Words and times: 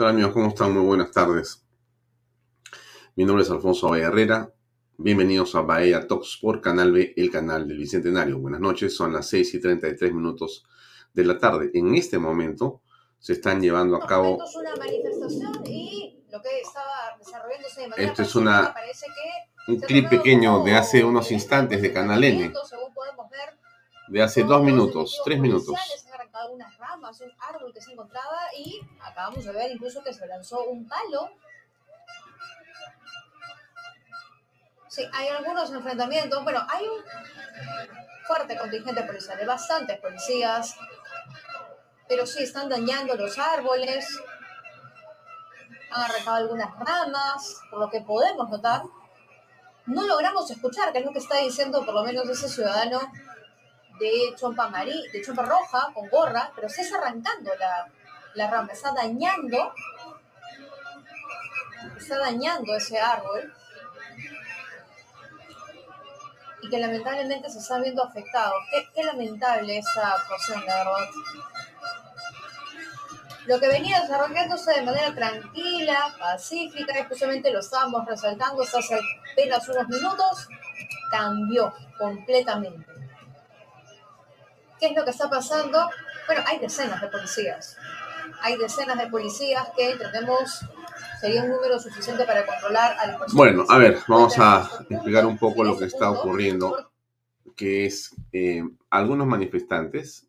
Hola 0.00 0.10
amigos? 0.12 0.32
¿Cómo 0.32 0.48
están? 0.48 0.72
Muy 0.72 0.82
buenas 0.82 1.10
tardes. 1.10 1.62
Mi 3.16 3.26
nombre 3.26 3.44
es 3.44 3.50
Alfonso 3.50 3.90
Bahía 3.90 4.06
Herrera. 4.06 4.50
Bienvenidos 4.96 5.54
a 5.54 5.60
Bahía 5.60 6.08
Talks 6.08 6.38
por 6.40 6.62
Canal 6.62 6.90
B, 6.90 7.12
el 7.18 7.30
canal 7.30 7.68
del 7.68 7.76
Bicentenario. 7.76 8.38
Buenas 8.38 8.62
noches, 8.62 8.96
son 8.96 9.12
las 9.12 9.28
6 9.28 9.56
y 9.56 9.60
33 9.60 10.14
minutos 10.14 10.64
de 11.12 11.24
la 11.26 11.38
tarde. 11.38 11.70
En 11.74 11.94
este 11.94 12.18
momento 12.18 12.80
se 13.18 13.34
están 13.34 13.60
llevando 13.60 13.94
a 13.96 14.06
cabo... 14.06 14.38
una 14.56 14.74
manifestación 14.76 15.66
y 15.66 16.24
lo 16.30 16.40
que 16.40 16.60
estaba 16.62 17.18
desarrollándose 17.18 17.80
de 17.82 17.88
manera 17.88 18.08
Esto 18.10 18.22
es 18.22 18.34
una, 18.36 18.74
un 19.68 19.80
clip 19.80 20.08
pequeño 20.08 20.64
de 20.64 20.76
hace 20.76 21.04
unos 21.04 21.30
instantes 21.30 21.82
de 21.82 21.92
Canal 21.92 22.24
N. 22.24 22.54
De 24.08 24.22
hace 24.22 24.44
dos 24.44 24.62
minutos, 24.62 25.20
tres 25.26 25.38
minutos 25.38 25.76
unas 26.46 26.76
ramas, 26.78 27.20
un 27.20 27.32
árbol 27.40 27.72
que 27.72 27.80
se 27.80 27.92
encontraba 27.92 28.40
y 28.56 28.80
acabamos 29.00 29.44
de 29.44 29.52
ver 29.52 29.70
incluso 29.70 30.02
que 30.02 30.12
se 30.12 30.26
lanzó 30.26 30.64
un 30.64 30.88
palo. 30.88 31.30
Sí, 34.88 35.06
hay 35.12 35.28
algunos 35.28 35.70
enfrentamientos, 35.70 36.42
pero 36.44 36.60
hay 36.68 36.84
un 36.84 37.04
fuerte 38.26 38.56
contingente 38.56 39.02
policial, 39.02 39.38
de 39.38 39.46
bastantes 39.46 39.98
policías, 40.00 40.76
pero 42.08 42.26
sí 42.26 42.42
están 42.42 42.68
dañando 42.68 43.14
los 43.14 43.38
árboles, 43.38 44.20
han 45.92 46.02
arrancado 46.02 46.36
algunas 46.36 46.78
ramas, 46.78 47.60
por 47.70 47.80
lo 47.80 47.90
que 47.90 48.00
podemos 48.00 48.48
notar. 48.48 48.82
No 49.86 50.06
logramos 50.06 50.50
escuchar 50.50 50.92
qué 50.92 50.98
es 51.00 51.04
lo 51.04 51.12
que 51.12 51.18
está 51.18 51.36
diciendo 51.38 51.84
por 51.84 51.94
lo 51.94 52.04
menos 52.04 52.28
ese 52.28 52.48
ciudadano 52.48 53.00
de 54.00 54.34
chompa 54.36 54.64
amarí, 54.64 55.08
de 55.12 55.22
chompa 55.22 55.42
roja 55.42 55.90
con 55.94 56.08
gorra, 56.08 56.50
pero 56.56 56.68
se 56.68 56.82
está 56.82 56.98
arrancando 56.98 57.52
la, 57.56 57.86
la 58.34 58.50
rama, 58.50 58.72
está 58.72 58.92
dañando, 58.92 59.72
está 61.96 62.18
dañando 62.18 62.74
ese 62.74 62.98
árbol 62.98 63.54
y 66.62 66.68
que 66.68 66.78
lamentablemente 66.78 67.48
se 67.50 67.58
está 67.58 67.78
viendo 67.78 68.02
afectado. 68.02 68.54
Qué, 68.70 68.88
qué 68.94 69.04
lamentable 69.04 69.78
esa 69.78 70.12
actuación, 70.12 70.64
la 70.66 70.76
verdad. 70.78 71.08
Lo 73.46 73.58
que 73.58 73.68
venía 73.68 74.00
desarrollándose 74.00 74.72
de 74.72 74.82
manera 74.82 75.14
tranquila, 75.14 76.14
pacífica, 76.18 77.04
justamente 77.08 77.50
lo 77.50 77.60
estábamos 77.60 78.06
resaltando 78.06 78.62
hasta 78.62 78.78
hace 78.78 79.00
apenas 79.32 79.68
unos 79.68 79.88
minutos, 79.88 80.48
cambió 81.10 81.74
completamente. 81.98 82.99
¿Qué 84.80 84.86
es 84.86 84.96
lo 84.96 85.04
que 85.04 85.10
está 85.10 85.28
pasando? 85.28 85.78
Bueno, 86.26 86.42
hay 86.46 86.58
decenas 86.58 87.00
de 87.00 87.08
policías. 87.08 87.76
Hay 88.40 88.56
decenas 88.56 88.96
de 88.96 89.08
policías 89.08 89.68
que 89.76 89.90
entendemos 89.90 90.64
sería 91.20 91.44
un 91.44 91.50
número 91.50 91.78
suficiente 91.78 92.24
para 92.24 92.46
controlar 92.46 92.96
a 92.98 93.06
las. 93.06 93.34
Bueno, 93.34 93.64
a 93.68 93.76
ver, 93.76 93.98
vamos 94.08 94.38
a 94.38 94.68
explicar 94.88 95.26
un 95.26 95.36
poco 95.36 95.62
lo 95.62 95.76
que 95.76 95.84
está 95.84 96.10
ocurriendo, 96.10 96.90
que 97.54 97.84
es 97.84 98.16
eh, 98.32 98.64
algunos 98.88 99.26
manifestantes, 99.26 100.28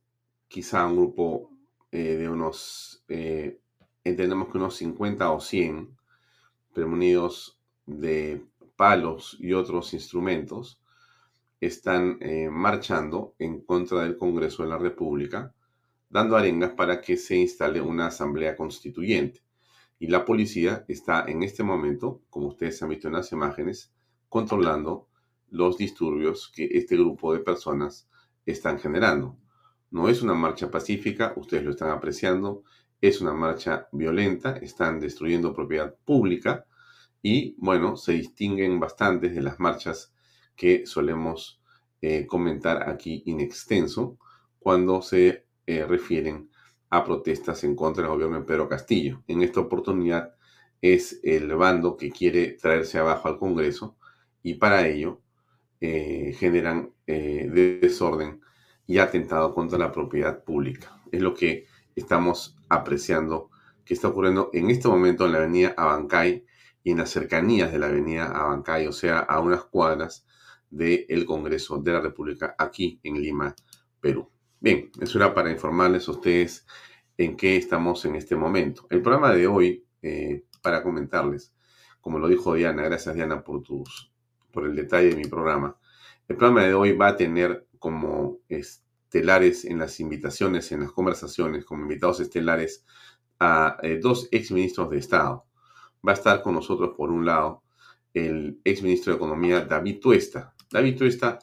quizá 0.49 0.85
un 0.85 0.97
grupo 0.97 1.49
eh, 1.91 2.17
de 2.17 2.27
unos, 2.27 3.03
eh, 3.07 3.57
entendemos 4.03 4.49
que 4.49 4.57
unos 4.57 4.75
50 4.75 5.31
o 5.31 5.39
100, 5.39 5.97
premonidos 6.73 7.57
de 7.85 8.43
palos 8.75 9.37
y 9.39 9.53
otros 9.53 9.93
instrumentos, 9.93 10.80
están 11.61 12.17
eh, 12.21 12.49
marchando 12.49 13.35
en 13.37 13.61
contra 13.61 14.01
del 14.01 14.17
Congreso 14.17 14.63
de 14.63 14.69
la 14.69 14.79
República, 14.79 15.53
dando 16.09 16.35
arengas 16.35 16.71
para 16.71 16.99
que 16.99 17.15
se 17.15 17.37
instale 17.37 17.79
una 17.79 18.07
asamblea 18.07 18.55
constituyente. 18.55 19.41
Y 19.99 20.07
la 20.07 20.25
policía 20.25 20.83
está 20.87 21.23
en 21.27 21.43
este 21.43 21.63
momento, 21.63 22.23
como 22.31 22.47
ustedes 22.47 22.81
han 22.81 22.89
visto 22.89 23.07
en 23.07 23.13
las 23.13 23.31
imágenes, 23.31 23.93
controlando 24.27 25.07
los 25.49 25.77
disturbios 25.77 26.51
que 26.53 26.67
este 26.71 26.95
grupo 26.95 27.31
de 27.33 27.39
personas 27.39 28.09
están 28.45 28.79
generando. 28.79 29.37
No 29.91 30.09
es 30.09 30.23
una 30.23 30.33
marcha 30.33 30.71
pacífica, 30.71 31.33
ustedes 31.35 31.63
lo 31.63 31.71
están 31.71 31.91
apreciando, 31.91 32.63
es 32.99 33.21
una 33.21 33.33
marcha 33.33 33.87
violenta, 33.91 34.57
están 34.57 34.99
destruyendo 34.99 35.53
propiedad 35.53 35.95
pública 36.05 36.65
y, 37.21 37.55
bueno, 37.59 37.97
se 37.97 38.13
distinguen 38.13 38.79
bastantes 38.79 39.35
de 39.35 39.41
las 39.41 39.59
marchas 39.59 40.11
que 40.61 40.85
solemos 40.85 41.59
eh, 42.03 42.27
comentar 42.27 42.87
aquí 42.87 43.23
in 43.25 43.39
extenso 43.39 44.19
cuando 44.59 45.01
se 45.01 45.47
eh, 45.65 45.87
refieren 45.87 46.51
a 46.91 47.03
protestas 47.03 47.63
en 47.63 47.75
contra 47.75 48.03
del 48.03 48.11
gobierno 48.11 48.39
de 48.39 48.45
Pedro 48.45 48.69
Castillo. 48.69 49.23
En 49.25 49.41
esta 49.41 49.59
oportunidad 49.59 50.35
es 50.79 51.19
el 51.23 51.55
bando 51.55 51.97
que 51.97 52.11
quiere 52.11 52.57
traerse 52.61 52.99
abajo 52.99 53.27
al 53.27 53.39
Congreso 53.39 53.97
y 54.43 54.53
para 54.53 54.87
ello 54.87 55.21
eh, 55.79 56.35
generan 56.37 56.93
desorden 57.07 58.39
y 58.85 58.99
atentado 58.99 59.55
contra 59.55 59.79
la 59.79 59.91
propiedad 59.91 60.43
pública. 60.43 61.01
Es 61.11 61.21
lo 61.21 61.33
que 61.33 61.65
estamos 61.95 62.55
apreciando 62.69 63.49
que 63.83 63.95
está 63.95 64.09
ocurriendo 64.09 64.51
en 64.53 64.69
este 64.69 64.87
momento 64.87 65.25
en 65.25 65.31
la 65.31 65.39
avenida 65.39 65.73
Abancay 65.75 66.45
y 66.83 66.91
en 66.91 66.99
las 66.99 67.09
cercanías 67.09 67.71
de 67.71 67.79
la 67.79 67.87
avenida 67.87 68.27
Abancay, 68.27 68.85
o 68.85 68.93
sea, 68.93 69.19
a 69.21 69.39
unas 69.39 69.63
cuadras 69.63 70.27
del 70.71 71.25
Congreso 71.25 71.77
de 71.77 71.91
la 71.91 72.01
República 72.01 72.55
aquí 72.57 72.99
en 73.03 73.21
Lima, 73.21 73.53
Perú. 73.99 74.29
Bien, 74.59 74.89
eso 74.99 75.17
era 75.17 75.33
para 75.33 75.51
informarles 75.51 76.07
a 76.07 76.11
ustedes 76.11 76.65
en 77.17 77.35
qué 77.35 77.57
estamos 77.57 78.03
en 78.05 78.15
este 78.15 78.35
momento. 78.35 78.87
El 78.89 79.01
programa 79.01 79.33
de 79.33 79.47
hoy, 79.47 79.85
eh, 80.01 80.45
para 80.61 80.81
comentarles, 80.81 81.53
como 81.99 82.17
lo 82.17 82.27
dijo 82.27 82.55
Diana, 82.55 82.83
gracias 82.83 83.13
Diana 83.13 83.43
por, 83.43 83.61
tus, 83.61 84.11
por 84.51 84.65
el 84.65 84.75
detalle 84.75 85.09
de 85.09 85.15
mi 85.15 85.25
programa. 85.25 85.77
El 86.27 86.37
programa 86.37 86.63
de 86.63 86.73
hoy 86.73 86.93
va 86.93 87.09
a 87.09 87.17
tener 87.17 87.67
como 87.77 88.39
estelares 88.47 89.65
en 89.65 89.79
las 89.79 89.99
invitaciones, 89.99 90.71
en 90.71 90.81
las 90.81 90.91
conversaciones, 90.91 91.65
como 91.65 91.83
invitados 91.83 92.19
estelares 92.19 92.85
a 93.39 93.77
eh, 93.81 93.99
dos 94.01 94.29
exministros 94.31 94.89
de 94.89 94.99
Estado. 94.99 95.45
Va 96.07 96.13
a 96.13 96.15
estar 96.15 96.41
con 96.41 96.53
nosotros, 96.55 96.91
por 96.95 97.11
un 97.11 97.25
lado, 97.25 97.63
el 98.13 98.59
exministro 98.63 99.11
de 99.11 99.17
Economía, 99.17 99.61
David 99.61 99.99
Tuesta. 99.99 100.50
David 100.71 100.97
Tuesta 100.97 101.39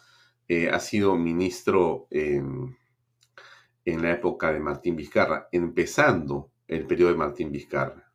eh, 0.49 0.69
ha 0.69 0.81
sido 0.81 1.17
ministro 1.17 2.09
en 2.11 4.03
la 4.03 4.13
época 4.13 4.53
de 4.53 4.61
Martín 4.61 4.97
Vizcarra, 4.97 5.49
empezando 5.53 6.51
el 6.67 6.87
periodo 6.87 7.13
de 7.13 7.17
Martín 7.17 7.51
Vizcarra. 7.51 8.13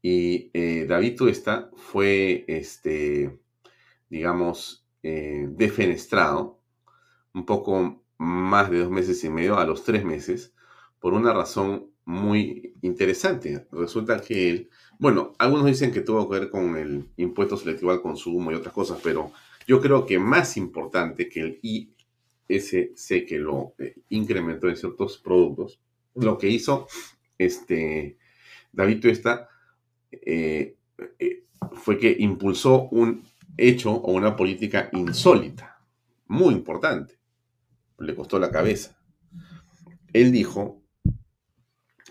Y 0.00 0.50
eh, 0.54 0.86
David 0.88 1.16
Tuesta 1.16 1.70
fue, 1.74 2.44
este, 2.46 3.40
digamos, 4.08 4.86
eh, 5.02 5.48
defenestrado 5.50 6.60
un 7.34 7.44
poco 7.44 8.04
más 8.18 8.70
de 8.70 8.78
dos 8.78 8.90
meses 8.90 9.22
y 9.24 9.30
medio, 9.30 9.58
a 9.58 9.64
los 9.64 9.84
tres 9.84 10.04
meses, 10.04 10.54
por 11.00 11.14
una 11.14 11.32
razón 11.32 11.90
muy 12.04 12.74
interesante. 12.82 13.66
Resulta 13.72 14.20
que 14.20 14.50
él, 14.50 14.70
bueno, 14.98 15.32
algunos 15.38 15.66
dicen 15.66 15.92
que 15.92 16.00
tuvo 16.00 16.28
que 16.28 16.38
ver 16.38 16.50
con 16.50 16.76
el 16.76 17.10
impuesto 17.16 17.56
selectivo 17.56 17.90
al 17.90 18.00
consumo 18.00 18.50
y 18.50 18.54
otras 18.54 18.72
cosas, 18.72 19.00
pero 19.02 19.32
yo 19.68 19.80
creo 19.80 20.06
que 20.06 20.18
más 20.18 20.56
importante 20.56 21.28
que 21.28 21.40
el 21.40 21.60
ISC 21.62 23.26
que 23.26 23.38
lo 23.38 23.74
eh, 23.78 23.94
incrementó 24.08 24.68
en 24.68 24.76
ciertos 24.76 25.18
productos 25.18 25.78
lo 26.14 26.38
que 26.38 26.48
hizo 26.48 26.88
este, 27.36 28.18
David 28.72 29.00
Tuesta 29.00 29.48
eh, 30.10 30.76
eh, 31.18 31.44
fue 31.74 31.98
que 31.98 32.16
impulsó 32.18 32.88
un 32.88 33.22
hecho 33.56 33.92
o 33.92 34.12
una 34.12 34.36
política 34.36 34.88
insólita, 34.92 35.84
muy 36.26 36.54
importante. 36.54 37.18
Le 37.98 38.14
costó 38.14 38.38
la 38.38 38.50
cabeza. 38.50 38.98
Él 40.12 40.32
dijo 40.32 40.82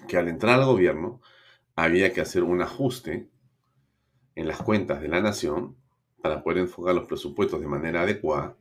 que 0.07 0.17
al 0.17 0.27
entrar 0.27 0.59
al 0.59 0.65
gobierno 0.65 1.21
había 1.75 2.13
que 2.13 2.21
hacer 2.21 2.43
un 2.43 2.61
ajuste 2.61 3.29
en 4.35 4.47
las 4.47 4.61
cuentas 4.61 5.01
de 5.01 5.07
la 5.07 5.21
nación 5.21 5.75
para 6.27 6.43
poder 6.43 6.57
enfocar 6.57 6.93
los 6.93 7.05
presupuestos 7.05 7.61
de 7.61 7.67
manera 7.67 8.01
adecuada 8.01 8.57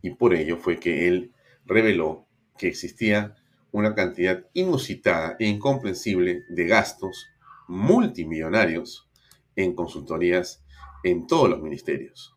y 0.00 0.10
por 0.10 0.32
ello 0.32 0.56
fue 0.56 0.78
que 0.78 1.08
él 1.08 1.34
reveló 1.66 2.28
que 2.56 2.68
existía 2.68 3.34
una 3.72 3.96
cantidad 3.96 4.46
inusitada 4.52 5.34
e 5.40 5.46
incomprensible 5.46 6.44
de 6.48 6.66
gastos 6.66 7.26
multimillonarios 7.66 9.10
en 9.56 9.74
consultorías 9.74 10.64
en 11.02 11.26
todos 11.26 11.50
los 11.50 11.60
ministerios. 11.60 12.36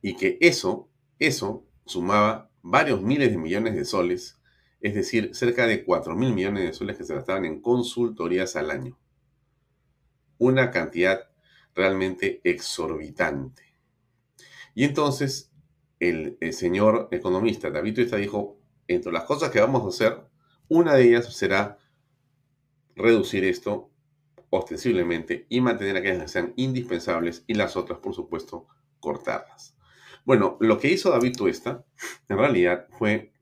Y 0.00 0.14
que 0.14 0.38
eso, 0.40 0.88
eso 1.18 1.66
sumaba 1.84 2.50
varios 2.62 3.02
miles 3.02 3.32
de 3.32 3.38
millones 3.38 3.74
de 3.74 3.84
soles, 3.84 4.40
es 4.80 4.94
decir, 4.94 5.30
cerca 5.34 5.66
de 5.66 5.84
4 5.84 6.14
mil 6.14 6.32
millones 6.32 6.64
de 6.64 6.72
soles 6.72 6.96
que 6.96 7.04
se 7.04 7.14
gastaban 7.14 7.44
en 7.44 7.60
consultorías 7.60 8.54
al 8.54 8.70
año. 8.70 8.96
Una 10.38 10.70
cantidad 10.70 11.30
realmente 11.76 12.40
exorbitante. 12.42 13.62
Y 14.74 14.84
entonces 14.84 15.52
el, 16.00 16.36
señor 16.52 17.08
economista 17.12 17.70
David 17.70 17.94
Tuesta 17.94 18.16
dijo, 18.16 18.58
entre 18.88 19.12
las 19.12 19.24
cosas 19.24 19.50
que 19.50 19.60
vamos 19.60 19.84
a 19.84 19.88
hacer, 19.88 20.20
una 20.68 20.94
de 20.94 21.08
ellas 21.08 21.32
será 21.34 21.78
reducir 22.94 23.44
esto 23.44 23.90
ostensiblemente 24.50 25.46
y 25.48 25.60
mantener 25.60 25.96
aquellas 25.96 26.22
que 26.22 26.28
sean 26.28 26.52
indispensables 26.56 27.44
y 27.46 27.54
las 27.54 27.76
otras, 27.76 27.98
por 27.98 28.14
supuesto, 28.14 28.66
cortarlas. 29.00 29.76
Bueno, 30.24 30.56
lo 30.60 30.78
que 30.78 30.90
hizo 30.90 31.10
David 31.10 31.36
Tuesta 31.36 31.84
en 32.28 32.38
realidad 32.38 32.88
fue 32.98 33.32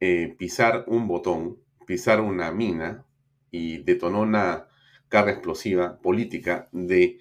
eh, 0.00 0.34
pisar 0.36 0.84
un 0.88 1.06
botón, 1.06 1.58
pisar 1.86 2.20
una 2.20 2.50
mina 2.50 3.06
y 3.50 3.78
detonó 3.78 4.22
una 4.22 4.68
carga 5.08 5.32
explosiva 5.32 5.98
política 6.00 6.68
de 6.72 7.20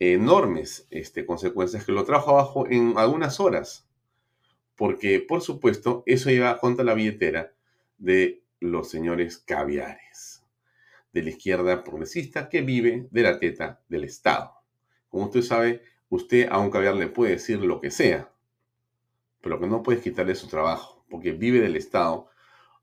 enormes 0.00 0.86
este, 0.90 1.26
consecuencias 1.26 1.84
que 1.84 1.92
lo 1.92 2.04
trajo 2.04 2.30
abajo 2.30 2.66
en 2.68 2.94
algunas 2.96 3.40
horas 3.40 3.88
porque 4.78 5.18
por 5.18 5.42
supuesto 5.42 6.04
eso 6.06 6.30
iba 6.30 6.56
contra 6.60 6.84
la 6.84 6.94
billetera 6.94 7.52
de 7.98 8.44
los 8.60 8.88
señores 8.88 9.36
caviares, 9.38 10.44
de 11.12 11.22
la 11.24 11.30
izquierda 11.30 11.82
progresista 11.82 12.48
que 12.48 12.62
vive 12.62 13.08
de 13.10 13.22
la 13.22 13.40
teta 13.40 13.80
del 13.88 14.04
Estado. 14.04 14.52
Como 15.08 15.24
usted 15.24 15.42
sabe, 15.42 15.82
usted 16.10 16.48
a 16.48 16.60
un 16.60 16.70
caviar 16.70 16.94
le 16.94 17.08
puede 17.08 17.32
decir 17.32 17.58
lo 17.58 17.80
que 17.80 17.90
sea, 17.90 18.30
pero 19.40 19.58
que 19.58 19.66
no 19.66 19.82
puede 19.82 20.00
quitarle 20.00 20.36
su 20.36 20.46
trabajo, 20.46 21.04
porque 21.10 21.32
vive 21.32 21.60
del 21.60 21.74
Estado, 21.74 22.28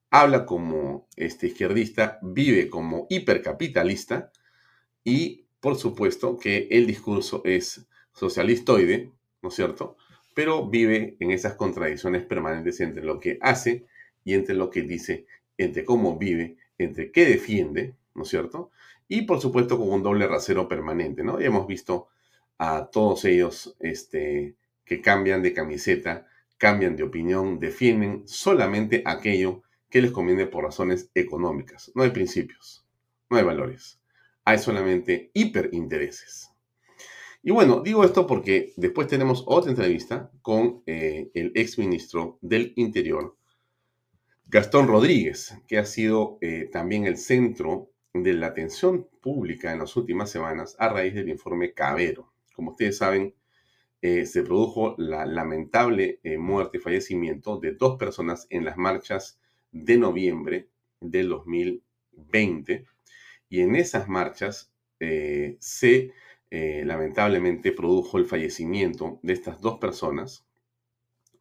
habla 0.10 0.46
como 0.46 1.08
este 1.16 1.48
izquierdista, 1.48 2.20
vive 2.22 2.70
como 2.70 3.08
hipercapitalista 3.10 4.34
y 5.06 5.45
por 5.66 5.78
supuesto 5.78 6.38
que 6.38 6.68
el 6.70 6.86
discurso 6.86 7.42
es 7.44 7.88
socialistoide, 8.14 9.10
¿no 9.42 9.50
es 9.50 9.56
cierto? 9.56 9.98
pero 10.36 10.68
vive 10.68 11.16
en 11.20 11.32
esas 11.32 11.56
contradicciones 11.56 12.24
permanentes 12.24 12.80
entre 12.82 13.04
lo 13.04 13.20
que 13.20 13.40
hace 13.42 13.88
y 14.24 14.36
entre 14.36 14.54
lo 14.54 14.70
que 14.70 14.84
dice, 14.84 15.26
entre 15.58 15.84
cómo 15.84 16.20
vive, 16.20 16.58
entre 16.78 17.12
qué 17.12 17.26
defiende, 17.26 17.96
¿no 18.14 18.24
es 18.24 18.30
cierto? 18.30 18.70
Y 19.08 19.24
por 19.24 19.40
supuesto 19.42 19.80
con 19.80 19.90
un 19.90 20.04
doble 20.04 20.28
rasero 20.28 20.68
permanente, 20.68 21.24
¿no? 21.24 21.42
Y 21.42 21.46
hemos 21.46 21.66
visto 21.66 22.10
a 22.60 22.90
todos 22.92 23.24
ellos 23.26 23.76
este, 23.80 24.56
que 24.84 25.02
cambian 25.02 25.42
de 25.42 25.54
camiseta, 25.54 26.28
cambian 26.58 26.96
de 26.96 27.04
opinión, 27.04 27.60
defienden 27.60 28.28
solamente 28.28 29.02
aquello 29.04 29.64
que 29.90 30.02
les 30.02 30.12
conviene 30.12 30.46
por 30.48 30.66
razones 30.66 31.10
económicas. 31.16 31.92
No 31.96 32.04
hay 32.04 32.10
principios, 32.10 32.86
no 33.30 33.38
hay 33.38 33.44
valores, 33.44 34.00
hay 34.46 34.60
solamente 34.60 35.32
hiperintereses. 35.34 36.52
Y 37.42 37.52
bueno, 37.52 37.82
digo 37.82 38.04
esto 38.04 38.26
porque 38.26 38.74
después 38.76 39.08
tenemos 39.08 39.44
otra 39.48 39.72
entrevista 39.72 40.32
con 40.42 40.82
eh, 40.86 41.30
el 41.34 41.52
ex 41.56 41.78
ministro 41.78 42.40
del 42.42 42.74
Interior, 42.76 43.38
Gastón 44.48 44.88
Rodríguez, 44.88 45.56
que 45.68 45.78
ha 45.78 45.86
sido 45.86 46.38
eh, 46.42 46.70
también 46.72 47.06
el 47.06 47.18
centro 47.18 47.92
de 48.14 48.34
la 48.34 48.48
atención 48.48 49.08
pública 49.22 49.72
en 49.72 49.80
las 49.80 49.96
últimas 49.96 50.30
semanas 50.32 50.76
a 50.80 50.90
raíz 50.90 51.14
del 51.14 51.30
informe 51.30 51.74
Cabero. 51.74 52.34
Como 52.56 52.72
ustedes 52.72 52.98
saben, 52.98 53.36
eh, 54.02 54.26
se 54.26 54.44
produjo 54.44 54.96
la 54.98 55.26
lamentable 55.26 56.20
muerte 56.40 56.78
y 56.78 56.82
fallecimiento 56.82 57.58
de 57.58 57.74
dos 57.74 57.98
personas 57.98 58.48
en 58.50 58.66
las 58.66 58.78
marchas 58.78 59.40
de 59.72 59.98
noviembre 59.98 60.70
del 61.00 61.30
2020. 61.30 62.86
Y 63.50 63.62
en 63.62 63.76
esas 63.76 64.08
marchas 64.08 64.72
se 65.60 66.14
eh, 66.52 66.84
lamentablemente 66.86 67.74
produjo 67.74 68.18
el 68.18 68.26
fallecimiento 68.26 69.20
de 69.24 69.34
estas 69.34 69.60
dos 69.60 69.78
personas. 69.78 70.48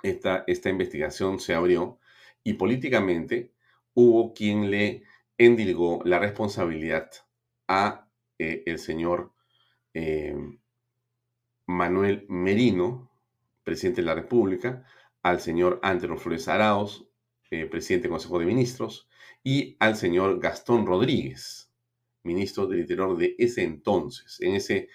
Esta, 0.02 0.42
esta 0.48 0.70
investigación 0.70 1.38
se 1.38 1.54
abrió 1.54 2.00
y 2.42 2.54
políticamente 2.54 3.52
hubo 3.94 4.34
quien 4.34 4.72
le 4.72 5.04
endilgó 5.38 6.02
la 6.04 6.18
responsabilidad 6.18 7.10
a 7.68 8.08
eh, 8.38 8.64
el 8.66 8.80
señor 8.80 9.32
eh, 9.94 10.34
Manuel 11.66 12.26
Merino, 12.28 13.10
presidente 13.62 14.00
de 14.00 14.06
la 14.06 14.14
República, 14.14 14.84
al 15.22 15.40
señor 15.40 15.78
Antonio 15.82 16.16
Flores 16.16 16.48
Arauz, 16.48 17.08
presidente 17.70 18.08
del 18.08 18.10
Consejo 18.10 18.40
de 18.40 18.46
Ministros, 18.46 19.08
y 19.44 19.76
al 19.78 19.94
señor 19.94 20.40
Gastón 20.40 20.86
Rodríguez, 20.86 21.63
ministro 22.24 22.66
del 22.66 22.80
Interior 22.80 23.16
de 23.16 23.36
ese 23.38 23.62
entonces, 23.62 24.40
en 24.40 24.54
ese 24.54 24.88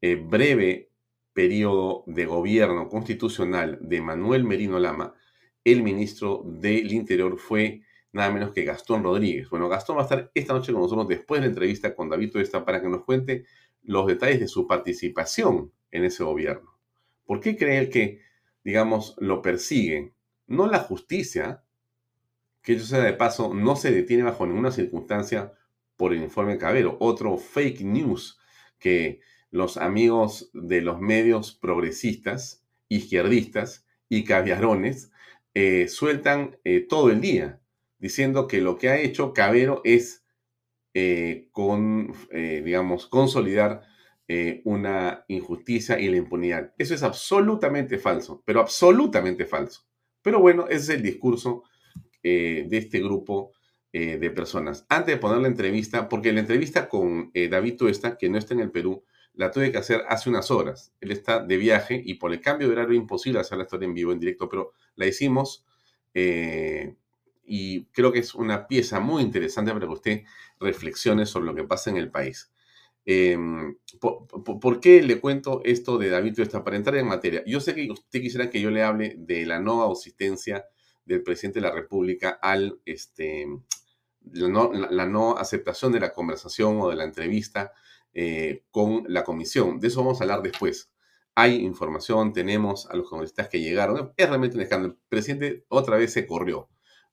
eh, 0.00 0.14
breve 0.14 0.90
periodo 1.32 2.04
de 2.06 2.24
gobierno 2.24 2.88
constitucional 2.88 3.78
de 3.80 4.00
Manuel 4.00 4.44
Merino 4.44 4.78
Lama, 4.78 5.14
el 5.64 5.82
ministro 5.82 6.42
del 6.46 6.92
Interior 6.92 7.38
fue 7.38 7.82
nada 8.12 8.30
menos 8.30 8.52
que 8.52 8.64
Gastón 8.64 9.02
Rodríguez. 9.02 9.50
Bueno, 9.50 9.68
Gastón 9.68 9.96
va 9.96 10.02
a 10.02 10.04
estar 10.04 10.30
esta 10.34 10.54
noche 10.54 10.72
con 10.72 10.82
nosotros 10.82 11.08
después 11.08 11.40
de 11.40 11.46
la 11.46 11.50
entrevista 11.50 11.94
con 11.94 12.08
David 12.08 12.32
Tuesta 12.32 12.64
para 12.64 12.80
que 12.80 12.88
nos 12.88 13.04
cuente 13.04 13.44
los 13.82 14.06
detalles 14.06 14.40
de 14.40 14.48
su 14.48 14.66
participación 14.66 15.72
en 15.90 16.04
ese 16.04 16.24
gobierno. 16.24 16.78
¿Por 17.24 17.40
qué 17.40 17.56
cree 17.56 17.90
que, 17.90 18.22
digamos, 18.64 19.14
lo 19.18 19.42
persigue? 19.42 20.14
No 20.46 20.66
la 20.66 20.78
justicia, 20.78 21.62
que 22.62 22.76
yo 22.76 22.84
sea 22.84 23.00
de 23.00 23.12
paso, 23.12 23.52
no 23.52 23.76
se 23.76 23.92
detiene 23.92 24.22
bajo 24.22 24.46
ninguna 24.46 24.70
circunstancia 24.70 25.52
por 25.98 26.14
el 26.14 26.22
informe 26.22 26.56
Cabero, 26.56 26.96
otro 27.00 27.36
fake 27.36 27.82
news 27.82 28.38
que 28.78 29.20
los 29.50 29.76
amigos 29.76 30.50
de 30.54 30.80
los 30.80 31.00
medios 31.00 31.52
progresistas, 31.52 32.64
izquierdistas 32.88 33.84
y 34.08 34.24
caviarones 34.24 35.10
eh, 35.54 35.88
sueltan 35.88 36.56
eh, 36.64 36.86
todo 36.88 37.10
el 37.10 37.20
día, 37.20 37.60
diciendo 37.98 38.46
que 38.46 38.60
lo 38.60 38.78
que 38.78 38.88
ha 38.90 39.00
hecho 39.00 39.32
Cabero 39.32 39.80
es 39.84 40.24
eh, 40.94 41.48
con, 41.52 42.14
digamos, 42.30 43.06
consolidar 43.06 43.82
una 44.64 45.24
injusticia 45.28 45.98
y 45.98 46.08
la 46.08 46.18
impunidad. 46.18 46.74
Eso 46.76 46.94
es 46.94 47.02
absolutamente 47.02 47.98
falso, 47.98 48.42
pero 48.44 48.60
absolutamente 48.60 49.46
falso. 49.46 49.86
Pero 50.22 50.38
bueno, 50.40 50.66
ese 50.66 50.76
es 50.76 50.88
el 50.90 51.02
discurso 51.02 51.62
de 52.22 52.68
este 52.70 52.98
grupo 53.00 53.52
eh, 53.92 54.18
de 54.18 54.30
personas. 54.30 54.86
Antes 54.88 55.14
de 55.14 55.20
poner 55.20 55.38
la 55.38 55.48
entrevista, 55.48 56.08
porque 56.08 56.32
la 56.32 56.40
entrevista 56.40 56.88
con 56.88 57.30
eh, 57.34 57.48
David 57.48 57.76
Tuesta, 57.76 58.16
que 58.18 58.28
no 58.28 58.38
está 58.38 58.54
en 58.54 58.60
el 58.60 58.70
Perú, 58.70 59.04
la 59.34 59.50
tuve 59.50 59.70
que 59.70 59.78
hacer 59.78 60.02
hace 60.08 60.28
unas 60.28 60.50
horas. 60.50 60.92
Él 61.00 61.12
está 61.12 61.40
de 61.40 61.56
viaje 61.56 62.02
y 62.04 62.14
por 62.14 62.32
el 62.32 62.40
cambio 62.40 62.66
de 62.66 62.74
horario 62.74 62.94
imposible 62.94 63.40
hacer 63.40 63.56
la 63.56 63.64
historia 63.64 63.86
en 63.86 63.94
vivo, 63.94 64.12
en 64.12 64.18
directo, 64.18 64.48
pero 64.48 64.72
la 64.96 65.06
hicimos 65.06 65.64
eh, 66.12 66.96
y 67.46 67.84
creo 67.86 68.12
que 68.12 68.18
es 68.18 68.34
una 68.34 68.66
pieza 68.66 69.00
muy 69.00 69.22
interesante 69.22 69.72
para 69.72 69.86
que 69.86 69.92
usted 69.92 70.22
reflexione 70.60 71.24
sobre 71.24 71.46
lo 71.46 71.54
que 71.54 71.64
pasa 71.64 71.88
en 71.90 71.96
el 71.96 72.10
país. 72.10 72.52
Em, 73.06 73.78
¿por, 74.00 74.80
qué 74.80 75.02
le 75.02 75.18
cuento 75.18 75.62
esto 75.64 75.96
de 75.96 76.10
David 76.10 76.34
Tuesta? 76.34 76.62
Para 76.62 76.76
entrar 76.76 76.96
en 76.96 77.06
materia, 77.06 77.42
yo 77.46 77.60
sé 77.60 77.74
que 77.74 77.90
usted 77.90 78.20
quisiera 78.20 78.50
que 78.50 78.60
yo 78.60 78.70
le 78.70 78.82
hable 78.82 79.14
de 79.16 79.46
la 79.46 79.60
no 79.60 79.90
asistencia 79.90 80.66
del 81.06 81.22
presidente 81.22 81.60
de 81.60 81.66
la 81.68 81.74
República 81.74 82.38
al, 82.42 82.80
este, 82.84 83.46
la 84.32 85.06
no, 85.06 85.36
aceptación 85.36 85.92
de 85.92 86.00
la 86.00 86.12
conversación 86.12 86.80
o 86.80 86.90
de 86.90 86.96
la 86.96 87.04
entrevista 87.04 87.72
eh, 88.12 88.64
con 88.70 89.04
la 89.08 89.24
comisión. 89.24 89.80
De 89.80 89.88
eso 89.88 90.00
vamos 90.00 90.20
a 90.20 90.24
hablar 90.24 90.42
después. 90.42 90.90
Hay 91.34 91.56
información, 91.56 92.32
tenemos 92.32 92.88
a 92.90 92.96
los 92.96 93.08
congresistas 93.08 93.48
que 93.48 93.60
llegaron. 93.60 94.12
Es 94.16 94.28
realmente 94.28 94.56
un 94.56 94.62
escándalo. 94.62 94.94
El 94.94 95.00
presidente 95.08 95.64
otra 95.68 95.96
vez 95.96 96.12
se 96.12 96.26
corrió. 96.26 96.68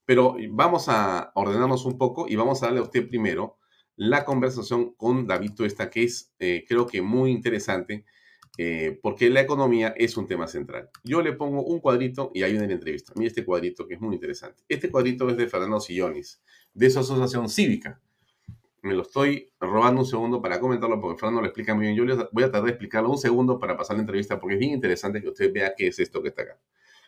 Pero 0.06 0.36
vamos 0.52 0.88
a 0.88 1.32
ordenarnos 1.36 1.86
un 1.86 1.98
poco 1.98 2.28
y 2.28 2.36
vamos 2.36 2.62
a 2.62 2.68
darle 2.68 2.80
a 2.80 2.84
usted 2.84 3.08
primero 3.08 3.58
la 3.96 4.26
conversación 4.26 4.94
con 4.96 5.26
David 5.26 5.54
Tuesta, 5.56 5.90
que 5.90 6.04
es 6.04 6.34
eh, 6.40 6.66
creo 6.68 6.86
que 6.86 7.02
muy 7.02 7.32
interesante, 7.32 8.06
eh, 8.58 9.00
porque 9.02 9.30
la 9.30 9.42
economía 9.42 9.94
es 9.98 10.16
un 10.18 10.28
tema 10.28 10.48
central. 10.48 10.90
Yo 11.04 11.22
le 11.22 11.34
pongo 11.34 11.64
un 11.64 11.80
cuadrito 11.80 12.32
y 12.34 12.44
hay 12.44 12.56
una 12.56 12.72
entrevista. 12.72 13.14
Mira 13.16 13.28
este 13.28 13.46
cuadrito 13.46 13.88
que 13.88 13.96
es 13.96 14.02
muy 14.02 14.16
interesante. 14.16 14.64
Este 14.70 14.90
cuadrito 14.90 15.30
es 15.30 15.38
de 15.38 15.48
Fernando 15.48 15.80
Sillonis, 15.80 16.42
de 16.75 16.89
su 16.91 17.00
asociación 17.00 17.50
cívica. 17.50 18.00
Me 18.84 18.94
lo 18.94 19.01
estoy 19.01 19.51
robando 19.60 20.01
un 20.01 20.08
segundo 20.08 20.39
para 20.39 20.60
comentarlo 20.60 21.01
porque 21.01 21.20
Fernando 21.20 21.41
lo 21.41 21.48
explica 21.48 21.74
muy 21.74 21.86
bien. 21.86 21.96
Yo 21.96 22.05
les 22.05 22.17
voy 22.32 22.44
a 22.44 22.51
tratar 22.51 22.65
de 22.65 22.70
explicarlo 22.70 23.10
un 23.10 23.17
segundo 23.17 23.58
para 23.58 23.75
pasar 23.75 23.96
la 23.96 24.01
entrevista 24.01 24.39
porque 24.39 24.53
es 24.53 24.60
bien 24.60 24.74
interesante 24.74 25.20
que 25.20 25.29
usted 25.29 25.51
vea 25.51 25.74
qué 25.75 25.88
es 25.88 25.98
esto 25.98 26.22
que 26.22 26.29
está 26.29 26.44
acá. 26.44 26.60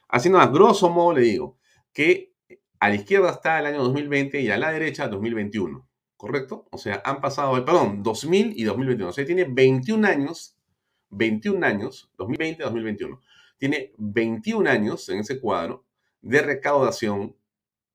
Así 0.08 0.28
nada, 0.28 0.48
grosso 0.48 0.90
modo 0.90 1.14
le 1.14 1.22
digo 1.22 1.58
que 1.94 2.34
a 2.80 2.90
la 2.90 2.96
izquierda 2.96 3.30
está 3.30 3.60
el 3.60 3.68
año 3.68 3.84
2020 3.84 4.42
y 4.42 4.50
a 4.50 4.58
la 4.58 4.72
derecha 4.72 5.08
2021. 5.08 5.88
¿correcto? 6.18 6.68
O 6.72 6.78
sea, 6.78 7.02
han 7.06 7.22
pasado, 7.22 7.64
perdón, 7.64 8.04
2000 8.04 8.54
y 8.60 8.64
2021. 8.64 9.10
O 9.10 9.14
sea, 9.14 9.26
tiene 9.26 9.46
21 9.46 10.06
años, 10.08 10.58
21 11.12 11.66
años, 11.66 12.12
2020, 12.18 12.64
2021. 12.64 13.22
Tiene 13.58 13.94
21 13.98 14.70
años 14.70 15.08
en 15.10 15.20
ese 15.20 15.40
cuadro 15.40 15.86
de 16.22 16.42
recaudación 16.42 17.36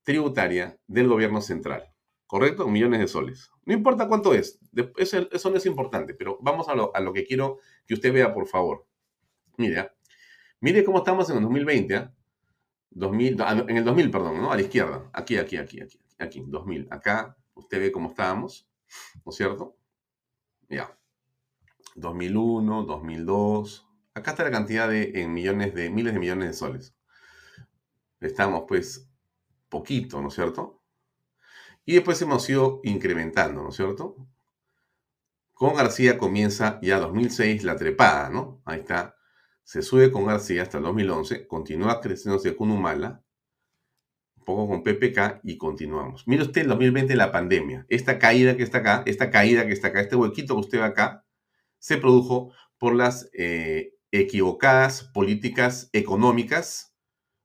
tributaria 0.03 0.79
del 0.87 1.09
gobierno 1.09 1.41
central, 1.41 1.93
¿correcto? 2.27 2.69
Millones 2.69 3.01
de 3.01 3.09
soles. 3.09 3.51
No 3.65 3.73
importa 3.73 4.09
cuánto 4.09 4.35
es, 4.35 4.59
eso, 4.97 5.51
no 5.51 5.57
es 5.57 5.67
importante, 5.67 6.15
pero 6.15 6.39
vamos 6.41 6.69
a 6.69 6.75
lo, 6.75 7.13
que 7.13 7.25
quiero 7.25 7.59
que 7.87 7.95
usted 7.95 8.13
vea, 8.13 8.33
por 8.33 8.47
favor. 8.47 8.87
Mira, 9.57 9.95
mire 10.61 10.85
cómo 10.85 10.99
estamos 10.99 11.29
en 11.31 11.37
el 11.37 11.43
2020, 11.43 12.09
2000, 12.91 13.41
¿eh? 13.41 13.45
en 13.69 13.77
el 13.77 13.85
2000, 13.85 14.11
perdón, 14.11 14.43
¿no? 14.43 14.53
A 14.53 14.57
la 14.57 14.63
izquierda, 14.63 15.09
aquí, 15.13 15.37
aquí, 15.37 15.57
aquí, 15.57 15.81
aquí, 15.81 16.01
aquí, 16.19 16.43
2000, 16.47 16.89
acá, 16.91 17.37
Usted 17.55 17.81
ve 17.81 17.93
cómo 17.93 18.09
estábamos, 18.09 18.69
¿no 19.25 19.31
es 19.31 19.37
cierto? 19.37 19.77
Ya. 20.69 20.97
2001, 21.97 22.85
2002. 22.85 23.87
Acá 24.15 24.31
está 24.33 24.45
la 24.45 24.51
cantidad 24.51 24.89
de 24.89 25.21
en 25.21 25.33
millones 25.35 25.75
de 25.75 25.91
miles 25.91 26.15
de 26.15 26.21
millones 26.21 26.49
de 26.49 26.55
soles. 26.55 26.95
Estamos 28.21 28.65
pues 28.67 29.11
poquito, 29.73 30.21
¿no 30.21 30.29
es 30.29 30.35
cierto? 30.35 30.83
Y 31.87 31.95
después 31.95 32.21
hemos 32.21 32.49
ido 32.51 32.81
incrementando, 32.85 33.63
¿no 33.63 33.71
es 33.71 33.77
cierto? 33.77 34.29
Con 35.55 35.75
García 35.75 36.19
comienza 36.19 36.79
ya 36.83 37.01
2006 37.01 37.65
la 37.65 37.77
trepada, 37.77 38.29
¿no? 38.29 38.61
Ahí 38.67 38.81
está. 38.81 39.17
Se 39.65 39.81
sube 39.81 40.13
con 40.13 40.27
García 40.27 40.63
hasta 40.63 40.77
el 40.79 40.85
2011, 40.85 41.47
continúa 41.47 42.01
creciendo 42.01 42.37
hacia 42.37 42.55
Cunumala 42.55 43.25
poco 44.45 44.69
con 44.69 44.83
PPK 44.83 45.41
y 45.45 45.57
continuamos. 45.57 46.27
Mire 46.27 46.43
usted 46.43 46.63
el 46.63 46.69
2020 46.69 47.17
la 47.17 47.33
pandemia. 47.33 47.87
Esta 47.89 48.19
caída 48.19 48.57
que 48.57 48.65
está 48.65 48.79
acá, 48.79 49.03
esta 49.07 49.31
caída 49.31 49.67
que 49.67 49.73
está 49.73 49.89
acá, 49.89 50.01
este 50.01 50.17
huequito 50.17 50.55
que 50.55 50.61
usted 50.61 50.79
ve 50.79 50.85
acá, 50.85 51.25
se 51.79 51.97
produjo 51.97 52.53
por 52.77 52.95
las 52.95 53.31
eh, 53.33 53.95
equivocadas 54.11 55.05
políticas 55.05 55.89
económicas 55.93 56.92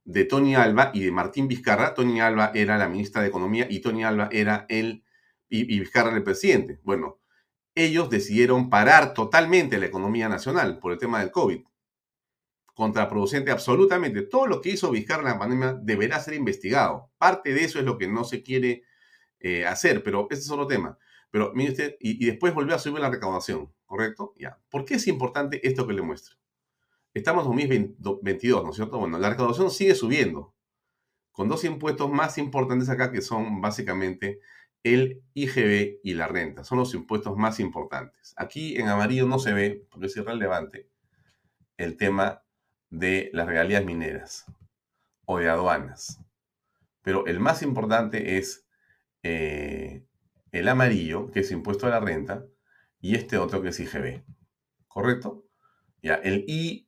de 0.08 0.24
Tony 0.24 0.54
Alba 0.54 0.90
y 0.94 1.04
de 1.04 1.12
Martín 1.12 1.48
Vizcarra. 1.48 1.94
Tony 1.94 2.20
Alba 2.20 2.50
era 2.54 2.78
la 2.78 2.88
ministra 2.88 3.22
de 3.22 3.28
Economía 3.28 3.66
y 3.68 3.80
Tony 3.80 4.04
Alba 4.04 4.28
era 4.32 4.66
el, 4.68 5.04
y, 5.48 5.74
y 5.74 5.80
Vizcarra 5.80 6.16
el 6.16 6.22
presidente. 6.22 6.80
Bueno, 6.82 7.20
ellos 7.74 8.10
decidieron 8.10 8.70
parar 8.70 9.14
totalmente 9.14 9.78
la 9.78 9.86
economía 9.86 10.28
nacional 10.28 10.78
por 10.78 10.92
el 10.92 10.98
tema 10.98 11.20
del 11.20 11.30
COVID 11.30 11.60
contraproducente 12.78 13.50
absolutamente. 13.50 14.22
Todo 14.22 14.46
lo 14.46 14.60
que 14.60 14.70
hizo 14.70 14.92
Vizcarra 14.92 15.22
en 15.22 15.28
la 15.30 15.38
pandemia 15.40 15.72
deberá 15.82 16.20
ser 16.20 16.34
investigado. 16.34 17.10
Parte 17.18 17.52
de 17.52 17.64
eso 17.64 17.80
es 17.80 17.84
lo 17.84 17.98
que 17.98 18.06
no 18.06 18.22
se 18.22 18.44
quiere 18.44 18.84
eh, 19.40 19.66
hacer, 19.66 20.04
pero 20.04 20.28
ese 20.30 20.42
es 20.42 20.50
otro 20.52 20.68
tema. 20.68 20.96
Pero 21.32 21.50
mire 21.56 21.72
usted, 21.72 21.96
y, 21.98 22.24
después 22.24 22.54
volvió 22.54 22.76
a 22.76 22.78
subir 22.78 23.00
la 23.00 23.10
recaudación, 23.10 23.74
¿correcto? 23.84 24.32
Ya. 24.38 24.60
¿Por 24.70 24.84
qué 24.84 24.94
es 24.94 25.08
importante 25.08 25.60
esto 25.66 25.88
que 25.88 25.92
le 25.92 26.02
muestro? 26.02 26.36
Estamos 27.14 27.44
en 27.46 27.96
2022, 27.98 28.64
¿no 28.64 28.70
es 28.70 28.76
cierto? 28.76 28.98
Bueno, 28.98 29.18
la 29.18 29.30
recaudación 29.30 29.70
sigue 29.70 29.94
subiendo, 29.94 30.54
con 31.32 31.48
dos 31.48 31.64
impuestos 31.64 32.10
más 32.10 32.38
importantes 32.38 32.88
acá 32.88 33.10
que 33.10 33.22
son 33.22 33.60
básicamente 33.60 34.40
el 34.82 35.22
IGB 35.34 36.00
y 36.02 36.14
la 36.14 36.28
renta. 36.28 36.64
Son 36.64 36.78
los 36.78 36.94
impuestos 36.94 37.36
más 37.36 37.60
importantes. 37.60 38.34
Aquí 38.36 38.76
en 38.76 38.88
amarillo 38.88 39.26
no 39.26 39.38
se 39.38 39.52
ve, 39.52 39.86
porque 39.90 40.06
es 40.06 40.16
irrelevante, 40.16 40.88
el 41.76 41.96
tema 41.96 42.42
de 42.90 43.30
las 43.32 43.46
regalías 43.46 43.84
mineras 43.84 44.46
o 45.26 45.38
de 45.38 45.48
aduanas. 45.48 46.20
Pero 47.02 47.26
el 47.26 47.40
más 47.40 47.62
importante 47.62 48.38
es 48.38 48.66
eh, 49.22 50.04
el 50.52 50.68
amarillo, 50.68 51.30
que 51.30 51.40
es 51.40 51.50
impuesto 51.50 51.86
a 51.86 51.90
la 51.90 52.00
renta, 52.00 52.44
y 53.00 53.14
este 53.14 53.38
otro 53.38 53.62
que 53.62 53.68
es 53.68 53.80
IGB. 53.80 54.24
¿Correcto? 54.88 55.44
Ya, 56.02 56.14
el 56.14 56.44
I, 56.48 56.87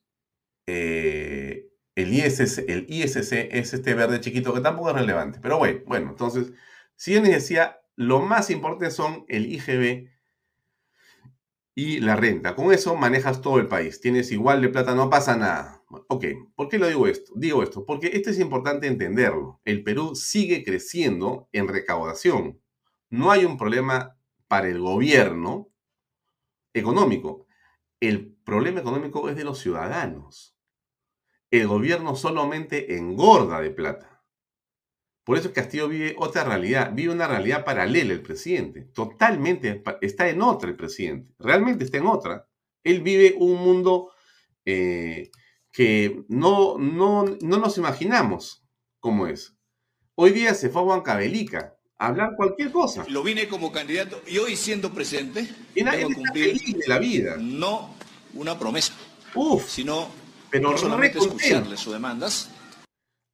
eh, 0.72 1.68
el 1.96 2.14
ISC, 2.14 2.64
el 2.68 2.86
ISC 2.88 3.32
es 3.50 3.74
este 3.74 3.94
verde 3.94 4.20
chiquito 4.20 4.54
que 4.54 4.60
tampoco 4.60 4.90
es 4.90 4.96
relevante. 4.96 5.40
Pero 5.42 5.58
bueno, 5.58 5.80
bueno, 5.86 6.10
entonces, 6.10 6.52
si 6.96 7.14
yo 7.14 7.20
les 7.20 7.32
decía, 7.32 7.80
lo 7.96 8.20
más 8.20 8.50
importante 8.50 8.90
son 8.90 9.24
el 9.28 9.52
IGB 9.52 10.08
y 11.74 12.00
la 12.00 12.16
renta. 12.16 12.54
Con 12.54 12.72
eso 12.72 12.94
manejas 12.94 13.40
todo 13.40 13.58
el 13.58 13.68
país. 13.68 14.00
Tienes 14.00 14.30
igual 14.32 14.60
de 14.62 14.68
plata, 14.68 14.94
no 14.94 15.10
pasa 15.10 15.36
nada. 15.36 15.82
Ok, 16.08 16.26
¿por 16.54 16.68
qué 16.68 16.78
lo 16.78 16.88
digo 16.88 17.06
esto? 17.06 17.32
Digo 17.36 17.62
esto, 17.62 17.84
porque 17.84 18.10
esto 18.14 18.30
es 18.30 18.38
importante 18.38 18.86
entenderlo. 18.86 19.60
El 19.64 19.82
Perú 19.82 20.14
sigue 20.14 20.64
creciendo 20.64 21.48
en 21.52 21.68
recaudación. 21.68 22.60
No 23.08 23.32
hay 23.32 23.44
un 23.44 23.56
problema 23.56 24.16
para 24.46 24.68
el 24.68 24.80
gobierno 24.80 25.70
económico. 26.74 27.46
El 27.98 28.36
problema 28.44 28.80
económico 28.80 29.28
es 29.28 29.36
de 29.36 29.44
los 29.44 29.58
ciudadanos. 29.58 30.56
El 31.50 31.66
gobierno 31.66 32.14
solamente 32.16 32.96
engorda 32.96 33.60
de 33.60 33.70
plata. 33.70 34.10
Por 35.24 35.38
eso 35.38 35.52
Castillo 35.52 35.88
vive 35.88 36.16
otra 36.18 36.44
realidad, 36.44 36.92
vive 36.92 37.12
una 37.12 37.28
realidad 37.28 37.64
paralela 37.64 38.12
el 38.12 38.22
presidente, 38.22 38.82
totalmente 38.82 39.82
está 40.00 40.28
en 40.28 40.42
otra 40.42 40.70
el 40.70 40.76
presidente, 40.76 41.34
realmente 41.38 41.84
está 41.84 41.98
en 41.98 42.06
otra. 42.06 42.48
Él 42.82 43.00
vive 43.02 43.36
un 43.38 43.62
mundo 43.62 44.12
eh, 44.64 45.30
que 45.72 46.24
no, 46.28 46.78
no, 46.78 47.24
no 47.42 47.58
nos 47.58 47.78
imaginamos 47.78 48.64
cómo 48.98 49.26
es. 49.26 49.56
Hoy 50.14 50.32
día 50.32 50.54
se 50.54 50.68
fue 50.68 50.82
a 50.82 50.84
Huancavelica 50.84 51.76
a 51.98 52.06
hablar 52.08 52.34
cualquier 52.36 52.72
cosa. 52.72 53.04
Lo 53.08 53.22
vine 53.22 53.46
como 53.46 53.70
candidato 53.70 54.22
y 54.26 54.38
hoy 54.38 54.56
siendo 54.56 54.92
presidente, 54.92 55.48
y 55.74 55.82
nadie 55.82 56.04
cumplir 56.12 56.60
de 56.60 56.88
la 56.88 56.98
vida. 56.98 57.36
No 57.38 57.94
una 58.34 58.58
promesa, 58.58 58.94
Uf, 59.34 59.68
sino 59.68 60.08
pero 60.50 60.76
solamente 60.76 61.18
escucharle 61.18 61.76
sus 61.76 61.92
demandas. 61.92 62.50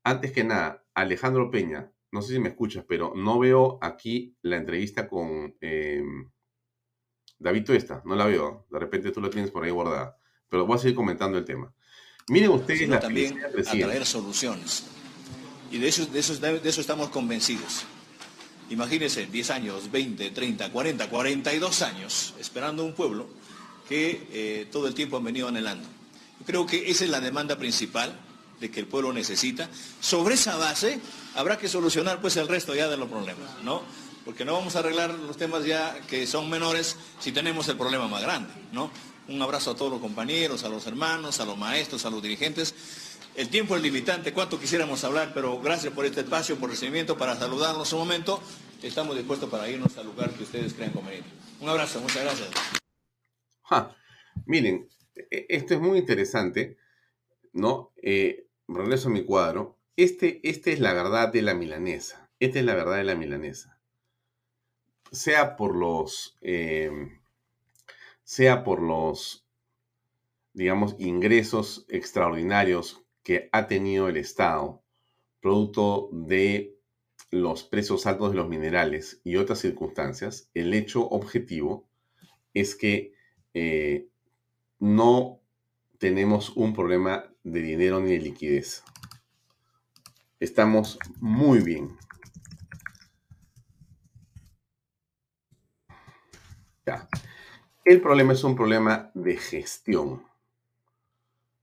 Antes 0.05 0.33
que 0.33 0.45
nada, 0.45 0.85
Alejandro 0.95 1.51
Peña, 1.51 1.91
no 2.13 2.23
sé 2.23 2.35
si 2.35 2.39
me 2.39 2.51
escuchas, 2.51 2.85
pero 2.89 3.13
no 3.15 3.39
veo 3.39 3.79
aquí 3.83 4.37
la 4.43 4.57
entrevista 4.57 5.09
con 5.09 5.57
eh, 5.61 6.03
David 7.39 7.65
Tuesta, 7.65 8.03
no 8.05 8.15
la 8.15 8.27
veo. 8.27 8.67
De 8.71 8.79
repente 8.79 9.11
tú 9.11 9.21
la 9.21 9.31
tienes 9.31 9.51
por 9.51 9.65
ahí 9.65 9.71
guardada. 9.71 10.17
Pero 10.49 10.67
voy 10.67 10.77
a 10.77 10.79
seguir 10.79 10.95
comentando 10.95 11.39
el 11.39 11.45
tema. 11.45 11.73
Miren 12.29 12.51
ustedes 12.51 12.89
la 12.89 13.01
también 13.01 13.39
a 13.45 13.51
traer 13.51 14.07
soluciones. 14.07 14.85
Y 15.71 15.79
de 15.79 15.89
eso, 15.89 16.07
de, 16.07 16.21
eso, 16.21 16.35
de 16.37 16.69
eso 16.69 16.81
estamos 16.81 17.09
convencidos. 17.11 17.85
Imagínense, 18.71 19.27
10 19.27 19.51
años, 19.51 19.91
20, 19.91 20.31
30, 20.31 20.73
40, 20.73 21.09
42 21.09 21.83
años 21.83 22.35
esperando 22.39 22.85
un 22.85 22.95
pueblo 22.95 23.29
que 23.89 24.27
eh, 24.33 24.67
todo 24.73 24.89
el 24.89 24.95
tiempo 24.95 25.17
han 25.17 25.25
venido 25.25 25.47
anhelando. 25.49 25.87
Creo 26.45 26.67
que 26.67 26.91
esa 26.91 27.05
es 27.05 27.11
la 27.11 27.21
demanda 27.21 27.57
principal 27.57 28.19
de 28.61 28.71
que 28.71 28.81
el 28.81 28.87
pueblo 28.87 29.13
necesita. 29.13 29.69
Sobre 30.01 30.35
esa 30.35 30.57
base 30.57 31.01
habrá 31.35 31.59
que 31.59 31.69
solucionar 31.69 32.21
pues 32.21 32.37
el 32.37 32.49
resto 32.49 32.75
ya 32.75 32.89
de 32.89 32.97
los 32.97 33.09
problemas, 33.09 33.51
¿no? 33.63 33.83
Porque 34.25 34.45
no 34.45 34.55
vamos 34.55 34.77
a 34.77 34.81
arreglar 34.81 35.15
los 35.15 35.37
temas 35.37 35.65
ya 35.65 36.01
que 36.09 36.27
son 36.27 36.51
menores 36.51 36.97
si 37.21 37.33
tenemos 37.33 37.69
el 37.69 37.77
problema 37.77 38.09
más 38.09 38.23
grande, 38.23 38.53
¿no? 38.73 38.91
Un 39.29 39.43
abrazo 39.43 39.73
a 39.73 39.77
todos 39.77 39.91
los 39.91 40.01
compañeros, 40.01 40.65
a 40.65 40.69
los 40.69 40.87
hermanos, 40.87 41.41
a 41.41 41.45
los 41.45 41.59
maestros, 41.59 42.05
a 42.05 42.11
los 42.11 42.23
dirigentes. 42.23 42.75
El 43.35 43.49
tiempo 43.49 43.77
es 43.77 43.83
limitante, 43.83 44.33
cuánto 44.33 44.59
quisiéramos 44.59 45.05
hablar, 45.05 45.33
pero 45.35 45.61
gracias 45.61 45.93
por 45.93 46.07
este 46.07 46.21
espacio, 46.21 46.57
por 46.57 46.71
el 46.71 46.77
recibimiento, 46.77 47.19
para 47.19 47.37
saludarnos 47.37 47.93
un 47.93 47.99
momento. 47.99 48.41
Estamos 48.83 49.17
dispuestos 49.17 49.51
para 49.51 49.69
irnos 49.69 49.97
al 49.99 50.07
lugar 50.07 50.31
que 50.31 50.45
ustedes 50.45 50.73
crean 50.75 50.93
conveniente. 50.93 51.29
Un 51.61 51.69
abrazo, 51.69 52.01
muchas 52.01 52.23
gracias. 52.23 52.49
miren, 54.47 54.89
esto 55.31 55.75
es 55.75 55.81
muy 55.81 55.99
interesante, 55.99 56.77
¿no? 57.53 57.93
Eh, 58.03 58.47
regreso 58.69 59.09
a 59.09 59.13
mi 59.13 59.25
cuadro, 59.25 59.79
este, 59.97 60.41
esta 60.49 60.71
es 60.71 60.81
la 60.81 60.93
verdad 60.93 61.33
de 61.33 61.43
la 61.43 61.55
milanesa. 61.55 62.31
Esta 62.39 62.59
es 62.59 62.65
la 62.65 62.75
verdad 62.75 62.97
de 62.97 63.05
la 63.05 63.15
milanesa. 63.15 63.81
Sea 65.11 65.57
por 65.57 65.75
los, 65.75 66.37
eh, 66.43 66.91
sea 68.25 68.63
por 68.65 68.83
los, 68.83 69.47
digamos, 70.53 70.97
ingresos 70.99 71.87
extraordinarios 71.89 73.03
que 73.23 73.49
ha 73.53 73.67
tenido 73.67 74.09
el 74.09 74.17
Estado, 74.17 74.83
producto 75.41 76.11
de 76.13 76.77
los 77.31 77.65
precios 77.65 78.07
altos 78.07 78.31
de 78.31 78.37
los 78.37 78.49
minerales 78.49 79.21
y 79.25 79.37
otras 79.37 79.61
circunstancias, 79.61 80.51
el 80.55 80.75
hecho 80.75 81.09
objetivo 81.09 81.89
es 82.55 82.77
que 82.77 83.15
eh, 83.55 84.09
no 84.79 85.41
tenemos 85.99 86.51
un 86.57 86.75
problema 86.75 87.25
de 87.43 87.61
dinero 87.61 88.01
ni 88.01 88.13
de 88.13 88.19
liquidez. 88.21 88.83
Estamos 90.39 90.99
muy 91.21 91.61
bien. 91.61 91.97
Ya. 96.85 97.09
El 97.85 98.01
problema 98.01 98.33
es 98.33 98.45
un 98.45 98.55
problema 98.55 99.11
de 99.15 99.37
gestión. 99.37 100.25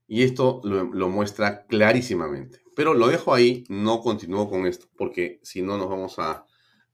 Y 0.06 0.22
esto 0.22 0.60
lo, 0.64 1.08
muestra 1.08 1.66
clarísimamente. 1.66 2.62
Pero 2.74 2.94
lo 2.94 3.08
dejo 3.08 3.32
ahí, 3.32 3.64
no 3.68 4.00
continúo 4.00 4.50
con 4.50 4.66
esto, 4.66 4.86
porque 4.96 5.40
si 5.42 5.62
no 5.62 5.78
nos 5.78 5.88
vamos 5.88 6.18
a, 6.18 6.44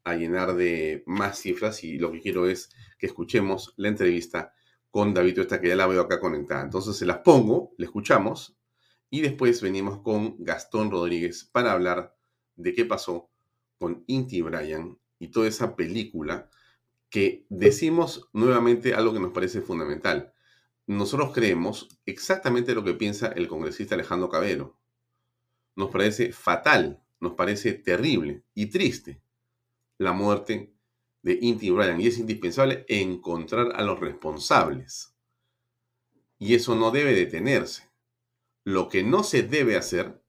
a 0.05 0.15
llenar 0.15 0.55
de 0.55 1.03
más 1.07 1.39
cifras 1.39 1.83
y 1.83 1.99
lo 1.99 2.13
que 2.13 2.21
quiero 2.21 2.49
es 2.49 2.71
que 2.99 3.07
escuchemos 3.07 3.73
la 3.77 3.89
entrevista 3.89 4.53
con 4.91 5.15
David 5.15 5.39
esta 5.41 5.61
que 5.61 5.69
ya 5.69 5.77
la 5.77 5.87
veo 5.87 6.03
acá 6.03 6.21
conectada. 6.21 6.63
Entonces 6.63 6.97
se 6.97 7.07
las 7.07 7.19
pongo, 7.19 7.73
la 7.79 7.87
escuchamos 7.87 8.57
y 9.11 9.21
después 9.21 9.61
venimos 9.61 10.01
con 10.03 10.37
Gastón 10.39 10.91
Rodríguez 10.91 11.45
para 11.45 11.73
hablar 11.73 12.17
de 12.57 12.75
qué 12.75 12.85
pasó 12.85 13.31
con 13.79 14.05
Inti 14.07 14.43
Bryan 14.43 14.99
y 15.19 15.29
toda 15.29 15.49
esa 15.49 15.77
película 15.77 16.49
que 17.09 17.45
decimos 17.49 18.29
nuevamente 18.33 18.95
algo 18.95 19.13
que 19.13 19.21
nos 19.21 19.33
parece 19.33 19.61
fundamental. 19.61 20.33
Nosotros 20.87 21.33
creemos 21.33 21.89
exactamente 22.07 22.75
lo 22.75 22.85
que 22.85 22.95
piensa 22.95 23.29
el 23.29 23.49
congresista 23.49 23.95
Alejandro 23.95 24.29
Cabero. 24.29 24.79
Nos 25.77 25.91
parece 25.91 26.33
fatal, 26.33 27.03
nos 27.21 27.35
parece 27.35 27.73
terrible 27.73 28.45
y 28.55 28.67
triste 28.67 29.23
la 29.99 30.13
muerte 30.13 30.73
de 31.23 31.39
Inti 31.41 31.71
Bryan 31.71 32.01
y 32.01 32.07
es 32.07 32.19
indispensable 32.19 32.85
encontrar 32.89 33.73
a 33.75 33.83
los 33.83 34.01
responsables. 34.01 35.15
Y 36.39 36.55
eso 36.55 36.75
no 36.75 36.91
debe 36.91 37.13
detenerse. 37.13 37.91
Lo 38.65 38.89
que 38.89 39.03
no 39.03 39.23
se 39.23 39.43
debe 39.43 39.77
hacer 39.77 40.23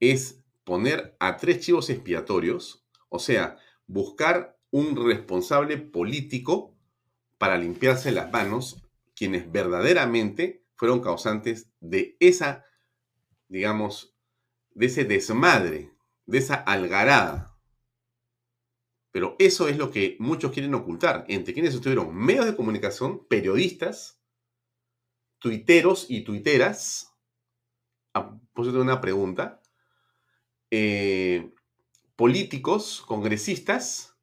es 0.00 0.42
poner 0.64 1.16
a 1.20 1.36
tres 1.36 1.60
chivos 1.60 1.90
expiatorios, 1.90 2.84
o 3.08 3.18
sea, 3.18 3.58
buscar 3.86 4.58
un 4.70 4.96
responsable 4.96 5.78
político 5.78 6.74
para 7.38 7.58
limpiarse 7.58 8.10
las 8.10 8.32
manos 8.32 8.82
quienes 9.14 9.50
verdaderamente 9.50 10.64
fueron 10.76 11.00
causantes 11.00 11.68
de 11.80 12.16
esa, 12.18 12.64
digamos, 13.48 14.16
de 14.72 14.86
ese 14.86 15.04
desmadre, 15.04 15.92
de 16.26 16.38
esa 16.38 16.56
algarada. 16.56 17.53
Pero 19.14 19.36
eso 19.38 19.68
es 19.68 19.78
lo 19.78 19.92
que 19.92 20.16
muchos 20.18 20.50
quieren 20.50 20.74
ocultar. 20.74 21.24
Entre 21.28 21.54
quienes 21.54 21.72
estuvieron 21.72 22.12
medios 22.16 22.46
de 22.46 22.56
comunicación, 22.56 23.24
periodistas, 23.28 24.20
tuiteros 25.38 26.06
y 26.08 26.22
tuiteras. 26.22 27.14
A 28.12 28.36
de 28.56 28.80
una 28.80 29.00
pregunta. 29.00 29.62
Eh, 30.72 31.54
políticos, 32.16 33.04
congresistas, 33.06 34.16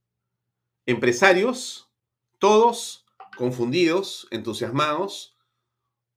empresarios, 0.86 1.90
todos 2.38 3.06
confundidos, 3.38 4.28
entusiasmados 4.30 5.38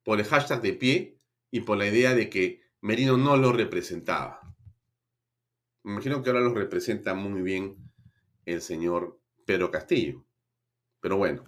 por 0.03 0.19
el 0.19 0.27
hashtag 0.27 0.63
de 0.63 0.73
pie 0.73 1.19
y 1.53 1.61
por 1.61 1.79
la 1.79 1.87
idea 1.87 2.13
de 2.17 2.29
que 2.29 2.65
Merino 2.81 3.17
no 3.19 3.37
lo 3.37 3.53
representaba. 3.53 4.41
Me 5.85 5.93
imagino 5.93 6.25
que 6.25 6.31
ahora 6.31 6.43
lo 6.43 6.53
representa 6.53 7.15
muy 7.15 7.41
bien 7.43 7.84
el 8.47 8.61
señor 8.61 9.21
Pedro 9.45 9.71
Castillo. 9.71 10.25
Pero 11.01 11.17
bueno, 11.17 11.45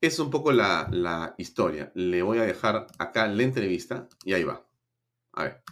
es 0.00 0.18
un 0.18 0.30
poco 0.30 0.52
la, 0.52 0.88
la 0.90 1.34
historia. 1.38 1.90
Le 1.94 2.22
voy 2.22 2.38
a 2.38 2.44
dejar 2.44 2.86
acá 2.98 3.26
la 3.26 3.42
entrevista 3.42 4.08
y 4.24 4.34
ahí 4.34 4.44
va. 4.44 4.64
A 5.32 5.44
ver. 5.44 5.62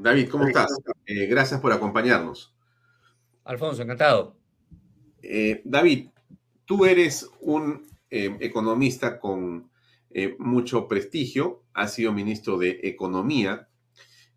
David, 0.00 0.30
¿cómo 0.30 0.46
estás? 0.46 0.74
Eh, 1.04 1.26
gracias 1.26 1.60
por 1.60 1.72
acompañarnos. 1.72 2.54
Alfonso, 3.44 3.82
encantado. 3.82 4.34
Eh, 5.22 5.60
David, 5.64 6.08
Tú 6.70 6.84
eres 6.84 7.28
un 7.40 7.84
eh, 8.10 8.36
economista 8.38 9.18
con 9.18 9.72
eh, 10.10 10.36
mucho 10.38 10.86
prestigio, 10.86 11.64
has 11.74 11.94
sido 11.94 12.12
ministro 12.12 12.58
de 12.58 12.78
Economía. 12.84 13.68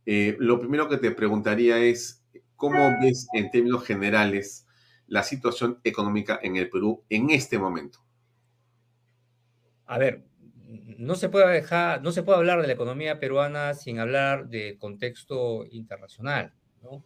Eh, 0.08 0.36
lo 0.40 0.60
primero 0.60 0.90
que 0.90 0.98
te 0.98 1.12
preguntaría 1.12 1.78
es, 1.78 2.26
¿cómo 2.56 2.80
ves 3.00 3.28
en 3.34 3.52
términos 3.52 3.86
generales 3.86 4.66
la 5.06 5.22
situación 5.22 5.80
económica 5.84 6.40
en 6.42 6.56
el 6.56 6.72
Perú 6.72 7.04
en 7.08 7.30
este 7.30 7.60
momento? 7.60 8.00
A 9.86 10.00
ver, 10.00 10.26
no 10.98 11.14
se 11.14 11.30
puede 11.30 11.54
dejar, 11.54 12.02
no 12.02 12.12
se 12.12 12.24
puede 12.24 12.40
hablar 12.40 12.62
de 12.62 12.66
la 12.68 12.74
economía 12.74 13.20
peruana 13.20 13.76
sin 13.76 14.00
hablar 14.00 14.48
de 14.48 14.80
contexto 14.80 15.68
internacional, 15.70 16.56
¿no? 16.82 17.06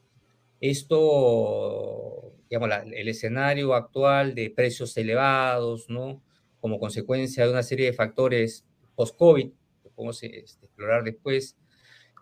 Esto, 0.60 2.34
digamos, 2.50 2.70
el 2.93 3.08
escenario 3.08 3.74
actual 3.74 4.36
de 4.36 4.50
precios 4.50 4.96
elevados, 4.98 5.89
¿no? 5.89 6.22
Como 6.60 6.80
consecuencia 6.80 7.46
de 7.46 7.52
una 7.52 7.63
serie 7.63 7.88
de 7.88 7.93
factores 7.93 8.65
post-COVID, 8.96 9.52
que 9.84 9.89
podemos 9.89 10.22
este, 10.24 10.65
explorar 10.65 11.04
después, 11.04 11.58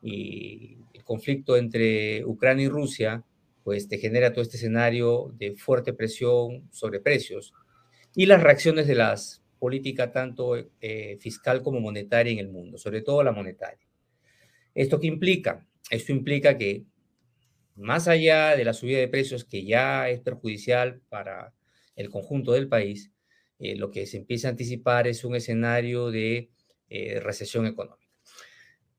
y 0.02 0.78
el 0.94 1.04
conflicto 1.04 1.58
entre 1.58 2.26
Ucrania 2.26 2.66
y 2.66 2.70
Rusia, 2.70 3.24
pues 3.64 3.88
te 3.88 3.98
genera 3.98 4.32
todo 4.32 4.44
este 4.44 4.58
escenario 4.58 5.34
de 5.38 5.56
fuerte 5.56 5.92
presión 5.94 6.70
sobre 6.72 7.00
precios 7.00 7.54
y 8.16 8.28
las 8.28 8.44
reacciones 8.44 8.86
de 8.86 8.96
las 8.96 9.44
políticas 9.58 10.12
tanto 10.12 10.56
eh, 10.80 11.18
fiscal 11.20 11.64
como 11.64 11.80
monetaria 11.80 12.32
en 12.32 12.40
el 12.40 12.50
mundo, 12.50 12.78
sobre 12.78 13.02
todo 13.02 13.24
la 13.24 13.32
monetaria. 13.32 13.88
¿Esto 14.76 15.00
qué 15.00 15.08
implica? 15.08 15.66
Esto 15.90 16.12
implica 16.12 16.58
que 16.58 16.84
más 17.76 18.08
allá 18.08 18.56
de 18.56 18.64
la 18.64 18.74
subida 18.74 19.00
de 19.00 19.08
precios 19.08 19.44
que 19.44 19.66
ya 19.66 20.10
es 20.10 20.20
perjudicial 20.22 21.02
para 21.10 21.54
el 21.96 22.10
conjunto 22.10 22.54
del 22.54 22.68
país, 22.68 23.12
eh, 23.60 23.76
lo 23.76 23.92
que 23.92 24.06
se 24.06 24.18
empieza 24.18 24.48
a 24.48 24.52
anticipar 24.52 25.08
es 25.08 25.24
un 25.24 25.36
escenario 25.36 26.12
de 26.12 26.50
eh, 26.90 27.20
recesión 27.20 27.66
económica. 27.66 28.06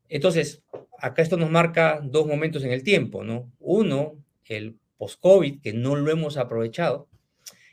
Entonces, 0.08 0.62
acá 0.98 1.22
esto 1.22 1.36
nos 1.36 1.50
marca 1.50 2.00
dos 2.02 2.26
momentos 2.26 2.64
en 2.64 2.72
el 2.72 2.82
tiempo, 2.82 3.24
¿no? 3.24 3.52
Uno, 3.58 4.24
el 4.44 4.78
post-COVID, 4.96 5.60
que 5.60 5.72
no 5.72 5.96
lo 5.96 6.10
hemos 6.10 6.36
aprovechado, 6.36 7.08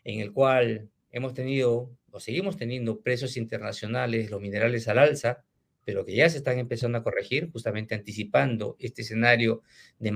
en 0.03 0.19
el 0.19 0.33
cual 0.33 0.89
hemos 1.11 1.33
tenido, 1.33 1.91
o 2.11 2.19
seguimos 2.19 2.57
teniendo, 2.57 3.01
precios 3.01 3.37
internacionales, 3.37 4.31
los 4.31 4.41
minerales 4.41 4.87
al 4.87 4.99
alza, 4.99 5.43
pero 5.85 6.05
que 6.05 6.15
ya 6.15 6.29
se 6.29 6.37
están 6.37 6.59
empezando 6.59 6.97
a 6.97 7.03
corregir, 7.03 7.51
justamente 7.51 7.95
anticipando 7.95 8.75
este 8.79 9.01
escenario 9.01 9.61
de, 9.99 10.11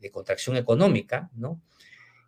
de, 0.00 0.10
contracción 0.10 0.56
económica, 0.56 1.30
¿no? 1.34 1.60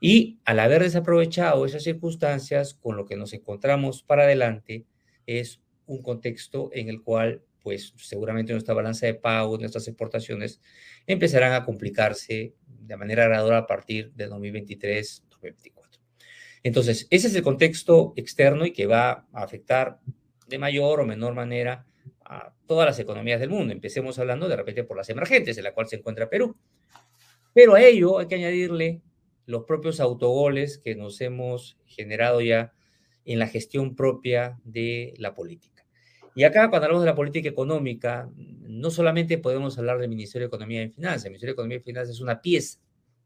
Y 0.00 0.40
al 0.44 0.58
haber 0.58 0.82
desaprovechado 0.82 1.64
esas 1.64 1.84
circunstancias, 1.84 2.74
con 2.74 2.96
lo 2.96 3.06
que 3.06 3.16
nos 3.16 3.32
encontramos 3.32 4.02
para 4.02 4.24
adelante 4.24 4.84
es 5.26 5.60
un 5.86 6.02
contexto 6.02 6.70
en 6.72 6.88
el 6.88 7.02
cual, 7.02 7.42
pues 7.62 7.94
seguramente 7.96 8.52
nuestra 8.52 8.74
balanza 8.74 9.06
de 9.06 9.14
pagos, 9.14 9.60
nuestras 9.60 9.86
exportaciones 9.86 10.60
empezarán 11.06 11.52
a 11.52 11.64
complicarse 11.64 12.54
de 12.66 12.96
manera 12.96 13.24
gradual 13.26 13.56
a 13.56 13.66
partir 13.66 14.12
de 14.12 14.28
2023-2024. 14.28 15.82
Entonces, 16.64 17.06
ese 17.10 17.28
es 17.28 17.34
el 17.34 17.42
contexto 17.42 18.12
externo 18.16 18.66
y 18.66 18.72
que 18.72 18.86
va 18.86 19.26
a 19.32 19.42
afectar 19.42 20.00
de 20.48 20.58
mayor 20.58 21.00
o 21.00 21.06
menor 21.06 21.34
manera 21.34 21.86
a 22.24 22.54
todas 22.66 22.86
las 22.86 22.98
economías 22.98 23.40
del 23.40 23.50
mundo. 23.50 23.72
Empecemos 23.72 24.18
hablando 24.18 24.48
de 24.48 24.56
repente 24.56 24.84
por 24.84 24.96
las 24.96 25.08
emergentes, 25.10 25.56
en 25.58 25.64
la 25.64 25.74
cual 25.74 25.88
se 25.88 25.96
encuentra 25.96 26.28
Perú. 26.28 26.56
Pero 27.54 27.74
a 27.74 27.82
ello 27.82 28.18
hay 28.18 28.26
que 28.26 28.36
añadirle 28.36 29.02
los 29.46 29.64
propios 29.64 30.00
autogoles 30.00 30.78
que 30.78 30.94
nos 30.94 31.20
hemos 31.20 31.78
generado 31.86 32.40
ya 32.40 32.72
en 33.24 33.38
la 33.38 33.46
gestión 33.46 33.94
propia 33.94 34.58
de 34.64 35.14
la 35.18 35.34
política. 35.34 35.84
Y 36.34 36.44
acá, 36.44 36.70
cuando 36.70 36.86
hablamos 36.86 37.04
de 37.04 37.10
la 37.10 37.14
política 37.14 37.48
económica, 37.48 38.30
no 38.36 38.90
solamente 38.90 39.36
podemos 39.36 39.78
hablar 39.78 39.98
del 39.98 40.08
Ministerio 40.08 40.46
de 40.46 40.48
Economía 40.48 40.82
y 40.82 40.88
Finanzas. 40.88 41.26
El 41.26 41.32
Ministerio 41.32 41.52
de 41.52 41.56
Economía 41.56 41.76
y 41.78 41.82
Finanzas 41.82 42.14
es 42.14 42.20
una 42.20 42.40
pieza, 42.40 42.80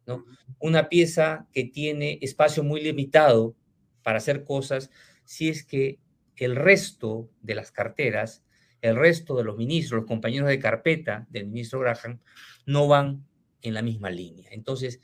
¿no? 0.07 0.25
Una 0.59 0.89
pieza 0.89 1.47
que 1.53 1.65
tiene 1.65 2.19
espacio 2.21 2.65
muy 2.65 2.81
limitado 2.81 3.55
para 4.03 4.19
hacer 4.19 4.43
cosas 4.43 4.91
si 5.25 5.49
es 5.49 5.65
que 5.65 5.99
el 6.37 6.57
resto 6.57 7.31
de 7.43 7.55
las 7.55 7.71
carteras 7.71 8.43
el 8.83 8.97
resto 8.97 9.37
de 9.37 9.45
los 9.45 9.57
ministros, 9.57 10.01
los 10.01 10.09
compañeros 10.09 10.49
de 10.49 10.59
carpeta 10.59 11.27
del 11.31 11.47
ministro 11.47 11.81
Graham, 11.81 12.21
no 12.67 12.89
van 12.89 13.25
en 13.63 13.75
la 13.75 13.83
misma 13.83 14.11
línea. 14.11 14.49
Entonces, 14.53 15.01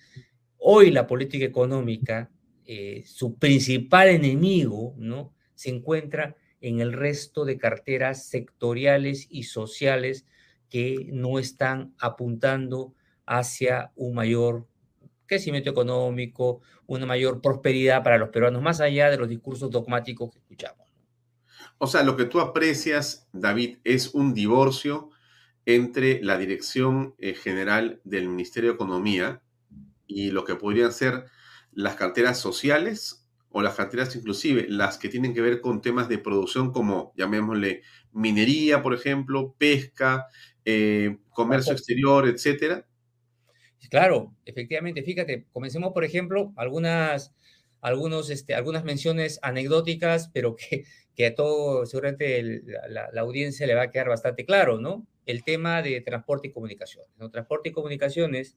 hoy 0.58 0.90
la 0.90 1.06
política 1.06 1.44
económica 1.44 2.30
eh, 2.64 3.02
su 3.06 3.38
principal 3.38 4.08
enemigo, 4.08 4.94
¿no? 4.96 5.34
Se 5.54 5.70
encuentra 5.70 6.36
en 6.60 6.80
el 6.80 6.92
resto 6.92 7.44
de 7.44 7.58
carteras 7.58 8.26
sectoriales 8.26 9.26
y 9.28 9.44
sociales 9.44 10.26
que 10.68 11.08
no 11.12 11.38
están 11.40 11.92
apuntando 11.98 12.94
hacia 13.26 13.92
un 13.96 14.14
mayor 14.14 14.66
crecimiento 15.26 15.70
económico, 15.70 16.60
una 16.86 17.04
mayor 17.04 17.40
prosperidad 17.40 18.02
para 18.02 18.18
los 18.18 18.28
peruanos, 18.28 18.62
más 18.62 18.80
allá 18.80 19.10
de 19.10 19.18
los 19.18 19.28
discursos 19.28 19.70
dogmáticos 19.70 20.30
que 20.30 20.38
escuchamos. 20.38 20.81
O 21.84 21.88
sea, 21.88 22.04
lo 22.04 22.16
que 22.16 22.26
tú 22.26 22.38
aprecias, 22.38 23.28
David, 23.32 23.78
es 23.82 24.14
un 24.14 24.34
divorcio 24.34 25.10
entre 25.66 26.22
la 26.22 26.38
dirección 26.38 27.16
eh, 27.18 27.34
general 27.34 28.00
del 28.04 28.28
Ministerio 28.28 28.70
de 28.70 28.74
Economía 28.76 29.42
y 30.06 30.30
lo 30.30 30.44
que 30.44 30.54
podrían 30.54 30.92
ser 30.92 31.24
las 31.72 31.96
carteras 31.96 32.38
sociales 32.38 33.28
o 33.50 33.62
las 33.62 33.74
carteras 33.74 34.14
inclusive, 34.14 34.66
las 34.68 34.96
que 34.96 35.08
tienen 35.08 35.34
que 35.34 35.40
ver 35.40 35.60
con 35.60 35.82
temas 35.82 36.08
de 36.08 36.18
producción 36.18 36.70
como, 36.70 37.12
llamémosle, 37.16 37.82
minería, 38.12 38.80
por 38.80 38.94
ejemplo, 38.94 39.56
pesca, 39.58 40.26
eh, 40.64 41.18
comercio 41.30 41.72
exterior, 41.72 42.28
etcétera. 42.28 42.86
Claro, 43.90 44.36
efectivamente, 44.44 45.02
fíjate, 45.02 45.46
comencemos, 45.52 45.92
por 45.92 46.04
ejemplo, 46.04 46.52
algunas, 46.54 47.34
algunos, 47.82 48.30
este, 48.30 48.54
algunas 48.54 48.84
menciones 48.84 49.38
anecdóticas, 49.42 50.30
pero 50.32 50.56
que, 50.56 50.84
que 51.14 51.26
a 51.26 51.34
todo, 51.34 51.84
seguramente 51.84 52.62
la, 52.88 53.10
audiencia 53.20 53.66
le 53.66 53.74
va 53.74 53.82
a 53.82 53.90
quedar 53.90 54.08
bastante 54.08 54.46
claro, 54.46 54.80
¿no? 54.80 55.06
El 55.26 55.44
tema 55.44 55.82
de 55.82 56.00
transporte 56.00 56.48
y 56.48 56.52
comunicaciones. 56.52 57.10
¿no? 57.18 57.30
Transporte 57.30 57.68
y 57.68 57.72
comunicaciones 57.72 58.56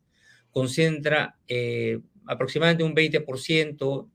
concentra 0.52 1.38
eh, 1.48 2.00
aproximadamente 2.26 2.84
un 2.84 2.96
20%, 2.96 4.10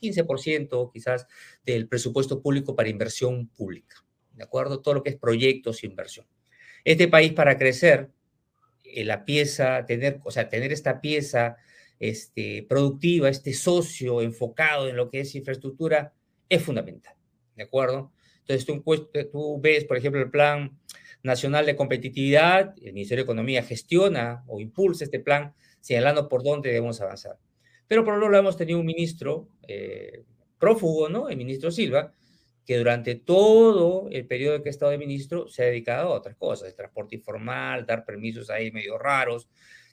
15% 0.00 0.90
quizás 0.92 1.26
del 1.64 1.88
presupuesto 1.88 2.42
público 2.42 2.76
para 2.76 2.88
inversión 2.88 3.48
pública, 3.48 3.96
¿de 4.34 4.44
acuerdo? 4.44 4.80
Todo 4.80 4.94
lo 4.94 5.02
que 5.02 5.10
es 5.10 5.16
proyectos 5.16 5.82
e 5.82 5.86
inversión. 5.86 6.26
Este 6.84 7.08
país 7.08 7.32
para 7.32 7.56
crecer, 7.56 8.10
eh, 8.84 9.04
la 9.04 9.24
pieza, 9.24 9.84
tener, 9.86 10.20
o 10.24 10.30
sea, 10.30 10.48
tener 10.48 10.72
esta 10.72 11.00
pieza 11.00 11.56
este, 12.00 12.64
productiva, 12.68 13.28
este 13.28 13.52
socio 13.52 14.22
enfocado 14.22 14.88
en 14.88 14.96
lo 14.96 15.10
que 15.10 15.20
es 15.20 15.34
infraestructura, 15.34 16.14
es 16.48 16.62
fundamental, 16.62 17.14
¿de 17.56 17.64
acuerdo? 17.64 18.12
Entonces 18.40 18.64
tú, 18.64 18.82
tú 19.30 19.60
ves, 19.60 19.84
por 19.84 19.96
ejemplo, 19.96 20.20
el 20.20 20.30
Plan 20.30 20.78
Nacional 21.22 21.66
de 21.66 21.76
Competitividad, 21.76 22.74
el 22.80 22.92
Ministerio 22.94 23.22
de 23.22 23.26
Economía 23.26 23.62
gestiona 23.62 24.44
o 24.46 24.60
impulsa 24.60 25.04
este 25.04 25.20
plan 25.20 25.54
señalando 25.80 26.28
por 26.28 26.42
dónde 26.42 26.70
debemos 26.70 27.00
avanzar. 27.00 27.38
Pero 27.86 28.04
por 28.04 28.14
otro 28.14 28.28
lado 28.28 28.42
hemos 28.42 28.56
tenido 28.56 28.78
un 28.78 28.86
ministro 28.86 29.48
eh, 29.66 30.24
prófugo, 30.58 31.08
¿no? 31.08 31.28
El 31.28 31.36
ministro 31.36 31.70
Silva, 31.70 32.12
que 32.64 32.76
durante 32.76 33.14
todo 33.14 34.08
el 34.10 34.26
periodo 34.26 34.62
que 34.62 34.68
ha 34.68 34.70
estado 34.70 34.90
de 34.90 34.98
ministro 34.98 35.48
se 35.48 35.62
ha 35.62 35.66
dedicado 35.66 36.12
a 36.12 36.16
otras 36.16 36.36
cosas, 36.36 36.68
el 36.68 36.74
transporte 36.74 37.16
informal, 37.16 37.86
dar 37.86 38.04
permisos 38.04 38.50
ahí 38.50 38.70
medio 38.70 38.98
raros. 38.98 39.48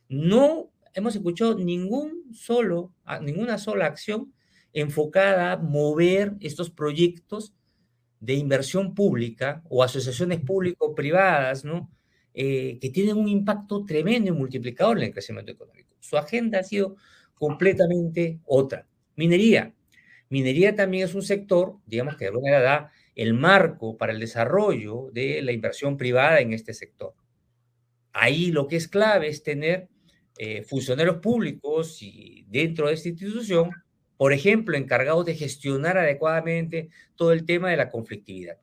No 0.09 0.71
hemos 0.95 1.15
escuchado 1.15 1.55
ningún 1.55 2.33
solo, 2.33 2.91
ninguna 3.21 3.57
sola 3.57 3.85
acción 3.85 4.33
enfocada 4.73 5.51
a 5.51 5.57
mover 5.57 6.33
estos 6.39 6.69
proyectos 6.69 7.53
de 8.19 8.33
inversión 8.33 8.95
pública 8.95 9.61
o 9.69 9.83
asociaciones 9.83 10.39
público-privadas, 10.39 11.63
¿no? 11.63 11.91
Eh, 12.33 12.79
que 12.81 12.89
tienen 12.89 13.17
un 13.17 13.29
impacto 13.29 13.85
tremendo 13.85 14.29
y 14.29 14.33
multiplicador 14.33 14.97
en 14.97 15.05
el 15.05 15.13
crecimiento 15.13 15.51
económico. 15.51 15.95
Su 15.99 16.17
agenda 16.17 16.59
ha 16.59 16.63
sido 16.63 16.95
completamente 17.35 18.39
otra. 18.45 18.87
Minería. 19.15 19.73
Minería 20.29 20.75
también 20.75 21.05
es 21.05 21.13
un 21.13 21.21
sector, 21.21 21.77
digamos 21.85 22.15
que 22.15 22.25
de 22.25 22.29
alguna 22.29 22.51
manera 22.51 22.63
da 22.63 22.91
el 23.15 23.33
marco 23.33 23.97
para 23.97 24.11
el 24.11 24.19
desarrollo 24.19 25.09
de 25.13 25.41
la 25.41 25.51
inversión 25.51 25.97
privada 25.97 26.39
en 26.39 26.53
este 26.53 26.73
sector. 26.73 27.13
Ahí 28.11 28.51
lo 28.51 28.67
que 28.67 28.77
es 28.77 28.87
clave 28.87 29.27
es 29.27 29.43
tener 29.43 29.87
eh, 30.37 30.63
funcionarios 30.63 31.17
públicos 31.17 32.01
y 32.01 32.45
dentro 32.49 32.87
de 32.87 32.93
esta 32.93 33.09
institución, 33.09 33.71
por 34.17 34.33
ejemplo, 34.33 34.77
encargados 34.77 35.25
de 35.25 35.35
gestionar 35.35 35.97
adecuadamente 35.97 36.89
todo 37.15 37.31
el 37.31 37.45
tema 37.45 37.69
de 37.69 37.77
la 37.77 37.89
conflictividad 37.89 38.57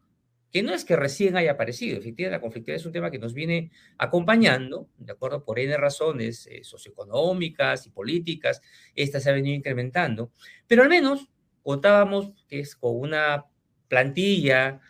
que 0.52 0.62
no 0.62 0.74
es 0.74 0.84
que 0.84 0.96
recién 0.96 1.36
haya 1.36 1.52
aparecido, 1.52 1.98
efectivamente 1.98 2.36
la 2.36 2.40
conflictividad 2.40 2.80
es 2.80 2.86
un 2.86 2.92
tema 2.92 3.10
que 3.10 3.18
nos 3.18 3.32
viene 3.32 3.70
acompañando, 3.96 4.86
de 4.98 5.12
acuerdo, 5.12 5.42
por 5.44 5.58
N 5.58 5.74
razones 5.78 6.46
eh, 6.46 6.62
socioeconómicas 6.62 7.86
y 7.86 7.90
políticas, 7.90 8.60
esta 8.94 9.18
se 9.18 9.30
ha 9.30 9.32
venido 9.32 9.56
incrementando, 9.56 10.30
pero 10.66 10.82
al 10.82 10.90
menos 10.90 11.30
contábamos 11.62 12.44
que 12.48 12.60
es 12.60 12.76
con 12.76 12.96
una 12.96 13.46
plantilla 13.88 14.80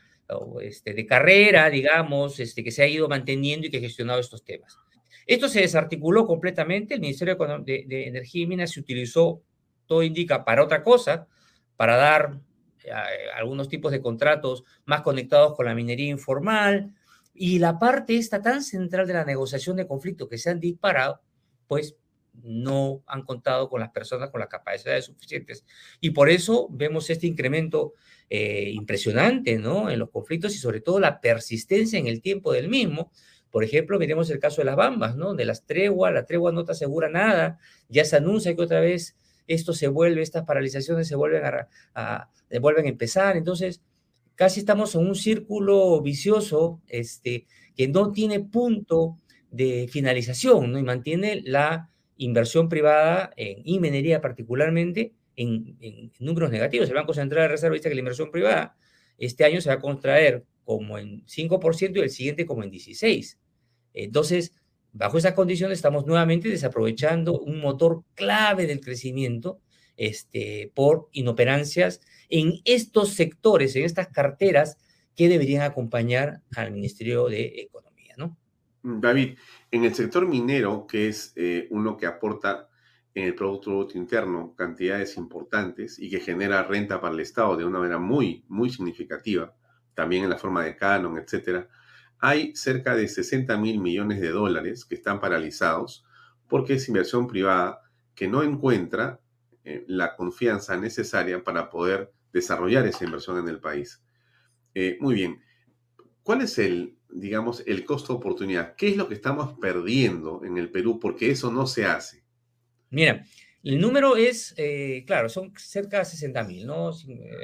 este, 0.63 0.95
de 0.95 1.07
carrera, 1.07 1.71
digamos, 1.71 2.41
este, 2.41 2.65
que 2.65 2.73
se 2.73 2.83
ha 2.83 2.89
ido 2.89 3.09
manteniendo 3.09 3.67
y 3.67 3.71
que 3.71 3.77
ha 3.77 3.81
gestionado 3.81 4.19
estos 4.19 4.45
temas. 4.45 4.79
Esto 5.27 5.49
se 5.49 5.61
desarticuló 5.61 6.27
completamente, 6.27 6.95
el 6.95 7.01
Ministerio 7.01 7.37
de, 7.65 8.07
Energía 8.07 8.43
y 8.43 8.47
Minas 8.47 8.71
se 8.71 8.81
utilizó, 8.81 9.43
todo 9.87 10.03
indica, 10.03 10.45
para 10.45 10.65
otra 10.65 10.83
cosa, 10.83 11.27
para 11.77 11.97
dar 11.97 12.41
eh, 12.85 12.91
algunos 13.37 13.69
tipos 13.69 13.93
de 13.93 14.01
contratos 14.01 14.65
más 14.85 15.03
conectados 15.03 15.55
con 15.55 15.67
la 15.67 15.75
minería 15.75 16.11
informal, 16.11 16.95
y 17.35 17.59
la 17.59 17.79
parte 17.79 18.17
esta 18.17 18.43
tan 18.43 18.63
central 18.63 19.07
de 19.07 19.15
la 19.15 19.25
negociación 19.25 19.77
de 19.77 19.87
conflictos 19.87 20.29
que 20.29 20.39
se 20.39 20.51
han 20.51 20.61
disparado, 20.61 21.21
pues 21.67 21.97
no 22.43 23.03
han 23.07 23.23
contado 23.23 23.69
con 23.69 23.81
las 23.81 23.91
personas 23.91 24.31
con 24.31 24.41
las 24.41 24.49
capacidades 24.49 25.07
suficientes. 25.07 25.65
Y 26.01 26.11
por 26.11 26.31
eso 26.31 26.69
vemos 26.71 27.09
este 27.11 27.27
incremento 27.27 27.95
eh, 28.29 28.71
impresionante 28.73 29.59
¿no? 29.59 29.91
en 29.91 29.99
los 29.99 30.11
conflictos 30.11 30.55
y 30.55 30.59
sobre 30.59 30.81
todo 30.81 30.99
la 30.99 31.21
persistencia 31.21 31.99
en 31.99 32.07
el 32.07 32.23
tiempo 32.23 32.53
del 32.53 32.69
mismo. 32.69 33.13
Por 33.53 33.65
ejemplo, 33.65 33.99
miremos 33.99 34.31
el 34.31 34.41
caso 34.41 34.63
de 34.63 34.65
las 34.65 34.77
bambas, 34.77 35.15
¿no? 35.15 35.35
De 35.35 35.45
las 35.45 35.65
treguas, 35.67 36.13
la 36.13 36.25
tregua 36.25 36.53
no 36.53 36.65
te 36.65 36.73
asegura 36.73 37.11
nada, 37.11 37.59
ya 37.89 38.05
se 38.05 38.17
anuncia 38.17 38.57
que 38.57 38.63
otra 38.63 38.81
vez 38.81 39.15
esto 39.47 39.75
se 39.75 39.89
vuelve, 39.89 40.23
estas 40.23 40.45
paralizaciones 40.45 41.07
se 41.07 41.17
vuelven 41.17 41.43
a, 41.95 42.31
vuelven 42.61 42.87
a 42.87 42.89
empezar. 42.89 43.37
Entonces, 43.37 43.83
casi 44.37 44.61
estamos 44.61 44.95
en 44.95 45.07
un 45.07 45.15
círculo 45.15 46.01
vicioso 46.01 46.81
este, 46.89 47.47
que 47.77 47.89
no 47.89 48.11
tiene 48.11 48.41
punto 48.41 49.19
de 49.51 49.87
finalización, 49.91 50.73
¿no? 50.73 50.79
Y 50.79 50.83
mantiene 50.83 51.43
la 51.45 51.91
inversión 52.17 52.71
privada 52.71 53.35
en 53.37 53.81
minería 53.83 54.23
particularmente 54.23 55.13
en, 55.37 56.11
números 56.19 56.51
negativos. 56.51 56.89
El 56.89 56.95
Banco 56.95 57.13
Central 57.13 57.45
de 57.45 57.49
Reserva 57.49 57.75
dice 57.75 57.91
que 57.91 57.95
la 57.95 58.01
inversión 58.01 58.31
privada 58.31 58.77
este 59.19 59.45
año 59.45 59.61
se 59.61 59.69
va 59.69 59.77
a 59.77 59.81
contraer 59.81 60.45
como 60.65 60.99
en 60.99 61.25
5% 61.27 61.97
y 61.97 62.01
el 62.01 62.11
siguiente 62.11 62.47
como 62.47 62.63
en 62.63 62.71
16%. 62.71 63.37
Entonces, 63.95 64.53
Bajo 64.93 65.17
esas 65.17 65.33
condiciones 65.33 65.79
estamos 65.79 66.07
nuevamente 66.07 66.51
desaprovechando 66.51 67.41
un 67.41 67.61
motor 67.61 68.05
clave 68.15 68.67
del 68.67 68.81
crecimiento 68.81 69.59
este, 69.97 70.71
por 70.75 71.09
inoperancias 71.13 72.03
en 72.29 72.61
estos 72.67 73.15
sectores, 73.15 73.75
en 73.75 73.85
estas 73.85 74.09
carteras 74.09 74.77
que 75.17 75.31
deberían 75.31 75.63
acompañar 75.63 76.43
al 76.55 76.73
Ministerio 76.73 77.29
de 77.29 77.63
Economía, 77.63 78.15
¿no? 78.19 78.37
Mm, 78.83 79.01
David, 79.01 79.39
en 79.71 79.85
el 79.85 79.95
sector 79.95 80.27
minero, 80.27 80.87
que 80.87 81.09
es 81.09 81.33
eh, 81.37 81.69
uno 81.71 81.97
que 81.97 82.05
aporta 82.05 82.69
en 83.15 83.25
el 83.25 83.35
Producto 83.35 83.89
Interno 83.95 84.55
cantidades 84.55 85.17
importantes 85.17 85.99
y 85.99 86.11
que 86.11 86.21
genera 86.21 86.65
renta 86.65 87.01
para 87.01 87.15
el 87.15 87.21
Estado 87.21 87.57
de 87.57 87.65
una 87.65 87.79
manera 87.79 87.99
muy, 87.99 88.45
muy 88.49 88.69
significativa, 88.69 89.55
también 89.95 90.25
en 90.25 90.31
la 90.31 90.39
forma 90.39 90.65
de 90.65 90.77
canon, 90.77 91.17
etcétera, 91.19 91.67
hay 92.23 92.55
cerca 92.55 92.95
de 92.95 93.09
60 93.09 93.59
mil 93.59 93.81
millones 93.81 94.21
de 94.21 94.31
dólares 94.31 94.85
que 94.85 94.95
están 94.95 95.21
paralizados 95.21 96.07
porque 96.47 96.75
es 96.75 96.87
inversión 96.87 97.27
privada 97.27 97.83
que 98.15 98.29
no 98.29 98.45
encuentra 98.45 99.21
eh, 99.65 99.85
la 99.89 100.15
confianza 100.15 100.77
necesaria 100.77 101.43
para 101.43 101.69
poder 101.69 102.13
desarrollar 102.33 102.87
esa 102.87 103.05
inversión 103.05 103.39
en 103.39 103.49
el 103.49 103.59
país. 103.59 104.05
Eh, 104.73 104.99
muy 105.01 105.17
bien. 105.17 105.43
¿Cuál 106.23 106.43
es 106.43 106.59
el, 106.59 106.97
digamos, 107.11 107.65
el 107.67 107.85
costo 107.85 108.13
de 108.13 108.19
oportunidad? 108.19 108.77
¿Qué 108.77 108.91
es 108.91 108.97
lo 108.97 109.09
que 109.09 109.15
estamos 109.15 109.59
perdiendo 109.59 110.45
en 110.45 110.59
el 110.59 110.71
Perú 110.71 111.01
porque 111.01 111.33
eso 111.33 111.51
no 111.51 111.67
se 111.67 111.87
hace? 111.87 112.23
Mira, 112.91 113.25
el 113.65 113.81
número 113.81 114.17
es, 114.17 114.55
eh, 114.59 115.03
claro, 115.09 115.29
son 115.29 115.53
cerca 115.57 115.99
de 115.99 116.05
60 116.05 116.45
mil, 116.45 116.67
¿no? 116.69 116.93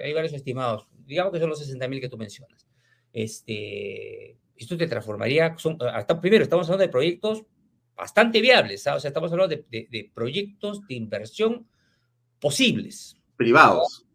Hay 0.04 0.12
varios 0.12 0.34
estimados. 0.34 0.86
Digamos 1.04 1.32
que 1.32 1.40
son 1.40 1.48
los 1.48 1.58
60 1.58 1.88
mil 1.88 2.00
que 2.00 2.08
tú 2.08 2.16
mencionas. 2.16 2.68
Este, 3.12 4.38
esto 4.58 4.76
te 4.76 4.86
transformaría, 4.86 5.56
son, 5.58 5.78
hasta, 5.80 6.20
primero 6.20 6.42
estamos 6.42 6.66
hablando 6.66 6.82
de 6.82 6.90
proyectos 6.90 7.44
bastante 7.96 8.40
viables, 8.40 8.82
¿sabes? 8.82 8.98
o 8.98 9.00
sea, 9.00 9.08
estamos 9.08 9.32
hablando 9.32 9.56
de, 9.56 10.10
proyectos 10.14 10.86
de 10.86 10.94
inversión 10.94 11.66
posibles. 12.40 13.16
Privados. 13.36 14.06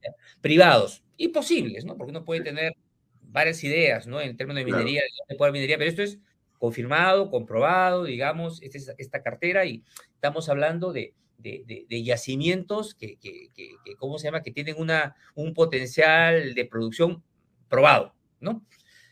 Privados 0.42 1.04
y 1.18 1.30
posibles, 1.30 1.86
¿no? 1.86 1.98
Porque 1.98 2.12
uno 2.12 2.26
puede 2.26 2.42
tener 2.42 2.74
varias 3.22 3.64
ideas, 3.64 4.08
¿no? 4.08 4.22
En 4.22 4.36
términos 4.38 4.64
de 4.64 4.72
minería, 4.72 5.02
de 5.28 5.52
minería, 5.52 5.78
pero 5.78 5.90
esto 5.90 6.04
es 6.04 6.20
confirmado, 6.58 7.30
comprobado, 7.30 8.06
digamos, 8.06 8.62
esta, 8.62 8.94
esta 8.98 9.22
cartera 9.22 9.66
y 9.66 9.84
estamos 10.16 10.48
hablando 10.50 10.94
de, 10.94 11.14
de, 11.38 11.86
de, 11.90 12.04
yacimientos 12.04 12.96
que, 12.96 13.18
que, 13.18 13.50
que, 13.54 13.76
¿cómo 13.98 14.18
se 14.18 14.28
llama?, 14.28 14.44
que 14.44 14.52
tienen 14.52 14.76
una, 14.78 15.16
un 15.36 15.54
potencial 15.54 16.54
de 16.54 16.66
producción 16.66 17.22
probado, 17.68 18.14
¿no? 18.40 18.66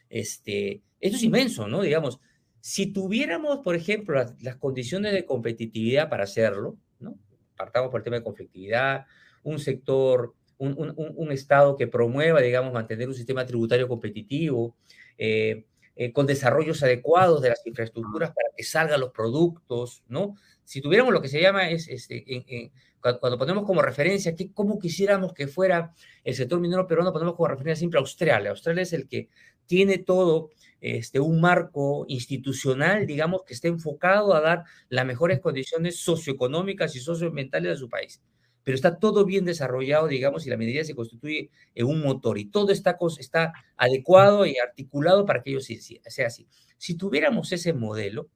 Este, 0.09 0.81
esto 1.01 1.17
es 1.17 1.23
inmenso, 1.23 1.67
¿no? 1.67 1.81
Digamos, 1.81 2.19
si 2.61 2.93
tuviéramos, 2.93 3.59
por 3.59 3.75
ejemplo, 3.75 4.15
las, 4.15 4.41
las 4.41 4.55
condiciones 4.57 5.13
de 5.13 5.25
competitividad 5.25 6.09
para 6.09 6.23
hacerlo, 6.23 6.77
¿no? 6.99 7.17
Partamos 7.57 7.89
por 7.89 7.99
el 7.99 8.03
tema 8.03 8.17
de 8.17 8.23
conflictividad, 8.23 9.05
un 9.43 9.59
sector, 9.59 10.35
un, 10.57 10.75
un, 10.77 10.93
un 10.95 11.31
Estado 11.31 11.75
que 11.75 11.87
promueva, 11.87 12.39
digamos, 12.39 12.71
mantener 12.71 13.07
un 13.07 13.15
sistema 13.15 13.45
tributario 13.45 13.87
competitivo, 13.87 14.75
eh, 15.17 15.65
eh, 15.95 16.13
con 16.13 16.25
desarrollos 16.25 16.81
adecuados 16.83 17.41
de 17.41 17.49
las 17.49 17.65
infraestructuras 17.65 18.29
para 18.31 18.49
que 18.55 18.63
salgan 18.63 18.99
los 18.99 19.11
productos, 19.11 20.03
¿no? 20.07 20.35
Si 20.63 20.81
tuviéramos 20.81 21.13
lo 21.13 21.21
que 21.21 21.27
se 21.27 21.41
llama, 21.41 21.69
es, 21.69 21.87
este, 21.89 22.23
en, 22.27 22.71
cuando, 23.01 23.37
ponemos 23.37 23.65
como 23.65 23.81
referencia, 23.81 24.35
que, 24.35 24.53
¿cómo 24.53 24.79
quisiéramos 24.79 25.33
que 25.33 25.47
fuera 25.47 25.93
el 26.23 26.35
sector 26.35 26.59
minero 26.59 26.87
peruano? 26.87 27.11
Ponemos 27.11 27.35
como 27.35 27.47
referencia 27.47 27.79
siempre 27.79 27.97
a 27.97 28.01
Australia. 28.01 28.51
Australia 28.51 28.83
es 28.83 28.93
el 28.93 29.07
que 29.07 29.29
tiene 29.71 29.99
todo 29.99 30.49
este, 30.81 31.21
un 31.21 31.39
marco 31.39 32.03
institucional, 32.10 33.07
digamos, 33.07 33.43
que 33.45 33.53
esté 33.53 33.69
enfocado 33.69 34.36
a 34.36 34.41
dar 34.41 34.65
las 34.89 35.05
mejores 35.05 35.39
condiciones 35.39 35.95
socioeconómicas 35.95 36.93
y 36.97 36.99
socioambientales 36.99 37.71
a 37.71 37.79
su 37.79 37.88
país 37.88 38.21
pero 38.63 38.75
está 38.75 38.99
todo 38.99 39.25
bien 39.25 39.43
desarrollado, 39.43 40.07
digamos, 40.07 40.45
y 40.45 40.49
la 40.51 40.57
minería 40.57 40.84
se 40.84 40.93
constituye 40.93 41.49
en 41.73 41.88
un 41.88 42.01
motor 42.01 42.38
y 42.38 42.45
todo 42.45 42.71
está, 42.71 42.95
está 43.17 43.53
adecuado 43.75 44.45
y 44.45 44.60
articulado 44.60 45.25
para 45.25 45.41
que 45.41 45.49
ello 45.49 45.62
sea 45.62 46.27
así. 46.27 46.47
Si 46.77 46.95
tuviéramos 46.95 47.51
ese 47.53 47.73
modelo, 47.73 48.29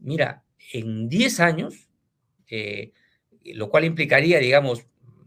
mira, 0.00 0.44
en 0.74 1.08
10 1.08 1.40
años, 1.40 1.88
eh, 2.50 2.92
lo 3.54 3.70
cual 3.70 3.86
implicaría, 3.86 4.38
digamos, 4.38 4.84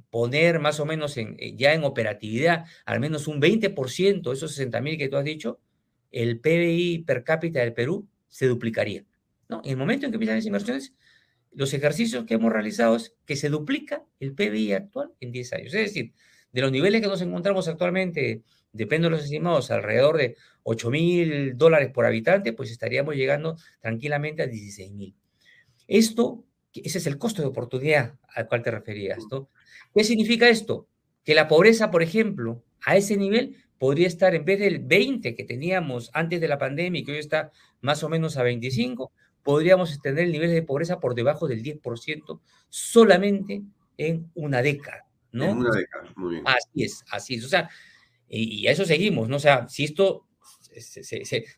poner 0.09 0.59
más 0.59 0.79
o 0.79 0.85
menos 0.85 1.17
en, 1.17 1.35
eh, 1.39 1.55
ya 1.55 1.73
en 1.73 1.83
operatividad 1.83 2.65
al 2.85 2.99
menos 2.99 3.27
un 3.27 3.41
20%, 3.41 4.31
esos 4.31 4.51
60 4.51 4.81
mil 4.81 4.97
que 4.97 5.09
tú 5.09 5.17
has 5.17 5.25
dicho, 5.25 5.59
el 6.11 6.39
PBI 6.39 6.99
per 6.99 7.23
cápita 7.23 7.59
del 7.59 7.73
Perú 7.73 8.07
se 8.27 8.47
duplicaría. 8.47 9.05
¿no? 9.49 9.61
En 9.63 9.71
el 9.71 9.77
momento 9.77 10.05
en 10.05 10.11
que 10.11 10.15
empiezan 10.15 10.37
esas 10.37 10.47
inversiones, 10.47 10.93
los 11.51 11.73
ejercicios 11.73 12.25
que 12.25 12.35
hemos 12.35 12.51
realizado 12.51 12.95
es 12.95 13.15
que 13.25 13.35
se 13.35 13.49
duplica 13.49 14.03
el 14.19 14.33
PBI 14.33 14.73
actual 14.73 15.11
en 15.19 15.31
10 15.31 15.53
años. 15.53 15.73
Es 15.73 15.93
decir, 15.93 16.13
de 16.51 16.61
los 16.61 16.71
niveles 16.71 17.01
que 17.01 17.07
nos 17.07 17.21
encontramos 17.21 17.67
actualmente, 17.67 18.43
depende 18.71 19.07
de 19.07 19.11
los 19.11 19.23
estimados, 19.23 19.71
alrededor 19.71 20.17
de 20.17 20.35
8 20.63 20.89
mil 20.89 21.57
dólares 21.57 21.89
por 21.93 22.05
habitante, 22.05 22.53
pues 22.53 22.71
estaríamos 22.71 23.15
llegando 23.15 23.57
tranquilamente 23.79 24.43
a 24.43 24.47
16 24.47 24.91
mil. 24.91 25.15
Esto, 25.87 26.45
ese 26.73 26.97
es 26.97 27.07
el 27.07 27.17
costo 27.17 27.41
de 27.41 27.47
oportunidad 27.47 28.15
al 28.35 28.47
cual 28.47 28.61
te 28.61 28.71
referías, 28.71 29.23
¿no? 29.31 29.49
¿Qué 29.93 30.03
significa 30.03 30.49
esto? 30.49 30.87
Que 31.23 31.35
la 31.35 31.47
pobreza, 31.47 31.91
por 31.91 32.03
ejemplo, 32.03 32.63
a 32.85 32.95
ese 32.95 33.17
nivel 33.17 33.55
podría 33.77 34.07
estar 34.07 34.33
en 34.35 34.45
vez 34.45 34.59
del 34.59 34.79
20 34.79 35.35
que 35.35 35.43
teníamos 35.43 36.09
antes 36.13 36.41
de 36.41 36.47
la 36.47 36.57
pandemia 36.57 37.01
y 37.01 37.03
que 37.03 37.11
hoy 37.13 37.19
está 37.19 37.51
más 37.81 38.03
o 38.03 38.09
menos 38.09 38.37
a 38.37 38.43
25, 38.43 39.11
podríamos 39.43 40.01
tener 40.01 40.25
el 40.25 40.31
nivel 40.31 40.51
de 40.51 40.63
pobreza 40.63 40.99
por 40.99 41.15
debajo 41.15 41.47
del 41.47 41.63
10% 41.63 42.39
solamente 42.69 43.61
en 43.97 44.29
una 44.35 44.61
década, 44.61 45.05
¿no? 45.31 45.45
En 45.45 45.57
una 45.57 45.75
década, 45.75 46.11
muy 46.15 46.31
bien. 46.35 46.43
Así 46.45 46.83
es, 46.83 47.05
así 47.11 47.35
es. 47.35 47.45
O 47.45 47.49
sea, 47.49 47.69
y, 48.27 48.67
a 48.67 48.71
eso 48.71 48.85
seguimos, 48.85 49.29
¿no? 49.29 49.37
O 49.37 49.39
sea, 49.39 49.67
si 49.69 49.85
esto, 49.85 50.27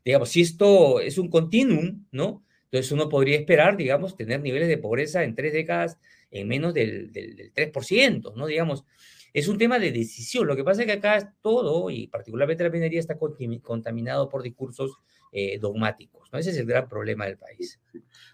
digamos, 0.05 0.29
si 0.29 0.41
esto 0.41 0.99
es 0.99 1.17
un 1.17 1.29
continuum, 1.29 2.05
¿no? 2.11 2.43
Entonces 2.65 2.91
uno 2.91 3.09
podría 3.09 3.37
esperar, 3.37 3.75
digamos, 3.75 4.15
tener 4.15 4.41
niveles 4.41 4.67
de 4.67 4.77
pobreza 4.77 5.23
en 5.23 5.33
tres 5.33 5.53
décadas 5.53 5.97
en 6.31 6.47
menos 6.47 6.73
del, 6.73 7.11
del, 7.11 7.35
del 7.35 7.53
3%, 7.53 8.33
¿no? 8.35 8.45
Digamos, 8.45 8.85
es 9.33 9.47
un 9.47 9.57
tema 9.57 9.79
de 9.79 9.91
decisión. 9.91 10.47
Lo 10.47 10.55
que 10.55 10.63
pasa 10.63 10.81
es 10.81 10.87
que 10.87 10.93
acá 10.93 11.33
todo, 11.41 11.89
y 11.89 12.07
particularmente 12.07 12.63
la 12.63 12.69
minería, 12.69 12.99
está 12.99 13.17
contaminado 13.61 14.29
por 14.29 14.41
discursos 14.41 14.97
eh, 15.31 15.59
dogmáticos. 15.59 16.29
¿no? 16.31 16.39
Ese 16.39 16.51
es 16.51 16.57
el 16.57 16.65
gran 16.65 16.87
problema 16.87 17.25
del 17.25 17.37
país. 17.37 17.79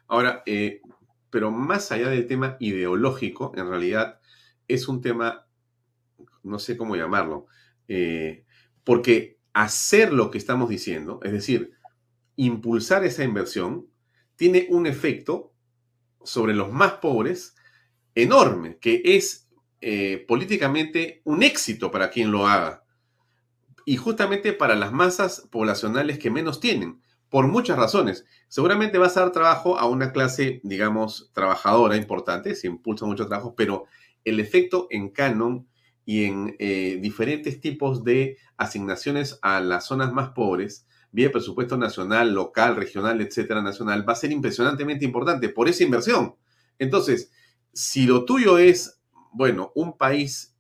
Ahora, 0.08 0.44
eh, 0.46 0.82
pero 1.30 1.52
más 1.52 1.92
allá 1.92 2.10
del 2.10 2.28
tema 2.28 2.58
ideológico, 2.60 3.52
en 3.56 3.70
realidad 3.70 4.20
es 4.68 4.88
un 4.88 5.02
tema, 5.02 5.48
no 6.44 6.60
sé 6.60 6.78
cómo 6.78 6.96
llamarlo, 6.96 7.48
eh, 7.88 8.46
porque 8.84 9.40
hacer 9.54 10.14
lo 10.14 10.32
que 10.32 10.38
estamos 10.38 10.70
diciendo, 10.70 11.20
es 11.24 11.32
decir, 11.32 11.74
impulsar 12.36 13.04
esa 13.04 13.24
inversión, 13.24 13.88
tiene 14.36 14.68
un 14.70 14.86
efecto 14.86 15.54
sobre 16.24 16.54
los 16.54 16.72
más 16.72 16.94
pobres 16.94 17.56
enorme, 18.16 18.78
que 18.80 19.02
es 19.04 19.48
políticamente 20.28 21.22
un 21.26 21.44
éxito 21.44 21.92
para 21.92 22.10
quien 22.10 22.32
lo 22.32 22.48
haga 22.48 22.86
y 23.86 23.98
justamente 23.98 24.52
para 24.52 24.76
las 24.76 24.92
masas 24.92 25.48
poblacionales 25.52 26.18
que 26.18 26.32
menos 26.32 26.60
tienen, 26.60 27.00
por 27.30 27.48
muchas 27.48 27.78
razones. 27.78 28.26
Seguramente 28.48 28.98
vas 28.98 29.16
a 29.16 29.22
dar 29.22 29.32
trabajo 29.32 29.78
a 29.78 29.86
una 29.86 30.12
clase, 30.12 30.60
digamos, 30.64 31.30
trabajadora 31.34 31.96
importante, 31.96 32.56
se 32.56 32.68
impulsa 32.68 33.06
mucho 33.06 33.28
trabajo, 33.28 33.56
pero 33.56 33.86
el 34.24 34.40
efecto 34.40 34.88
en 34.90 35.10
canon 35.10 35.68
y 36.04 36.26
en 36.26 36.56
eh, 36.60 36.98
diferentes 37.02 37.60
tipos 37.62 38.04
de 38.04 38.38
asignaciones 38.58 39.40
a 39.42 39.60
las 39.60 39.86
zonas 39.86 40.14
más 40.14 40.30
pobres, 40.30 40.88
vía 41.12 41.32
presupuesto 41.32 41.78
nacional, 41.78 42.34
local, 42.34 42.76
regional, 42.76 43.22
etcétera, 43.22 43.62
nacional, 43.62 44.08
va 44.08 44.14
a 44.14 44.18
ser 44.18 44.32
impresionantemente 44.32 45.06
importante 45.06 45.50
por 45.50 45.70
esa 45.70 45.84
inversión. 45.84 46.36
Entonces, 46.78 47.32
si 47.76 48.06
lo 48.06 48.24
tuyo 48.24 48.58
es, 48.58 49.02
bueno, 49.34 49.72
un 49.76 49.98
país 49.98 50.56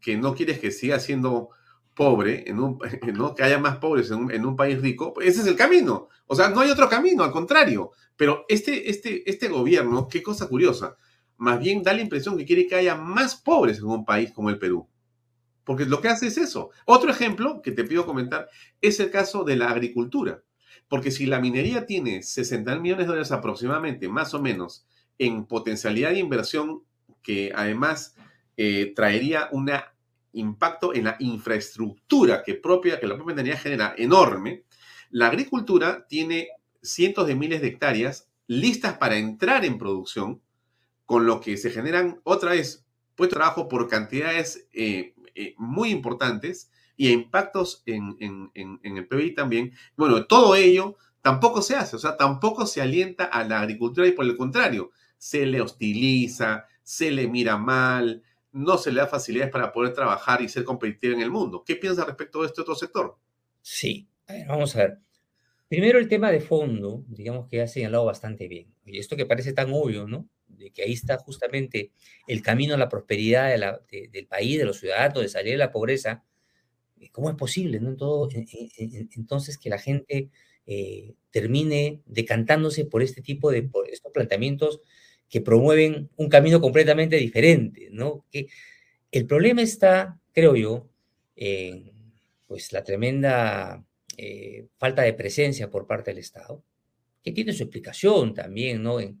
que 0.00 0.16
no 0.16 0.34
quieres 0.34 0.60
que 0.60 0.70
siga 0.70 1.00
siendo 1.00 1.48
pobre, 1.94 2.44
en 2.48 2.60
un, 2.60 2.78
¿no? 3.14 3.34
que 3.34 3.42
haya 3.42 3.58
más 3.58 3.78
pobres 3.78 4.10
en 4.10 4.46
un, 4.46 4.56
país 4.56 4.80
rico, 4.80 5.12
pues 5.14 5.28
ese 5.28 5.40
es 5.40 5.46
el 5.46 5.56
camino. 5.56 6.08
O 6.26 6.36
sea, 6.36 6.50
no 6.50 6.60
hay 6.60 6.70
otro 6.70 6.88
camino, 6.88 7.24
al 7.24 7.32
contrario. 7.32 7.92
Pero 8.16 8.44
este, 8.48 8.90
este, 8.90 9.28
este 9.28 9.48
gobierno, 9.48 10.06
qué 10.06 10.22
cosa 10.22 10.48
curiosa, 10.48 10.96
más 11.38 11.58
bien 11.58 11.82
da 11.82 11.94
la 11.94 12.02
impresión 12.02 12.36
que 12.36 12.44
quiere 12.44 12.66
que 12.66 12.76
haya 12.76 12.94
más 12.94 13.36
pobres 13.36 13.78
en 13.78 13.86
un 13.86 14.04
país 14.04 14.30
como 14.30 14.50
el 14.50 14.58
Perú. 14.58 14.86
Porque 15.64 15.86
lo 15.86 16.02
que 16.02 16.08
hace 16.08 16.26
es 16.26 16.36
eso. 16.36 16.70
Otro 16.84 17.10
ejemplo 17.10 17.62
que 17.62 17.72
te 17.72 17.84
pido 17.84 18.04
comentar 18.04 18.48
es 18.82 19.00
el 19.00 19.10
caso 19.10 19.44
de 19.44 19.56
la 19.56 19.70
agricultura. 19.70 20.42
Porque 20.88 21.10
si 21.10 21.24
la 21.24 21.40
minería 21.40 21.86
tiene 21.86 22.22
60 22.22 22.78
millones 22.80 23.06
de 23.06 23.08
dólares 23.08 23.32
aproximadamente, 23.32 24.08
más 24.08 24.34
o 24.34 24.42
menos, 24.42 24.86
en 25.20 25.44
potencialidad 25.44 26.10
de 26.10 26.18
inversión 26.18 26.82
que 27.22 27.52
además 27.54 28.16
eh, 28.56 28.92
traería 28.96 29.50
una 29.52 29.94
impacto 30.32 30.94
en 30.94 31.04
la 31.04 31.16
infraestructura 31.18 32.42
que, 32.42 32.54
propia, 32.54 32.98
que 32.98 33.06
la 33.06 33.16
propia 33.16 33.34
minería 33.34 33.58
genera 33.58 33.94
enorme, 33.98 34.64
la 35.10 35.26
agricultura 35.26 36.06
tiene 36.08 36.48
cientos 36.82 37.26
de 37.26 37.34
miles 37.34 37.60
de 37.60 37.68
hectáreas 37.68 38.28
listas 38.46 38.96
para 38.96 39.18
entrar 39.18 39.64
en 39.64 39.76
producción, 39.76 40.40
con 41.04 41.26
lo 41.26 41.40
que 41.40 41.56
se 41.58 41.70
generan 41.70 42.20
otra 42.24 42.52
vez 42.52 42.86
puestos 43.14 43.36
de 43.36 43.40
trabajo 43.40 43.68
por 43.68 43.88
cantidades 43.88 44.68
eh, 44.72 45.14
eh, 45.34 45.54
muy 45.58 45.90
importantes 45.90 46.70
y 46.96 47.10
impactos 47.10 47.82
en, 47.84 48.16
el 48.54 49.06
PBI 49.06 49.34
también. 49.34 49.72
Bueno, 49.96 50.24
todo 50.26 50.54
ello 50.54 50.96
tampoco 51.20 51.60
se 51.60 51.76
hace, 51.76 51.96
o 51.96 51.98
sea, 51.98 52.16
tampoco 52.16 52.66
se 52.66 52.80
alienta 52.80 53.24
a 53.24 53.44
la 53.44 53.60
agricultura 53.60 54.06
y 54.06 54.12
por 54.12 54.24
el 54.24 54.36
contrario, 54.36 54.92
se 55.20 55.44
le 55.44 55.60
hostiliza, 55.60 56.66
se 56.82 57.10
le 57.10 57.28
mira 57.28 57.58
mal, 57.58 58.22
no 58.52 58.78
se 58.78 58.90
le 58.90 59.02
da 59.02 59.06
facilidades 59.06 59.52
para 59.52 59.70
poder 59.70 59.92
trabajar 59.92 60.40
y 60.40 60.48
ser 60.48 60.64
competitivo 60.64 61.12
en 61.12 61.20
el 61.20 61.30
mundo. 61.30 61.62
¿Qué 61.62 61.76
piensa 61.76 62.06
respecto 62.06 62.40
de 62.40 62.46
este 62.46 62.62
otro 62.62 62.74
sector? 62.74 63.18
Sí, 63.60 64.08
vamos 64.48 64.74
a 64.74 64.78
ver. 64.78 64.98
Primero 65.68 65.98
el 65.98 66.08
tema 66.08 66.32
de 66.32 66.40
fondo, 66.40 67.04
digamos 67.06 67.46
que 67.48 67.60
ha 67.60 67.68
señalado 67.68 68.06
bastante 68.06 68.48
bien. 68.48 68.74
Y 68.86 68.98
esto 68.98 69.14
que 69.14 69.26
parece 69.26 69.52
tan 69.52 69.70
obvio, 69.74 70.08
¿no? 70.08 70.26
De 70.48 70.70
que 70.70 70.82
ahí 70.82 70.94
está 70.94 71.18
justamente 71.18 71.92
el 72.26 72.40
camino 72.40 72.74
a 72.74 72.78
la 72.78 72.88
prosperidad 72.88 73.50
del 73.90 74.26
país, 74.26 74.58
de 74.58 74.64
los 74.64 74.78
ciudadanos, 74.78 75.20
de 75.20 75.28
salir 75.28 75.52
de 75.52 75.58
la 75.58 75.70
pobreza. 75.70 76.24
¿Cómo 77.12 77.28
es 77.28 77.36
posible, 77.36 77.78
¿no? 77.78 77.94
Todo, 77.94 78.30
entonces 79.14 79.58
que 79.58 79.68
la 79.68 79.78
gente 79.78 80.30
eh, 80.64 81.14
termine 81.30 82.00
decantándose 82.06 82.86
por 82.86 83.02
este 83.02 83.20
tipo 83.20 83.50
de 83.50 83.68
estos 83.92 84.12
planteamientos 84.12 84.80
que 85.30 85.40
promueven 85.40 86.10
un 86.16 86.28
camino 86.28 86.60
completamente 86.60 87.16
diferente, 87.16 87.88
¿no? 87.92 88.26
Que 88.30 88.48
el 89.12 89.26
problema 89.26 89.62
está, 89.62 90.18
creo 90.32 90.56
yo, 90.56 90.90
en 91.36 91.92
pues, 92.46 92.72
la 92.72 92.82
tremenda 92.82 93.84
eh, 94.16 94.66
falta 94.76 95.02
de 95.02 95.14
presencia 95.14 95.70
por 95.70 95.86
parte 95.86 96.10
del 96.10 96.18
Estado, 96.18 96.64
que 97.22 97.32
tiene 97.32 97.52
su 97.52 97.62
explicación 97.62 98.34
también, 98.34 98.82
¿no? 98.82 99.00
En, 99.00 99.20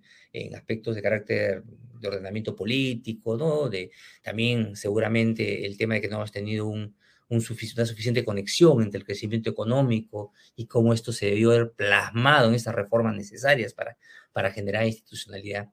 aspectos 0.54 0.94
de 0.94 1.02
carácter 1.02 1.64
de 1.64 2.06
ordenamiento 2.08 2.54
político, 2.54 3.36
¿no? 3.36 3.68
De, 3.68 3.90
también 4.22 4.76
seguramente 4.76 5.66
el 5.66 5.76
tema 5.76 5.94
de 5.94 6.00
que 6.00 6.08
no 6.08 6.16
hemos 6.16 6.30
tenido 6.30 6.66
un, 6.68 6.94
una 7.30 7.40
suficiente 7.40 8.24
conexión 8.24 8.82
entre 8.82 8.98
el 8.98 9.04
crecimiento 9.04 9.50
económico 9.50 10.32
y 10.54 10.66
cómo 10.66 10.92
esto 10.92 11.12
se 11.12 11.26
debió 11.26 11.50
haber 11.50 11.72
plasmado 11.72 12.48
en 12.48 12.54
estas 12.54 12.76
reformas 12.76 13.16
necesarias 13.16 13.74
para, 13.74 13.96
para 14.32 14.52
generar 14.52 14.86
institucionalidad. 14.86 15.70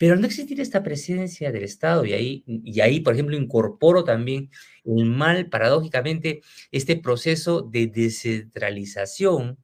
Pero 0.00 0.16
no 0.16 0.24
existir 0.24 0.58
esta 0.62 0.82
presencia 0.82 1.52
del 1.52 1.62
Estado, 1.62 2.06
y 2.06 2.14
ahí, 2.14 2.42
y 2.46 2.80
ahí, 2.80 3.00
por 3.00 3.12
ejemplo, 3.12 3.36
incorporo 3.36 4.02
también 4.02 4.50
el 4.82 5.04
mal, 5.04 5.50
paradójicamente, 5.50 6.40
este 6.72 6.96
proceso 6.96 7.60
de 7.60 7.86
descentralización 7.86 9.58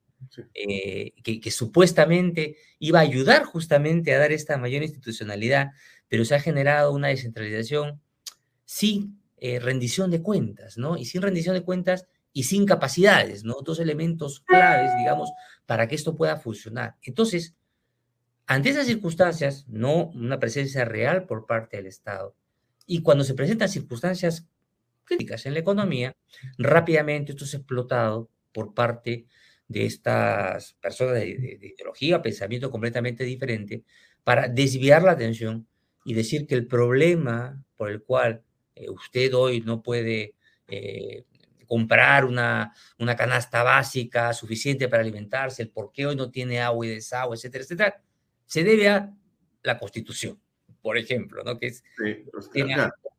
eh, 0.53 1.15
que, 1.23 1.41
que, 1.41 1.51
supuestamente 1.51 2.59
iba 2.79 2.99
a 2.99 3.03
ayudar 3.03 3.45
justamente 3.45 4.13
a 4.13 4.19
dar 4.19 4.31
esta 4.31 4.59
mayor 4.59 4.83
institucionalidad, 4.83 5.71
pero 6.07 6.27
se 6.27 6.35
ha 6.35 6.41
generado 6.41 6.93
una 6.93 7.09
descentralización 7.09 8.03
sin 8.67 9.19
eh, 9.39 9.59
rendición 9.59 10.11
de 10.11 10.21
cuentas, 10.21 10.77
¿no? 10.77 10.99
Y 10.99 11.07
sin 11.07 11.23
rendición 11.23 11.55
de 11.55 11.63
cuentas 11.63 12.07
y 12.35 12.43
sin 12.43 12.67
capacidades, 12.67 13.43
¿no? 13.43 13.63
Dos 13.65 13.81
elementos 13.81 14.41
claves, 14.41 14.91
digamos, 14.99 15.31
para 15.65 15.89
que 15.89 15.95
esto 15.95 16.15
pueda 16.15 16.37
funcionar. 16.37 16.97
Entonces, 17.01 17.55
ante 18.47 18.71
esas 18.71 18.87
circunstancias, 18.87 19.67
no 19.69 20.07
una 20.11 20.39
presencia 20.39 20.85
real 20.85 21.27
por 21.27 21.47
parte 21.47 21.77
del 21.77 21.87
Estado, 21.87 22.37
y 22.87 23.03
cuando 23.03 23.25
se 23.25 23.35
presentan 23.35 23.69
circunstancias 23.69 24.49
críticas 25.05 25.47
en 25.47 25.55
la 25.55 25.61
economía, 25.61 26.17
rápidamente 26.59 27.33
esto 27.33 27.45
es 27.45 27.55
explotado 27.55 28.31
por 28.53 28.75
parte 28.75 29.27
de 29.69 29.87
estas 29.87 30.75
personas 30.75 31.15
de, 31.15 31.59
de 31.61 31.75
ideología, 31.75 32.23
pensamiento 32.23 32.71
completamente 32.71 33.25
diferente, 33.25 33.85
para 34.23 34.49
desviar 34.49 35.03
la 35.03 35.13
atención 35.13 35.67
y 36.05 36.15
decir 36.15 36.47
que 36.47 36.55
el 36.55 36.67
problema 36.67 37.65
por 37.77 37.91
el 37.91 38.03
cual 38.03 38.43
eh, 38.77 38.89
usted 38.91 39.35
hoy 39.35 39.61
no 39.61 39.83
puede 39.83 40.35
eh, 40.69 41.25
comprar 41.67 42.25
una, 42.25 42.73
una 42.99 43.17
canasta 43.17 43.63
básica 43.63 44.33
suficiente 44.33 44.89
para 44.89 45.03
alimentarse, 45.03 45.63
el 45.63 45.71
por 45.71 45.91
qué 45.93 46.07
hoy 46.07 46.17
no 46.17 46.31
tiene 46.31 46.61
agua 46.61 46.87
y 46.87 46.91
desagüe, 46.91 47.37
etcétera, 47.37 47.65
etcétera, 47.65 48.03
se 48.47 48.65
debe 48.65 48.89
a 48.89 49.13
la 49.63 49.79
Constitución, 49.79 50.41
por 50.81 50.97
ejemplo, 50.97 51.43
¿no? 51.45 51.59
Que 51.59 51.67
es, 51.67 51.85
pues, 52.33 52.51
tiene 52.51 52.77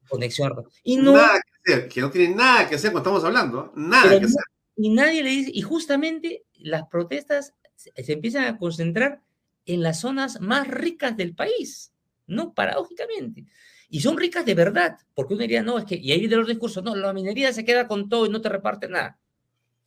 conexión. 0.08 0.54
Y 0.84 0.98
no, 0.98 1.14
nada 1.14 1.40
que 1.42 1.74
hacer, 1.74 1.90
que 1.90 2.02
no 2.02 2.10
tiene 2.10 2.36
nada 2.36 2.68
que 2.68 2.76
hacer 2.76 2.92
cuando 2.92 3.10
estamos 3.10 3.24
hablando, 3.26 3.74
nada 3.76 4.10
que 4.10 4.26
hacer. 4.26 4.44
Y 4.76 4.90
nadie 4.90 5.24
le 5.24 5.30
dice, 5.30 5.52
y 5.54 5.62
justamente 5.62 6.46
las 6.54 6.88
protestas 6.88 7.54
se, 7.76 7.92
se 8.04 8.14
empiezan 8.14 8.46
a 8.46 8.58
concentrar 8.58 9.22
en 9.66 9.84
las 9.84 10.00
zonas 10.00 10.40
más 10.40 10.68
ricas 10.68 11.18
del 11.18 11.36
país, 11.36 11.92
¿no? 12.26 12.54
Paradójicamente. 12.54 13.46
Y 13.90 14.02
son 14.02 14.18
ricas 14.18 14.46
de 14.46 14.54
verdad, 14.54 14.98
porque 15.14 15.34
uno 15.34 15.42
diría, 15.42 15.64
no, 15.64 15.78
es 15.78 15.86
que, 15.86 15.96
y 15.96 16.12
ahí 16.12 16.28
de 16.28 16.36
los 16.36 16.48
discursos, 16.48 16.84
no, 16.84 16.96
la 16.96 17.14
minería 17.14 17.54
se 17.54 17.66
queda 17.66 17.88
con 17.88 18.10
todo 18.10 18.26
y 18.26 18.30
no 18.30 18.42
te 18.42 18.50
reparte 18.50 18.88
nada. 18.88 19.20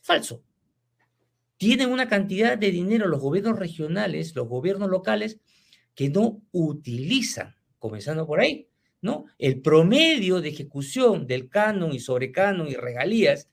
Falso. 0.00 0.42
Tienen 1.60 1.90
una 1.90 2.08
cantidad 2.08 2.56
de 2.56 2.70
dinero 2.70 3.06
los 3.06 3.20
gobiernos 3.20 3.58
regionales, 3.58 4.34
los 4.34 4.48
gobiernos 4.48 4.88
locales, 4.88 5.40
que 5.94 6.08
no 6.08 6.40
utilizan, 6.52 7.54
comenzando 7.78 8.26
por 8.26 8.40
ahí, 8.40 8.70
¿no? 9.02 9.26
El 9.36 9.60
promedio 9.60 10.40
de 10.40 10.48
ejecución 10.48 11.26
del 11.26 11.50
canon 11.50 11.92
y 11.92 12.00
sobrecanon 12.00 12.66
y 12.66 12.76
regalías 12.76 13.50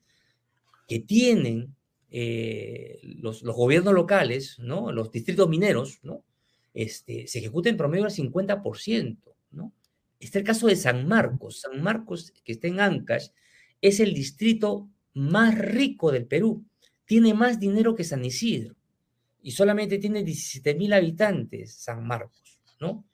que 0.86 1.00
tienen 1.00 1.76
eh, 2.10 2.98
los, 3.02 3.42
gobiernos 3.42 3.92
locales, 3.92 4.58
¿no? 4.58 4.90
Los 4.90 5.12
distritos 5.12 5.46
mineros, 5.46 5.98
¿no? 6.02 6.24
Este, 6.72 7.26
se 7.26 7.40
ejecuta 7.40 7.68
en 7.68 7.76
promedio 7.76 8.06
al 8.06 8.10
50%, 8.10 9.18
¿no? 9.50 9.74
Está 10.18 10.38
el 10.38 10.46
caso 10.46 10.66
de 10.66 10.76
San 10.76 11.06
Marcos. 11.06 11.60
San 11.60 11.82
Marcos, 11.82 12.32
que 12.42 12.52
está 12.52 12.68
en 12.68 12.80
Ancash, 12.80 13.26
es 13.82 14.00
el 14.00 14.14
distrito 14.14 14.88
más 15.12 15.58
rico 15.58 16.10
del 16.10 16.24
Perú. 16.24 16.64
Tiene 17.08 17.32
más 17.32 17.58
dinero 17.58 17.94
que 17.94 18.04
San 18.04 18.22
Isidro. 18.22 18.76
Y 19.40 19.52
solamente 19.52 19.96
tiene 19.96 20.22
17 20.22 20.74
mil 20.74 20.92
habitantes, 20.92 21.72
San 21.74 22.06
Marcos, 22.06 22.60
¿no? 22.80 23.06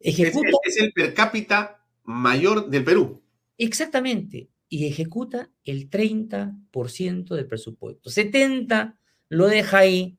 Ejecuta, 0.00 0.48
es, 0.64 0.78
el, 0.78 0.92
per 0.92 1.12
cápita 1.12 1.84
mayor 2.04 2.70
del 2.70 2.82
Perú. 2.82 3.22
Exactamente. 3.58 4.48
Y 4.70 4.86
ejecuta 4.86 5.50
el 5.64 5.90
30% 5.90 7.34
del 7.34 7.46
presupuesto. 7.46 8.08
70 8.08 8.98
lo 9.28 9.48
deja 9.48 9.78
ahí. 9.80 10.16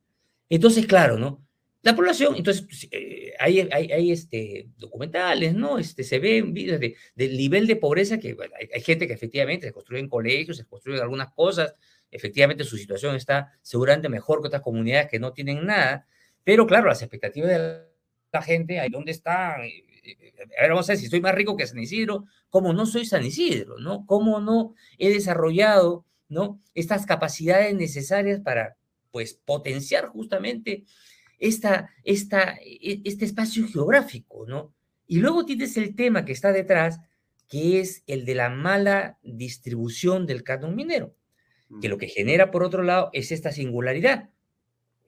Entonces, 0.48 0.86
claro, 0.86 1.18
¿no? 1.18 1.44
La 1.82 1.96
población, 1.96 2.36
entonces, 2.36 2.64
pues, 2.64 2.88
eh, 2.92 3.34
hay, 3.40 3.62
hay, 3.72 4.12
este, 4.12 4.70
documentales, 4.78 5.56
¿no? 5.56 5.80
Este, 5.80 6.04
se 6.04 6.20
videos 6.20 6.80
de, 6.80 6.96
del 7.16 7.36
nivel 7.36 7.66
de 7.66 7.76
pobreza 7.76 8.20
que 8.20 8.36
bueno, 8.36 8.54
hay, 8.60 8.82
gente 8.82 9.08
que 9.08 9.14
efectivamente 9.14 9.66
se 9.66 9.74
construyen 9.74 10.08
colegios, 10.08 10.58
se 10.58 10.66
construyen 10.66 11.02
algunas 11.02 11.34
cosas, 11.34 11.74
efectivamente 12.12 12.64
su 12.64 12.78
situación 12.78 13.16
está 13.16 13.58
seguramente 13.62 14.10
mejor 14.10 14.42
que 14.42 14.48
otras 14.48 14.62
comunidades 14.62 15.10
que 15.10 15.20
no 15.20 15.34
tienen 15.34 15.66
nada, 15.66 16.06
pero 16.44 16.68
claro, 16.68 16.88
las 16.88 17.02
expectativas 17.02 17.50
de 17.50 17.82
la 18.32 18.42
gente, 18.42 18.80
ahí 18.80 18.90
dónde 18.90 19.12
están, 19.12 19.62
eh, 19.62 19.84
eh, 20.04 20.34
a 20.58 20.62
ver, 20.62 20.72
vamos 20.72 20.90
a 20.90 20.94
ver 20.94 21.00
si 21.00 21.06
estoy 21.06 21.22
más 21.22 21.36
rico 21.36 21.56
que 21.56 21.68
San 21.68 21.80
Isidro, 21.80 22.26
¿cómo 22.50 22.74
no 22.74 22.86
soy 22.86 23.06
San 23.06 23.26
Isidro, 23.26 23.78
no? 23.80 24.06
¿Cómo 24.06 24.40
no 24.40 24.76
he 24.98 25.10
desarrollado, 25.10 26.06
no? 26.30 26.62
Estas 26.74 27.06
capacidades 27.06 27.76
necesarias 27.76 28.40
para, 28.42 28.78
pues, 29.12 29.34
potenciar 29.34 30.08
justamente 30.08 30.84
esta, 31.38 31.90
esta, 32.04 32.58
e, 32.64 33.02
este 33.04 33.26
espacio 33.26 33.68
geográfico, 33.68 34.46
¿no? 34.48 34.74
Y 35.08 35.20
luego 35.20 35.46
tienes 35.46 35.78
el 35.78 35.96
tema 35.96 36.26
que 36.26 36.32
está 36.32 36.52
detrás, 36.52 37.00
que 37.48 37.82
es 37.82 38.04
el 38.08 38.26
de 38.26 38.36
la 38.36 38.50
mala 38.50 39.20
distribución 39.24 40.26
del 40.26 40.44
canon 40.44 40.76
minero, 40.76 41.16
que 41.80 41.90
lo 41.90 41.98
que 41.98 42.08
genera, 42.08 42.52
por 42.52 42.64
otro 42.64 42.84
lado, 42.84 43.10
es 43.14 43.32
esta 43.32 43.52
singularidad. 43.52 44.30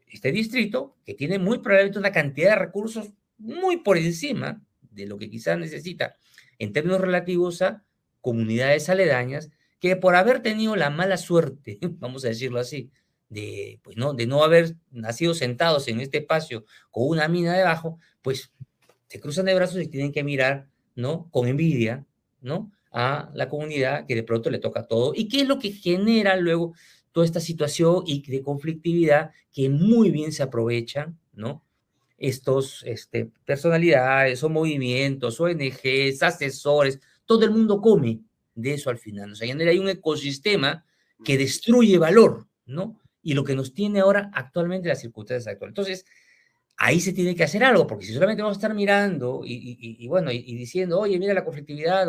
Este 0.07 0.31
distrito, 0.31 0.95
que 1.05 1.13
tiene 1.13 1.39
muy 1.39 1.59
probablemente 1.59 1.99
una 1.99 2.11
cantidad 2.11 2.51
de 2.51 2.65
recursos 2.65 3.09
muy 3.37 3.77
por 3.77 3.97
encima 3.97 4.61
de 4.81 5.07
lo 5.07 5.17
que 5.17 5.29
quizás 5.29 5.57
necesita 5.57 6.15
en 6.59 6.71
términos 6.71 7.01
relativos 7.01 7.61
a 7.61 7.83
comunidades 8.21 8.89
aledañas, 8.89 9.49
que 9.79 9.95
por 9.97 10.15
haber 10.15 10.41
tenido 10.41 10.75
la 10.75 10.89
mala 10.89 11.17
suerte, 11.17 11.79
vamos 11.99 12.23
a 12.23 12.29
decirlo 12.29 12.59
así, 12.59 12.91
de, 13.27 13.79
pues, 13.83 13.97
¿no? 13.97 14.13
de 14.13 14.27
no 14.27 14.43
haber 14.43 14.75
nacido 14.91 15.33
sentados 15.33 15.87
en 15.87 15.99
este 15.99 16.19
espacio 16.19 16.65
con 16.91 17.07
una 17.09 17.27
mina 17.27 17.53
debajo, 17.57 17.99
pues 18.21 18.53
se 19.07 19.19
cruzan 19.19 19.45
de 19.45 19.55
brazos 19.55 19.81
y 19.81 19.87
tienen 19.87 20.11
que 20.11 20.23
mirar, 20.23 20.67
¿no? 20.95 21.29
Con 21.31 21.47
envidia, 21.47 22.05
¿no? 22.41 22.71
A 22.93 23.31
la 23.33 23.49
comunidad 23.49 24.05
que 24.05 24.15
de 24.15 24.23
pronto 24.23 24.49
le 24.49 24.59
toca 24.59 24.87
todo. 24.87 25.13
¿Y 25.15 25.27
qué 25.27 25.41
es 25.41 25.47
lo 25.47 25.59
que 25.59 25.71
genera 25.71 26.35
luego 26.37 26.73
toda 27.11 27.25
esta 27.25 27.39
situación 27.39 28.03
y 28.05 28.21
de 28.29 28.41
conflictividad 28.41 29.31
que 29.51 29.69
muy 29.69 30.11
bien 30.11 30.31
se 30.31 30.43
aprovechan, 30.43 31.19
¿no? 31.33 31.63
Estos 32.17 32.83
este, 32.85 33.31
personalidades 33.45 34.43
o 34.43 34.49
movimientos, 34.49 35.39
ONGs, 35.39 36.21
asesores, 36.21 36.99
todo 37.25 37.43
el 37.43 37.51
mundo 37.51 37.81
come 37.81 38.21
de 38.55 38.75
eso 38.75 38.89
al 38.89 38.99
final. 38.99 39.31
O 39.31 39.35
sea, 39.35 39.53
hay 39.53 39.79
un 39.79 39.89
ecosistema 39.89 40.85
que 41.23 41.37
destruye 41.37 41.97
valor, 41.97 42.47
¿no? 42.65 42.99
y 43.23 43.33
lo 43.33 43.43
que 43.43 43.55
nos 43.55 43.73
tiene 43.73 44.01
ahora 44.01 44.29
actualmente 44.33 44.89
las 44.89 44.99
circunstancias 44.99 45.51
actuales. 45.51 45.71
Entonces, 45.71 46.05
ahí 46.77 46.99
se 46.99 47.13
tiene 47.13 47.35
que 47.35 47.43
hacer 47.43 47.63
algo, 47.63 47.87
porque 47.87 48.05
si 48.05 48.13
solamente 48.13 48.41
vamos 48.41 48.57
a 48.57 48.59
estar 48.59 48.73
mirando 48.73 49.41
y, 49.45 50.07
bueno, 50.07 50.31
y, 50.31 50.55
diciendo, 50.55 50.99
oye, 50.99 51.19
mira 51.19 51.33
la 51.33 51.45
conflictividad, 51.45 52.07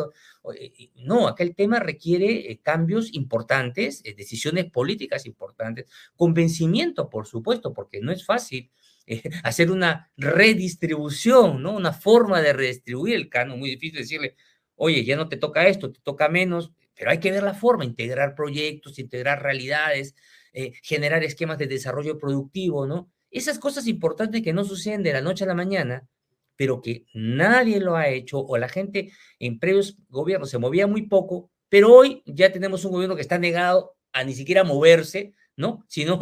no, 0.97 1.29
acá 1.29 1.45
el 1.45 1.55
tema 1.55 1.79
requiere 1.81 2.51
eh, 2.51 2.61
cambios 2.63 3.13
importantes, 3.15 4.01
eh, 4.05 4.15
decisiones 4.15 4.71
políticas 4.71 5.27
importantes, 5.27 5.87
convencimiento, 6.17 7.11
por 7.11 7.27
supuesto, 7.27 7.73
porque 7.73 8.01
no 8.01 8.13
es 8.13 8.25
fácil 8.25 8.71
eh, 9.07 9.23
hacer 9.45 9.71
una 9.71 10.11
redistribución, 10.17 11.63
¿no? 11.63 11.73
Una 11.73 11.93
forma 11.93 12.41
de 12.41 12.53
redistribuir 12.53 13.17
el 13.17 13.29
canon, 13.29 13.59
muy 13.59 13.71
difícil 13.71 14.01
decirle, 14.01 14.37
oye, 14.77 15.05
ya 15.05 15.17
no 15.17 15.29
te 15.29 15.37
toca 15.37 15.67
esto, 15.67 15.93
te 15.93 16.01
toca 16.01 16.29
menos, 16.29 16.73
pero 16.97 17.11
hay 17.11 17.19
que 17.19 17.31
ver 17.33 17.43
la 17.43 17.55
forma, 17.55 17.85
integrar 17.85 18.35
proyectos, 18.35 18.99
integrar 18.99 19.43
realidades, 19.43 20.15
eh, 20.53 20.73
generar 20.83 21.25
esquemas 21.25 21.59
de 21.59 21.67
desarrollo 21.67 22.19
productivo, 22.19 22.87
¿no? 22.87 23.11
Esas 23.35 23.59
cosas 23.59 23.89
importantes 23.89 24.43
que 24.43 24.53
no 24.53 24.63
suceden 24.65 25.03
de 25.03 25.13
la 25.13 25.21
noche 25.21 25.43
a 25.43 25.49
la 25.49 25.57
mañana, 25.57 26.07
pero 26.55 26.81
que 26.81 27.05
nadie 27.15 27.81
lo 27.81 27.97
ha 27.97 28.07
hecho 28.07 28.39
o 28.39 28.57
la 28.59 28.69
gente 28.69 29.11
en 29.41 29.59
previos 29.59 29.99
gobiernos 30.09 30.51
se 30.51 30.59
movía 30.59 30.87
muy 30.87 31.09
poco, 31.09 31.51
pero 31.69 31.93
hoy 31.93 32.23
ya 32.27 32.53
tenemos 32.53 32.85
un 32.85 32.93
gobierno 32.93 33.17
que 33.17 33.23
está 33.23 33.37
negado 33.37 33.97
a 34.13 34.23
ni 34.23 34.35
siquiera 34.35 34.63
moverse, 34.63 35.33
¿no? 35.57 35.85
Sino, 35.89 36.21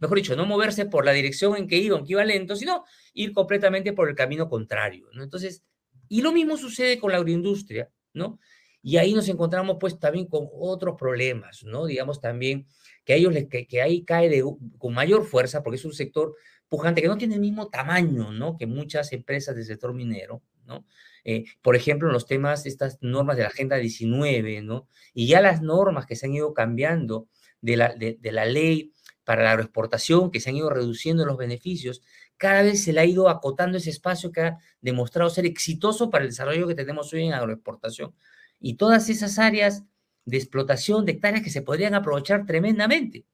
mejor 0.00 0.16
dicho, 0.16 0.34
no 0.34 0.44
moverse 0.44 0.86
por 0.86 1.04
la 1.04 1.12
dirección 1.12 1.56
en 1.56 1.68
que 1.68 1.76
iba, 1.76 1.96
aunque 1.96 2.14
iba 2.14 2.24
lento, 2.24 2.56
sino 2.56 2.84
ir 3.14 3.32
completamente 3.32 3.92
por 3.92 4.08
el 4.08 4.16
camino 4.16 4.48
contrario, 4.48 5.06
¿no? 5.12 5.22
Entonces, 5.22 5.62
y 6.08 6.20
lo 6.22 6.32
mismo 6.32 6.56
sucede 6.56 6.98
con 6.98 7.12
la 7.12 7.18
agroindustria, 7.18 7.92
¿no? 8.12 8.40
Y 8.82 8.96
ahí 8.96 9.14
nos 9.14 9.28
encontramos 9.28 9.76
pues 9.78 10.00
también 10.00 10.26
con 10.26 10.48
otros 10.52 10.96
problemas, 10.98 11.62
¿no? 11.62 11.86
Digamos 11.86 12.20
también 12.20 12.66
que, 13.08 13.14
ellos 13.14 13.32
les, 13.32 13.46
que, 13.48 13.80
ahí 13.80 14.04
cae 14.04 14.28
de, 14.28 14.44
con 14.76 14.92
mayor 14.92 15.24
fuerza 15.24 15.62
porque 15.62 15.76
es 15.76 15.84
un 15.86 15.94
sector 15.94 16.36
pujante 16.68 17.00
que 17.00 17.08
no 17.08 17.16
tiene 17.16 17.36
el 17.36 17.40
mismo 17.40 17.68
tamaño, 17.68 18.32
¿no? 18.32 18.58
Que 18.58 18.66
muchas 18.66 19.14
empresas 19.14 19.56
del 19.56 19.64
sector 19.64 19.94
minero, 19.94 20.42
¿no? 20.66 20.84
Eh, 21.24 21.44
por 21.62 21.74
ejemplo, 21.74 22.08
en 22.08 22.12
los 22.12 22.26
temas, 22.26 22.66
estas 22.66 22.98
normas 23.00 23.38
de 23.38 23.44
la 23.44 23.48
Agenda 23.48 23.76
19, 23.76 24.60
¿no? 24.60 24.88
Y 25.14 25.26
ya 25.26 25.40
las 25.40 25.62
normas 25.62 26.04
que 26.04 26.16
se 26.16 26.26
han 26.26 26.34
ido 26.34 26.52
cambiando 26.52 27.28
de 27.62 27.78
la, 27.78 27.94
de, 27.94 28.18
la 28.30 28.44
ley 28.44 28.92
para 29.24 29.42
la 29.42 29.52
agroexportación, 29.52 30.30
que 30.30 30.40
se 30.40 30.50
han 30.50 30.56
ido 30.56 30.68
reduciendo 30.68 31.24
los 31.24 31.38
beneficios, 31.38 32.02
cada 32.36 32.60
vez 32.60 32.84
se 32.84 32.92
le 32.92 33.00
ha 33.00 33.06
ido 33.06 33.30
acotando 33.30 33.78
ese 33.78 33.88
espacio 33.88 34.32
que 34.32 34.42
ha 34.42 34.58
demostrado 34.82 35.30
ser 35.30 35.46
exitoso 35.46 36.10
para 36.10 36.24
el 36.24 36.30
desarrollo 36.30 36.68
que 36.68 36.74
tenemos 36.74 37.10
hoy 37.14 37.24
en 37.24 37.32
agroexportación. 37.32 38.14
Y 38.60 38.74
todas 38.74 39.08
esas 39.08 39.38
áreas 39.38 39.84
de 40.28 40.36
explotación 40.36 41.04
de 41.04 41.12
hectáreas 41.12 41.42
que 41.42 41.50
se 41.50 41.62
podrían 41.62 41.94
aprovechar 41.94 42.44
tremendamente. 42.44 43.24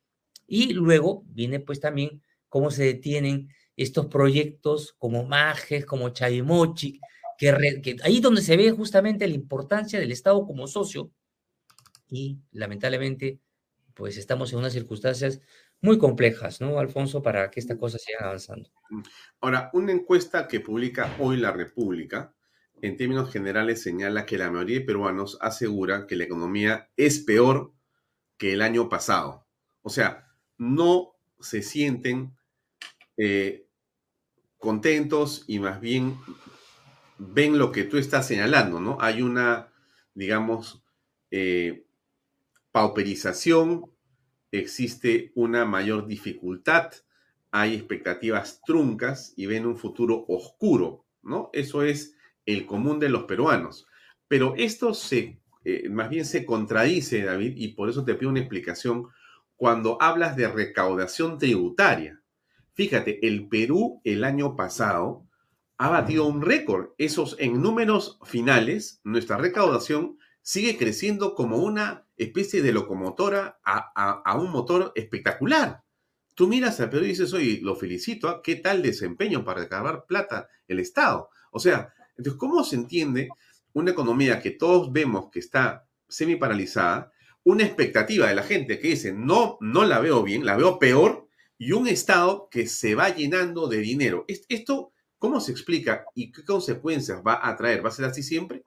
Y 0.47 0.73
luego 0.75 1.25
viene 1.27 1.59
pues 1.59 1.81
también 1.81 2.23
cómo 2.49 2.71
se 2.71 2.85
detienen 2.85 3.49
estos 3.77 4.07
proyectos 4.07 4.95
como 4.99 5.25
Majes, 5.25 5.85
como 5.85 6.11
Chavimochi, 6.11 7.01
que, 7.37 7.81
que 7.83 7.97
ahí 8.05 8.21
donde 8.21 8.43
se 8.43 8.57
ve 8.57 8.71
justamente 8.71 9.27
la 9.27 9.35
importancia 9.35 9.99
del 9.99 10.13
Estado 10.13 10.47
como 10.47 10.69
socio 10.69 11.11
y 12.09 12.39
lamentablemente 12.53 13.41
pues 13.95 14.17
estamos 14.17 14.53
en 14.53 14.61
unas 14.61 14.73
circunstancias 14.73 15.41
muy 15.81 15.99
complejas, 15.99 16.61
¿no, 16.61 16.79
Alfonso, 16.79 17.23
para 17.23 17.51
que 17.51 17.61
esta 17.61 17.77
cosa 17.77 17.99
siga 17.99 18.21
avanzando? 18.23 18.71
Ahora, 19.41 19.71
una 19.73 19.93
encuesta 19.93 20.47
que 20.47 20.61
publica 20.61 21.17
hoy 21.19 21.37
la 21.37 21.51
República, 21.53 22.35
en 22.85 22.99
términos 22.99 23.33
generales, 23.33 23.83
señala 23.83 24.27
que 24.27 24.37
la 24.37 24.51
mayoría 24.51 24.81
de 24.81 24.85
peruanos 24.85 25.39
asegura 25.41 26.07
que 26.07 26.17
la 26.17 26.25
economía 26.25 26.91
es 26.99 27.19
peor 27.19 27.73
que 28.37 28.53
el 28.53 28.61
año 28.61 28.91
pasado. 28.91 29.47
O 29.81 29.89
sea, 29.89 30.31
no 30.59 31.15
se 31.41 31.63
sienten 31.63 32.37
eh, 33.17 33.67
contentos 34.59 35.45
y 35.47 35.61
más 35.61 35.81
bien 35.81 36.19
ven 37.17 37.57
lo 37.57 37.73
que 37.73 37.85
tú 37.85 37.97
estás 37.97 38.27
señalando, 38.27 38.81
¿no? 38.81 38.99
Hay 39.01 39.23
una, 39.23 39.73
digamos, 40.13 40.85
eh, 41.31 41.87
pauperización, 42.71 43.91
existe 44.53 45.33
una 45.35 45.65
mayor 45.65 46.07
dificultad, 46.07 46.93
hay 47.51 47.77
expectativas 47.77 48.61
truncas 48.67 49.33
y 49.39 49.47
ven 49.47 49.65
un 49.65 49.79
futuro 49.79 50.27
oscuro, 50.29 51.07
¿no? 51.23 51.49
Eso 51.55 51.83
es 51.83 52.14
el 52.47 52.67
común 52.67 52.99
de 52.99 53.09
los 53.09 53.25
peruanos. 53.25 53.87
Pero 54.29 54.55
esto 54.57 54.95
se, 54.95 55.41
eh, 55.65 55.89
más 55.89 56.11
bien 56.11 56.25
se 56.25 56.45
contradice, 56.45 57.23
David, 57.23 57.55
y 57.57 57.69
por 57.69 57.89
eso 57.89 58.05
te 58.05 58.15
pido 58.15 58.31
una 58.31 58.41
explicación 58.41 59.09
cuando 59.57 59.99
hablas 60.01 60.37
de 60.37 60.49
recaudación 60.49 61.39
tributaria. 61.39 62.21
Fíjate, 62.73 63.27
el 63.27 63.49
Perú 63.49 64.01
el 64.05 64.25
año 64.25 64.57
pasado 64.57 65.27
ha 65.79 65.89
batido 65.89 66.27
un 66.27 66.43
récord. 66.43 66.91
Esos 66.99 67.37
en 67.39 67.63
números 67.63 68.19
finales, 68.25 69.01
nuestra 69.05 69.37
recaudación 69.37 70.19
sigue 70.43 70.77
creciendo 70.77 71.35
como 71.35 71.57
una 71.59 72.07
especie 72.17 72.63
de 72.63 72.73
locomotora 72.73 73.59
a, 73.65 74.37
un 74.37 74.51
motor 74.51 74.93
espectacular. 74.95 75.83
Tú 76.35 76.49
miras 76.49 76.81
al 76.81 76.91
Perú 76.91 77.05
y 77.05 77.09
dices, 77.09 77.33
oye, 77.33 77.61
lo 77.63 77.77
felicito, 77.77 78.29
¿ah? 78.29 78.43
¿qué 78.43 78.57
tal 78.57 78.83
desempeño 78.83 79.45
para 79.45 79.63
recabar 79.63 80.05
plata 80.07 80.49
el 80.67 80.81
Estado? 80.81 81.31
O 81.51 81.61
sea, 81.61 81.95
entonces, 82.17 82.39
¿cómo 82.39 82.65
se 82.65 82.77
entiende 82.77 83.29
una 83.73 83.91
economía 83.91 84.41
que 84.41 84.53
todos 84.53 84.93
vemos 84.93 85.31
que 85.31 85.41
está 85.41 85.87
semi 86.09 86.37
paralizada, 86.37 87.13
una 87.43 87.65
expectativa 87.65 88.29
de 88.29 88.35
la 88.35 88.43
gente 88.43 88.79
que 88.79 88.89
dice, 88.89 89.13
no, 89.13 89.59
no 89.61 89.85
la 89.85 89.99
veo 90.01 90.23
bien, 90.23 90.47
la 90.47 90.57
veo 90.57 90.79
peor, 90.79 91.29
y 91.59 91.73
un 91.73 91.89
Estado 91.89 92.49
que 92.51 92.67
se 92.67 92.95
va 92.95 93.11
llenando 93.11 93.69
de 93.69 93.79
dinero? 93.79 94.25
Esto 94.29 94.93
¿Cómo 95.25 95.41
se 95.41 95.53
explica 95.53 96.05
y 96.15 96.31
qué 96.31 96.45
consecuencias 96.45 97.23
va 97.27 97.49
a 97.49 97.57
traer? 97.57 97.83
¿Va 97.83 97.89
a 97.89 97.93
ser 97.93 98.05
así 98.05 98.23
siempre? 98.23 98.63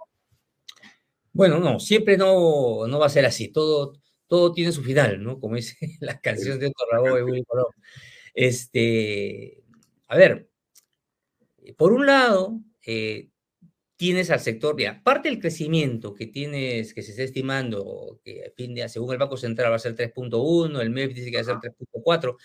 Bueno, 1.32 1.60
no, 1.60 1.80
siempre 1.80 2.18
no, 2.18 2.88
no 2.88 2.98
va 2.98 3.06
a 3.06 3.10
ser 3.10 3.28
así. 3.28 3.50
Todo, 3.50 3.94
todo 4.26 4.52
tiene 4.54 4.72
su 4.72 4.82
final, 4.82 5.22
¿no? 5.22 5.40
Como 5.40 5.56
dice 5.56 5.76
la 6.00 6.20
canción 6.20 6.58
de 6.58 6.66
Otto 6.66 6.84
Rabó 6.92 7.16
de 7.16 7.24
Willy 7.24 7.44
Colón. 7.44 7.68
Este, 8.34 9.62
a 10.08 10.18
ver, 10.18 10.50
por 11.78 11.94
un 11.94 12.08
lado, 12.08 12.60
eh, 12.84 13.30
tienes 13.98 14.30
al 14.30 14.40
sector, 14.40 14.76
mira, 14.76 15.02
parte 15.04 15.28
del 15.28 15.40
crecimiento 15.40 16.14
que 16.14 16.28
tienes, 16.28 16.94
que 16.94 17.02
se 17.02 17.12
está 17.12 17.24
estimando, 17.24 18.22
que 18.24 18.54
fin 18.56 18.76
de, 18.76 18.88
según 18.88 19.12
el 19.12 19.18
Banco 19.18 19.38
Central 19.38 19.72
va 19.72 19.76
a 19.76 19.80
ser 19.80 19.96
3.1, 19.96 20.80
el 20.80 20.92
MEP 20.92 21.14
dice 21.14 21.32
que 21.32 21.38
va 21.38 21.42
a 21.42 21.46
ser 21.46 21.56
3.4, 21.56 22.38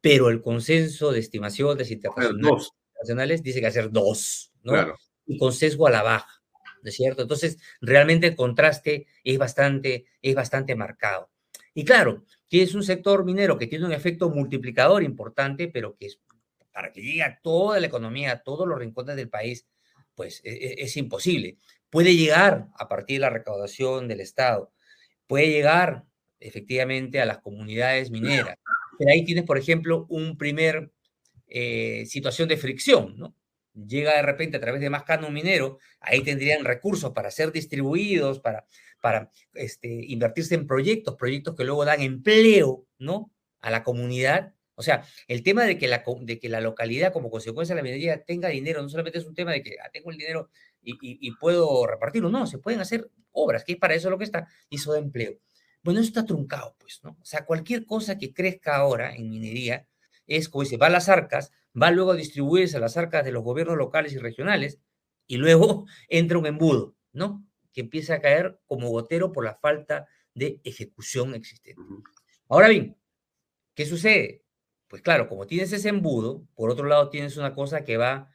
pero 0.00 0.30
el 0.30 0.40
consenso 0.40 1.12
de 1.12 1.20
estimaciones 1.20 1.90
internacionales 1.90 2.72
nacionales 2.98 3.42
dice 3.42 3.60
que 3.60 3.66
hacer 3.66 3.90
dos, 3.90 4.52
¿no? 4.62 4.94
Y 5.26 5.38
con 5.38 5.52
sesgo 5.52 5.86
a 5.86 5.90
la 5.90 6.02
baja, 6.02 6.42
¿no 6.82 6.88
es 6.88 6.94
cierto? 6.94 7.22
Entonces, 7.22 7.58
realmente 7.80 8.26
el 8.28 8.36
contraste 8.36 9.06
es 9.22 9.38
bastante, 9.38 10.06
es 10.22 10.34
bastante 10.34 10.74
marcado. 10.74 11.30
Y 11.74 11.84
claro, 11.84 12.24
tienes 12.48 12.74
un 12.74 12.82
sector 12.82 13.24
minero 13.24 13.58
que 13.58 13.66
tiene 13.66 13.84
un 13.84 13.92
efecto 13.92 14.30
multiplicador 14.30 15.02
importante, 15.02 15.68
pero 15.68 15.94
que 15.96 16.06
es, 16.06 16.20
para 16.72 16.90
que 16.90 17.02
llegue 17.02 17.22
a 17.22 17.38
toda 17.42 17.80
la 17.80 17.86
economía, 17.86 18.32
a 18.32 18.42
todos 18.42 18.66
los 18.66 18.78
rincones 18.78 19.16
del 19.16 19.28
país, 19.28 19.66
pues 20.16 20.40
es, 20.42 20.54
e, 20.54 20.74
es 20.78 20.96
imposible. 20.96 21.56
Puede 21.90 22.16
llegar 22.16 22.68
a 22.76 22.88
partir 22.88 23.16
de 23.16 23.20
la 23.20 23.30
recaudación 23.30 24.08
del 24.08 24.20
Estado, 24.20 24.72
puede 25.28 25.48
llegar 25.48 26.04
efectivamente 26.40 27.20
a 27.20 27.26
las 27.26 27.38
comunidades 27.38 28.10
mineras. 28.10 28.56
Pero 28.98 29.12
ahí 29.12 29.24
tienes, 29.24 29.44
por 29.44 29.58
ejemplo, 29.58 30.06
un 30.08 30.36
primer 30.36 30.90
eh, 31.48 32.04
situación 32.06 32.48
de 32.48 32.56
fricción, 32.56 33.16
¿no? 33.16 33.34
Llega 33.74 34.16
de 34.16 34.22
repente 34.22 34.56
a 34.56 34.60
través 34.60 34.80
de 34.80 34.88
más 34.88 35.04
canon 35.04 35.34
minero, 35.34 35.78
ahí 36.00 36.22
tendrían 36.22 36.64
recursos 36.64 37.12
para 37.12 37.30
ser 37.30 37.52
distribuidos, 37.52 38.40
para, 38.40 38.64
para 39.02 39.30
este, 39.52 39.88
invertirse 39.88 40.54
en 40.54 40.66
proyectos, 40.66 41.14
proyectos 41.16 41.54
que 41.54 41.64
luego 41.64 41.84
dan 41.84 42.00
empleo, 42.00 42.86
¿no? 42.98 43.30
A 43.60 43.70
la 43.70 43.82
comunidad. 43.82 44.54
O 44.76 44.82
sea, 44.82 45.04
el 45.26 45.42
tema 45.42 45.64
de 45.64 45.78
que 45.78 45.88
la, 45.88 46.04
de 46.20 46.38
que 46.38 46.48
la 46.48 46.60
localidad 46.60 47.12
como 47.12 47.30
consecuencia 47.30 47.74
de 47.74 47.80
la 47.80 47.82
minería 47.82 48.22
tenga 48.22 48.48
dinero, 48.48 48.82
no 48.82 48.88
solamente 48.88 49.18
es 49.18 49.24
un 49.24 49.34
tema 49.34 49.52
de 49.52 49.62
que 49.62 49.76
ah, 49.82 49.88
tengo 49.90 50.10
el 50.10 50.18
dinero 50.18 50.50
y, 50.82 50.96
y, 51.00 51.30
puedo 51.32 51.86
repartirlo, 51.86 52.28
no, 52.28 52.46
se 52.46 52.58
pueden 52.58 52.80
hacer 52.80 53.10
obras, 53.32 53.64
que 53.64 53.72
es 53.72 53.78
para 53.78 53.94
eso 53.94 54.10
lo 54.10 54.18
que 54.18 54.24
está, 54.24 54.46
y 54.68 54.76
eso 54.76 54.92
da 54.92 54.98
empleo. 54.98 55.40
Bueno, 55.82 56.00
eso 56.00 56.08
está 56.08 56.24
truncado, 56.24 56.76
pues, 56.78 57.00
¿no? 57.02 57.16
O 57.20 57.24
sea, 57.24 57.44
cualquier 57.44 57.86
cosa 57.86 58.18
que 58.18 58.32
crezca 58.32 58.76
ahora 58.76 59.14
en 59.14 59.30
minería, 59.30 59.88
es 60.26 60.48
como 60.48 60.62
dice, 60.62 60.76
va 60.76 60.86
a 60.86 60.90
las 60.90 61.08
arcas, 61.08 61.52
va 61.80 61.90
luego 61.90 62.12
a 62.12 62.16
distribuirse 62.16 62.76
a 62.76 62.80
las 62.80 62.96
arcas 62.96 63.24
de 63.24 63.32
los 63.32 63.42
gobiernos 63.42 63.76
locales 63.76 64.12
y 64.12 64.18
regionales, 64.18 64.78
y 65.26 65.38
luego 65.38 65.86
entra 66.08 66.38
un 66.38 66.46
embudo, 66.46 66.96
¿no? 67.12 67.44
Que 67.72 67.80
empieza 67.80 68.14
a 68.14 68.20
caer 68.20 68.60
como 68.66 68.90
gotero 68.90 69.32
por 69.32 69.44
la 69.44 69.54
falta 69.54 70.06
de 70.34 70.60
ejecución 70.64 71.34
existente. 71.34 71.82
Ahora 72.48 72.68
bien, 72.68 72.96
¿qué 73.74 73.86
sucede? 73.86 74.45
Pues 74.96 75.02
claro, 75.02 75.28
como 75.28 75.46
tienes 75.46 75.74
ese 75.74 75.90
embudo, 75.90 76.48
por 76.54 76.70
otro 76.70 76.86
lado 76.86 77.10
tienes 77.10 77.36
una 77.36 77.52
cosa 77.52 77.84
que 77.84 77.98
va, 77.98 78.30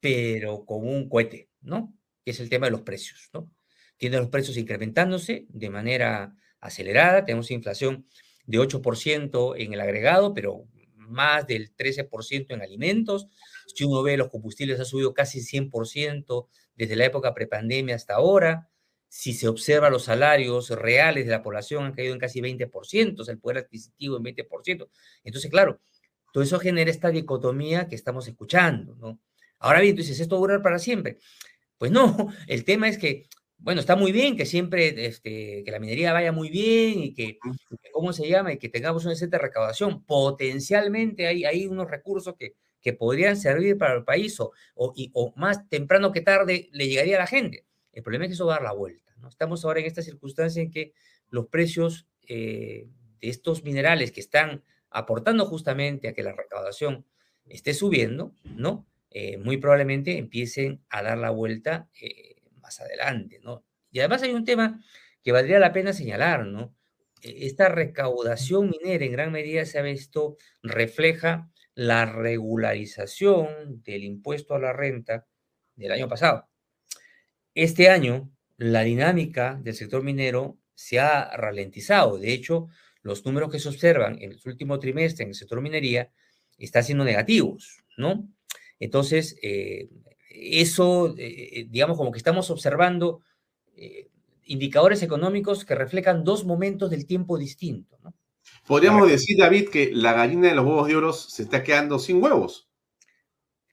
pero 0.00 0.64
como 0.64 0.90
un 0.90 1.08
cohete, 1.08 1.50
¿no? 1.60 1.96
Que 2.24 2.32
es 2.32 2.40
el 2.40 2.50
tema 2.50 2.66
de 2.66 2.72
los 2.72 2.82
precios, 2.82 3.30
¿no? 3.32 3.48
Tienes 3.96 4.18
los 4.18 4.28
precios 4.28 4.56
incrementándose 4.56 5.46
de 5.48 5.70
manera 5.70 6.34
acelerada, 6.58 7.24
tenemos 7.24 7.52
inflación 7.52 8.08
de 8.44 8.58
8% 8.58 9.54
en 9.56 9.72
el 9.72 9.80
agregado, 9.80 10.34
pero 10.34 10.64
más 10.96 11.46
del 11.46 11.76
13% 11.76 12.54
en 12.54 12.62
alimentos. 12.62 13.28
Si 13.72 13.84
uno 13.84 14.02
ve 14.02 14.16
los 14.16 14.30
combustibles 14.30 14.80
ha 14.80 14.84
subido 14.84 15.14
casi 15.14 15.40
100% 15.42 16.48
desde 16.74 16.96
la 16.96 17.04
época 17.04 17.34
prepandemia 17.34 17.94
hasta 17.94 18.14
ahora. 18.14 18.68
Si 19.08 19.32
se 19.32 19.46
observa 19.46 19.90
los 19.90 20.06
salarios 20.06 20.70
reales 20.70 21.26
de 21.26 21.30
la 21.30 21.42
población 21.44 21.84
han 21.84 21.92
caído 21.92 22.14
en 22.14 22.18
casi 22.18 22.40
20%, 22.40 23.28
el 23.28 23.38
poder 23.38 23.58
adquisitivo 23.58 24.16
en 24.16 24.24
20%. 24.24 24.88
Entonces, 25.22 25.50
claro, 25.52 25.80
todo 26.32 26.42
eso 26.42 26.58
genera 26.58 26.90
esta 26.90 27.10
dicotomía 27.10 27.88
que 27.88 27.94
estamos 27.94 28.28
escuchando, 28.28 28.94
¿no? 28.96 29.20
Ahora 29.58 29.80
bien, 29.80 29.94
tú 29.94 30.02
dices, 30.02 30.20
¿esto 30.20 30.36
va 30.36 30.38
a 30.38 30.40
durar 30.40 30.62
para 30.62 30.78
siempre? 30.78 31.18
Pues 31.78 31.90
no, 31.90 32.28
el 32.46 32.64
tema 32.64 32.88
es 32.88 32.98
que 32.98 33.26
bueno, 33.62 33.80
está 33.80 33.94
muy 33.94 34.10
bien 34.10 34.36
que 34.36 34.46
siempre, 34.46 35.06
este, 35.06 35.62
que 35.64 35.70
la 35.70 35.78
minería 35.78 36.12
vaya 36.12 36.32
muy 36.32 36.48
bien 36.48 37.02
y 37.02 37.12
que, 37.14 37.38
¿cómo 37.92 38.12
se 38.12 38.26
llama? 38.26 38.52
Y 38.52 38.58
que 38.58 38.70
tengamos 38.70 39.04
una 39.04 39.14
cierta 39.14 39.38
recaudación. 39.38 40.02
Potencialmente 40.04 41.26
hay, 41.26 41.44
hay 41.44 41.66
unos 41.66 41.90
recursos 41.90 42.34
que, 42.38 42.54
que 42.80 42.94
podrían 42.94 43.36
servir 43.36 43.76
para 43.76 43.94
el 43.94 44.04
país 44.04 44.40
o, 44.40 44.52
o, 44.74 44.94
y, 44.96 45.10
o, 45.12 45.34
más 45.36 45.68
temprano 45.68 46.10
que 46.10 46.22
tarde 46.22 46.70
le 46.72 46.88
llegaría 46.88 47.16
a 47.16 47.20
la 47.20 47.26
gente. 47.26 47.66
El 47.92 48.02
problema 48.02 48.24
es 48.24 48.30
que 48.30 48.34
eso 48.34 48.46
va 48.46 48.54
a 48.54 48.56
dar 48.56 48.64
la 48.64 48.72
vuelta. 48.72 49.12
¿no? 49.18 49.28
Estamos 49.28 49.64
ahora 49.64 49.80
en 49.80 49.86
esta 49.86 50.02
circunstancia 50.02 50.62
en 50.62 50.70
que 50.70 50.94
los 51.28 51.48
precios 51.48 52.06
eh, 52.28 52.88
de 53.20 53.28
estos 53.28 53.62
minerales 53.62 54.10
que 54.10 54.20
están 54.20 54.64
aportando 54.90 55.46
justamente 55.46 56.08
a 56.08 56.14
que 56.14 56.22
la 56.22 56.32
recaudación 56.32 57.06
esté 57.46 57.74
subiendo, 57.74 58.34
¿no? 58.44 58.86
Eh, 59.10 59.38
muy 59.38 59.56
probablemente 59.56 60.18
empiecen 60.18 60.84
a 60.88 61.02
dar 61.02 61.18
la 61.18 61.30
vuelta. 61.30 61.88
Eh, 62.00 62.40
adelante, 62.78 63.40
¿no? 63.42 63.64
Y 63.90 63.98
además 63.98 64.22
hay 64.22 64.32
un 64.32 64.44
tema 64.44 64.80
que 65.24 65.32
valdría 65.32 65.58
la 65.58 65.72
pena 65.72 65.92
señalar, 65.92 66.46
¿no? 66.46 66.74
E, 67.22 67.46
esta 67.46 67.68
recaudación 67.68 68.70
minera 68.70 69.04
en 69.04 69.12
gran 69.12 69.32
medida 69.32 69.64
se 69.64 69.78
ha 69.78 69.82
visto, 69.82 70.36
refleja 70.62 71.50
la 71.74 72.06
regularización 72.06 73.82
del 73.82 74.04
impuesto 74.04 74.54
a 74.54 74.60
la 74.60 74.72
renta 74.72 75.26
del 75.76 75.92
año 75.92 76.08
pasado. 76.08 76.48
este 77.54 77.88
año 77.88 78.30
la 78.58 78.82
dinámica 78.82 79.58
del 79.62 79.74
sector 79.74 80.02
minero 80.02 80.58
se 80.74 81.00
ha 81.00 81.34
ralentizado. 81.36 82.18
De 82.18 82.32
hecho, 82.32 82.68
los 83.02 83.24
números 83.24 83.50
que 83.50 83.58
se 83.58 83.68
observan 83.68 84.20
en 84.20 84.32
el 84.32 84.40
último 84.44 84.78
trimestre 84.78 85.24
en 85.24 85.30
el 85.30 85.34
sector 85.34 85.60
minería 85.60 86.10
están 86.58 86.84
siendo 86.84 87.04
negativos, 87.04 87.82
¿no? 87.96 88.28
Entonces, 88.78 89.36
eh, 89.42 89.88
eso, 90.30 91.14
eh, 91.18 91.66
digamos, 91.68 91.96
como 91.96 92.12
que 92.12 92.18
estamos 92.18 92.50
observando 92.50 93.20
eh, 93.76 94.08
indicadores 94.44 95.02
económicos 95.02 95.64
que 95.64 95.74
reflejan 95.74 96.24
dos 96.24 96.44
momentos 96.44 96.90
del 96.90 97.06
tiempo 97.06 97.38
distintos, 97.38 98.00
¿no? 98.02 98.14
Podríamos 98.66 99.08
decir, 99.08 99.38
David, 99.38 99.68
que 99.68 99.90
la 99.92 100.12
gallina 100.12 100.48
de 100.48 100.54
los 100.54 100.66
huevos 100.66 100.88
de 100.88 100.96
oro 100.96 101.12
se 101.12 101.42
está 101.42 101.62
quedando 101.62 101.98
sin 101.98 102.22
huevos. 102.22 102.68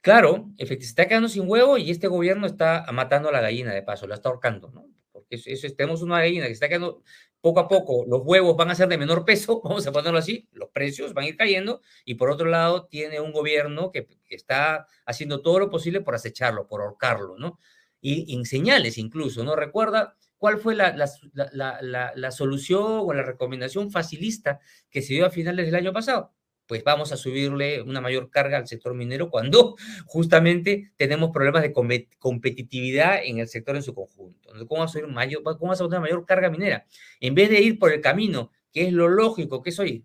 Claro, 0.00 0.50
efectivamente, 0.56 0.84
se 0.84 0.90
está 0.90 1.08
quedando 1.08 1.28
sin 1.28 1.48
huevo 1.48 1.78
y 1.78 1.90
este 1.90 2.06
gobierno 2.06 2.46
está 2.46 2.86
matando 2.92 3.28
a 3.28 3.32
la 3.32 3.40
gallina 3.40 3.74
de 3.74 3.82
paso, 3.82 4.06
la 4.06 4.14
está 4.14 4.28
ahorcando, 4.28 4.70
¿no? 4.70 4.86
Porque 5.12 5.36
eso, 5.44 5.68
tenemos 5.76 6.02
una 6.02 6.20
gallina 6.20 6.46
que 6.46 6.52
está 6.52 6.68
quedando 6.68 7.02
poco 7.40 7.60
a 7.60 7.68
poco, 7.68 8.04
los 8.06 8.22
huevos 8.24 8.56
van 8.56 8.70
a 8.70 8.74
ser 8.74 8.88
de 8.88 8.98
menor 8.98 9.24
peso, 9.24 9.60
vamos 9.64 9.86
a 9.86 9.92
ponerlo 9.92 10.18
así, 10.18 10.48
los 10.52 10.70
precios 10.70 11.14
van 11.14 11.24
a 11.24 11.28
ir 11.28 11.36
cayendo 11.36 11.80
y 12.04 12.14
por 12.14 12.30
otro 12.30 12.48
lado 12.48 12.86
tiene 12.86 13.20
un 13.20 13.32
gobierno 13.32 13.90
que, 13.92 14.08
está 14.30 14.86
haciendo 15.06 15.40
todo 15.40 15.58
lo 15.58 15.70
posible 15.70 16.02
por 16.02 16.14
acecharlo, 16.14 16.66
por 16.66 16.82
ahorcarlo, 16.82 17.38
¿no? 17.38 17.58
Y 18.00 18.36
en 18.36 18.44
señales 18.44 18.98
incluso, 18.98 19.42
¿no? 19.42 19.56
Recuerda 19.56 20.16
cuál 20.36 20.58
fue 20.58 20.74
la, 20.74 20.94
la, 21.32 22.12
la, 22.14 22.30
solución 22.30 22.84
o 22.84 23.12
la 23.14 23.22
recomendación 23.22 23.90
facilista 23.90 24.60
que 24.90 25.00
se 25.00 25.14
dio 25.14 25.26
a 25.26 25.30
finales 25.30 25.66
del 25.66 25.76
año 25.76 25.92
pasado 25.94 26.34
pues 26.68 26.84
vamos 26.84 27.10
a 27.10 27.16
subirle 27.16 27.82
una 27.82 28.00
mayor 28.00 28.30
carga 28.30 28.58
al 28.58 28.68
sector 28.68 28.94
minero 28.94 29.30
cuando 29.30 29.74
justamente 30.06 30.92
tenemos 30.96 31.30
problemas 31.30 31.62
de 31.62 31.72
competitividad 32.18 33.24
en 33.24 33.38
el 33.38 33.48
sector 33.48 33.74
en 33.74 33.82
su 33.82 33.94
conjunto. 33.94 34.50
¿Cómo 34.50 34.80
vamos 34.80 34.90
a, 34.90 35.00
subir 35.00 35.08
mayor, 35.08 35.42
cómo 35.42 35.58
vamos 35.60 35.80
a 35.80 35.86
una 35.86 36.00
mayor 36.00 36.24
carga 36.26 36.50
minera? 36.50 36.86
En 37.18 37.34
vez 37.34 37.48
de 37.48 37.60
ir 37.60 37.78
por 37.78 37.90
el 37.92 38.02
camino, 38.02 38.52
que 38.70 38.86
es 38.86 38.92
lo 38.92 39.08
lógico, 39.08 39.62
que 39.62 39.70
es 39.70 39.78
hoy, 39.80 40.04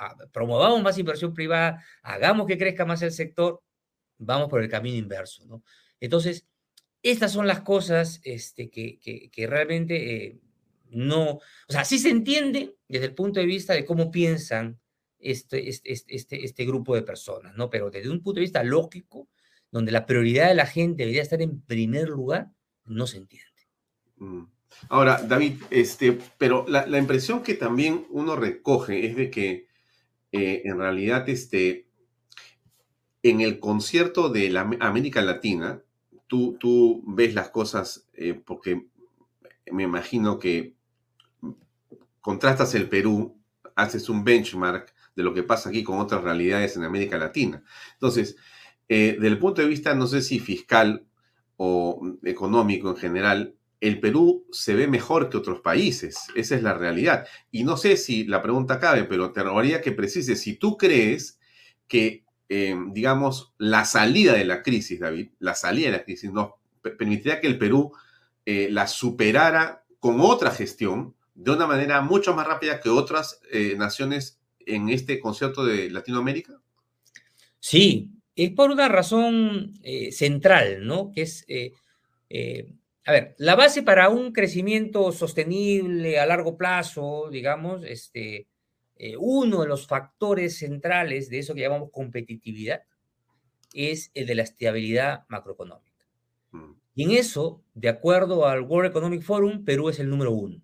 ah, 0.00 0.16
promovamos 0.32 0.82
más 0.82 0.98
inversión 0.98 1.34
privada, 1.34 1.84
hagamos 2.02 2.46
que 2.46 2.56
crezca 2.56 2.86
más 2.86 3.02
el 3.02 3.12
sector, 3.12 3.62
vamos 4.16 4.48
por 4.48 4.62
el 4.62 4.70
camino 4.70 4.96
inverso. 4.96 5.44
¿no? 5.44 5.62
Entonces, 6.00 6.46
estas 7.02 7.32
son 7.32 7.46
las 7.46 7.60
cosas 7.60 8.20
este, 8.24 8.70
que, 8.70 8.98
que, 8.98 9.46
realmente 9.46 10.24
eh, 10.26 10.38
no, 10.88 11.32
o 11.32 11.42
sea, 11.68 11.84
sí 11.84 11.98
se 11.98 12.08
entiende 12.08 12.76
desde 12.88 13.06
el 13.06 13.14
punto 13.14 13.40
de 13.40 13.46
vista 13.46 13.74
de 13.74 13.84
cómo 13.84 14.10
piensan 14.10 14.80
este, 15.20 15.68
este, 15.68 15.92
este, 15.92 16.44
este, 16.44 16.64
grupo 16.64 16.94
de 16.94 17.02
personas, 17.02 17.56
¿no? 17.56 17.70
Pero 17.70 17.90
desde 17.90 18.10
un 18.10 18.22
punto 18.22 18.36
de 18.36 18.42
vista 18.42 18.62
lógico, 18.62 19.28
donde 19.70 19.92
la 19.92 20.06
prioridad 20.06 20.48
de 20.48 20.54
la 20.54 20.66
gente 20.66 21.02
debería 21.02 21.22
estar 21.22 21.42
en 21.42 21.60
primer 21.60 22.08
lugar, 22.08 22.50
no 22.84 23.06
se 23.06 23.18
entiende. 23.18 23.48
Mm. 24.16 24.44
Ahora, 24.88 25.22
David, 25.22 25.62
este, 25.70 26.18
pero 26.38 26.64
la, 26.68 26.98
impresión 26.98 27.42
que 27.42 27.54
también 27.54 28.06
uno 28.10 28.36
recoge 28.36 29.06
es 29.06 29.16
de 29.16 29.30
que 29.30 29.66
eh, 30.30 30.62
en 30.64 30.78
realidad 30.78 31.28
este, 31.28 31.88
en 33.22 33.40
el 33.40 33.58
concierto 33.58 34.28
de 34.28 34.50
la 34.50 34.60
América 34.80 35.20
Latina, 35.22 35.82
tú, 36.26 36.56
tú 36.60 37.02
ves 37.06 37.34
las 37.34 37.50
cosas 37.50 38.08
eh, 38.12 38.34
porque 38.34 38.86
me 39.70 39.82
imagino 39.82 40.38
que 40.38 40.74
contrastas 42.20 42.74
el 42.74 42.88
Perú, 42.88 43.36
haces 43.74 44.08
un 44.08 44.24
benchmark 44.24 44.94
de 45.18 45.24
lo 45.24 45.34
que 45.34 45.42
pasa 45.42 45.68
aquí 45.68 45.82
con 45.82 45.98
otras 45.98 46.22
realidades 46.22 46.76
en 46.76 46.84
América 46.84 47.18
Latina. 47.18 47.64
Entonces, 47.94 48.36
eh, 48.88 49.14
desde 49.14 49.26
el 49.26 49.40
punto 49.40 49.60
de 49.60 49.66
vista, 49.66 49.92
no 49.96 50.06
sé 50.06 50.22
si 50.22 50.38
fiscal 50.38 51.04
o 51.56 52.00
económico 52.22 52.90
en 52.90 52.96
general, 52.96 53.56
el 53.80 53.98
Perú 53.98 54.46
se 54.52 54.76
ve 54.76 54.86
mejor 54.86 55.28
que 55.28 55.36
otros 55.36 55.60
países. 55.60 56.28
Esa 56.36 56.54
es 56.54 56.62
la 56.62 56.74
realidad. 56.74 57.26
Y 57.50 57.64
no 57.64 57.76
sé 57.76 57.96
si 57.96 58.26
la 58.26 58.42
pregunta 58.42 58.78
cabe, 58.78 59.04
pero 59.04 59.32
te 59.32 59.42
rogaría 59.42 59.80
que 59.80 59.90
precises 59.90 60.40
si 60.40 60.54
tú 60.54 60.76
crees 60.76 61.40
que, 61.88 62.24
eh, 62.48 62.76
digamos, 62.92 63.54
la 63.58 63.84
salida 63.86 64.34
de 64.34 64.44
la 64.44 64.62
crisis, 64.62 65.00
David, 65.00 65.30
la 65.40 65.56
salida 65.56 65.86
de 65.86 65.96
la 65.96 66.04
crisis 66.04 66.30
nos 66.30 66.52
permitiría 66.80 67.40
que 67.40 67.48
el 67.48 67.58
Perú 67.58 67.90
eh, 68.46 68.68
la 68.70 68.86
superara 68.86 69.84
con 69.98 70.20
otra 70.20 70.52
gestión 70.52 71.16
de 71.34 71.50
una 71.50 71.66
manera 71.66 72.02
mucho 72.02 72.36
más 72.36 72.46
rápida 72.46 72.78
que 72.78 72.88
otras 72.88 73.40
naciones 73.76 74.37
en 74.68 74.88
este 74.88 75.18
concierto 75.20 75.64
de 75.64 75.90
Latinoamérica? 75.90 76.60
Sí, 77.58 78.10
es 78.34 78.50
por 78.50 78.70
una 78.70 78.88
razón 78.88 79.74
eh, 79.82 80.12
central, 80.12 80.86
¿no? 80.86 81.10
Que 81.12 81.22
es, 81.22 81.44
eh, 81.48 81.72
eh, 82.30 82.72
a 83.04 83.12
ver, 83.12 83.34
la 83.38 83.56
base 83.56 83.82
para 83.82 84.08
un 84.08 84.32
crecimiento 84.32 85.10
sostenible 85.12 86.18
a 86.20 86.26
largo 86.26 86.56
plazo, 86.56 87.28
digamos, 87.30 87.82
este, 87.84 88.46
uno 89.18 89.62
de 89.62 89.68
los 89.68 89.86
factores 89.86 90.58
centrales 90.58 91.30
de 91.30 91.38
eso 91.38 91.54
que 91.54 91.60
llamamos 91.60 91.90
competitividad 91.92 92.82
es 93.72 94.10
el 94.14 94.26
de 94.26 94.34
la 94.34 94.42
estabilidad 94.42 95.24
macroeconómica. 95.28 96.04
Mm. 96.50 96.72
Y 96.96 97.04
en 97.04 97.10
eso, 97.12 97.62
de 97.74 97.88
acuerdo 97.88 98.46
al 98.46 98.62
World 98.62 98.90
Economic 98.90 99.22
Forum, 99.22 99.64
Perú 99.64 99.88
es 99.88 100.00
el 100.00 100.10
número 100.10 100.32
uno. 100.32 100.60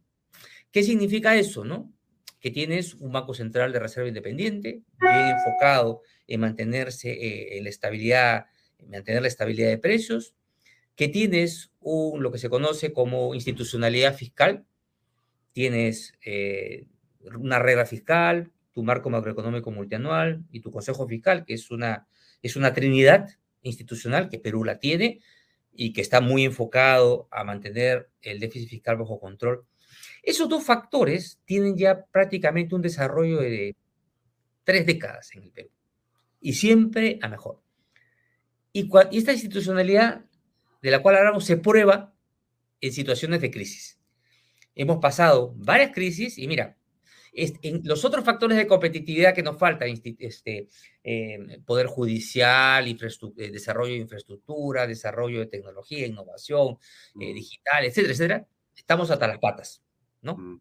¿Qué 0.72 0.82
significa 0.82 1.36
eso, 1.36 1.64
no? 1.64 1.93
Que 2.45 2.51
tienes 2.51 2.92
un 2.97 3.11
Banco 3.11 3.32
Central 3.32 3.72
de 3.72 3.78
Reserva 3.78 4.07
independiente, 4.07 4.82
bien 5.01 5.28
enfocado 5.28 6.03
en 6.26 6.40
mantenerse 6.40 7.11
eh, 7.11 7.57
en 7.57 7.64
la 7.64 7.70
estabilidad, 7.70 8.45
en 8.78 8.90
mantener 8.90 9.22
la 9.22 9.28
estabilidad 9.28 9.70
de 9.70 9.78
precios, 9.78 10.34
que 10.95 11.09
tienes 11.09 11.70
un, 11.80 12.22
lo 12.22 12.30
que 12.30 12.36
se 12.36 12.51
conoce 12.51 12.92
como 12.92 13.34
institucionalidad 13.34 14.14
fiscal, 14.14 14.66
tienes 15.55 16.12
eh, 16.22 16.84
una 17.34 17.61
regla 17.61 17.86
fiscal, 17.86 18.53
tu 18.74 18.82
marco 18.82 19.09
macroeconómico 19.09 19.70
multianual 19.70 20.45
y 20.53 20.61
tu 20.61 20.70
consejo 20.70 21.09
fiscal, 21.09 21.47
que 21.47 21.55
es 21.55 21.70
una, 21.70 22.07
es 22.42 22.57
una 22.57 22.74
trinidad 22.74 23.26
institucional 23.62 24.28
que 24.28 24.38
Perú 24.38 24.64
la 24.64 24.78
tiene 24.78 25.20
y 25.72 25.95
que 25.95 26.03
está 26.03 26.20
muy 26.20 26.45
enfocado 26.45 27.26
a 27.30 27.42
mantener 27.42 28.11
el 28.20 28.38
déficit 28.38 28.68
fiscal 28.68 28.99
bajo 28.99 29.18
control 29.18 29.64
esos 30.25 30.49
dos 30.49 30.64
factores 30.64 31.39
tienen 31.45 31.77
ya 31.77 32.05
prácticamente 32.07 32.75
un 32.75 32.83
desarrollo 32.83 33.41
de 33.41 33.77
tres 34.64 34.87
décadas 34.87 35.35
en 35.35 35.45
el 35.45 35.51
Perú 35.51 35.70
y 36.41 36.55
siempre 36.55 37.18
a 37.22 37.29
mejor. 37.29 37.61
Y, 38.72 38.91
esta 39.12 39.33
institucionalidad 39.33 40.25
de 40.83 40.91
la 40.91 41.01
cual 41.01 41.16
hablamos 41.16 41.45
se 41.45 41.57
prueba 41.57 42.14
en 42.81 42.93
situaciones 42.93 43.41
de 43.41 43.51
crisis. 43.51 43.99
Hemos 44.75 44.99
pasado 44.99 45.55
varias 45.57 45.93
crisis 45.93 46.39
y 46.39 46.47
mira, 46.49 46.77
en 47.33 47.81
los 47.85 48.05
otros 48.05 48.25
factores 48.25 48.57
de 48.57 48.66
competitividad 48.66 49.35
que 49.35 49.43
nos 49.43 49.59
faltan, 49.59 49.89
este, 50.18 50.68
eh, 51.03 51.39
poder 51.64 51.87
judicial, 51.87 52.87
eh, 52.87 53.51
desarrollo 53.51 53.93
de 53.93 53.99
infraestructura, 53.99 54.87
desarrollo 54.87 55.41
de 55.41 55.47
tecnología, 55.47 56.07
innovación 56.07 56.79
eh, 57.20 57.33
mm. 57.33 57.35
digital, 57.35 57.85
etcétera, 57.85 58.12
etcétera, 58.12 58.49
estamos 58.77 59.11
hasta 59.11 59.27
las 59.27 59.39
patas. 59.39 59.83
¿No? 60.25 60.37
Mm. 60.37 60.61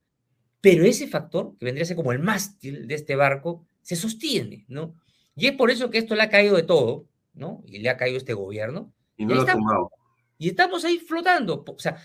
Pero 0.62 0.86
ese 0.86 1.08
factor, 1.08 1.58
que 1.58 1.66
vendría 1.66 1.84
a 1.84 1.88
ser 1.88 1.98
como 1.98 2.12
el 2.12 2.20
mástil 2.20 2.88
de 2.88 2.96
este 2.96 3.16
barco, 3.16 3.66
se 3.82 3.96
sostiene, 3.96 4.66
¿no? 4.68 4.96
Y 5.36 5.48
es 5.48 5.54
por 5.54 5.72
eso 5.72 5.90
que 5.90 5.98
esto 5.98 6.16
le 6.16 6.22
ha 6.22 6.30
caído 6.30 6.56
de 6.56 6.64
todo, 6.64 7.08
¿no? 7.34 7.64
Y 7.66 7.80
le 7.80 7.90
ha 7.90 7.98
caído 7.98 8.18
este 8.18 8.34
gobierno. 8.34 8.94
Y 9.18 9.26
no 9.26 9.36
lo 9.36 9.42
estamos, 9.42 9.90
Y 10.38 10.50
estamos 10.50 10.86
ahí 10.86 11.00
flotando. 11.00 11.66
O 11.68 11.80
sea, 11.80 11.98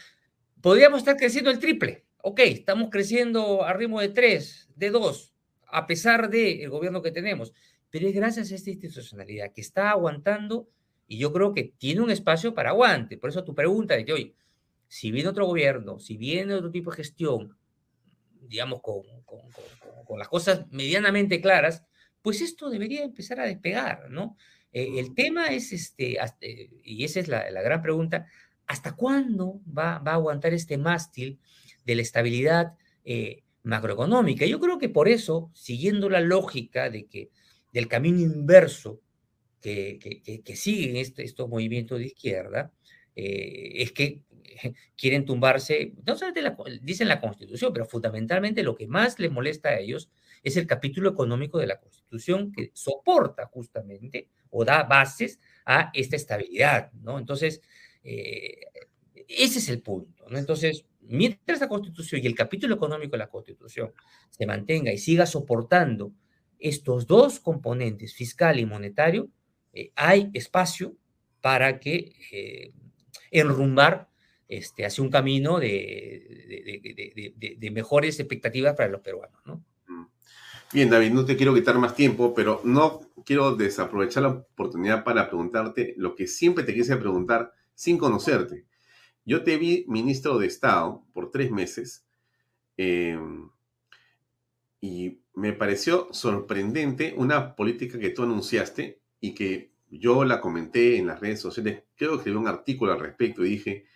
podríamos 0.61 0.99
estar 0.99 1.17
creciendo 1.17 1.51
el 1.51 1.59
triple. 1.59 2.07
Ok, 2.23 2.41
estamos 2.41 2.89
creciendo 2.91 3.65
a 3.65 3.73
ritmo 3.75 4.01
de 4.01 4.09
tres, 4.09 4.69
de 4.75 4.91
dos, 4.91 5.35
a 5.69 5.87
pesar 5.87 6.29
del 6.31 6.69
gobierno 6.69 7.03
que 7.03 7.13
tenemos. 7.13 7.53
Pero 7.91 8.09
es 8.09 8.15
gracias 8.15 8.51
a 8.51 8.55
esta 8.55 8.71
institucionalidad 8.71 9.53
que 9.53 9.61
está 9.61 9.91
aguantando 9.91 10.69
y 11.07 11.19
yo 11.19 11.33
creo 11.33 11.55
que 11.55 11.73
tiene 11.79 12.01
un 12.01 12.11
espacio 12.11 12.55
para 12.55 12.71
aguante. 12.71 13.17
Por 13.17 13.31
eso 13.31 13.45
tu 13.45 13.55
pregunta 13.55 13.95
de 13.95 14.05
que, 14.05 14.13
oye, 14.13 14.35
si 14.89 15.13
viene 15.13 15.29
otro 15.29 15.47
gobierno, 15.47 16.01
si 16.01 16.17
viene 16.17 16.55
otro 16.55 16.71
tipo 16.71 16.91
de 16.91 16.97
gestión, 16.97 17.57
digamos, 18.49 18.81
con, 18.81 19.03
las 20.19 20.29
cosas 20.29 20.67
medianamente 20.71 21.41
claras, 21.41 21.85
pues 22.23 22.41
esto 22.41 22.71
debería 22.71 23.05
empezar 23.05 23.39
a 23.41 23.47
despegar, 23.47 24.11
¿no? 24.11 24.37
Eh, 24.73 24.99
el 24.99 25.15
tema 25.15 25.49
es, 25.49 25.73
este, 25.73 26.19
eh, 26.41 26.71
y 26.83 27.05
esa 27.05 27.21
es 27.21 27.29
la, 27.29 27.51
gran 27.63 27.83
pregunta, 27.83 28.27
¿hasta 28.67 28.97
cuándo 28.97 29.61
va, 29.67 29.97
a 29.97 30.15
aguantar 30.15 30.55
este 30.55 30.79
mástil 30.79 31.39
de 31.85 31.95
la 31.95 32.03
estabilidad 32.03 32.73
eh, 33.05 33.43
macroeconómica? 33.63 34.47
Yo 34.47 34.59
creo 34.61 34.79
que 34.79 34.89
por 34.89 35.09
eso, 35.09 35.51
siguiendo 35.55 36.09
la 36.09 36.21
lógica 36.21 36.91
de 36.91 37.07
que, 37.07 37.31
del 37.73 37.87
camino 37.87 38.21
inverso 38.21 39.01
que, 39.61 39.99
que, 40.45 40.57
siguen 40.57 40.97
este, 40.97 41.25
estos 41.25 41.49
movimientos 41.49 41.99
de 41.99 42.07
izquierda, 42.07 42.73
es 43.15 43.93
que 43.93 44.23
quieren 44.97 45.25
tumbarse, 45.25 45.95
no 46.07 46.17
solamente 46.17 46.43
la, 46.43 46.57
dicen 46.83 47.09
la 47.09 47.21
Constitución, 47.21 47.73
pero 47.73 47.87
fundamentalmente 47.87 48.63
lo 48.63 48.75
que 48.75 48.87
más 48.87 49.19
les 49.19 49.31
molesta 49.31 49.71
a 49.71 49.79
ellos 49.79 50.11
es 50.43 50.57
el 50.57 50.67
capítulo 50.67 51.11
económico 51.11 51.59
de 51.59 51.67
la 51.67 51.81
Constitución 51.81 52.53
que 52.53 52.71
soporta 52.75 53.47
justamente 53.47 54.29
o 54.51 54.65
da 54.65 54.85
bases 54.85 55.41
a 55.67 55.91
esta 55.93 56.17
estabilidad, 56.17 56.93
¿no? 56.93 57.19
Entonces, 57.19 57.61
eh, 58.05 58.61
ese 59.29 59.59
es 59.59 59.69
el 59.69 59.83
punto, 59.83 60.27
¿no? 60.29 60.39
Entonces, 60.39 60.87
mientras 61.01 61.61
la 61.61 61.69
Constitución 61.69 62.21
y 62.23 62.27
el 62.27 62.35
capítulo 62.35 62.75
económico 62.75 63.13
de 63.13 63.19
la 63.19 63.29
Constitución 63.29 63.93
se 64.31 64.47
mantenga 64.47 64.93
y 64.93 64.99
siga 64.99 65.27
soportando 65.27 66.13
estos 66.59 67.07
dos 67.07 67.41
componentes, 67.41 68.15
fiscal 68.15 68.59
y 68.59 68.67
monetario, 68.67 69.29
eh, 69.73 69.93
hay 69.95 70.31
espacio 70.33 70.97
para 71.41 71.79
que 71.79 72.13
eh, 72.33 72.73
enrumbar 73.31 74.08
este, 74.49 74.87
hacia 74.87 75.05
un 75.05 75.11
camino 75.11 75.61
de, 75.61 77.35
de, 77.59 77.71
mejores 77.71 78.19
expectativas 78.19 78.75
para 78.75 78.89
los 78.89 79.03
peruanos. 79.03 79.41
¿no? 79.45 79.63
Bien, 80.73 80.91
David, 80.91 81.13
no 81.13 81.25
te 81.25 81.37
quiero 81.37 81.55
quitar 81.55 81.79
más 81.79 81.95
tiempo, 81.95 82.35
pero 82.35 82.61
no 82.65 83.01
quiero 83.25 83.57
desaprovechar 83.57 84.23
la 84.23 84.31
oportunidad 84.31 85.05
para 85.05 85.29
preguntarte 85.29 85.95
lo 85.97 86.15
que 86.15 86.27
siempre 86.27 86.65
te 86.65 86.75
quise 86.75 86.97
preguntar 86.97 87.53
sin 87.75 87.99
conocerte. 87.99 88.67
Yo 89.25 89.45
te 89.45 89.59
vi 89.59 89.85
ministro 89.89 90.39
de 90.39 90.47
Estado 90.47 91.05
por 91.13 91.31
tres 91.31 91.51
meses 91.51 92.07
em, 92.77 93.51
y 94.81 95.21
me 95.35 95.53
pareció 95.53 96.09
sorprendente 96.13 97.15
una 97.17 97.55
política 97.55 97.99
que 97.99 98.11
tú 98.11 98.23
anunciaste 98.23 99.03
y 99.21 99.35
que 99.35 99.73
yo 99.91 100.25
la 100.25 100.41
comenté 100.41 100.97
en 100.97 101.07
las 101.07 101.21
redes 101.21 101.41
sociales. 101.41 101.85
Creo 101.97 102.13
que 102.13 102.17
escribí 102.17 102.37
un 102.37 102.49
artículo 102.49 102.93
al 102.93 103.01
respecto 103.01 103.45
y 103.45 103.51
dije, 103.51 103.87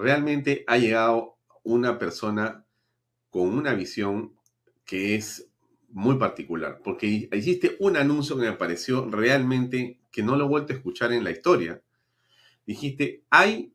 realmente 0.00 0.64
ha 0.66 0.78
llegado 0.78 1.36
una 1.62 1.98
persona 1.98 2.64
con 3.30 3.48
una 3.48 3.74
visión 3.74 4.34
que 4.84 5.14
es 5.14 5.48
muy 5.90 6.16
particular, 6.16 6.80
porque 6.82 7.28
hiciste 7.32 7.76
un 7.80 7.96
anuncio 7.96 8.36
que 8.36 8.42
me 8.42 8.52
pareció 8.52 9.08
realmente 9.10 10.00
que 10.10 10.22
no 10.22 10.36
lo 10.36 10.44
he 10.44 10.48
vuelto 10.48 10.72
a 10.72 10.76
escuchar 10.76 11.12
en 11.12 11.24
la 11.24 11.30
historia. 11.30 11.82
Dijiste, 12.66 13.24
hay 13.30 13.72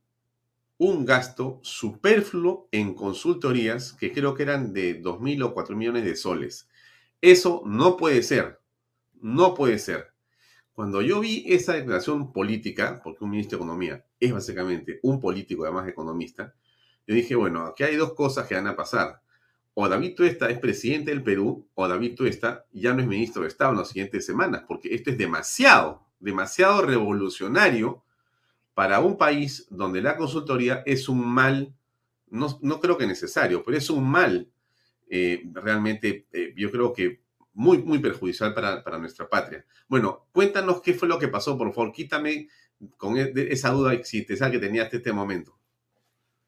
un 0.77 1.05
gasto 1.05 1.59
superfluo 1.61 2.67
en 2.71 2.93
consultorías 2.93 3.93
que 3.93 4.11
creo 4.11 4.33
que 4.33 4.43
eran 4.43 4.73
de 4.73 4.95
2 4.95 5.21
mil 5.21 5.41
o 5.43 5.53
4 5.53 5.75
millones 5.75 6.03
de 6.03 6.15
soles. 6.15 6.67
Eso 7.21 7.63
no 7.65 7.97
puede 7.97 8.23
ser, 8.23 8.59
no 9.21 9.53
puede 9.53 9.79
ser. 9.79 10.13
Cuando 10.73 11.01
yo 11.01 11.21
vi 11.21 11.45
esa 11.47 11.73
declaración 11.73 12.33
política, 12.33 12.99
porque 13.01 13.23
un 13.23 13.31
ministro 13.31 13.57
de 13.57 13.63
Economía 13.63 14.05
es 14.27 14.33
básicamente 14.33 14.99
un 15.03 15.19
político, 15.19 15.63
además 15.63 15.85
de 15.85 15.91
economista, 15.91 16.53
yo 17.07 17.13
dije, 17.13 17.35
bueno, 17.35 17.65
aquí 17.65 17.83
hay 17.83 17.95
dos 17.95 18.13
cosas 18.13 18.47
que 18.47 18.55
van 18.55 18.67
a 18.67 18.75
pasar. 18.75 19.21
O 19.73 19.87
David 19.87 20.15
Tuesta 20.15 20.49
es 20.49 20.59
presidente 20.59 21.11
del 21.11 21.23
Perú, 21.23 21.67
o 21.73 21.87
David 21.87 22.15
Tuesta 22.15 22.65
ya 22.71 22.93
no 22.93 23.01
es 23.01 23.07
ministro 23.07 23.43
de 23.43 23.49
Estado 23.49 23.71
en 23.71 23.79
las 23.79 23.89
siguientes 23.89 24.25
semanas, 24.25 24.63
porque 24.67 24.93
esto 24.95 25.11
es 25.11 25.17
demasiado, 25.17 26.05
demasiado 26.19 26.81
revolucionario 26.81 28.03
para 28.73 28.99
un 28.99 29.17
país 29.17 29.67
donde 29.69 30.01
la 30.01 30.17
consultoría 30.17 30.81
es 30.85 31.07
un 31.09 31.25
mal, 31.25 31.75
no, 32.27 32.57
no 32.61 32.79
creo 32.79 32.97
que 32.97 33.05
necesario, 33.05 33.63
pero 33.63 33.77
es 33.77 33.89
un 33.89 34.09
mal 34.09 34.49
eh, 35.07 35.43
realmente, 35.53 36.27
eh, 36.31 36.53
yo 36.55 36.71
creo 36.71 36.91
que 36.91 37.21
muy, 37.53 37.77
muy 37.77 37.99
perjudicial 37.99 38.53
para, 38.53 38.83
para, 38.83 38.97
nuestra 38.97 39.29
patria. 39.29 39.65
Bueno, 39.87 40.27
cuéntanos 40.31 40.81
qué 40.81 40.93
fue 40.93 41.07
lo 41.07 41.19
que 41.19 41.27
pasó, 41.27 41.57
por 41.57 41.73
favor, 41.73 41.91
quítame 41.93 42.49
con 42.97 43.17
e, 43.17 43.31
esa 43.49 43.71
duda 43.71 43.93
existencial 43.93 44.51
que 44.51 44.59
tenía 44.59 44.83
hasta 44.83 44.97
este 44.97 45.13
momento. 45.13 45.57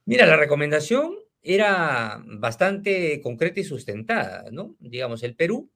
Mira, 0.06 0.26
la 0.26 0.38
recomendación 0.38 1.16
era 1.42 2.24
bastante 2.26 3.22
concreta 3.22 3.60
y 3.60 3.64
sustentada, 3.64 4.50
¿no? 4.52 4.76
Digamos, 4.80 5.24
el 5.24 5.36
Perú 5.36 5.72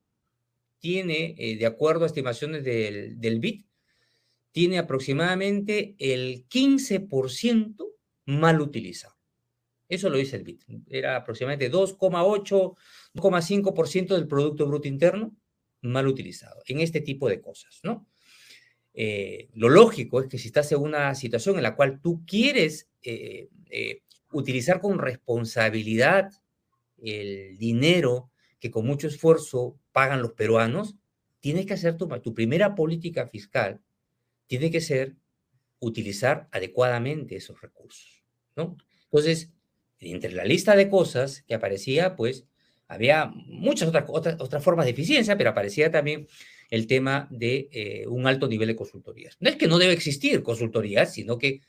tiene, 0.80 1.36
eh, 1.38 1.58
de 1.58 1.66
acuerdo 1.66 2.04
a 2.04 2.08
estimaciones 2.08 2.64
del, 2.64 3.20
del 3.20 3.40
BID, 3.40 3.66
tiene 4.52 4.80
aproximadamente 4.80 5.96
el 6.00 6.48
15% 6.48 7.88
mal 8.26 8.62
utilizado. 8.62 9.16
Eso 9.88 10.10
lo 10.10 10.18
dice 10.18 10.38
el 10.38 10.44
BID. 10.44 10.62
Era 10.90 11.18
aproximadamente 11.18 11.72
2,8, 11.72 12.76
2,5% 13.14 14.16
del 14.16 14.28
Producto 14.28 14.66
Bruto 14.66 14.88
Interno 14.88 15.36
mal 15.82 16.08
utilizado 16.08 16.62
en 16.68 16.80
este 16.80 17.02
tipo 17.02 17.28
de 17.28 17.42
cosas, 17.42 17.80
¿no? 17.84 18.08
Eh, 18.94 19.50
lo 19.54 19.70
lógico 19.70 20.22
es 20.22 20.28
que 20.28 20.38
si 20.38 20.48
estás 20.48 20.72
en 20.72 20.80
una 20.80 21.16
situación 21.16 21.58
en 21.58 21.64
la 21.64 21.76
cual 21.76 22.02
tú 22.02 22.24
quieres 22.26 22.90
eh, 23.04 23.50
eh, 23.70 24.02
utilizar 24.32 24.82
con 24.82 25.00
responsabilidad 25.00 26.32
el 27.02 27.58
dinero 27.58 28.32
que 28.60 28.70
con 28.70 28.86
mucho 28.86 29.08
esfuerzo 29.08 29.80
pagan 29.92 30.22
los 30.22 30.34
peruanos, 30.34 30.96
tienes 31.40 31.66
que 31.66 31.74
hacer 31.74 31.98
tu, 31.98 32.08
tu 32.20 32.34
primera 32.34 32.76
política 32.76 33.28
fiscal 33.28 33.82
tiene 34.48 34.70
que 34.70 34.82
ser 34.82 35.16
utilizar 35.80 36.48
adecuadamente 36.52 37.36
esos 37.36 37.62
recursos, 37.62 38.24
¿no? 38.56 38.78
Entonces, 39.06 39.50
entre 40.00 40.32
la 40.34 40.46
lista 40.46 40.76
de 40.76 40.90
cosas 40.90 41.44
que 41.48 41.56
aparecía, 41.56 42.16
pues 42.16 42.46
había 42.88 43.28
muchas 43.28 43.88
otras, 43.88 44.06
otras, 44.08 44.64
formas 44.64 44.86
de 44.86 44.92
eficiencia, 44.92 45.38
pero 45.38 45.52
aparecía 45.52 45.90
también 45.92 46.28
el 46.72 46.88
tema 46.88 47.28
de 47.30 47.70
eh, 47.72 48.08
un 48.08 48.26
alto 48.26 48.48
nivel 48.48 48.70
de 48.70 48.78
consultorías. 48.78 49.36
No 49.42 49.50
es 49.50 49.58
que 49.58 49.68
no 49.68 49.78
debe 49.78 49.94
existir 49.94 50.42
consultorías, 50.42 51.14
sino 51.14 51.38
que 51.38 51.60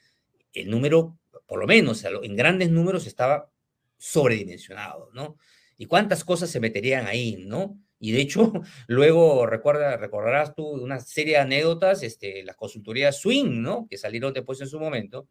el 0.55 0.71
número, 0.71 1.19
por 1.47 1.59
lo 1.59 1.67
menos 1.67 2.05
en 2.05 2.37
grandes 2.37 2.71
números, 2.71 3.07
estaba 3.07 3.51
sobredimensionado, 3.99 5.11
¿no? 5.13 5.37
¿Y 5.77 5.87
cuántas 5.87 6.25
cosas 6.25 6.51
se 6.51 6.61
meterían 6.61 7.07
ahí, 7.07 7.37
¿no? 7.45 7.81
Y 7.99 8.13
de 8.13 8.21
hecho, 8.21 8.53
luego 8.87 9.45
recuerda, 9.45 9.97
recordarás 9.97 10.55
tú 10.55 10.69
una 10.69 11.01
serie 11.01 11.35
de 11.35 11.41
anécdotas, 11.41 12.05
este, 12.05 12.45
las 12.45 12.55
consultorías 12.55 13.21
Swing, 13.21 13.61
¿no? 13.61 13.89
Que 13.91 13.99
salieron 13.99 14.33
después 14.33 14.61
en 14.61 14.69
su 14.69 14.79
momento. 14.79 15.29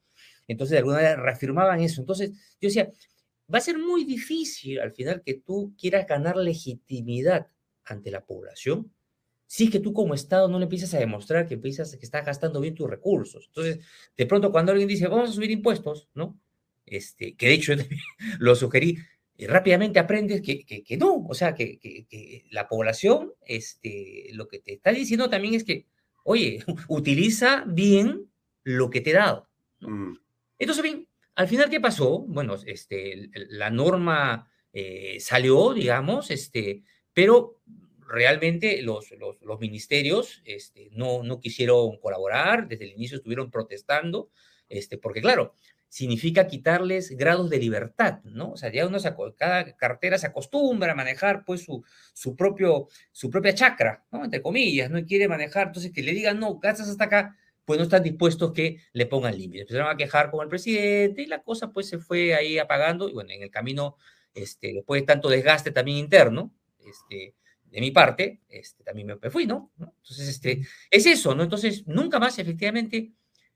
Entonces, 0.50 0.72
de 0.72 0.78
alguna 0.80 0.98
manera 0.98 1.16
reafirmaban 1.16 1.80
eso. 1.80 2.02
Entonces, 2.02 2.32
yo 2.60 2.68
decía, 2.68 2.92
va 3.54 3.60
a 3.60 3.62
ser 3.62 3.78
muy 3.78 4.04
difícil 4.04 4.82
al 4.82 4.92
final 4.92 5.22
que 5.26 5.36
tú 5.36 5.74
quieras 5.80 6.06
ganar 6.08 6.36
legitimidad 6.36 7.48
ante 7.86 8.12
la 8.12 8.26
población 8.26 8.92
si 9.52 9.66
es 9.66 9.70
que 9.70 9.82
tú 9.82 9.92
como 9.92 10.14
Estado 10.14 10.48
no 10.48 10.60
le 10.60 10.64
empiezas 10.64 10.94
a 10.94 11.00
demostrar 11.00 11.46
que 11.46 11.58
piensas 11.58 11.94
que 11.98 12.06
estás 12.06 12.26
gastando 12.26 12.62
bien 12.62 12.74
tus 12.74 12.90
recursos. 12.90 13.48
Entonces, 13.48 13.86
de 14.16 14.26
pronto 14.26 14.50
cuando 14.50 14.72
alguien 14.72 14.88
dice, 14.88 15.10
vamos 15.10 15.30
a 15.30 15.34
subir 15.34 15.52
impuestos, 15.52 16.08
¿no? 16.14 16.40
Este, 16.86 17.36
que 17.36 17.48
de 17.48 17.54
hecho 17.56 17.74
lo 18.40 18.56
sugerí, 18.56 18.98
y 19.36 19.48
rápidamente 19.48 20.00
aprendes 20.00 20.42
que, 20.42 20.64
que, 20.64 20.96
no, 20.98 21.26
o 21.28 21.34
sea, 21.34 21.54
que, 21.54 21.80
que, 21.80 22.46
la 22.50 22.70
población, 22.70 23.34
este, 23.46 24.30
lo 24.36 24.48
que 24.48 24.60
te 24.60 24.72
está 24.72 24.94
diciendo 24.94 25.30
también 25.30 25.56
es 25.56 25.66
que, 25.66 25.86
oye, 26.24 26.64
utiliza 26.88 27.66
bien 27.68 28.32
lo 28.64 28.90
que 28.90 29.02
te 29.02 29.10
he 29.10 29.16
dado. 29.16 29.50
Mm. 29.82 30.14
Entonces, 30.60 30.82
bien, 30.82 31.10
al 31.36 31.50
final, 31.50 31.70
¿qué 31.70 31.82
pasó? 31.82 32.20
Bueno, 32.20 32.56
este, 32.66 33.30
la 33.50 33.70
norma 33.70 34.50
eh, 34.72 35.18
salió, 35.20 35.74
digamos, 35.74 36.32
este, 36.32 36.84
pero 37.14 37.60
realmente 38.12 38.82
los, 38.82 39.12
los, 39.12 39.60
ministerios 39.60 40.42
este, 40.46 40.90
no, 40.92 41.24
no 41.24 41.40
quisieron 41.40 41.98
colaborar, 41.98 42.68
desde 42.68 42.86
el 42.86 42.92
inicio 42.92 43.18
estuvieron 43.18 43.50
protestando, 43.50 44.30
este, 44.70 44.98
porque 44.98 45.22
claro, 45.22 45.54
significa 45.92 46.48
quitarles 46.48 47.12
grados 47.18 47.50
de 47.50 47.58
libertad, 47.58 48.22
¿no? 48.24 48.52
O 48.52 48.58
sea, 48.58 48.72
ya 48.72 48.88
uno 48.88 48.98
cada 49.38 49.76
cartera 49.76 50.18
se 50.18 50.28
acostumbra 50.28 50.94
a 50.94 50.96
manejar 50.96 51.44
pues 51.44 51.66
su, 51.66 51.84
su, 52.14 52.36
propio, 52.36 52.88
su 53.12 53.30
propia 53.30 53.54
chacra, 53.54 54.06
¿no? 54.10 54.24
Entre 54.24 54.42
comillas, 54.42 54.90
no 54.90 55.04
quiere 55.06 55.28
manejar, 55.28 55.68
entonces 55.68 55.92
que 55.92 56.02
le 56.02 56.14
digan, 56.14 56.40
no, 56.40 56.60
gastas 56.60 56.88
hasta 56.88 57.04
acá, 57.04 57.36
pues 57.66 57.78
no 57.78 57.84
están 57.84 58.04
dispuestos 58.04 58.54
que 58.54 58.78
le 58.94 59.06
pongan 59.06 59.38
límites. 59.38 59.64
Empezaron 59.64 59.92
a 59.92 59.98
quejar 59.98 60.32
con 60.32 60.42
el 60.44 60.50
presidente 60.50 61.24
y 61.24 61.26
la 61.26 61.44
cosa 61.44 61.72
pues 61.72 61.90
se 61.90 62.00
fue 62.00 62.36
ahí 62.36 62.58
apagando 62.58 63.10
y 63.10 63.14
bueno, 63.14 63.32
en 63.32 63.44
el 63.44 63.52
camino, 63.52 63.98
este, 64.34 64.74
después 64.74 65.02
de 65.02 65.08
tanto 65.08 65.28
desgaste 65.28 65.72
también 65.72 65.98
interno, 65.98 66.54
este, 66.86 67.36
de 67.72 67.82
mi 67.82 67.92
parte, 67.92 68.42
este, 68.50 68.84
también 68.84 69.18
me 69.22 69.30
fui, 69.30 69.48
¿no? 69.48 69.72
Entonces, 69.80 70.28
este, 70.28 70.62
es 70.90 71.06
eso, 71.06 71.34
¿no? 71.34 71.44
Entonces, 71.44 71.88
nunca 71.88 72.20
más 72.20 72.38
efectivamente 72.38 73.14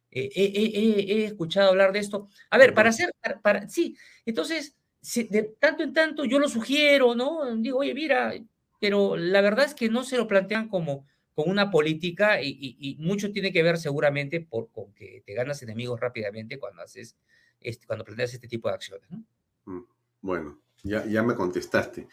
he 0.10 1.26
escuchado 1.26 1.70
hablar 1.70 1.92
de 1.92 2.00
esto. 2.00 2.30
A 2.50 2.58
ver, 2.58 2.74
para 2.74 2.90
hacer, 2.90 3.14
para, 3.44 3.68
sí, 3.68 3.98
entonces, 4.26 4.78
de 5.30 5.56
tanto 5.60 5.84
en 5.84 5.94
tanto 5.94 6.26
yo 6.26 6.40
lo 6.40 6.48
sugiero, 6.48 7.14
¿no? 7.14 7.56
Digo, 7.58 7.80
oye, 7.80 7.94
mira, 7.94 8.34
pero 8.80 9.18
la 9.18 9.42
verdad 9.42 9.66
es 9.66 9.76
que 9.76 9.90
no 9.90 10.04
se 10.04 10.18
lo 10.18 10.28
plantean 10.28 10.70
como, 10.70 11.06
con 11.34 11.50
una 11.50 11.70
política 11.70 12.42
y, 12.42 12.96
mucho 13.00 13.32
tiene 13.32 13.52
que 13.52 13.62
ver 13.62 13.78
seguramente 13.78 14.40
por, 14.40 14.72
con 14.72 14.94
que 14.94 15.22
te 15.26 15.34
ganas 15.34 15.62
enemigos 15.62 16.00
rápidamente 16.00 16.58
cuando 16.58 16.82
haces, 16.82 17.18
este, 17.60 17.86
cuando 17.86 18.06
planteas 18.06 18.34
este 18.34 18.48
tipo 18.48 18.70
de 18.70 18.76
acciones, 18.76 19.12
¿no? 19.12 19.26
Mm, 19.66 19.86
bueno, 20.26 20.60
ya, 20.84 21.06
ya 21.06 21.22
me 21.22 21.36
contestaste. 21.36 22.08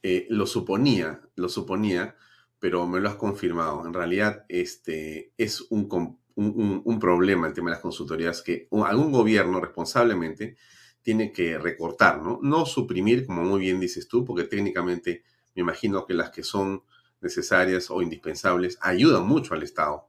Eh, 0.00 0.28
lo 0.30 0.46
suponía, 0.46 1.20
lo 1.34 1.48
suponía, 1.48 2.14
pero 2.60 2.86
me 2.86 3.00
lo 3.00 3.08
has 3.08 3.16
confirmado. 3.16 3.84
En 3.84 3.92
realidad, 3.92 4.44
este 4.48 5.32
es 5.36 5.62
un, 5.70 5.88
un, 6.36 7.00
problema 7.00 7.48
el 7.48 7.54
tema 7.54 7.70
de 7.70 7.74
las 7.74 7.82
consultorías 7.82 8.40
que 8.40 8.68
algún 8.84 9.10
gobierno 9.10 9.60
responsablemente 9.60 10.56
tiene 11.02 11.32
que 11.32 11.58
recortar, 11.58 12.22
¿no? 12.22 12.38
No 12.40 12.66
suprimir, 12.66 13.26
como 13.26 13.42
muy 13.42 13.58
bien 13.58 13.80
dices 13.80 14.06
tú, 14.06 14.24
porque 14.24 14.44
técnicamente 14.44 15.24
me 15.56 15.62
imagino 15.62 16.06
que 16.06 16.14
las 16.14 16.30
que 16.30 16.44
son 16.44 16.84
necesarias 17.20 17.90
o 17.90 18.00
indispensables 18.00 18.78
ayudan 18.80 19.26
mucho 19.26 19.54
al 19.54 19.64
Estado, 19.64 20.08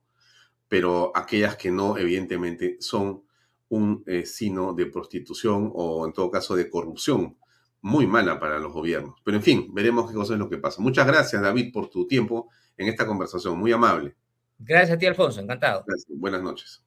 pero 0.68 1.12
aquellas 1.16 1.55
que 1.55 1.72
no, 1.72 1.97
evidentemente, 1.97 2.78
son 2.82 3.24
un 3.70 4.03
eh, 4.05 4.26
sino 4.28 4.74
de 4.74 4.86
prostitución 4.86 5.72
o 5.74 6.05
en 6.05 6.14
todo 6.14 6.30
caso 6.30 6.55
de 6.55 6.70
corrupción 6.70 7.38
muy 7.82 8.07
mala 8.07 8.39
para 8.39 8.59
los 8.59 8.73
gobiernos. 8.73 9.15
Pero 9.23 9.38
en 9.38 9.43
fin, 9.43 9.73
veremos 9.73 10.09
qué 10.09 10.15
cosa 10.15 10.34
es 10.34 10.39
lo 10.39 10.49
que 10.49 10.57
pasa. 10.57 10.82
Muchas 10.82 11.07
gracias, 11.07 11.41
David, 11.41 11.71
por 11.71 11.89
tu 11.89 12.07
tiempo 12.07 12.49
en 12.78 12.88
esta 12.88 13.05
conversación. 13.05 13.57
Muy 13.57 13.71
amable. 13.71 14.15
Gracias 14.59 14.95
a 14.95 14.99
ti, 14.99 15.05
Alfonso. 15.05 15.39
Encantado. 15.39 15.86
Buenas 16.09 16.41
noches. 16.41 16.84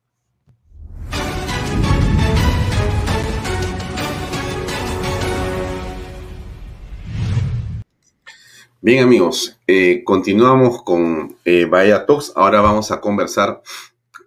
Bien 8.83 9.05
amigos, 9.05 9.59
eh, 9.67 10.03
continuamos 10.05 10.83
con 10.83 11.37
eh, 11.45 11.67
Bahía 11.67 12.07
Talks. 12.07 12.33
Ahora 12.35 12.63
vamos 12.63 12.91
a 12.91 12.99
conversar 12.99 13.61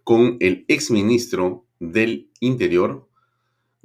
con 0.03 0.37
el 0.39 0.63
exministro 0.67 1.65
del 1.79 2.29
Interior, 2.39 3.07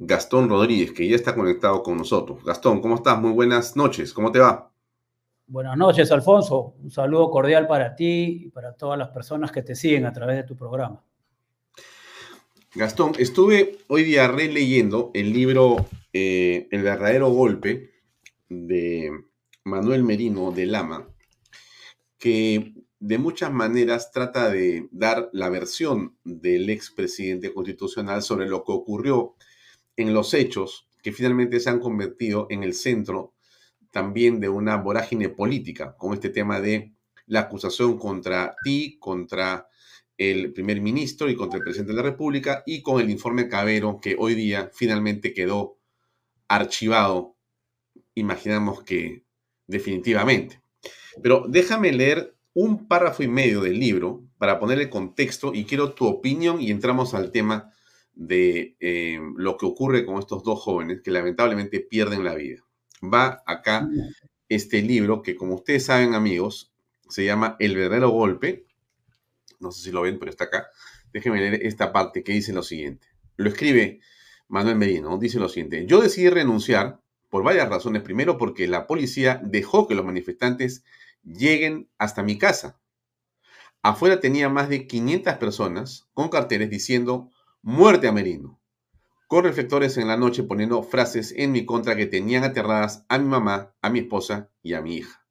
Gastón 0.00 0.48
Rodríguez, 0.48 0.92
que 0.92 1.08
ya 1.08 1.16
está 1.16 1.34
conectado 1.34 1.82
con 1.82 1.98
nosotros. 1.98 2.44
Gastón, 2.44 2.80
¿cómo 2.80 2.94
estás? 2.94 3.20
Muy 3.20 3.32
buenas 3.32 3.76
noches. 3.76 4.12
¿Cómo 4.12 4.30
te 4.30 4.38
va? 4.38 4.72
Buenas 5.48 5.76
noches, 5.76 6.12
Alfonso. 6.12 6.74
Un 6.80 6.90
saludo 6.92 7.28
cordial 7.30 7.66
para 7.66 7.96
ti 7.96 8.44
y 8.44 8.48
para 8.50 8.74
todas 8.74 8.96
las 8.96 9.08
personas 9.08 9.50
que 9.50 9.62
te 9.62 9.74
siguen 9.74 10.06
a 10.06 10.12
través 10.12 10.36
de 10.36 10.44
tu 10.44 10.54
programa. 10.54 11.04
Gastón, 12.74 13.12
estuve 13.18 13.78
hoy 13.88 14.04
día 14.04 14.28
releyendo 14.28 15.10
el 15.14 15.32
libro 15.32 15.86
eh, 16.12 16.68
El 16.70 16.82
verdadero 16.82 17.30
golpe 17.30 17.90
de 18.48 19.10
Manuel 19.64 20.04
Merino 20.04 20.52
de 20.52 20.66
Lama, 20.66 21.08
que 22.18 22.74
de 23.00 23.18
muchas 23.18 23.52
maneras 23.52 24.12
trata 24.12 24.48
de 24.48 24.88
dar 24.92 25.28
la 25.32 25.48
versión 25.48 26.16
del 26.22 26.70
expresidente 26.70 27.52
constitucional 27.52 28.22
sobre 28.22 28.46
lo 28.46 28.62
que 28.64 28.72
ocurrió 28.72 29.34
en 29.98 30.14
los 30.14 30.32
hechos 30.32 30.88
que 31.02 31.12
finalmente 31.12 31.60
se 31.60 31.70
han 31.70 31.80
convertido 31.80 32.46
en 32.50 32.62
el 32.62 32.72
centro 32.72 33.34
también 33.90 34.38
de 34.38 34.48
una 34.48 34.76
vorágine 34.76 35.28
política, 35.28 35.96
con 35.96 36.14
este 36.14 36.30
tema 36.30 36.60
de 36.60 36.92
la 37.26 37.40
acusación 37.40 37.98
contra 37.98 38.54
ti, 38.62 38.96
contra 39.00 39.68
el 40.16 40.52
primer 40.52 40.80
ministro 40.80 41.28
y 41.28 41.36
contra 41.36 41.58
el 41.58 41.64
presidente 41.64 41.92
de 41.92 41.96
la 41.96 42.08
República, 42.10 42.62
y 42.64 42.80
con 42.80 43.00
el 43.00 43.10
informe 43.10 43.48
Cabero, 43.48 43.98
que 44.00 44.14
hoy 44.18 44.34
día 44.34 44.70
finalmente 44.72 45.32
quedó 45.32 45.78
archivado, 46.46 47.36
imaginamos 48.14 48.84
que 48.84 49.24
definitivamente. 49.66 50.62
Pero 51.22 51.44
déjame 51.48 51.92
leer 51.92 52.36
un 52.54 52.86
párrafo 52.86 53.24
y 53.24 53.28
medio 53.28 53.62
del 53.62 53.80
libro 53.80 54.24
para 54.38 54.60
ponerle 54.60 54.90
contexto 54.90 55.52
y 55.54 55.64
quiero 55.64 55.92
tu 55.92 56.06
opinión 56.06 56.60
y 56.60 56.70
entramos 56.70 57.14
al 57.14 57.32
tema 57.32 57.72
de 58.18 58.76
eh, 58.80 59.20
lo 59.36 59.56
que 59.56 59.64
ocurre 59.64 60.04
con 60.04 60.18
estos 60.18 60.42
dos 60.42 60.60
jóvenes 60.60 61.02
que 61.02 61.12
lamentablemente 61.12 61.78
pierden 61.78 62.24
la 62.24 62.34
vida. 62.34 62.64
Va 63.02 63.44
acá 63.46 63.88
este 64.48 64.82
libro 64.82 65.22
que 65.22 65.36
como 65.36 65.54
ustedes 65.54 65.84
saben 65.84 66.14
amigos 66.14 66.74
se 67.08 67.24
llama 67.24 67.56
El 67.60 67.76
verdadero 67.76 68.10
golpe. 68.10 68.66
No 69.60 69.70
sé 69.70 69.84
si 69.84 69.92
lo 69.92 70.02
ven, 70.02 70.18
pero 70.18 70.30
está 70.32 70.44
acá. 70.44 70.66
Déjenme 71.12 71.38
leer 71.40 71.64
esta 71.64 71.92
parte 71.92 72.24
que 72.24 72.32
dice 72.32 72.52
lo 72.52 72.64
siguiente. 72.64 73.06
Lo 73.36 73.48
escribe 73.48 74.00
Manuel 74.48 74.76
Medino. 74.76 75.16
Dice 75.16 75.38
lo 75.38 75.48
siguiente. 75.48 75.86
Yo 75.86 76.00
decidí 76.00 76.28
renunciar 76.28 77.00
por 77.28 77.44
varias 77.44 77.68
razones. 77.68 78.02
Primero 78.02 78.36
porque 78.36 78.66
la 78.66 78.88
policía 78.88 79.40
dejó 79.44 79.86
que 79.86 79.94
los 79.94 80.04
manifestantes 80.04 80.82
lleguen 81.22 81.88
hasta 81.98 82.24
mi 82.24 82.36
casa. 82.36 82.80
Afuera 83.80 84.18
tenía 84.18 84.48
más 84.48 84.68
de 84.68 84.88
500 84.88 85.34
personas 85.34 86.08
con 86.14 86.30
carteles 86.30 86.68
diciendo 86.68 87.30
muerte 87.68 88.08
a 88.08 88.12
Merino, 88.12 88.62
con 89.26 89.44
reflectores 89.44 89.98
en 89.98 90.08
la 90.08 90.16
noche 90.16 90.42
poniendo 90.42 90.82
frases 90.82 91.34
en 91.36 91.52
mi 91.52 91.66
contra 91.66 91.96
que 91.96 92.06
tenían 92.06 92.42
aterradas 92.42 93.04
a 93.10 93.18
mi 93.18 93.26
mamá, 93.26 93.76
a 93.82 93.90
mi 93.90 93.98
esposa 93.98 94.50
y 94.62 94.72
a 94.72 94.80
mi 94.80 94.96
hija. 94.96 95.26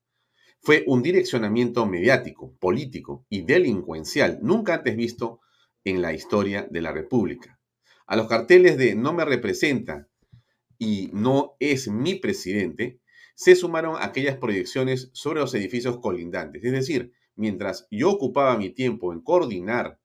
Fue 0.61 0.83
un 0.85 1.01
direccionamiento 1.01 1.87
mediático, 1.87 2.55
político 2.59 3.25
y 3.27 3.41
delincuencial 3.41 4.37
nunca 4.43 4.75
antes 4.75 4.95
visto 4.95 5.39
en 5.83 6.03
la 6.03 6.13
historia 6.13 6.67
de 6.69 6.79
la 6.79 6.91
República. 6.91 7.59
A 8.05 8.15
los 8.15 8.27
carteles 8.27 8.77
de 8.77 8.93
no 8.93 9.13
me 9.13 9.25
representa 9.25 10.07
y 10.77 11.09
no 11.13 11.55
es 11.59 11.87
mi 11.87 12.13
presidente, 12.13 12.99
se 13.33 13.55
sumaron 13.55 13.95
aquellas 13.99 14.37
proyecciones 14.37 15.09
sobre 15.11 15.39
los 15.39 15.55
edificios 15.55 15.97
colindantes. 15.97 16.63
Es 16.63 16.71
decir, 16.71 17.13
mientras 17.35 17.87
yo 17.89 18.11
ocupaba 18.11 18.59
mi 18.59 18.69
tiempo 18.69 19.11
en 19.11 19.21
coordinar 19.21 19.99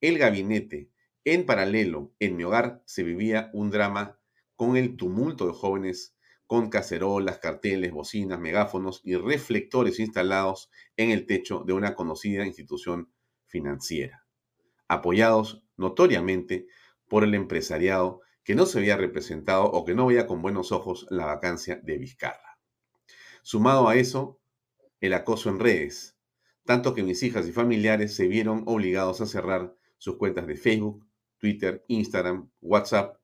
el 0.00 0.18
gabinete, 0.18 0.90
en 1.34 1.46
paralelo, 1.46 2.12
en 2.18 2.36
mi 2.36 2.44
hogar 2.44 2.82
se 2.86 3.02
vivía 3.02 3.50
un 3.52 3.70
drama 3.70 4.18
con 4.56 4.76
el 4.76 4.96
tumulto 4.96 5.46
de 5.46 5.52
jóvenes 5.52 6.16
con 6.46 6.70
cacerolas, 6.70 7.38
carteles, 7.38 7.92
bocinas, 7.92 8.40
megáfonos 8.40 9.02
y 9.04 9.16
reflectores 9.16 10.00
instalados 10.00 10.70
en 10.96 11.10
el 11.10 11.26
techo 11.26 11.62
de 11.66 11.74
una 11.74 11.94
conocida 11.94 12.46
institución 12.46 13.12
financiera, 13.46 14.26
apoyados 14.88 15.62
notoriamente 15.76 16.66
por 17.06 17.24
el 17.24 17.34
empresariado 17.34 18.22
que 18.44 18.54
no 18.54 18.64
se 18.64 18.78
había 18.78 18.96
representado 18.96 19.64
o 19.64 19.84
que 19.84 19.94
no 19.94 20.06
veía 20.06 20.26
con 20.26 20.40
buenos 20.40 20.72
ojos 20.72 21.06
la 21.10 21.26
vacancia 21.26 21.76
de 21.82 21.98
Vizcarra. 21.98 22.58
Sumado 23.42 23.88
a 23.88 23.96
eso, 23.96 24.40
el 25.00 25.12
acoso 25.12 25.50
en 25.50 25.60
redes, 25.60 26.16
tanto 26.64 26.94
que 26.94 27.02
mis 27.02 27.22
hijas 27.22 27.46
y 27.46 27.52
familiares 27.52 28.14
se 28.16 28.26
vieron 28.26 28.62
obligados 28.66 29.20
a 29.20 29.26
cerrar 29.26 29.76
sus 29.98 30.16
cuentas 30.16 30.46
de 30.46 30.56
Facebook, 30.56 31.07
Twitter, 31.38 31.84
Instagram, 31.88 32.50
WhatsApp, 32.60 33.16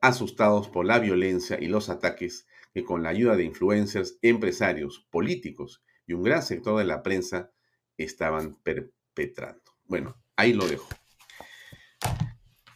asustados 0.00 0.68
por 0.68 0.86
la 0.86 0.98
violencia 0.98 1.58
y 1.60 1.66
los 1.66 1.88
ataques 1.90 2.46
que 2.72 2.84
con 2.84 3.02
la 3.02 3.10
ayuda 3.10 3.36
de 3.36 3.44
influencers, 3.44 4.18
empresarios, 4.22 5.06
políticos 5.10 5.82
y 6.06 6.14
un 6.14 6.22
gran 6.22 6.42
sector 6.42 6.78
de 6.78 6.84
la 6.84 7.02
prensa 7.02 7.50
estaban 7.96 8.56
perpetrando. 8.62 9.62
Bueno, 9.84 10.16
ahí 10.36 10.52
lo 10.52 10.66
dejo. 10.66 10.88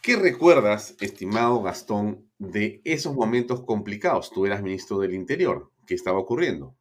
¿Qué 0.01 0.15
recuerdas, 0.17 0.95
estimado 1.01 1.63
Gastón, 1.63 2.29
de 2.37 2.81
esos 2.83 3.15
momentos 3.15 3.63
complicados? 3.63 4.29
Tú 4.29 4.45
eras 4.45 4.61
ministro 4.61 4.99
del 4.99 5.15
Interior. 5.15 5.71
¿Qué 5.87 5.95
estaba 5.95 6.19
ocurriendo? 6.19 6.75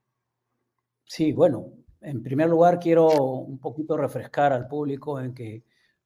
Sí, 1.05 1.33
bueno, 1.33 1.73
en 2.03 2.23
primer 2.23 2.51
lugar 2.51 2.79
quiero 2.79 3.09
un 3.09 3.59
poquito 3.59 3.97
refrescar 3.97 4.53
al 4.53 4.69
público 4.69 5.19
en 5.21 5.33
que 5.33 5.63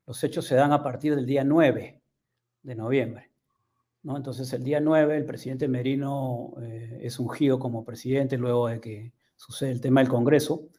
los 0.08 0.24
hechos 0.24 0.46
se 0.46 0.54
dan 0.54 0.72
a 0.72 0.82
partir 0.82 1.14
del 1.14 1.26
día 1.26 1.44
9 1.44 2.00
de 2.62 2.74
noviembre. 2.74 3.30
¿no? 4.02 4.16
Entonces, 4.16 4.50
el 4.54 4.64
día 4.64 4.80
9 4.80 5.18
el 5.18 5.26
presidente 5.26 5.68
Merino 5.68 6.54
eh, 6.62 7.00
es 7.02 7.20
ungido 7.20 7.58
como 7.58 7.84
presidente 7.84 8.38
luego 8.38 8.68
de 8.68 8.80
que 8.80 9.12
sucede 9.36 9.70
el 9.70 9.82
tema 9.82 10.00
del 10.00 10.08
Congreso. 10.08 10.70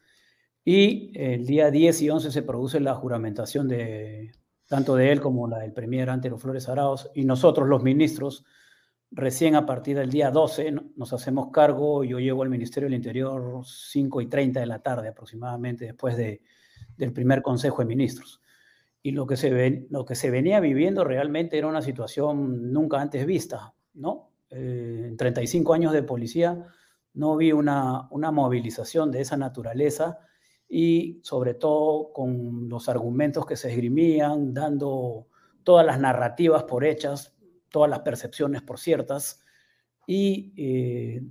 Y 0.64 1.12
el 1.14 1.46
día 1.46 1.70
10 1.70 2.02
y 2.02 2.10
11 2.10 2.32
se 2.32 2.42
produce 2.42 2.80
la 2.80 2.96
juramentación 2.96 3.68
de 3.68 4.32
tanto 4.66 4.96
de 4.96 5.12
él 5.12 5.20
como 5.20 5.46
la 5.46 5.60
del 5.60 5.72
premier 5.72 6.10
Antero 6.10 6.36
Flores 6.36 6.68
Arauz 6.68 7.08
y 7.14 7.24
nosotros, 7.24 7.68
los 7.68 7.82
ministros, 7.84 8.44
Recién 9.12 9.56
a 9.56 9.66
partir 9.66 9.96
del 9.96 10.08
día 10.08 10.30
12 10.30 10.72
nos 10.94 11.12
hacemos 11.12 11.50
cargo, 11.50 12.04
yo 12.04 12.20
llego 12.20 12.44
al 12.44 12.48
Ministerio 12.48 12.88
del 12.88 12.94
Interior 12.94 13.60
5 13.64 14.20
y 14.20 14.26
30 14.28 14.60
de 14.60 14.66
la 14.66 14.78
tarde 14.78 15.08
aproximadamente 15.08 15.84
después 15.84 16.16
de, 16.16 16.40
del 16.96 17.12
primer 17.12 17.42
Consejo 17.42 17.82
de 17.82 17.86
Ministros. 17.86 18.40
Y 19.02 19.12
lo 19.12 19.26
que, 19.26 19.36
se 19.36 19.50
ven, 19.50 19.86
lo 19.90 20.04
que 20.04 20.14
se 20.14 20.30
venía 20.30 20.60
viviendo 20.60 21.04
realmente 21.04 21.56
era 21.56 21.66
una 21.66 21.82
situación 21.82 22.72
nunca 22.72 23.00
antes 23.00 23.24
vista, 23.24 23.74
¿no? 23.94 24.30
Eh, 24.50 25.06
en 25.08 25.16
35 25.16 25.72
años 25.72 25.92
de 25.92 26.02
policía 26.02 26.66
no 27.14 27.36
vi 27.36 27.52
una, 27.52 28.08
una 28.10 28.30
movilización 28.30 29.10
de 29.10 29.20
esa 29.20 29.36
naturaleza 29.36 30.18
y 30.68 31.20
sobre 31.24 31.54
todo 31.54 32.12
con 32.12 32.68
los 32.68 32.88
argumentos 32.88 33.46
que 33.46 33.56
se 33.56 33.70
esgrimían, 33.70 34.54
dando 34.54 35.26
todas 35.64 35.84
las 35.84 35.98
narrativas 35.98 36.64
por 36.64 36.84
hechas, 36.84 37.34
todas 37.70 37.90
las 37.90 38.00
percepciones 38.00 38.62
por 38.62 38.78
ciertas, 38.78 39.42
y 40.06 40.52
eh, 40.56 41.22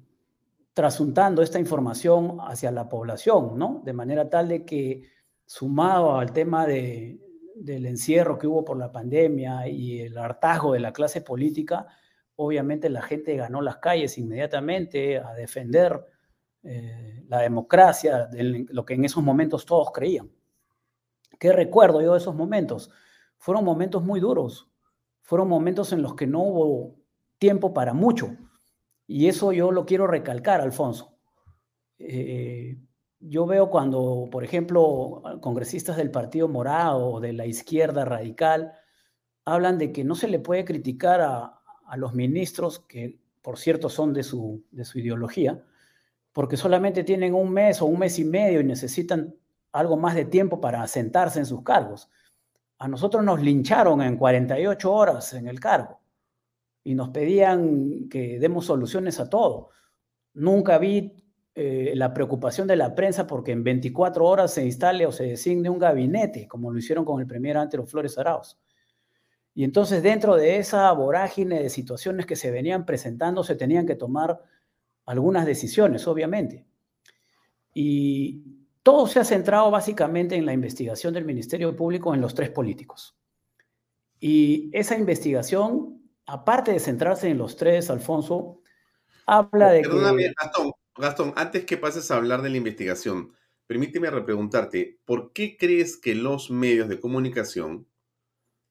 trasuntando 0.73 1.41
esta 1.41 1.59
información 1.59 2.37
hacia 2.41 2.71
la 2.71 2.87
población, 2.87 3.57
¿no? 3.57 3.81
De 3.83 3.93
manera 3.93 4.29
tal 4.29 4.47
de 4.47 4.65
que, 4.65 5.03
sumado 5.45 6.17
al 6.17 6.31
tema 6.31 6.65
de, 6.65 7.19
del 7.59 7.85
encierro 7.85 8.37
que 8.37 8.47
hubo 8.47 8.63
por 8.63 8.77
la 8.77 8.91
pandemia 8.91 9.67
y 9.67 10.01
el 10.01 10.17
hartazgo 10.17 10.73
de 10.73 10.79
la 10.79 10.93
clase 10.93 11.21
política, 11.21 11.87
obviamente 12.35 12.89
la 12.89 13.01
gente 13.01 13.35
ganó 13.35 13.61
las 13.61 13.77
calles 13.77 14.17
inmediatamente 14.17 15.17
a 15.17 15.33
defender 15.33 16.05
eh, 16.63 17.23
la 17.27 17.39
democracia, 17.39 18.27
de 18.27 18.65
lo 18.69 18.85
que 18.85 18.93
en 18.93 19.05
esos 19.05 19.23
momentos 19.23 19.65
todos 19.65 19.91
creían. 19.91 20.31
¿Qué 21.37 21.51
recuerdo 21.51 22.01
yo 22.01 22.13
de 22.13 22.19
esos 22.19 22.35
momentos? 22.35 22.91
Fueron 23.37 23.63
momentos 23.63 24.03
muy 24.03 24.19
duros, 24.19 24.69
fueron 25.21 25.47
momentos 25.47 25.93
en 25.93 26.01
los 26.01 26.15
que 26.15 26.27
no 26.27 26.39
hubo 26.39 26.95
tiempo 27.37 27.73
para 27.73 27.93
mucho. 27.93 28.35
Y 29.05 29.27
eso 29.27 29.51
yo 29.51 29.71
lo 29.71 29.85
quiero 29.85 30.07
recalcar, 30.07 30.61
Alfonso. 30.61 31.17
Eh, 31.97 32.77
yo 33.19 33.45
veo 33.45 33.69
cuando, 33.69 34.29
por 34.31 34.43
ejemplo, 34.43 35.21
congresistas 35.41 35.97
del 35.97 36.11
Partido 36.11 36.47
Morado 36.47 37.05
o 37.07 37.19
de 37.19 37.33
la 37.33 37.45
izquierda 37.45 38.05
radical 38.05 38.73
hablan 39.45 39.77
de 39.77 39.91
que 39.91 40.03
no 40.03 40.15
se 40.15 40.27
le 40.27 40.39
puede 40.39 40.65
criticar 40.65 41.21
a, 41.21 41.55
los 41.97 42.13
ministros, 42.13 42.79
que 42.81 43.19
por 43.41 43.57
cierto 43.57 43.89
son 43.89 44.13
de 44.13 44.21
su, 44.21 44.63
de 44.69 44.85
su 44.85 44.99
ideología, 44.99 45.63
porque 46.33 46.55
solamente 46.55 47.03
tienen 47.03 47.33
un 47.33 47.51
mes 47.51 47.81
o 47.81 47.87
un 47.87 47.97
mes 47.97 48.19
y 48.19 48.25
medio 48.25 48.59
y 48.61 48.63
necesitan 48.63 49.35
algo 49.71 49.97
más 49.97 50.13
de 50.13 50.25
tiempo 50.25 50.61
para 50.61 50.85
sentarse 50.87 51.39
en 51.39 51.47
sus 51.47 51.63
cargos. 51.63 52.09
A 52.77 52.87
nosotros 52.87 53.23
nos 53.23 53.41
lincharon 53.41 54.03
en 54.03 54.17
48 54.17 54.93
horas 54.93 55.33
en 55.33 55.47
el 55.47 55.59
cargo 55.59 55.99
y 56.83 56.93
nos 56.93 57.09
pedían 57.09 58.07
que 58.07 58.39
demos 58.39 58.67
soluciones 58.67 59.19
a 59.19 59.29
todo. 59.29 59.69
Nunca 60.35 60.77
vi 60.77 61.15
eh, 61.61 61.91
la 61.93 62.13
preocupación 62.13 62.69
de 62.69 62.77
la 62.77 62.95
prensa 62.95 63.27
porque 63.27 63.51
en 63.51 63.65
24 63.65 64.25
horas 64.25 64.53
se 64.53 64.63
instale 64.63 65.05
o 65.05 65.11
se 65.11 65.25
designe 65.25 65.69
un 65.69 65.77
gabinete, 65.77 66.47
como 66.47 66.71
lo 66.71 66.79
hicieron 66.79 67.03
con 67.03 67.19
el 67.19 67.27
primer 67.27 67.57
Antero 67.57 67.85
Flores 67.85 68.17
Arauz. 68.17 68.57
Y 69.53 69.65
entonces 69.65 70.01
dentro 70.01 70.37
de 70.37 70.55
esa 70.55 70.89
vorágine 70.93 71.61
de 71.61 71.69
situaciones 71.69 72.25
que 72.25 72.37
se 72.37 72.49
venían 72.49 72.85
presentando, 72.85 73.43
se 73.43 73.57
tenían 73.57 73.85
que 73.85 73.95
tomar 73.95 74.41
algunas 75.05 75.45
decisiones, 75.45 76.07
obviamente. 76.07 76.65
Y 77.73 78.41
todo 78.81 79.05
se 79.07 79.19
ha 79.19 79.25
centrado 79.25 79.69
básicamente 79.69 80.37
en 80.37 80.45
la 80.45 80.53
investigación 80.53 81.13
del 81.13 81.25
Ministerio 81.25 81.75
Público 81.75 82.13
en 82.13 82.21
los 82.21 82.33
tres 82.33 82.51
políticos. 82.51 83.17
Y 84.17 84.69
esa 84.71 84.97
investigación, 84.97 86.09
aparte 86.25 86.71
de 86.71 86.79
centrarse 86.79 87.27
en 87.27 87.37
los 87.37 87.57
tres, 87.57 87.89
Alfonso, 87.89 88.61
habla 89.25 89.71
de 89.71 89.81
que... 89.81 90.33
Gastón, 90.41 90.71
Gastón, 90.99 91.33
antes 91.35 91.65
que 91.65 91.77
pases 91.77 92.11
a 92.11 92.17
hablar 92.17 92.41
de 92.41 92.49
la 92.49 92.57
investigación, 92.57 93.33
permíteme 93.67 94.09
repreguntarte, 94.09 94.99
¿por 95.05 95.31
qué 95.33 95.57
crees 95.57 95.97
que 95.97 96.15
los 96.15 96.51
medios 96.51 96.89
de 96.89 96.99
comunicación 96.99 97.87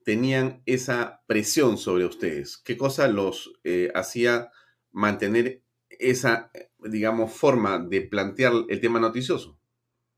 tenían 0.05 0.62
esa 0.66 1.22
presión 1.26 1.79
sobre 1.79 2.05
ustedes? 2.05 2.59
¿Qué 2.59 2.76
cosa 2.76 3.09
los 3.09 3.59
eh, 3.64 3.91
hacía 3.95 4.51
mantener 4.91 5.62
esa, 5.89 6.51
digamos, 6.79 7.33
forma 7.33 7.79
de 7.79 8.03
plantear 8.03 8.53
el 8.68 8.81
tema 8.81 9.01
noticioso? 9.01 9.59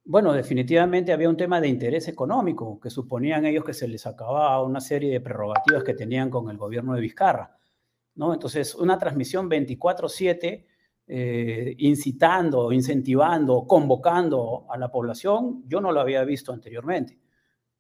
Bueno, 0.04 0.32
definitivamente 0.32 1.12
había 1.12 1.28
un 1.28 1.36
tema 1.36 1.60
de 1.60 1.68
interés 1.68 2.08
económico, 2.08 2.80
que 2.80 2.90
suponían 2.90 3.44
ellos 3.46 3.64
que 3.64 3.74
se 3.74 3.86
les 3.86 4.06
acababa 4.06 4.62
una 4.62 4.80
serie 4.80 5.12
de 5.12 5.20
prerrogativas 5.20 5.84
que 5.84 5.94
tenían 5.94 6.30
con 6.30 6.50
el 6.50 6.56
gobierno 6.56 6.94
de 6.94 7.00
Vizcarra. 7.00 7.56
¿no? 8.14 8.32
Entonces, 8.32 8.74
una 8.74 8.98
transmisión 8.98 9.48
24/7 9.48 10.66
eh, 11.12 11.74
incitando, 11.78 12.70
incentivando, 12.70 13.66
convocando 13.66 14.66
a 14.70 14.78
la 14.78 14.92
población, 14.92 15.64
yo 15.66 15.80
no 15.80 15.90
lo 15.90 16.00
había 16.00 16.22
visto 16.22 16.52
anteriormente 16.52 17.18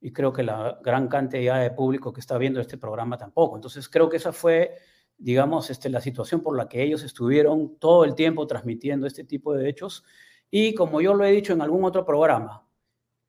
y 0.00 0.12
creo 0.12 0.32
que 0.32 0.42
la 0.42 0.80
gran 0.82 1.08
cantidad 1.08 1.60
de 1.60 1.70
público 1.70 2.12
que 2.12 2.20
está 2.20 2.38
viendo 2.38 2.60
este 2.60 2.78
programa 2.78 3.18
tampoco. 3.18 3.56
Entonces 3.56 3.88
creo 3.88 4.08
que 4.08 4.16
esa 4.16 4.32
fue, 4.32 4.74
digamos, 5.18 5.70
este, 5.70 5.90
la 5.90 6.00
situación 6.00 6.40
por 6.40 6.56
la 6.56 6.68
que 6.68 6.82
ellos 6.82 7.02
estuvieron 7.02 7.76
todo 7.78 8.04
el 8.04 8.14
tiempo 8.14 8.46
transmitiendo 8.46 9.06
este 9.06 9.24
tipo 9.24 9.54
de 9.54 9.68
hechos. 9.68 10.04
Y 10.50 10.74
como 10.74 11.00
yo 11.00 11.14
lo 11.14 11.24
he 11.24 11.30
dicho 11.30 11.52
en 11.52 11.60
algún 11.60 11.84
otro 11.84 12.04
programa, 12.04 12.66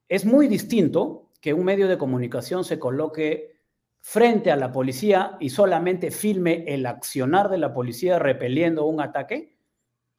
es 0.08 0.26
muy 0.26 0.48
distinto 0.48 1.30
que 1.42 1.54
un 1.54 1.66
medio 1.66 1.88
de 1.88 1.98
comunicación 1.98 2.64
se 2.64 2.80
coloque 2.80 3.52
frente 4.00 4.52
a 4.52 4.56
la 4.56 4.72
policía 4.72 5.38
y 5.40 5.50
solamente 5.50 6.10
filme 6.10 6.64
el 6.68 6.86
accionar 6.86 7.50
de 7.50 7.58
la 7.58 7.74
policía 7.74 8.18
repeliendo 8.18 8.86
un 8.86 9.02
ataque, 9.02 9.56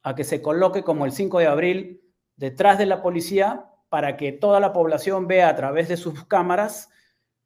a 0.03 0.15
que 0.15 0.23
se 0.23 0.41
coloque 0.41 0.83
como 0.83 1.05
el 1.05 1.11
5 1.11 1.39
de 1.39 1.47
abril 1.47 2.01
detrás 2.35 2.77
de 2.77 2.85
la 2.85 3.01
policía 3.01 3.65
para 3.89 4.17
que 4.17 4.31
toda 4.31 4.59
la 4.59 4.73
población 4.73 5.27
vea 5.27 5.49
a 5.49 5.55
través 5.55 5.87
de 5.87 5.97
sus 5.97 6.25
cámaras 6.25 6.89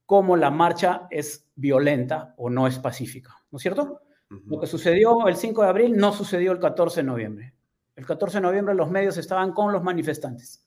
cómo 0.05 0.36
la 0.38 0.49
marcha 0.49 1.08
es 1.12 1.49
violenta 1.55 2.34
o 2.38 2.49
no 2.49 2.68
es 2.68 2.80
pacífica, 2.80 3.36
¿no 3.51 3.58
es 3.58 3.62
cierto? 3.62 4.01
Lo 4.30 4.60
que 4.60 4.68
sucedió 4.68 5.28
el 5.28 5.36
5 5.38 5.62
de 5.62 5.70
abril 5.70 5.95
no 5.95 6.12
sucedió 6.12 6.51
el 6.51 6.60
14 6.60 7.01
de 7.01 7.08
noviembre. 7.08 7.53
El 7.95 8.05
14 8.05 8.38
de 8.38 8.41
noviembre 8.41 8.76
los 8.76 8.89
medios 8.89 9.18
estaban 9.18 9.53
con 9.53 9.72
los 9.72 9.84
manifestantes. 9.84 10.66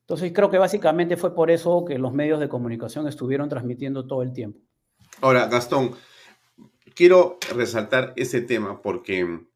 Entonces 0.00 0.32
creo 0.32 0.50
que 0.50 0.58
básicamente 0.58 1.16
fue 1.16 1.34
por 1.34 1.50
eso 1.50 1.84
que 1.84 1.98
los 1.98 2.12
medios 2.12 2.40
de 2.40 2.48
comunicación 2.48 3.08
estuvieron 3.08 3.48
transmitiendo 3.48 4.06
todo 4.06 4.22
el 4.22 4.32
tiempo. 4.32 4.60
Ahora, 5.20 5.46
Gastón, 5.46 5.92
quiero 6.94 7.38
resaltar 7.54 8.12
ese 8.16 8.40
tema 8.40 8.80
porque 8.80 9.46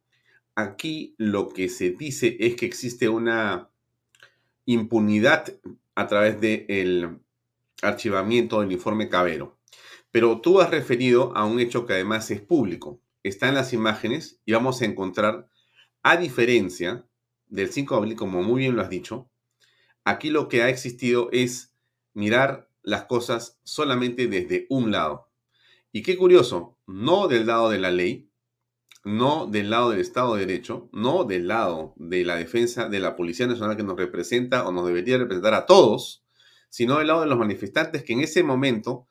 aquí 0.54 1.14
lo 1.18 1.48
que 1.48 1.68
se 1.68 1.90
dice 1.90 2.36
es 2.40 2.56
que 2.56 2.66
existe 2.66 3.08
una 3.08 3.70
impunidad 4.64 5.52
a 5.94 6.06
través 6.06 6.40
del 6.40 7.18
archivamiento 7.82 8.60
del 8.60 8.72
informe 8.72 9.08
Cabero. 9.08 9.58
Pero 10.10 10.40
tú 10.40 10.60
has 10.60 10.70
referido 10.70 11.36
a 11.36 11.44
un 11.44 11.60
hecho 11.60 11.86
que 11.86 11.94
además 11.94 12.30
es 12.30 12.40
público. 12.40 13.00
Está 13.22 13.48
en 13.48 13.54
las 13.54 13.72
imágenes 13.72 14.40
y 14.44 14.52
vamos 14.52 14.82
a 14.82 14.86
encontrar, 14.86 15.48
a 16.02 16.16
diferencia 16.16 17.06
del 17.48 17.70
5 17.70 17.94
de 17.94 17.98
abril, 17.98 18.16
como 18.16 18.42
muy 18.42 18.60
bien 18.60 18.76
lo 18.76 18.82
has 18.82 18.90
dicho, 18.90 19.30
aquí 20.04 20.30
lo 20.30 20.48
que 20.48 20.62
ha 20.62 20.68
existido 20.68 21.28
es 21.32 21.74
mirar 22.14 22.70
las 22.82 23.04
cosas 23.04 23.58
solamente 23.62 24.26
desde 24.26 24.66
un 24.70 24.90
lado. 24.90 25.28
Y 25.92 26.02
qué 26.02 26.16
curioso, 26.16 26.78
no 26.86 27.28
del 27.28 27.46
lado 27.46 27.68
de 27.68 27.78
la 27.78 27.90
ley, 27.90 28.29
no 29.04 29.46
del 29.46 29.70
lado 29.70 29.90
del 29.90 30.00
Estado 30.00 30.34
de 30.34 30.46
Derecho, 30.46 30.88
no 30.92 31.24
del 31.24 31.48
lado 31.48 31.94
de 31.96 32.24
la 32.24 32.36
defensa 32.36 32.88
de 32.88 33.00
la 33.00 33.16
Policía 33.16 33.46
Nacional 33.46 33.76
que 33.76 33.82
nos 33.82 33.96
representa 33.96 34.66
o 34.66 34.72
nos 34.72 34.86
debería 34.86 35.18
representar 35.18 35.54
a 35.54 35.66
todos, 35.66 36.24
sino 36.68 36.98
del 36.98 37.08
lado 37.08 37.22
de 37.22 37.26
los 37.26 37.38
manifestantes 37.38 38.04
que 38.04 38.12
en 38.12 38.20
ese 38.20 38.42
momento 38.42 39.06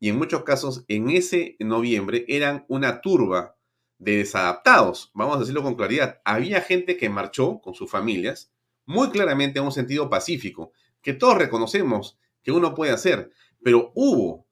y 0.00 0.08
en 0.08 0.18
muchos 0.18 0.44
casos 0.44 0.84
en 0.88 1.10
ese 1.10 1.56
noviembre 1.60 2.24
eran 2.28 2.64
una 2.68 3.00
turba 3.00 3.56
de 3.98 4.18
desadaptados, 4.18 5.10
vamos 5.14 5.36
a 5.36 5.40
decirlo 5.40 5.62
con 5.62 5.76
claridad. 5.76 6.20
Había 6.24 6.60
gente 6.60 6.96
que 6.96 7.08
marchó 7.08 7.60
con 7.60 7.74
sus 7.74 7.90
familias 7.90 8.52
muy 8.86 9.10
claramente 9.10 9.58
en 9.58 9.64
un 9.64 9.72
sentido 9.72 10.10
pacífico, 10.10 10.72
que 11.00 11.14
todos 11.14 11.38
reconocemos 11.38 12.18
que 12.42 12.52
uno 12.52 12.74
puede 12.74 12.92
hacer, 12.92 13.30
pero 13.62 13.92
hubo 13.94 14.43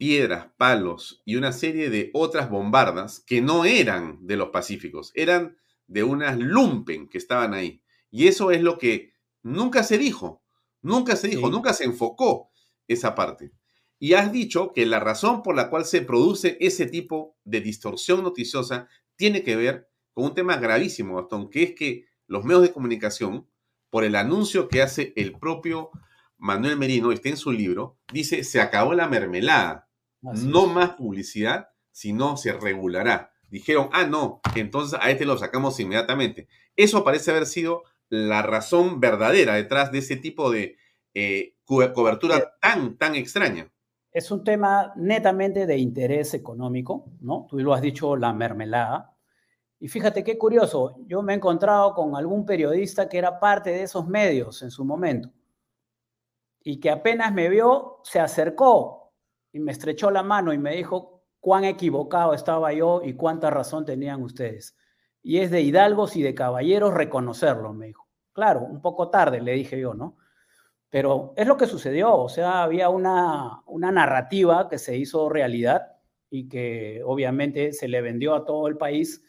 piedras, 0.00 0.46
palos 0.56 1.20
y 1.26 1.36
una 1.36 1.52
serie 1.52 1.90
de 1.90 2.08
otras 2.14 2.48
bombardas 2.48 3.20
que 3.20 3.42
no 3.42 3.66
eran 3.66 4.26
de 4.26 4.38
los 4.38 4.48
pacíficos, 4.48 5.12
eran 5.14 5.58
de 5.88 6.02
unas 6.04 6.38
lumpen 6.38 7.06
que 7.06 7.18
estaban 7.18 7.52
ahí. 7.52 7.82
Y 8.10 8.26
eso 8.26 8.50
es 8.50 8.62
lo 8.62 8.78
que 8.78 9.12
nunca 9.42 9.84
se 9.84 9.98
dijo, 9.98 10.42
nunca 10.80 11.16
se 11.16 11.28
dijo, 11.28 11.50
nunca 11.50 11.74
se 11.74 11.84
enfocó 11.84 12.48
esa 12.88 13.14
parte. 13.14 13.52
Y 13.98 14.14
has 14.14 14.32
dicho 14.32 14.72
que 14.72 14.86
la 14.86 15.00
razón 15.00 15.42
por 15.42 15.54
la 15.54 15.68
cual 15.68 15.84
se 15.84 16.00
produce 16.00 16.56
ese 16.60 16.86
tipo 16.86 17.36
de 17.44 17.60
distorsión 17.60 18.22
noticiosa 18.22 18.88
tiene 19.16 19.42
que 19.42 19.54
ver 19.54 19.90
con 20.14 20.24
un 20.24 20.34
tema 20.34 20.56
gravísimo, 20.56 21.16
Gastón, 21.16 21.50
que 21.50 21.62
es 21.62 21.74
que 21.74 22.06
los 22.26 22.42
medios 22.42 22.62
de 22.62 22.72
comunicación, 22.72 23.50
por 23.90 24.04
el 24.04 24.16
anuncio 24.16 24.66
que 24.66 24.80
hace 24.80 25.12
el 25.16 25.38
propio 25.38 25.90
Manuel 26.38 26.78
Merino, 26.78 27.12
está 27.12 27.28
en 27.28 27.36
su 27.36 27.52
libro, 27.52 27.98
dice, 28.10 28.44
se 28.44 28.62
acabó 28.62 28.94
la 28.94 29.06
mermelada 29.06 29.88
no 30.22 30.66
más 30.66 30.90
publicidad, 30.90 31.68
sino 31.90 32.36
se 32.36 32.52
regulará. 32.52 33.32
Dijeron, 33.48 33.88
ah, 33.92 34.04
no, 34.04 34.40
entonces 34.54 34.98
a 35.02 35.10
este 35.10 35.24
lo 35.24 35.36
sacamos 35.36 35.78
inmediatamente. 35.80 36.48
Eso 36.76 37.02
parece 37.04 37.30
haber 37.32 37.46
sido 37.46 37.82
la 38.08 38.42
razón 38.42 39.00
verdadera 39.00 39.54
detrás 39.54 39.90
de 39.92 39.98
ese 39.98 40.16
tipo 40.16 40.50
de 40.50 40.76
eh, 41.14 41.56
cobertura 41.64 42.54
tan, 42.60 42.96
tan 42.96 43.14
extraña. 43.14 43.70
Es 44.12 44.30
un 44.30 44.44
tema 44.44 44.92
netamente 44.96 45.66
de 45.66 45.78
interés 45.78 46.34
económico, 46.34 47.06
¿no? 47.20 47.46
Tú 47.48 47.58
lo 47.58 47.74
has 47.74 47.82
dicho, 47.82 48.16
la 48.16 48.32
mermelada. 48.32 49.16
Y 49.78 49.88
fíjate 49.88 50.22
qué 50.22 50.36
curioso, 50.36 50.96
yo 51.06 51.22
me 51.22 51.32
he 51.32 51.36
encontrado 51.36 51.94
con 51.94 52.14
algún 52.14 52.44
periodista 52.44 53.08
que 53.08 53.18
era 53.18 53.40
parte 53.40 53.70
de 53.70 53.84
esos 53.84 54.06
medios 54.06 54.62
en 54.62 54.70
su 54.70 54.84
momento 54.84 55.30
y 56.62 56.78
que 56.80 56.90
apenas 56.90 57.32
me 57.32 57.48
vio, 57.48 58.00
se 58.04 58.20
acercó 58.20 58.99
y 59.52 59.60
me 59.60 59.72
estrechó 59.72 60.10
la 60.10 60.22
mano 60.22 60.52
y 60.52 60.58
me 60.58 60.76
dijo 60.76 61.22
cuán 61.40 61.64
equivocado 61.64 62.34
estaba 62.34 62.72
yo 62.72 63.02
y 63.04 63.14
cuánta 63.14 63.50
razón 63.50 63.84
tenían 63.84 64.22
ustedes. 64.22 64.76
Y 65.22 65.38
es 65.38 65.50
de 65.50 65.62
hidalgos 65.62 66.16
y 66.16 66.22
de 66.22 66.34
caballeros 66.34 66.94
reconocerlo, 66.94 67.72
me 67.72 67.86
dijo. 67.86 68.06
Claro, 68.32 68.60
un 68.60 68.80
poco 68.80 69.10
tarde, 69.10 69.40
le 69.40 69.52
dije 69.52 69.78
yo, 69.78 69.94
¿no? 69.94 70.16
Pero 70.88 71.34
es 71.36 71.46
lo 71.46 71.56
que 71.56 71.66
sucedió, 71.66 72.14
o 72.16 72.28
sea, 72.28 72.62
había 72.62 72.88
una, 72.88 73.62
una 73.66 73.92
narrativa 73.92 74.68
que 74.68 74.78
se 74.78 74.96
hizo 74.96 75.28
realidad 75.28 75.96
y 76.30 76.48
que 76.48 77.02
obviamente 77.04 77.72
se 77.72 77.88
le 77.88 78.00
vendió 78.00 78.34
a 78.34 78.44
todo 78.44 78.66
el 78.68 78.76
país, 78.76 79.22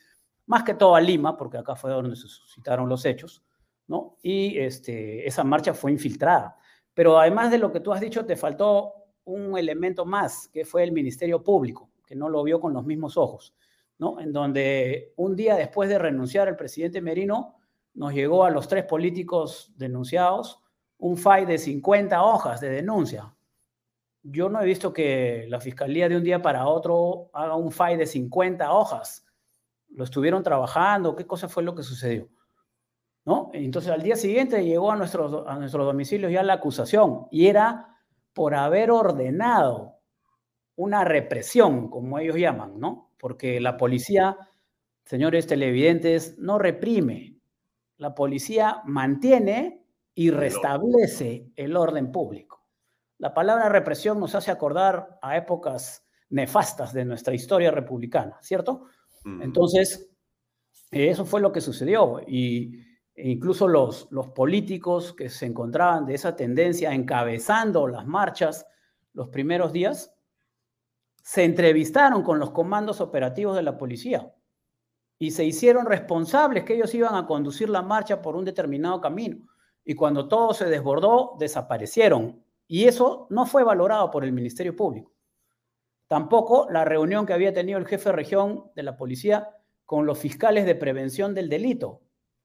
más 0.46 0.64
que 0.64 0.74
todo 0.74 0.96
a 0.96 1.02
Lima, 1.02 1.38
porque 1.38 1.58
acá 1.58 1.76
fue 1.76 1.92
donde 1.92 2.16
se 2.16 2.28
suscitaron 2.28 2.90
los 2.90 3.06
hechos, 3.06 3.44
¿no? 3.88 4.18
Y 4.22 4.58
este, 4.60 5.28
esa 5.28 5.44
marcha 5.44 5.74
fue 5.74 5.92
infiltrada. 5.92 6.58
Pero 6.94 7.20
además 7.20 7.52
de 7.52 7.58
lo 7.58 7.72
que 7.72 7.80
tú 7.80 7.94
has 7.94 8.02
dicho, 8.02 8.26
te 8.26 8.36
faltó 8.36 9.01
un 9.26 9.58
elemento 9.58 10.06
más, 10.06 10.48
que 10.50 10.66
fue 10.66 10.84
el 10.84 10.92
Ministerio 10.92 11.44
Público, 11.44 11.90
que 12.06 12.16
no 12.16 12.30
lo 12.30 12.44
vio 12.44 12.60
con 12.60 12.74
los 12.74 12.86
mismos 12.86 13.18
ojos, 13.18 13.54
¿no? 13.98 14.20
En 14.20 14.34
donde 14.34 15.14
un 15.16 15.36
día 15.36 15.56
después 15.56 15.90
de 15.90 16.00
renunciar 16.00 16.48
el 16.48 16.56
presidente 16.56 17.02
Merino, 17.02 17.56
nos 17.94 18.14
llegó 18.14 18.46
a 18.46 18.50
los 18.50 18.68
tres 18.68 18.86
políticos 18.86 19.72
denunciados 19.76 20.62
un 20.98 21.18
FAI 21.18 21.46
de 21.46 21.58
50 21.58 22.24
hojas 22.24 22.62
de 22.62 22.70
denuncia. 22.70 23.36
yo 24.24 24.50
no 24.50 24.62
he 24.62 24.66
visto 24.66 24.94
que 24.94 25.48
la 25.50 25.60
fiscalía 25.60 26.08
de 26.08 26.16
un 26.16 26.24
día 26.24 26.42
para 26.44 26.68
otro 26.68 27.32
haga 27.34 27.56
un 27.56 27.72
file 27.72 27.98
de 27.98 28.06
50 28.06 28.72
hojas. 28.72 29.26
Lo 29.90 30.04
estuvieron 30.04 30.44
trabajando, 30.44 31.16
¿qué 31.16 31.26
cosa 31.26 31.50
fue 31.50 31.64
lo 31.64 31.74
que 31.74 31.82
sucedió? 31.82 32.30
¿No? 33.26 33.50
Entonces 33.54 33.92
al 33.92 34.04
día 34.04 34.16
siguiente 34.16 34.64
llegó 34.64 34.92
a 34.92 34.96
nuestros, 34.96 35.48
a 35.48 35.58
nuestros 35.58 35.86
domicilios 35.86 36.32
ya 36.32 36.44
la 36.44 36.54
acusación 36.54 37.28
y 37.32 37.48
era 37.48 37.91
por 38.34 38.56
haber 38.56 38.92
ordenado 38.92 40.00
una 40.76 41.04
represión, 41.04 41.90
como 41.90 42.18
ellos 42.20 42.38
llaman, 42.38 42.80
¿no? 42.80 43.12
Porque 43.20 43.60
la 43.60 43.78
policía, 43.78 44.38
señores 45.06 45.48
televidentes, 45.48 46.38
no 46.40 46.58
reprime. 46.58 47.38
La 47.98 48.16
policía 48.16 48.82
mantiene 48.86 49.86
y 50.16 50.32
restablece 50.32 51.52
el 51.56 51.76
orden 51.78 52.12
público. 52.12 52.66
La 53.18 53.34
palabra 53.34 53.70
represión 53.70 54.20
nos 54.20 54.34
hace 54.34 54.50
acordar 54.50 55.20
a 55.22 55.38
épocas 55.38 56.08
nefastas 56.30 56.94
de 56.94 57.06
nuestra 57.06 57.36
historia 57.36 57.70
republicana, 57.70 58.38
¿cierto? 58.42 58.86
Entonces, 59.24 60.10
eso 60.90 61.26
fue 61.26 61.42
lo 61.42 61.52
que 61.52 61.62
sucedió 61.62 62.22
y 62.26 62.84
e 63.22 63.30
incluso 63.30 63.68
los, 63.68 64.08
los 64.10 64.30
políticos 64.30 65.14
que 65.14 65.30
se 65.30 65.46
encontraban 65.46 66.08
de 66.08 66.16
esa 66.16 66.36
tendencia 66.36 66.92
encabezando 66.92 67.88
las 67.88 68.08
marchas 68.08 68.66
los 69.14 69.30
primeros 69.30 69.72
días, 69.72 70.12
se 71.22 71.44
entrevistaron 71.44 72.24
con 72.24 72.40
los 72.40 72.50
comandos 72.50 73.00
operativos 73.00 73.56
de 73.56 73.62
la 73.62 73.78
policía 73.78 74.34
y 75.20 75.30
se 75.30 75.46
hicieron 75.46 75.86
responsables 75.86 76.64
que 76.64 76.74
ellos 76.74 76.96
iban 76.96 77.14
a 77.14 77.28
conducir 77.28 77.70
la 77.70 77.84
marcha 77.84 78.24
por 78.24 78.36
un 78.36 78.44
determinado 78.44 79.00
camino. 79.00 79.38
Y 79.86 79.94
cuando 79.94 80.28
todo 80.28 80.56
se 80.56 80.66
desbordó, 80.66 81.36
desaparecieron. 81.38 82.44
Y 82.66 82.86
eso 82.86 83.28
no 83.30 83.46
fue 83.46 83.64
valorado 83.64 84.10
por 84.10 84.24
el 84.24 84.32
Ministerio 84.32 84.76
Público. 84.76 85.14
Tampoco 86.08 86.68
la 86.72 86.86
reunión 86.86 87.28
que 87.28 87.34
había 87.34 87.54
tenido 87.54 87.78
el 87.78 87.86
jefe 87.86 88.10
de 88.10 88.16
región 88.16 88.72
de 88.74 88.82
la 88.82 88.98
policía 88.98 89.50
con 89.86 90.08
los 90.08 90.18
fiscales 90.18 90.66
de 90.66 90.74
prevención 90.74 91.36
del 91.36 91.50
delito. 91.50 92.02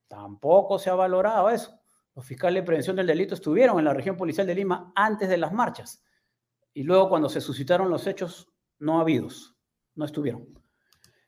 Tampoco 0.09 0.78
se 0.78 0.90
ha 0.90 0.94
valorado 0.94 1.50
eso. 1.50 1.78
Los 2.14 2.24
fiscales 2.24 2.62
de 2.62 2.66
prevención 2.66 2.96
del 2.96 3.07
delito 3.07 3.34
estuvieron 3.34 3.78
en 3.78 3.84
la 3.84 3.94
región 3.94 4.16
policial 4.16 4.46
de 4.46 4.54
Lima 4.54 4.92
antes 4.94 5.28
de 5.28 5.36
las 5.36 5.52
marchas. 5.52 6.02
Y 6.72 6.82
luego 6.82 7.09
cuando 7.09 7.28
se 7.28 7.40
suscitaron 7.40 7.90
los 7.90 8.07
hechos, 8.07 8.48
no 8.78 9.00
habidos, 9.00 9.57
no 9.94 10.04
estuvieron. 10.04 10.46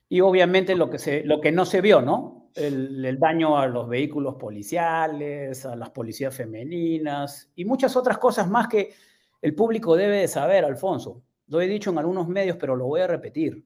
Y 0.08 0.20
obviamente 0.20 0.74
lo 0.74 0.88
que, 0.88 0.98
se, 0.98 1.24
lo 1.24 1.40
que 1.40 1.52
no 1.52 1.66
se 1.66 1.80
vio, 1.80 2.00
¿no? 2.00 2.50
El, 2.54 3.04
el, 3.04 3.18
daño 3.18 3.58
a 3.58 3.66
los 3.66 3.88
vehículos 3.88 4.36
policiales, 4.36 5.66
a 5.66 5.76
las 5.76 5.90
policías 5.90 6.34
femeninas 6.34 7.52
y 7.54 7.64
muchas 7.64 7.94
otras 7.94 8.18
cosas 8.18 8.48
más 8.48 8.68
que 8.68 8.94
el 9.42 9.54
público 9.54 9.96
debe 9.96 10.18
de 10.18 10.28
saber, 10.28 10.64
Alfonso. 10.64 11.22
Lo 11.46 11.60
he 11.60 11.66
dicho 11.66 11.90
en 11.90 11.98
algunos 11.98 12.28
medios, 12.28 12.56
pero 12.58 12.74
lo 12.74 12.86
voy 12.86 13.02
a 13.02 13.06
repetir. 13.06 13.64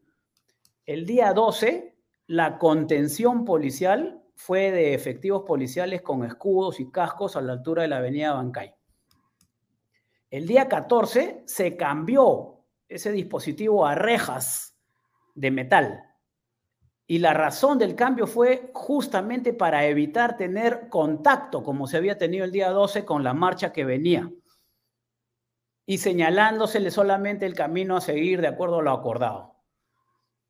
El 0.84 1.06
día 1.06 1.32
12, 1.32 1.96
la 2.26 2.58
contención 2.58 3.44
policial 3.44 4.21
fue 4.42 4.72
de 4.72 4.92
efectivos 4.92 5.44
policiales 5.46 6.02
con 6.02 6.24
escudos 6.24 6.80
y 6.80 6.90
cascos 6.90 7.36
a 7.36 7.40
la 7.40 7.52
altura 7.52 7.82
de 7.82 7.88
la 7.88 7.98
avenida 7.98 8.32
Bancay. 8.32 8.74
El 10.30 10.48
día 10.48 10.66
14 10.66 11.44
se 11.46 11.76
cambió 11.76 12.64
ese 12.88 13.12
dispositivo 13.12 13.86
a 13.86 13.94
rejas 13.94 14.76
de 15.36 15.52
metal. 15.52 16.02
Y 17.06 17.20
la 17.20 17.34
razón 17.34 17.78
del 17.78 17.94
cambio 17.94 18.26
fue 18.26 18.72
justamente 18.74 19.52
para 19.52 19.86
evitar 19.86 20.36
tener 20.36 20.88
contacto, 20.88 21.62
como 21.62 21.86
se 21.86 21.98
había 21.98 22.18
tenido 22.18 22.44
el 22.44 22.50
día 22.50 22.70
12 22.70 23.04
con 23.04 23.22
la 23.22 23.34
marcha 23.34 23.72
que 23.72 23.84
venía. 23.84 24.28
Y 25.86 25.98
señalándosele 25.98 26.90
solamente 26.90 27.46
el 27.46 27.54
camino 27.54 27.96
a 27.96 28.00
seguir 28.00 28.40
de 28.40 28.48
acuerdo 28.48 28.80
a 28.80 28.82
lo 28.82 28.90
acordado. 28.90 29.51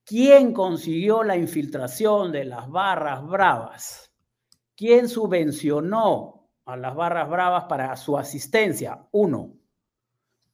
¿Quién 0.04 0.52
consiguió 0.52 1.22
la 1.22 1.36
infiltración 1.36 2.32
de 2.32 2.44
las 2.44 2.68
barras 2.68 3.26
bravas? 3.26 4.12
¿Quién 4.76 5.08
subvencionó 5.08 6.48
a 6.64 6.76
las 6.76 6.94
barras 6.94 7.28
bravas 7.28 7.64
para 7.64 7.96
su 7.96 8.18
asistencia? 8.18 9.06
Uno 9.12 9.54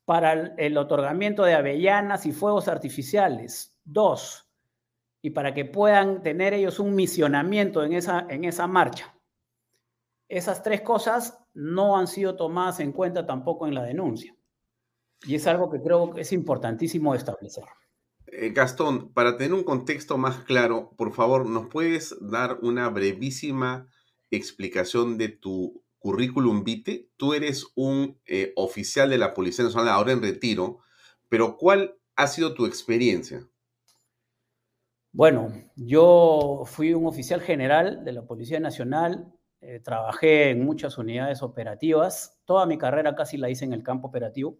para 0.05 0.32
el 0.57 0.78
otorgamiento 0.78 1.44
de 1.44 1.53
avellanas 1.53 2.24
y 2.24 2.32
fuegos 2.32 2.66
artificiales. 2.66 3.76
Dos, 3.84 4.49
y 5.20 5.30
para 5.30 5.53
que 5.53 5.66
puedan 5.66 6.22
tener 6.22 6.55
ellos 6.55 6.78
un 6.78 6.94
misionamiento 6.94 7.82
en 7.84 7.92
esa, 7.92 8.26
en 8.28 8.44
esa 8.44 8.66
marcha. 8.66 9.14
Esas 10.28 10.62
tres 10.62 10.80
cosas 10.82 11.38
no 11.53 11.99
han 11.99 12.07
sido 12.07 12.36
tomadas 12.36 12.80
en 12.80 12.92
cuenta 12.92 13.26
tampoco 13.26 13.66
en 13.66 13.74
la 13.74 13.82
denuncia. 13.82 14.34
Y 15.24 15.34
es 15.34 15.46
algo 15.46 15.70
que 15.70 15.82
creo 15.82 16.11
que 16.11 16.22
es 16.22 16.32
importantísimo 16.32 17.14
establecer. 17.14 17.64
Eh, 18.33 18.51
Gastón, 18.51 19.12
para 19.12 19.37
tener 19.37 19.55
un 19.55 19.64
contexto 19.64 20.18
más 20.18 20.41
claro, 20.41 20.93
por 20.97 21.12
favor, 21.12 21.47
¿nos 21.47 21.68
puedes 21.68 22.14
dar 22.20 22.59
una 22.62 22.89
brevísima 22.91 23.89
explicación 24.31 25.16
de 25.16 25.29
tu 25.29 25.83
currículum 25.99 26.62
vitae, 26.62 27.09
tú 27.16 27.33
eres 27.33 27.66
un 27.74 28.20
eh, 28.26 28.53
oficial 28.57 29.11
de 29.11 29.18
la 29.18 29.35
Policía 29.35 29.64
Nacional 29.64 29.89
ahora 29.89 30.12
en 30.12 30.22
retiro, 30.22 30.81
pero 31.29 31.57
¿cuál 31.57 31.97
ha 32.16 32.26
sido 32.26 32.55
tu 32.55 32.66
experiencia? 32.66 33.49
Bueno, 35.12 35.53
yo 35.74 36.62
fui 36.66 36.93
un 36.93 37.07
oficial 37.07 37.41
general 37.41 38.05
de 38.05 38.12
la 38.12 38.26
Policía 38.26 38.61
Nacional, 38.61 39.33
eh, 39.61 39.81
trabajé 39.81 40.51
en 40.51 40.64
muchas 40.64 40.99
unidades 40.99 41.43
operativas, 41.43 42.39
toda 42.45 42.66
mi 42.66 42.79
carrera 42.79 43.16
casi 43.16 43.39
la 43.39 43.51
hice 43.51 43.64
en 43.64 43.72
el 43.72 43.83
campo 43.83 44.09
operativo, 44.09 44.59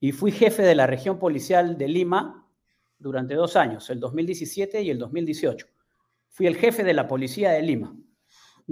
y 0.00 0.12
fui 0.12 0.32
jefe 0.32 0.62
de 0.62 0.74
la 0.74 0.86
región 0.86 1.18
policial 1.18 1.78
de 1.78 1.88
Lima 1.88 2.45
durante 2.98 3.34
dos 3.34 3.56
años, 3.56 3.90
el 3.90 4.00
2017 4.00 4.82
y 4.82 4.90
el 4.90 4.98
2018. 4.98 5.66
Fui 6.28 6.46
el 6.46 6.56
jefe 6.56 6.84
de 6.84 6.94
la 6.94 7.06
Policía 7.08 7.50
de 7.50 7.62
Lima 7.62 7.96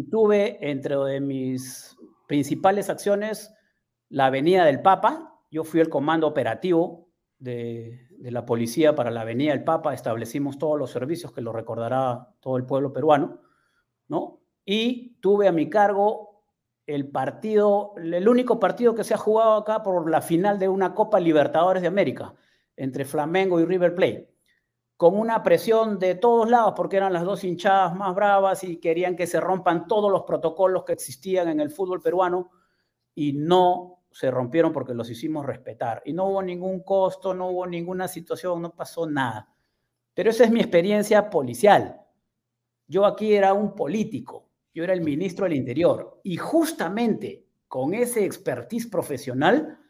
tuve 0.02 0.58
entre 0.60 1.20
mis 1.20 1.96
principales 2.26 2.90
acciones 2.90 3.54
la 4.08 4.26
Avenida 4.26 4.64
del 4.64 4.82
Papa. 4.82 5.40
Yo 5.50 5.64
fui 5.64 5.80
el 5.80 5.88
comando 5.88 6.26
operativo 6.26 7.08
de, 7.38 8.08
de, 8.18 8.30
la 8.30 8.44
policía 8.44 8.94
para 8.94 9.10
la 9.10 9.20
Avenida 9.20 9.52
del 9.52 9.64
Papa. 9.64 9.94
Establecimos 9.94 10.58
todos 10.58 10.78
los 10.78 10.90
servicios 10.90 11.32
que 11.32 11.40
lo 11.40 11.52
recordará 11.52 12.34
todo 12.40 12.56
el 12.56 12.66
pueblo 12.66 12.92
peruano, 12.92 13.40
¿no? 14.08 14.40
Y 14.64 15.16
tuve 15.20 15.46
a 15.46 15.52
mi 15.52 15.68
cargo 15.68 16.42
el 16.86 17.08
partido, 17.08 17.94
el 17.96 18.28
único 18.28 18.58
partido 18.58 18.94
que 18.94 19.04
se 19.04 19.14
ha 19.14 19.18
jugado 19.18 19.54
acá 19.54 19.82
por 19.82 20.10
la 20.10 20.20
final 20.20 20.58
de 20.58 20.68
una 20.68 20.94
Copa 20.94 21.20
Libertadores 21.20 21.82
de 21.82 21.88
América 21.88 22.34
entre 22.76 23.04
Flamengo 23.04 23.60
y 23.60 23.64
River 23.64 23.94
Plate 23.94 24.34
con 24.96 25.18
una 25.18 25.42
presión 25.42 25.98
de 25.98 26.14
todos 26.14 26.48
lados, 26.48 26.74
porque 26.76 26.96
eran 26.96 27.12
las 27.12 27.24
dos 27.24 27.42
hinchadas 27.44 27.94
más 27.96 28.14
bravas 28.14 28.62
y 28.64 28.76
querían 28.76 29.16
que 29.16 29.26
se 29.26 29.40
rompan 29.40 29.86
todos 29.86 30.10
los 30.10 30.22
protocolos 30.22 30.84
que 30.84 30.92
existían 30.92 31.48
en 31.48 31.60
el 31.60 31.70
fútbol 31.70 32.00
peruano 32.00 32.50
y 33.14 33.32
no 33.32 34.04
se 34.10 34.30
rompieron 34.30 34.72
porque 34.72 34.94
los 34.94 35.10
hicimos 35.10 35.44
respetar. 35.44 36.02
Y 36.04 36.12
no 36.12 36.26
hubo 36.26 36.42
ningún 36.42 36.84
costo, 36.84 37.34
no 37.34 37.48
hubo 37.48 37.66
ninguna 37.66 38.06
situación, 38.06 38.62
no 38.62 38.74
pasó 38.74 39.06
nada. 39.06 39.48
Pero 40.14 40.30
esa 40.30 40.44
es 40.44 40.50
mi 40.50 40.60
experiencia 40.60 41.28
policial. 41.28 42.00
Yo 42.86 43.04
aquí 43.04 43.34
era 43.34 43.52
un 43.52 43.74
político, 43.74 44.48
yo 44.72 44.84
era 44.84 44.92
el 44.92 45.00
ministro 45.00 45.44
del 45.44 45.54
Interior 45.54 46.20
y 46.22 46.36
justamente 46.36 47.46
con 47.66 47.94
ese 47.94 48.24
expertise 48.24 48.86
profesional, 48.86 49.80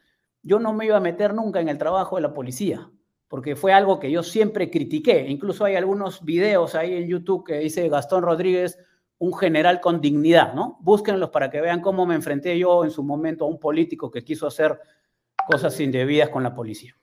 yo 0.45 0.61
no 0.61 0.72
me 0.72 0.86
iba 0.86 0.97
a 0.97 1.01
meter 1.01 1.34
nunca 1.34 1.61
en 1.61 1.68
el 1.68 1.78
trabajo 1.78 2.14
de 2.16 2.22
la 2.22 2.32
policía 2.32 2.88
porque 3.34 3.57
fue 3.57 3.72
algo 3.72 3.99
que 3.99 4.12
yo 4.12 4.22
siempre 4.22 4.70
critiqué. 4.70 5.26
Incluso 5.28 5.64
hay 5.64 5.74
algunos 5.74 6.24
videos 6.24 6.76
ahí 6.76 6.95
en 6.95 7.09
YouTube 7.09 7.45
que 7.45 7.59
dice 7.59 7.88
Gastón 7.88 8.22
Rodríguez, 8.22 8.78
un 9.18 9.34
general 9.34 9.80
con 9.80 10.01
dignidad, 10.01 10.55
¿no? 10.55 10.78
Búsquenlos 10.82 11.30
para 11.30 11.51
que 11.51 11.61
vean 11.61 11.80
cómo 11.80 12.07
me 12.07 12.14
enfrenté 12.14 12.57
yo 12.57 12.84
en 12.84 12.92
su 12.92 13.03
momento 13.03 13.45
a 13.45 13.49
un 13.49 13.59
político 13.59 14.09
que 14.09 14.22
quiso 14.22 14.47
hacer 14.47 14.78
cosas 15.49 15.80
indebidas 15.80 16.28
con 16.28 16.45
la 16.45 16.55
policía. 16.55 16.97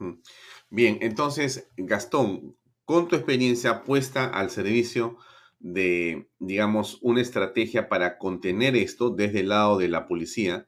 Mm. 0.00 0.20
Bien, 0.68 0.98
entonces, 1.00 1.70
Gastón, 1.78 2.54
con 2.84 3.08
tu 3.08 3.16
experiencia 3.16 3.84
puesta 3.84 4.26
al 4.26 4.50
servicio 4.50 5.16
de, 5.60 6.28
digamos, 6.40 6.98
una 7.00 7.22
estrategia 7.22 7.88
para 7.88 8.18
contener 8.18 8.76
esto 8.76 9.08
desde 9.08 9.40
el 9.40 9.48
lado 9.48 9.78
de 9.78 9.88
la 9.88 10.06
policía, 10.06 10.66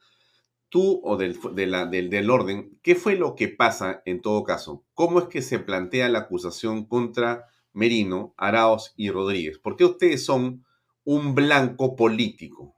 tú 0.74 1.00
o 1.04 1.16
del, 1.16 1.38
del, 1.54 2.30
orden, 2.30 2.80
¿qué 2.82 2.96
fue 2.96 3.14
lo 3.14 3.36
que 3.36 3.46
pasa 3.46 4.02
en 4.06 4.20
todo 4.20 4.42
caso? 4.42 4.84
¿Cómo 4.92 5.20
es 5.20 5.26
que 5.26 5.40
se 5.40 5.60
plantea 5.60 6.08
la 6.08 6.18
acusación 6.18 6.86
contra 6.86 7.46
Merino, 7.72 8.34
Araos 8.36 8.92
y 8.96 9.08
Rodríguez? 9.10 9.60
¿Por 9.60 9.76
qué 9.76 9.84
ustedes 9.84 10.24
son 10.24 10.64
un 11.04 11.36
blanco 11.36 11.94
político? 11.94 12.74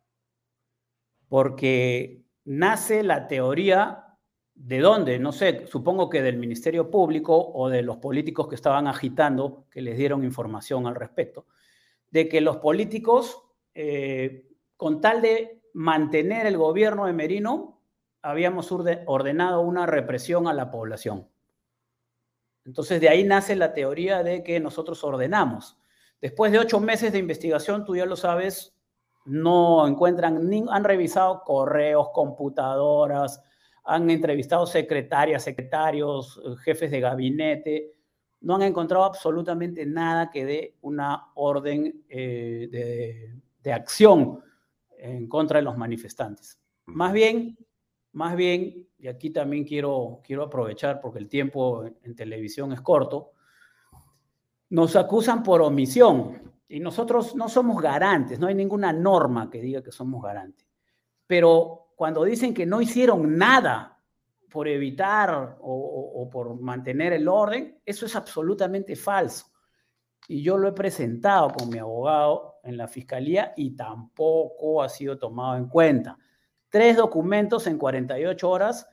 Porque 1.30 2.26
nace 2.44 3.02
la 3.02 3.28
teoría 3.28 4.18
de 4.54 4.80
dónde, 4.80 5.18
no 5.18 5.32
sé, 5.32 5.66
supongo 5.66 6.10
que 6.10 6.20
del 6.20 6.36
Ministerio 6.36 6.90
Público 6.90 7.50
o 7.54 7.70
de 7.70 7.80
los 7.80 7.96
políticos 7.96 8.46
que 8.46 8.56
estaban 8.56 8.88
agitando, 8.88 9.64
que 9.70 9.80
les 9.80 9.96
dieron 9.96 10.22
información 10.22 10.86
al 10.86 10.96
respecto, 10.96 11.46
de 12.10 12.28
que 12.28 12.42
los 12.42 12.58
políticos, 12.58 13.42
eh, 13.72 14.50
con 14.76 15.00
tal 15.00 15.22
de 15.22 15.62
mantener 15.72 16.44
el 16.44 16.58
gobierno 16.58 17.06
de 17.06 17.14
Merino, 17.14 17.75
habíamos 18.26 18.72
ordenado 18.72 19.60
una 19.60 19.86
represión 19.86 20.48
a 20.48 20.52
la 20.52 20.70
población. 20.70 21.28
Entonces 22.64 23.00
de 23.00 23.08
ahí 23.08 23.22
nace 23.22 23.54
la 23.54 23.72
teoría 23.72 24.24
de 24.24 24.42
que 24.42 24.58
nosotros 24.58 25.04
ordenamos. 25.04 25.78
Después 26.20 26.50
de 26.50 26.58
ocho 26.58 26.80
meses 26.80 27.12
de 27.12 27.20
investigación, 27.20 27.84
tú 27.84 27.94
ya 27.94 28.04
lo 28.04 28.16
sabes, 28.16 28.76
no 29.26 29.86
encuentran, 29.86 30.48
ni, 30.48 30.64
han 30.68 30.82
revisado 30.82 31.44
correos, 31.44 32.08
computadoras, 32.12 33.40
han 33.84 34.10
entrevistado 34.10 34.66
secretarias, 34.66 35.44
secretarios, 35.44 36.40
jefes 36.64 36.90
de 36.90 37.00
gabinete, 37.00 37.92
no 38.40 38.56
han 38.56 38.62
encontrado 38.62 39.04
absolutamente 39.04 39.86
nada 39.86 40.30
que 40.30 40.44
dé 40.44 40.76
una 40.80 41.28
orden 41.36 42.04
eh, 42.08 42.68
de, 42.72 43.40
de, 43.62 43.72
acción 43.72 44.42
en 44.98 45.28
contra 45.28 45.60
de 45.60 45.64
los 45.64 45.76
manifestantes. 45.76 46.60
Más 46.86 47.12
bien, 47.12 47.56
más 48.16 48.34
bien, 48.34 48.88
y 48.98 49.08
aquí 49.08 49.28
también 49.28 49.64
quiero, 49.64 50.22
quiero 50.24 50.44
aprovechar 50.44 51.02
porque 51.02 51.18
el 51.18 51.28
tiempo 51.28 51.84
en 51.84 52.14
televisión 52.16 52.72
es 52.72 52.80
corto, 52.80 53.32
nos 54.70 54.96
acusan 54.96 55.42
por 55.42 55.60
omisión 55.60 56.54
y 56.66 56.80
nosotros 56.80 57.36
no 57.36 57.50
somos 57.50 57.80
garantes, 57.82 58.40
no 58.40 58.46
hay 58.46 58.54
ninguna 58.54 58.90
norma 58.90 59.50
que 59.50 59.60
diga 59.60 59.82
que 59.82 59.92
somos 59.92 60.22
garantes. 60.22 60.66
Pero 61.26 61.88
cuando 61.94 62.24
dicen 62.24 62.54
que 62.54 62.64
no 62.64 62.80
hicieron 62.80 63.36
nada 63.36 64.00
por 64.50 64.66
evitar 64.66 65.58
o, 65.60 66.26
por 66.32 66.58
mantener 66.58 67.12
el 67.12 67.28
orden, 67.28 67.78
eso 67.84 68.06
es 68.06 68.16
absolutamente 68.16 68.96
falso. 68.96 69.48
Y 70.26 70.42
yo 70.42 70.56
lo 70.56 70.68
he 70.68 70.72
presentado 70.72 71.50
con 71.50 71.68
mi 71.68 71.76
abogado 71.76 72.60
en 72.64 72.78
la 72.78 72.88
fiscalía 72.88 73.52
y 73.58 73.76
tampoco 73.76 74.82
ha 74.82 74.88
sido 74.88 75.18
tomado 75.18 75.58
en 75.58 75.68
cuenta. 75.68 76.16
Tres 76.68 76.96
documentos 76.96 77.66
en 77.66 77.78
48 77.78 78.48
horas 78.48 78.88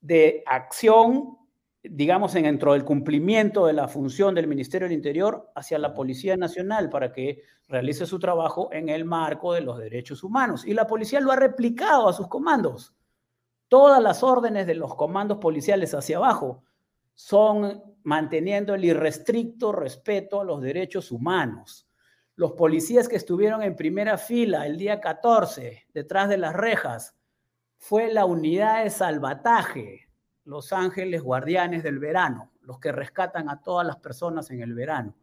de 0.00 0.42
acción 0.46 1.38
digamos, 1.84 2.32
dentro 2.32 2.72
del 2.72 2.84
cumplimiento 2.84 3.66
de 3.66 3.74
la 3.74 3.88
función 3.88 4.34
del 4.34 4.46
Ministerio 4.46 4.88
del 4.88 4.96
Interior 4.96 5.50
hacia 5.54 5.78
la 5.78 5.92
Policía 5.92 6.36
Nacional 6.36 6.88
para 6.88 7.12
que 7.12 7.42
realice 7.68 8.06
su 8.06 8.18
trabajo 8.18 8.70
en 8.72 8.88
el 8.88 9.04
marco 9.04 9.52
de 9.52 9.60
los 9.60 9.78
derechos 9.78 10.24
humanos. 10.24 10.64
Y 10.66 10.72
la 10.72 10.86
policía 10.86 11.20
lo 11.20 11.32
ha 11.32 11.36
replicado 11.36 12.08
a 12.08 12.12
sus 12.12 12.28
comandos. 12.28 12.94
Todas 13.68 14.02
las 14.02 14.22
órdenes 14.22 14.66
de 14.66 14.74
los 14.74 14.94
comandos 14.94 15.38
policiales 15.38 15.94
hacia 15.94 16.16
abajo 16.16 16.64
son 17.14 17.82
manteniendo 18.02 18.74
el 18.74 18.84
irrestricto 18.84 19.72
respeto 19.72 20.40
a 20.40 20.44
los 20.44 20.62
derechos 20.62 21.12
humanos. 21.12 21.86
Los 22.36 22.52
policías 22.52 23.08
que 23.08 23.16
estuvieron 23.16 23.62
en 23.62 23.76
primera 23.76 24.18
fila 24.18 24.66
el 24.66 24.76
día 24.76 25.00
14, 25.00 25.86
detrás 25.94 26.28
de 26.28 26.36
las 26.36 26.52
rejas, 26.52 27.14
fue 27.78 28.12
la 28.12 28.24
unidad 28.24 28.82
de 28.82 28.90
salvataje, 28.90 30.08
los 30.44 30.72
ángeles 30.72 31.22
guardianes 31.22 31.84
del 31.84 32.00
verano, 32.00 32.50
los 32.62 32.80
que 32.80 32.90
rescatan 32.90 33.48
a 33.48 33.62
todas 33.62 33.86
las 33.86 33.98
personas 33.98 34.50
en 34.50 34.62
el 34.62 34.74
verano. 34.74 35.14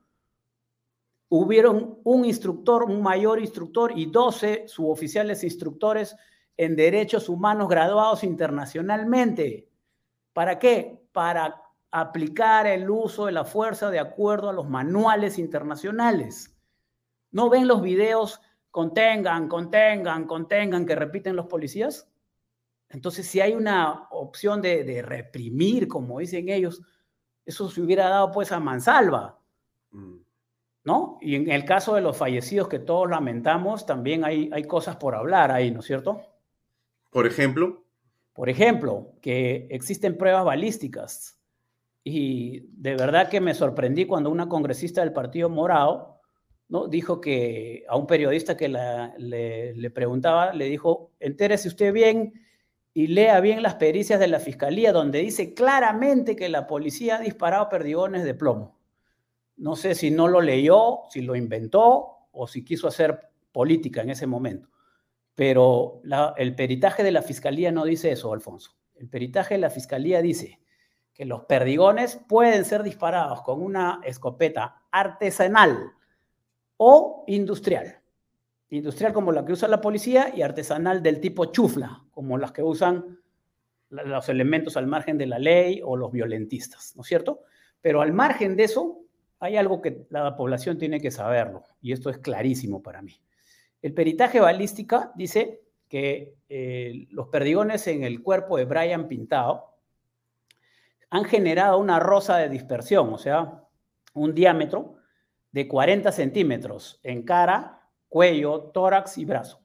Hubieron 1.27 1.99
un 2.03 2.23
instructor, 2.23 2.83
un 2.83 3.01
mayor 3.01 3.39
instructor 3.39 3.91
y 3.93 4.05
12 4.05 4.67
suboficiales 4.67 5.43
instructores 5.43 6.15
en 6.55 6.77
derechos 6.77 7.27
humanos 7.27 7.67
graduados 7.67 8.23
internacionalmente. 8.23 9.67
¿Para 10.31 10.59
qué? 10.59 11.03
Para 11.11 11.61
aplicar 11.89 12.67
el 12.67 12.89
uso 12.89 13.25
de 13.25 13.33
la 13.33 13.43
fuerza 13.43 13.89
de 13.89 13.99
acuerdo 13.99 14.49
a 14.49 14.53
los 14.53 14.69
manuales 14.69 15.39
internacionales. 15.39 16.55
¿No 17.31 17.49
ven 17.49 17.67
los 17.67 17.81
videos 17.81 18.41
contengan, 18.69 19.47
contengan, 19.47 20.25
contengan 20.25 20.85
que 20.85 20.95
repiten 20.95 21.35
los 21.35 21.47
policías? 21.47 22.09
Entonces, 22.89 23.25
si 23.27 23.39
hay 23.39 23.53
una 23.53 24.07
opción 24.11 24.61
de, 24.61 25.01
reprimir, 25.01 25.87
como 25.87 26.19
dicen 26.19 26.49
ellos, 26.49 26.81
eso 27.45 27.69
se 27.69 27.81
hubiera 27.81 28.09
dado 28.09 28.31
pues 28.31 28.51
a 28.51 28.59
mansalva, 28.59 29.39
mm. 29.91 30.15
¿no? 30.83 31.17
Y 31.21 31.35
en 31.35 31.49
el 31.49 31.63
caso 31.63 31.95
de 31.95 32.01
los 32.01 32.17
fallecidos 32.17 32.67
que 32.67 32.79
todos 32.79 33.09
lamentamos, 33.09 33.85
también 33.85 34.25
hay, 34.25 34.49
hay 34.51 34.63
cosas 34.63 34.97
por 34.97 35.15
hablar 35.15 35.51
ahí, 35.51 35.71
¿no 35.71 35.79
es 35.79 35.85
cierto? 35.85 36.21
Por 37.09 37.25
ejemplo. 37.25 37.85
Por 38.33 38.49
ejemplo, 38.49 39.13
que 39.21 39.67
existen 39.69 40.17
pruebas 40.17 40.45
balísticas. 40.45 41.39
Y 42.03 42.61
de 42.71 42.95
verdad 42.95 43.29
que 43.29 43.41
me 43.41 43.53
sorprendí 43.53 44.05
cuando 44.05 44.29
una 44.29 44.49
congresista 44.49 45.01
del 45.01 45.13
Partido 45.13 45.49
Morado 45.49 46.20
¿no? 46.71 46.87
dijo 46.87 47.19
que 47.19 47.83
a 47.89 47.97
un 47.97 48.07
periodista 48.07 48.55
que 48.55 48.69
le, 48.69 49.73
le, 49.75 49.89
preguntaba, 49.91 50.53
le 50.53 50.65
dijo, 50.65 51.11
entérese 51.19 51.67
usted 51.67 51.91
bien 51.91 52.33
y 52.93 53.07
lea 53.07 53.41
bien 53.41 53.61
las 53.61 53.75
pericias 53.75 54.21
de 54.21 54.29
la 54.29 54.39
fiscalía, 54.39 54.93
donde 54.93 55.19
dice 55.19 55.53
claramente 55.53 56.37
que 56.37 56.47
la 56.47 56.67
policía 56.67 57.17
ha 57.17 57.19
disparado 57.19 57.67
perdigones 57.67 58.23
de 58.23 58.35
plomo. 58.35 58.79
No 59.57 59.75
sé 59.75 59.95
si 59.95 60.11
no 60.11 60.29
lo 60.29 60.39
leyó, 60.39 61.01
si 61.09 61.21
lo 61.21 61.35
inventó 61.35 62.29
o 62.31 62.47
si 62.47 62.63
quiso 62.63 62.87
hacer 62.87 63.19
política 63.51 64.01
en 64.01 64.11
ese 64.11 64.25
momento. 64.25 64.69
Pero 65.35 66.01
el 66.37 66.55
peritaje 66.55 67.03
de 67.03 67.11
la 67.11 67.21
fiscalía 67.21 67.73
no 67.73 67.83
dice 67.83 68.11
eso, 68.11 68.31
Alfonso. 68.31 68.77
El 68.95 69.09
peritaje 69.09 69.55
de 69.55 69.61
la 69.61 69.69
fiscalía 69.69 70.21
dice 70.21 70.61
que 71.13 71.25
los 71.25 71.41
perdigones 71.41 72.21
pueden 72.29 72.63
ser 72.63 72.81
disparados 72.81 73.41
con 73.41 73.61
una 73.61 73.99
escopeta 74.05 74.83
artesanal 74.89 75.95
o 76.83 77.23
industrial 77.27 78.01
industrial 78.71 79.13
como 79.13 79.31
la 79.31 79.45
que 79.45 79.53
usa 79.53 79.67
la 79.67 79.81
policía 79.81 80.31
y 80.33 80.41
artesanal 80.41 81.03
del 81.03 81.19
tipo 81.19 81.45
chufla, 81.45 82.03
como 82.11 82.37
las 82.37 82.51
que 82.51 82.63
usan 82.63 83.19
los 83.89 84.29
elementos 84.29 84.77
al 84.77 84.87
margen 84.87 85.17
de 85.17 85.25
la 85.25 85.37
ley 85.37 85.81
o 85.83 85.97
los 85.97 86.11
violentistas, 86.11 86.95
¿no 86.95 87.01
es 87.01 87.07
cierto? 87.07 87.41
Pero 87.81 88.01
al 88.01 88.13
margen 88.13 88.55
de 88.55 88.63
eso, 88.63 88.99
hay 89.39 89.57
algo 89.57 89.81
que 89.81 90.05
la 90.09 90.35
población 90.37 90.77
tiene 90.77 91.01
que 91.01 91.11
saberlo, 91.11 91.63
y 91.81 91.91
esto 91.91 92.09
es 92.09 92.17
clarísimo 92.19 92.81
para 92.81 93.01
mí. 93.01 93.21
El 93.81 93.93
peritaje 93.93 94.39
balística 94.39 95.11
dice 95.15 95.61
que 95.89 96.35
eh, 96.47 97.07
los 97.09 97.27
perdigones 97.27 97.85
en 97.87 98.03
el 98.03 98.23
cuerpo 98.23 98.55
de 98.55 98.65
Brian 98.65 99.09
Pintado 99.09 99.75
han 101.09 101.25
generado 101.25 101.77
una 101.77 101.99
rosa 101.99 102.37
de 102.37 102.47
dispersión, 102.47 103.13
o 103.13 103.17
sea, 103.17 103.65
un 104.13 104.33
diámetro 104.33 105.00
de 105.51 105.67
40 105.67 106.11
centímetros 106.11 106.99
en 107.03 107.23
cara, 107.23 107.87
cuello, 108.07 108.71
tórax 108.73 109.17
y 109.17 109.25
brazo. 109.25 109.61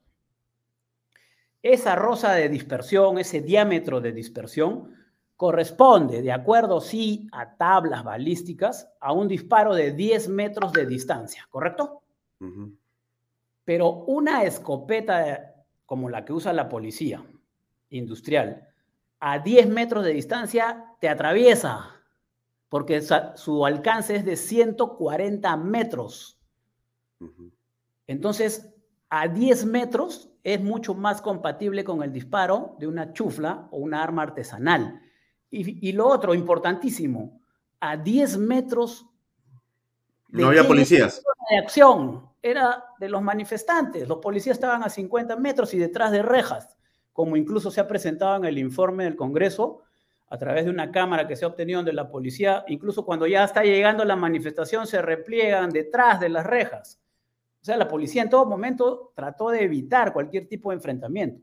Esa 1.61 1.95
rosa 1.95 2.33
de 2.33 2.49
dispersión, 2.49 3.17
ese 3.17 3.41
diámetro 3.41 3.99
de 3.99 4.11
dispersión, 4.11 4.95
corresponde, 5.35 6.21
de 6.21 6.31
acuerdo 6.31 6.81
sí 6.81 7.27
a 7.31 7.55
tablas 7.57 8.03
balísticas, 8.03 8.89
a 8.99 9.13
un 9.13 9.27
disparo 9.27 9.75
de 9.75 9.91
10 9.91 10.29
metros 10.29 10.73
de 10.73 10.85
distancia, 10.85 11.47
¿correcto? 11.49 12.03
Pero 13.63 13.89
una 14.05 14.43
escopeta 14.43 15.53
como 15.85 16.09
la 16.09 16.25
que 16.25 16.33
usa 16.33 16.53
la 16.53 16.69
policía 16.69 17.23
industrial, 17.89 18.67
a 19.19 19.39
10 19.39 19.69
metros 19.69 20.03
de 20.03 20.13
distancia 20.13 20.95
te 20.99 21.09
atraviesa, 21.09 21.96
porque 22.69 23.01
su 23.01 23.65
alcance 23.65 24.15
es 24.15 24.25
de 24.25 24.35
140 24.35 25.55
metros. 25.57 26.39
Entonces, 28.07 28.73
a 29.09 29.27
10 29.27 29.65
metros 29.65 30.29
es 30.43 30.61
mucho 30.61 30.93
más 30.93 31.21
compatible 31.21 31.83
con 31.83 32.03
el 32.03 32.11
disparo 32.11 32.75
de 32.79 32.87
una 32.87 33.13
chufla 33.13 33.67
o 33.71 33.77
una 33.77 34.03
arma 34.03 34.23
artesanal. 34.23 35.01
Y, 35.49 35.93
lo 35.93 36.07
otro, 36.07 36.33
importantísimo, 36.33 37.41
a 37.79 37.95
10 37.95 38.37
metros... 38.37 39.05
no 40.29 40.47
había 40.47 40.67
policías. 40.67 41.23
De 41.49 41.57
acción, 41.57 42.29
era 42.41 42.83
de 42.99 43.07
los 43.07 43.21
manifestantes. 43.21 44.07
Los 44.07 44.17
policías 44.17 44.57
estaban 44.57 44.83
a 44.83 44.89
50 44.89 45.37
metros 45.37 45.73
y 45.73 45.77
detrás 45.77 46.11
de 46.11 46.21
rejas, 46.21 46.77
como 47.13 47.37
incluso 47.37 47.71
se 47.71 47.79
ha 47.79 47.87
presentado 47.87 48.35
en 48.35 48.45
el 48.45 48.57
informe 48.57 49.05
del 49.05 49.15
Congreso, 49.15 49.83
a 50.29 50.37
través 50.37 50.65
de 50.65 50.71
una 50.71 50.91
cámara 50.91 51.27
que 51.27 51.35
se 51.35 51.45
ha 51.45 51.47
obtenido 51.47 51.83
de 51.83 51.93
la 51.93 52.09
policía, 52.09 52.65
incluso 52.67 53.05
cuando 53.05 53.27
ya 53.27 53.43
está 53.43 53.63
llegando 53.63 54.03
la 54.03 54.15
manifestación, 54.15 54.85
se 54.85 55.01
repliegan 55.01 55.69
detrás 55.69 56.19
de 56.19 56.29
las 56.29 56.45
rejas. 56.45 57.01
O 57.61 57.65
sea, 57.65 57.77
la 57.77 57.87
policía 57.87 58.23
en 58.23 58.29
todo 58.29 58.45
momento 58.45 59.13
trató 59.15 59.49
de 59.49 59.63
evitar 59.63 60.13
cualquier 60.13 60.47
tipo 60.47 60.69
de 60.69 60.75
enfrentamiento. 60.75 61.41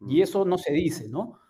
Y 0.00 0.20
mm. 0.20 0.22
eso 0.22 0.44
no 0.44 0.56
se 0.56 0.72
dice, 0.72 1.08
¿no? 1.08 1.40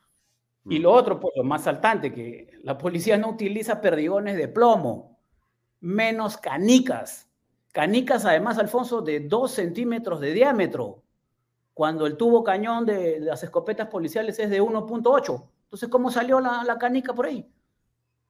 Y 0.64 0.80
mm. 0.80 0.82
lo 0.82 0.92
otro, 0.92 1.20
pues 1.20 1.34
lo 1.36 1.44
más 1.44 1.64
saltante, 1.64 2.12
que 2.12 2.48
la 2.62 2.76
policía 2.76 3.16
no 3.16 3.30
utiliza 3.30 3.80
perdigones 3.80 4.36
de 4.36 4.48
plomo, 4.48 5.18
menos 5.80 6.36
canicas. 6.36 7.30
Canicas, 7.72 8.24
además, 8.24 8.58
Alfonso, 8.58 9.02
de 9.02 9.20
dos 9.20 9.52
centímetros 9.52 10.20
de 10.20 10.32
diámetro, 10.32 11.02
cuando 11.74 12.06
el 12.06 12.16
tubo 12.16 12.42
cañón 12.42 12.86
de 12.86 13.20
las 13.20 13.44
escopetas 13.44 13.86
policiales 13.86 14.38
es 14.40 14.50
de 14.50 14.60
1.8. 14.60 15.48
Entonces, 15.68 15.88
¿cómo 15.88 16.10
salió 16.10 16.40
la, 16.40 16.64
la 16.64 16.78
canica 16.78 17.14
por 17.14 17.26
ahí? 17.26 17.46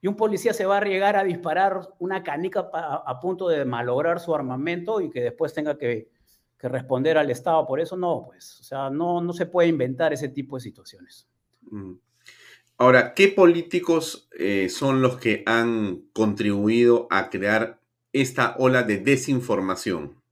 y 0.01 0.07
un 0.07 0.17
policía 0.17 0.53
se 0.53 0.67
va 0.67 0.75
a 0.75 0.79
arriesgar 0.79 1.17
a 1.17 1.25
disparar 1.25 1.95
una 1.99 2.23
canica 2.23 2.71
a, 2.73 3.21
punto 3.21 3.49
de 3.49 3.65
malograr 3.65 4.21
su 4.21 4.35
armamento 4.35 5.01
y 5.01 5.11
que 5.11 5.23
después 5.23 5.53
tenga 5.53 5.77
que, 5.77 6.09
que 6.57 6.69
responder 6.69 7.19
al 7.19 7.31
Estado 7.31 7.67
por 7.67 7.81
eso, 7.81 7.97
no, 7.97 8.25
pues, 8.27 8.61
o 8.61 8.63
sea, 8.63 8.91
no, 8.91 9.21
no 9.21 9.33
se 9.33 9.47
puede 9.47 9.69
inventar 9.69 10.13
ese 10.13 10.29
tipo 10.29 10.57
de 10.57 10.63
situaciones. 10.63 11.29
Mm. 11.63 11.95
Ahora, 12.81 13.13
¿qué 13.13 13.29
políticos 13.29 14.29
eh, 14.39 14.69
son 14.69 15.03
los 15.03 15.17
que 15.17 15.43
han 15.47 16.05
contribuido 16.13 17.09
a 17.11 17.29
crear 17.29 17.81
esta 18.13 18.55
ola 18.57 18.85
de 18.85 18.99
desinformación? 18.99 20.23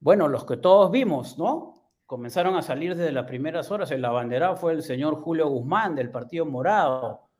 Bueno, 0.00 0.26
los 0.26 0.44
que 0.44 0.56
todos 0.56 0.90
vimos, 0.90 1.38
¿no? 1.38 1.81
Comenzaron 2.06 2.56
a 2.56 2.62
salir 2.62 2.94
desde 2.94 3.12
las 3.12 3.26
primeras 3.26 3.70
horas. 3.70 3.90
El 3.90 4.04
abanderado 4.04 4.56
fue 4.56 4.72
el 4.72 4.82
señor 4.82 5.16
Julio 5.22 5.48
Guzmán 5.48 5.94
del 5.94 6.10
Partido 6.10 6.44
Morado, 6.44 7.30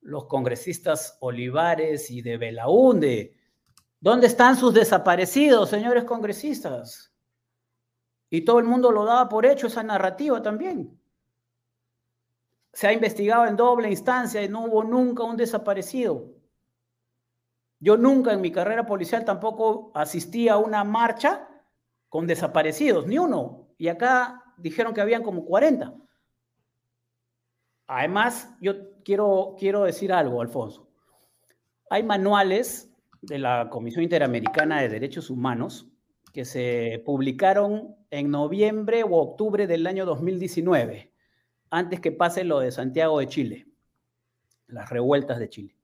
los 0.00 0.26
congresistas 0.26 1.18
Olivares 1.20 2.10
y 2.10 2.22
de 2.22 2.36
Belaunde. 2.36 3.36
¿Dónde 4.00 4.26
están 4.26 4.56
sus 4.56 4.74
desaparecidos, 4.74 5.70
señores 5.70 6.04
congresistas? 6.04 7.14
Y 8.30 8.44
todo 8.44 8.58
el 8.58 8.64
mundo 8.64 8.90
lo 8.90 9.04
daba 9.04 9.28
por 9.28 9.46
hecho 9.46 9.68
esa 9.68 9.82
narrativa 9.82 10.42
también. 10.42 11.00
Se 12.72 12.88
ha 12.88 12.92
investigado 12.92 13.46
en 13.46 13.56
doble 13.56 13.88
instancia 13.88 14.42
y 14.42 14.48
no 14.48 14.64
hubo 14.64 14.82
nunca 14.82 15.22
un 15.22 15.36
desaparecido. 15.36 16.34
Yo 17.78 17.96
nunca 17.96 18.32
en 18.32 18.40
mi 18.40 18.50
carrera 18.50 18.84
policial 18.84 19.24
tampoco 19.24 19.92
asistí 19.94 20.48
a 20.48 20.56
una 20.56 20.84
marcha 20.84 21.48
con 22.08 22.26
desaparecidos, 22.26 23.06
ni 23.06 23.18
uno. 23.18 23.63
Y 23.78 23.88
acá 23.88 24.42
dijeron 24.56 24.94
que 24.94 25.00
habían 25.00 25.22
como 25.22 25.44
40. 25.44 25.94
Además, 27.86 28.54
yo 28.60 28.74
quiero, 29.04 29.56
quiero 29.58 29.84
decir 29.84 30.12
algo, 30.12 30.40
Alfonso. 30.40 30.88
Hay 31.90 32.02
manuales 32.02 32.90
de 33.20 33.38
la 33.38 33.68
Comisión 33.70 34.02
Interamericana 34.02 34.80
de 34.80 34.88
Derechos 34.88 35.30
Humanos 35.30 35.88
que 36.32 36.44
se 36.44 37.00
publicaron 37.06 37.94
en 38.10 38.30
noviembre 38.30 39.04
o 39.04 39.10
octubre 39.12 39.66
del 39.68 39.86
año 39.86 40.04
2019, 40.04 41.12
antes 41.70 42.00
que 42.00 42.10
pase 42.10 42.42
lo 42.42 42.58
de 42.58 42.72
Santiago 42.72 43.20
de 43.20 43.28
Chile, 43.28 43.68
las 44.66 44.90
revueltas 44.90 45.38
de 45.38 45.48
Chile. 45.48 45.76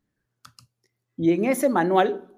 Y 1.17 1.33
en 1.33 1.45
ese 1.45 1.69
manual 1.69 2.29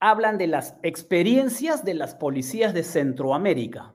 hablan 0.00 0.38
de 0.38 0.46
las 0.46 0.76
experiencias 0.82 1.84
de 1.84 1.94
las 1.94 2.14
policías 2.14 2.72
de 2.72 2.82
Centroamérica, 2.82 3.94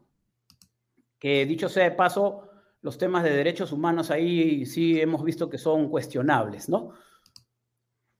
que 1.24 1.46
dicho 1.46 1.70
sea 1.70 1.86
de 1.86 1.92
paso, 1.92 2.50
los 2.82 2.98
temas 2.98 3.24
de 3.24 3.30
derechos 3.30 3.72
humanos 3.72 4.12
ahí 4.12 4.66
sí 4.66 5.00
hemos 5.00 5.24
visto 5.24 5.50
que 5.50 5.58
son 5.58 5.88
cuestionables, 5.88 6.68
¿no? 6.68 6.96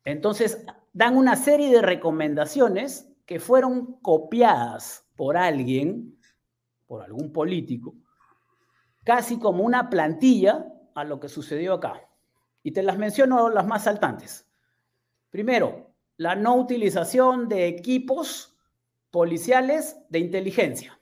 Entonces, 0.06 0.66
dan 0.94 1.18
una 1.18 1.36
serie 1.36 1.70
de 1.70 1.82
recomendaciones 1.82 3.14
que 3.26 3.42
fueron 3.42 4.00
copiadas 4.00 5.06
por 5.18 5.36
alguien, 5.36 6.18
por 6.88 7.02
algún 7.02 7.34
político, 7.34 7.94
casi 9.04 9.38
como 9.38 9.66
una 9.66 9.90
plantilla 9.90 10.66
a 10.96 11.04
lo 11.04 11.20
que 11.20 11.28
sucedió 11.28 11.74
acá. 11.74 12.08
Y 12.64 12.72
te 12.72 12.84
las 12.84 12.98
menciono 12.98 13.50
las 13.50 13.68
más 13.68 13.84
saltantes. 13.84 14.48
Primero, 15.30 15.94
la 16.16 16.36
no 16.36 16.56
utilización 16.56 17.50
de 17.50 17.68
equipos 17.68 18.56
policiales 19.12 19.98
de 20.08 20.20
inteligencia. 20.20 20.98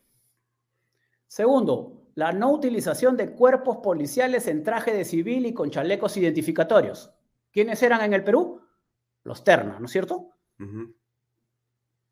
Segundo, 1.31 2.09
la 2.15 2.33
no 2.33 2.51
utilización 2.51 3.15
de 3.15 3.31
cuerpos 3.31 3.77
policiales 3.77 4.49
en 4.49 4.63
traje 4.63 4.91
de 4.91 5.05
civil 5.05 5.45
y 5.45 5.53
con 5.53 5.71
chalecos 5.71 6.17
identificatorios. 6.17 7.09
¿Quiénes 7.53 7.81
eran 7.83 8.01
en 8.01 8.11
el 8.11 8.21
Perú? 8.21 8.59
Los 9.23 9.41
Terna, 9.45 9.79
¿no 9.79 9.85
es 9.85 9.93
cierto? 9.93 10.33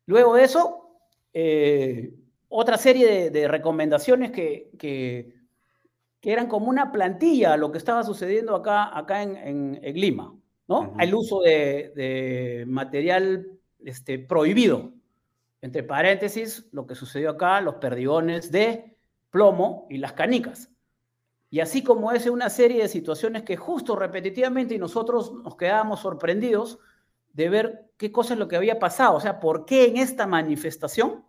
Luego 0.06 0.34
de 0.36 0.42
eso, 0.42 1.02
eh, 1.34 2.14
otra 2.48 2.78
serie 2.78 3.28
de, 3.28 3.46
recomendaciones 3.46 4.30
que, 4.30 4.70
que, 4.78 5.34
eran 6.22 6.46
como 6.46 6.70
una 6.70 6.90
plantilla 6.90 7.52
a 7.52 7.56
lo 7.58 7.70
que 7.70 7.76
estaba 7.76 8.02
sucediendo 8.04 8.56
acá, 8.56 8.96
acá 8.96 9.22
en, 9.22 9.78
en, 9.82 10.00
Lima, 10.00 10.34
¿no? 10.66 10.96
El 10.98 11.14
uso 11.14 11.42
de, 11.42 12.64
material 12.66 13.50
este, 13.84 14.18
prohibido. 14.18 14.94
Entre 15.60 15.82
paréntesis, 15.82 16.70
lo 16.72 16.86
que 16.86 16.94
sucedió 16.94 17.28
acá, 17.28 17.60
los 17.60 17.74
perdigones 17.74 18.50
de 18.50 18.89
plomo 19.30 19.86
y 19.88 19.98
las 19.98 20.12
canicas. 20.12 20.70
Y 21.50 21.60
así 21.60 21.82
como 21.82 22.12
ese, 22.12 22.30
una 22.30 22.48
serie 22.48 22.82
de 22.82 22.88
situaciones 22.88 23.42
que 23.42 23.56
justo 23.56 23.96
repetitivamente 23.96 24.74
y 24.74 24.78
nosotros 24.78 25.32
nos 25.32 25.56
quedábamos 25.56 26.00
sorprendidos 26.00 26.78
de 27.32 27.48
ver 27.48 27.90
qué 27.96 28.12
cosa 28.12 28.34
es 28.34 28.40
lo 28.40 28.48
que 28.48 28.56
había 28.56 28.78
pasado, 28.78 29.16
o 29.16 29.20
sea, 29.20 29.40
por 29.40 29.64
qué 29.64 29.88
en 29.88 29.96
esta 29.96 30.26
manifestación 30.26 31.24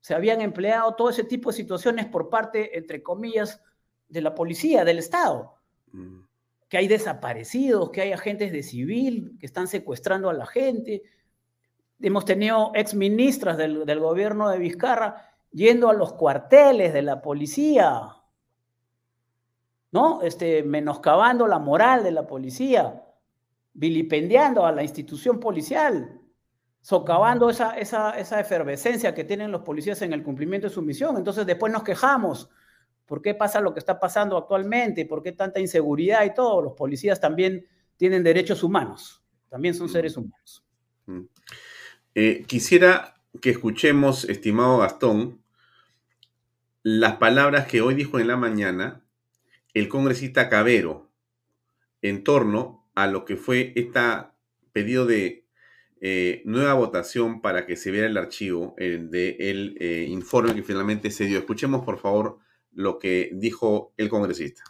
se 0.00 0.14
habían 0.14 0.40
empleado 0.40 0.94
todo 0.94 1.10
ese 1.10 1.22
tipo 1.22 1.50
de 1.50 1.56
situaciones 1.56 2.06
por 2.06 2.28
parte, 2.28 2.76
entre 2.76 3.02
comillas, 3.04 3.60
de 4.08 4.20
la 4.20 4.34
policía, 4.34 4.84
del 4.84 4.98
Estado. 4.98 5.54
Mm. 5.92 6.22
Que 6.68 6.78
hay 6.78 6.88
desaparecidos, 6.88 7.90
que 7.90 8.00
hay 8.00 8.12
agentes 8.12 8.50
de 8.50 8.62
civil 8.64 9.36
que 9.38 9.46
están 9.46 9.68
secuestrando 9.68 10.28
a 10.28 10.32
la 10.32 10.46
gente. 10.46 11.02
Hemos 12.00 12.24
tenido 12.24 12.72
exministras 12.74 13.56
del, 13.56 13.86
del 13.86 14.00
gobierno 14.00 14.48
de 14.48 14.58
Vizcarra 14.58 15.31
yendo 15.52 15.88
a 15.88 15.94
los 15.94 16.14
cuarteles 16.14 16.92
de 16.92 17.02
la 17.02 17.20
policía, 17.22 18.16
¿no? 19.90 20.22
Este, 20.22 20.62
menoscabando 20.62 21.46
la 21.46 21.58
moral 21.58 22.02
de 22.02 22.12
la 22.12 22.26
policía 22.26 23.02
vilipendiando 23.74 24.66
a 24.66 24.72
la 24.72 24.82
institución 24.82 25.40
policial, 25.40 26.20
socavando 26.80 27.48
esa, 27.48 27.78
esa, 27.78 28.40
efervescencia 28.40 29.14
que 29.14 29.24
tienen 29.24 29.52
los 29.52 29.62
policías 29.62 30.02
en 30.02 30.12
el 30.12 30.22
cumplimiento 30.22 30.68
de 30.68 30.74
su 30.74 30.82
misión. 30.82 31.16
Entonces 31.16 31.46
después 31.46 31.72
nos 31.72 31.82
quejamos. 31.82 32.50
¿Por 33.06 33.22
qué 33.22 33.34
pasa 33.34 33.60
lo 33.60 33.72
que 33.72 33.78
está 33.78 34.00
pasando 34.00 34.36
actualmente? 34.36 35.06
¿Por 35.06 35.22
qué 35.22 35.32
tanta 35.32 35.60
inseguridad 35.60 36.24
y 36.24 36.34
todo? 36.34 36.62
Los 36.62 36.74
policías 36.74 37.20
también 37.20 37.66
tienen 37.96 38.22
derechos 38.22 38.62
humanos, 38.62 39.22
también 39.48 39.74
son 39.74 39.88
seres 39.88 40.16
humanos. 40.16 40.64
Mm. 41.06 41.20
Eh, 42.14 42.44
quisiera 42.46 43.14
que 43.40 43.50
escuchemos, 43.50 44.24
estimado 44.24 44.78
Gastón, 44.78 45.41
las 46.82 47.16
palabras 47.16 47.66
que 47.66 47.80
hoy 47.80 47.94
dijo 47.94 48.18
en 48.18 48.26
la 48.26 48.36
mañana 48.36 49.04
el 49.74 49.88
congresista 49.88 50.48
Cabero 50.48 51.10
en 52.02 52.24
torno 52.24 52.90
a 52.94 53.06
lo 53.06 53.24
que 53.24 53.36
fue 53.36 53.72
este 53.76 54.00
pedido 54.72 55.06
de 55.06 55.46
eh, 56.00 56.42
nueva 56.44 56.74
votación 56.74 57.40
para 57.40 57.64
que 57.64 57.76
se 57.76 57.92
vea 57.92 58.06
el 58.06 58.16
archivo 58.16 58.74
del 58.76 59.10
de 59.10 59.36
el, 59.38 59.76
eh, 59.78 60.06
informe 60.08 60.54
que 60.54 60.64
finalmente 60.64 61.12
se 61.12 61.26
dio. 61.26 61.38
Escuchemos, 61.38 61.84
por 61.84 62.00
favor, 62.00 62.40
lo 62.72 62.98
que 62.98 63.30
dijo 63.34 63.94
el 63.96 64.08
congresista. 64.08 64.64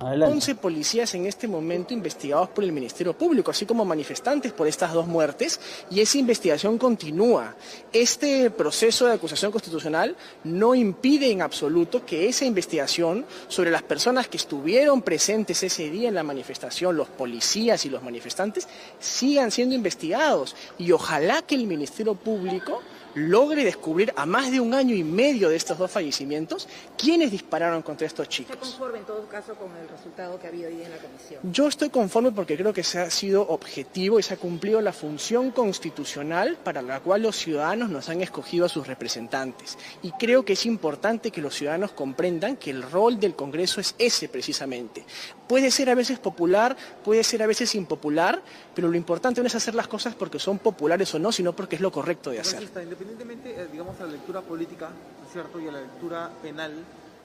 11 0.00 0.56
policías 0.56 1.14
en 1.14 1.24
este 1.24 1.46
momento 1.46 1.94
investigados 1.94 2.48
por 2.48 2.64
el 2.64 2.72
Ministerio 2.72 3.16
Público, 3.16 3.52
así 3.52 3.64
como 3.64 3.84
manifestantes 3.84 4.52
por 4.52 4.66
estas 4.66 4.92
dos 4.92 5.06
muertes, 5.06 5.60
y 5.88 6.00
esa 6.00 6.18
investigación 6.18 6.78
continúa. 6.78 7.54
Este 7.92 8.50
proceso 8.50 9.06
de 9.06 9.12
acusación 9.12 9.52
constitucional 9.52 10.16
no 10.42 10.74
impide 10.74 11.30
en 11.30 11.42
absoluto 11.42 12.04
que 12.04 12.28
esa 12.28 12.44
investigación 12.44 13.24
sobre 13.46 13.70
las 13.70 13.84
personas 13.84 14.26
que 14.26 14.36
estuvieron 14.36 15.00
presentes 15.00 15.62
ese 15.62 15.88
día 15.88 16.08
en 16.08 16.16
la 16.16 16.24
manifestación, 16.24 16.96
los 16.96 17.08
policías 17.08 17.86
y 17.86 17.88
los 17.88 18.02
manifestantes, 18.02 18.66
sigan 18.98 19.52
siendo 19.52 19.76
investigados. 19.76 20.56
Y 20.76 20.90
ojalá 20.90 21.42
que 21.42 21.54
el 21.54 21.68
Ministerio 21.68 22.16
Público 22.16 22.82
logre 23.14 23.64
descubrir 23.64 24.12
a 24.16 24.26
más 24.26 24.50
de 24.50 24.60
un 24.60 24.74
año 24.74 24.94
y 24.94 25.04
medio 25.04 25.48
de 25.48 25.56
estos 25.56 25.78
dos 25.78 25.90
fallecimientos 25.90 26.68
quiénes 26.98 27.30
dispararon 27.30 27.82
contra 27.82 28.06
estos 28.06 28.28
chicos. 28.28 28.54
¿Está 28.54 28.66
conforme 28.66 28.98
en 28.98 29.04
todo 29.04 29.26
caso 29.28 29.54
con 29.54 29.70
el 29.76 29.88
resultado 29.88 30.38
que 30.38 30.46
ha 30.46 30.50
habido 30.50 30.68
hoy 30.68 30.82
en 30.82 30.90
la 30.90 30.98
comisión? 30.98 31.40
Yo 31.44 31.68
estoy 31.68 31.90
conforme 31.90 32.32
porque 32.32 32.56
creo 32.56 32.72
que 32.72 32.82
se 32.82 32.98
ha 32.98 33.10
sido 33.10 33.42
objetivo 33.48 34.18
y 34.18 34.22
se 34.22 34.34
ha 34.34 34.36
cumplido 34.36 34.80
la 34.80 34.92
función 34.92 35.50
constitucional 35.50 36.58
para 36.62 36.82
la 36.82 37.00
cual 37.00 37.22
los 37.22 37.36
ciudadanos 37.36 37.90
nos 37.90 38.08
han 38.08 38.20
escogido 38.20 38.66
a 38.66 38.68
sus 38.68 38.86
representantes. 38.86 39.78
Y 40.02 40.12
creo 40.12 40.44
que 40.44 40.54
es 40.54 40.66
importante 40.66 41.30
que 41.30 41.40
los 41.40 41.54
ciudadanos 41.54 41.92
comprendan 41.92 42.56
que 42.56 42.70
el 42.70 42.82
rol 42.82 43.20
del 43.20 43.34
Congreso 43.34 43.80
es 43.80 43.94
ese 43.98 44.28
precisamente. 44.28 45.04
Puede 45.48 45.70
ser 45.70 45.90
a 45.90 45.94
veces 45.94 46.18
popular, 46.18 46.76
puede 47.04 47.22
ser 47.22 47.42
a 47.42 47.46
veces 47.46 47.74
impopular, 47.74 48.42
pero 48.74 48.88
lo 48.88 48.96
importante 48.96 49.40
no 49.40 49.46
es 49.46 49.54
hacer 49.54 49.74
las 49.74 49.88
cosas 49.88 50.14
porque 50.14 50.38
son 50.38 50.58
populares 50.58 51.14
o 51.14 51.18
no, 51.18 51.30
sino 51.32 51.54
porque 51.54 51.76
es 51.76 51.82
lo 51.82 51.92
correcto 51.92 52.30
de 52.30 52.40
hacer 52.40 52.64
independientemente, 53.04 53.62
eh, 53.62 53.68
digamos, 53.70 54.00
a 54.00 54.04
la 54.04 54.12
lectura 54.12 54.40
política, 54.40 54.88
cierto?, 55.30 55.60
y 55.60 55.68
a 55.68 55.72
la 55.72 55.80
lectura 55.80 56.30
penal, 56.42 56.72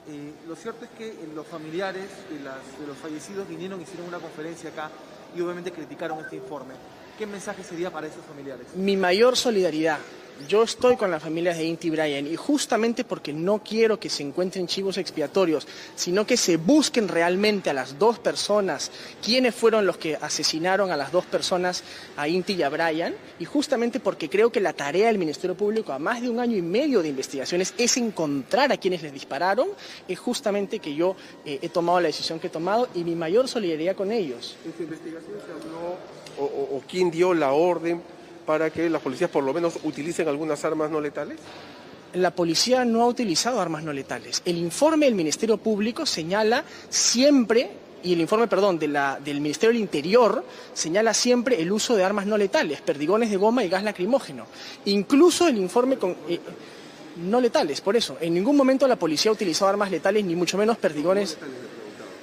eh, 0.08 0.32
lo 0.46 0.56
cierto 0.56 0.84
es 0.84 0.90
que 0.92 1.08
eh, 1.08 1.28
los 1.34 1.46
familiares 1.46 2.08
de, 2.30 2.86
los 2.86 2.96
fallecidos 2.98 3.48
vinieron, 3.48 3.80
hicieron 3.80 4.08
una 4.08 4.18
conferencia 4.18 4.70
acá 4.70 4.90
y 5.36 5.40
obviamente 5.40 5.72
criticaron 5.72 6.18
este 6.20 6.36
informe. 6.36 6.74
¿Qué 7.18 7.26
mensaje 7.26 7.62
sería 7.62 7.90
para 7.90 8.06
esos 8.06 8.24
familiares? 8.24 8.66
Mi 8.74 8.96
mayor 8.96 9.36
solidaridad 9.36 9.98
yo 10.48 10.62
estoy 10.62 10.96
con 10.96 11.10
las 11.10 11.22
familias 11.22 11.56
de 11.58 11.64
Inti 11.64 11.90
Brian 11.90 12.26
y 12.26 12.36
justamente 12.36 13.04
porque 13.04 13.32
no 13.32 13.62
quiero 13.62 13.98
que 13.98 14.10
se 14.10 14.22
encuentren 14.22 14.66
chivos 14.66 14.98
expiatorios, 14.98 15.66
sino 15.94 16.26
que 16.26 16.36
se 16.36 16.56
busquen 16.56 17.08
realmente 17.08 17.70
a 17.70 17.74
las 17.74 17.98
dos 17.98 18.18
personas, 18.18 18.90
quiénes 19.22 19.54
fueron 19.54 19.86
los 19.86 19.96
que 19.96 20.16
asesinaron 20.16 20.90
a 20.90 20.96
las 20.96 21.12
dos 21.12 21.24
personas, 21.26 21.82
a 22.16 22.28
Inti 22.28 22.54
y 22.54 22.62
a 22.62 22.68
Brian, 22.68 23.14
y 23.38 23.44
justamente 23.44 24.00
porque 24.00 24.28
creo 24.28 24.50
que 24.50 24.60
la 24.60 24.72
tarea 24.72 25.08
del 25.08 25.18
Ministerio 25.18 25.56
Público 25.56 25.92
a 25.92 25.98
más 25.98 26.22
de 26.22 26.28
un 26.28 26.40
año 26.40 26.56
y 26.56 26.62
medio 26.62 27.02
de 27.02 27.08
investigaciones 27.08 27.74
es 27.78 27.96
encontrar 27.96 28.72
a 28.72 28.76
quienes 28.76 29.02
les 29.02 29.12
dispararon, 29.12 29.68
es 30.08 30.18
justamente 30.18 30.78
que 30.78 30.94
yo 30.94 31.16
eh, 31.44 31.58
he 31.62 31.68
tomado 31.68 32.00
la 32.00 32.08
decisión 32.08 32.38
que 32.38 32.48
he 32.48 32.50
tomado 32.50 32.88
y 32.94 33.04
mi 33.04 33.14
mayor 33.14 33.48
solidaridad 33.48 33.96
con 33.96 34.12
ellos. 34.12 34.56
¿En 34.64 34.84
investigación 34.84 35.36
se 35.46 35.52
habló 35.52 35.96
o, 36.38 36.44
o 36.44 36.82
quién 36.88 37.10
dio 37.10 37.34
la 37.34 37.52
orden 37.52 38.02
para 38.50 38.68
que 38.70 38.90
las 38.90 39.00
policías 39.00 39.30
por 39.30 39.44
lo 39.44 39.54
menos 39.54 39.78
utilicen 39.84 40.26
algunas 40.26 40.64
armas 40.64 40.90
no 40.90 41.00
letales? 41.00 41.38
La 42.14 42.32
policía 42.32 42.84
no 42.84 43.02
ha 43.02 43.06
utilizado 43.06 43.60
armas 43.60 43.84
no 43.84 43.92
letales. 43.92 44.42
El 44.44 44.58
informe 44.58 45.06
del 45.06 45.14
Ministerio 45.14 45.56
Público 45.56 46.04
señala 46.04 46.64
siempre 46.88 47.70
y 48.02 48.14
el 48.14 48.20
informe, 48.20 48.48
perdón, 48.48 48.76
del 48.76 49.40
Ministerio 49.40 49.68
del 49.68 49.80
Interior 49.80 50.44
señala 50.74 51.14
siempre 51.14 51.62
el 51.62 51.70
uso 51.70 51.94
de 51.94 52.02
armas 52.02 52.26
no 52.26 52.36
letales, 52.36 52.80
perdigones 52.80 53.30
de 53.30 53.36
goma 53.36 53.62
y 53.62 53.68
gas 53.68 53.84
lacrimógeno. 53.84 54.46
Incluso 54.86 55.46
el 55.46 55.56
informe 55.56 55.96
con... 55.96 56.16
Eh, 56.28 56.40
no 57.18 57.40
letales, 57.40 57.80
por 57.80 57.94
eso. 57.94 58.16
En 58.20 58.34
ningún 58.34 58.56
momento 58.56 58.88
la 58.88 58.96
policía 58.96 59.30
ha 59.30 59.34
utilizado 59.34 59.68
armas 59.68 59.92
letales, 59.92 60.24
ni 60.24 60.34
mucho 60.34 60.58
menos 60.58 60.76
perdigones 60.76 61.38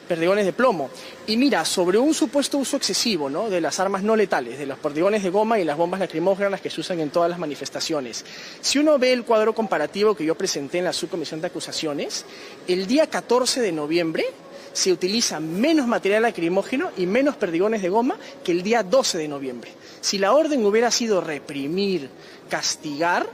perdigones 0.08 0.46
de 0.46 0.54
plomo. 0.54 0.90
Y 1.28 1.38
mira, 1.38 1.64
sobre 1.66 1.98
un 1.98 2.14
supuesto 2.14 2.58
uso 2.58 2.78
excesivo 2.78 3.30
¿no? 3.30 3.50
de 3.50 3.62
las 3.62 3.80
armas 3.80 4.04
no 4.04 4.16
letales, 4.16 4.58
de 4.58 4.66
los 4.66 4.80
perdigones 4.80 5.24
de 5.24 5.30
goma 5.30 5.60
y 5.60 5.64
las 5.64 5.78
bombas 5.78 6.00
lacrimógenas 6.00 6.62
que 6.62 6.70
se 6.70 6.82
usan 6.82 7.00
en 7.00 7.10
todas 7.10 7.30
las 7.30 7.40
manifestaciones. 7.40 8.26
Si 8.62 8.80
uno 8.80 8.98
ve 8.98 9.14
el 9.14 9.24
cuadro 9.24 9.54
comparativo 9.54 10.16
que 10.16 10.26
yo 10.26 10.36
presenté 10.36 10.80
en 10.80 10.86
la 10.86 10.94
subcomisión 10.94 11.42
de 11.42 11.48
acusaciones, 11.48 12.26
el 12.68 12.88
día 12.88 13.08
14 13.08 13.62
de 13.62 13.72
noviembre 13.72 14.26
se 14.74 14.92
utiliza 14.92 15.40
menos 15.40 15.88
material 15.88 16.22
lacrimógeno 16.22 16.92
y 16.98 17.08
menos 17.08 17.36
perdigones 17.36 17.82
de 17.82 17.90
goma 17.90 18.18
que 18.44 18.52
el 18.52 18.62
día 18.62 18.84
12 18.84 19.18
de 19.18 19.28
noviembre. 19.28 19.72
Si 20.02 20.20
la 20.20 20.34
orden 20.34 20.64
hubiera 20.66 20.92
sido 20.92 21.20
reprimir, 21.20 22.10
castigar, 22.48 23.28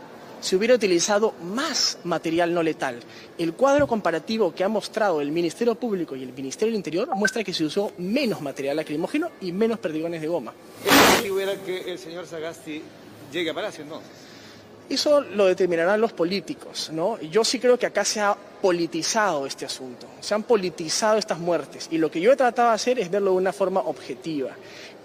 se 0.44 0.58
hubiera 0.58 0.76
utilizado 0.76 1.34
más 1.42 2.00
material 2.04 2.54
no 2.54 2.62
letal. 2.62 3.00
El 3.38 3.54
cuadro 3.54 3.88
comparativo 3.88 4.54
que 4.54 4.66
ha 4.66 4.68
mostrado 4.68 5.22
el 5.22 5.32
Ministerio 5.32 5.74
Público 5.76 6.18
y 6.18 6.24
el 6.24 6.34
Ministerio 6.34 6.74
del 6.74 6.76
Interior 6.76 7.08
muestra 7.16 7.46
que 7.46 7.54
se 7.54 7.64
usó 7.64 7.94
menos 7.98 8.42
material 8.42 8.76
lacrimógeno 8.76 9.30
y 9.40 9.54
menos 9.54 9.80
perdigones 9.80 10.20
de 10.20 10.28
goma. 10.28 10.54
Hubiera 11.32 11.56
que 11.56 11.90
el 11.90 11.98
señor 11.98 12.28
Sagasti 12.28 12.82
llegue 13.32 13.52
a 13.52 13.54
Palacio 13.54 13.84
entonces? 13.84 14.10
Eso 14.90 15.22
lo 15.22 15.46
determinarán 15.46 16.02
los 16.02 16.12
políticos, 16.12 16.90
¿no? 16.92 17.20
Yo 17.22 17.46
sí 17.46 17.58
creo 17.58 17.80
que 17.80 17.86
acá 17.86 18.04
se 18.04 18.20
ha 18.20 18.36
politizado 18.36 19.46
este 19.46 19.66
asunto, 19.66 20.08
se 20.20 20.36
han 20.36 20.44
politizado 20.44 21.18
estas 21.18 21.40
muertes 21.40 21.88
y 21.90 21.98
lo 21.98 22.12
que 22.12 22.20
yo 22.20 22.34
he 22.34 22.36
tratado 22.36 22.68
de 22.68 22.76
hacer 22.76 23.00
es 23.00 23.10
verlo 23.10 23.32
de 23.32 23.38
una 23.38 23.54
forma 23.54 23.80
objetiva. 23.80 24.52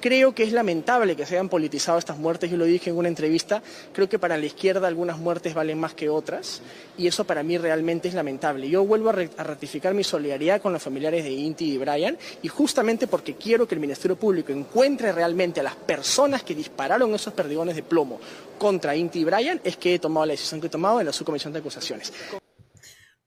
Creo 0.00 0.32
que 0.32 0.44
es 0.44 0.52
lamentable 0.52 1.16
que 1.16 1.26
se 1.26 1.34
hayan 1.34 1.48
politizado 1.48 1.98
estas 1.98 2.18
muertes, 2.18 2.48
yo 2.50 2.56
lo 2.56 2.64
dije 2.64 2.90
en 2.90 2.96
una 2.96 3.08
entrevista, 3.08 3.62
creo 3.92 4.08
que 4.08 4.18
para 4.18 4.36
la 4.36 4.46
izquierda 4.46 4.86
algunas 4.86 5.18
muertes 5.18 5.54
valen 5.54 5.80
más 5.80 5.92
que 5.94 6.08
otras 6.08 6.62
y 6.96 7.08
eso 7.08 7.24
para 7.24 7.42
mí 7.42 7.58
realmente 7.58 8.06
es 8.06 8.14
lamentable. 8.14 8.68
Yo 8.68 8.84
vuelvo 8.84 9.08
a, 9.10 9.12
ratificar 9.12 9.94
mi 9.94 10.04
solidaridad 10.04 10.62
con 10.62 10.72
los 10.72 10.82
familiares 10.82 11.24
de 11.24 11.32
Inti 11.32 11.72
y 11.72 11.78
Brian 11.78 12.16
y 12.42 12.48
justamente 12.48 13.08
porque 13.08 13.34
quiero 13.34 13.66
que 13.66 13.74
el 13.74 13.80
Ministerio 13.80 14.16
Público 14.16 14.52
encuentre 14.52 15.10
realmente 15.10 15.58
a 15.60 15.64
las 15.64 15.74
personas 15.74 16.44
que 16.44 16.54
dispararon 16.54 17.12
esos 17.12 17.34
perdigones 17.34 17.74
de 17.74 17.82
plomo 17.82 18.20
contra 18.56 18.94
Inti 18.94 19.20
y 19.20 19.24
Brian 19.24 19.60
es 19.64 19.76
que 19.76 19.94
he 19.94 19.98
tomado 19.98 20.26
la 20.26 20.32
decisión 20.32 20.60
que 20.60 20.68
he 20.68 20.70
tomado 20.70 21.00
en 21.00 21.06
la 21.06 21.12
subcomisión 21.12 21.52
de 21.52 21.58
acusaciones. 21.58 22.12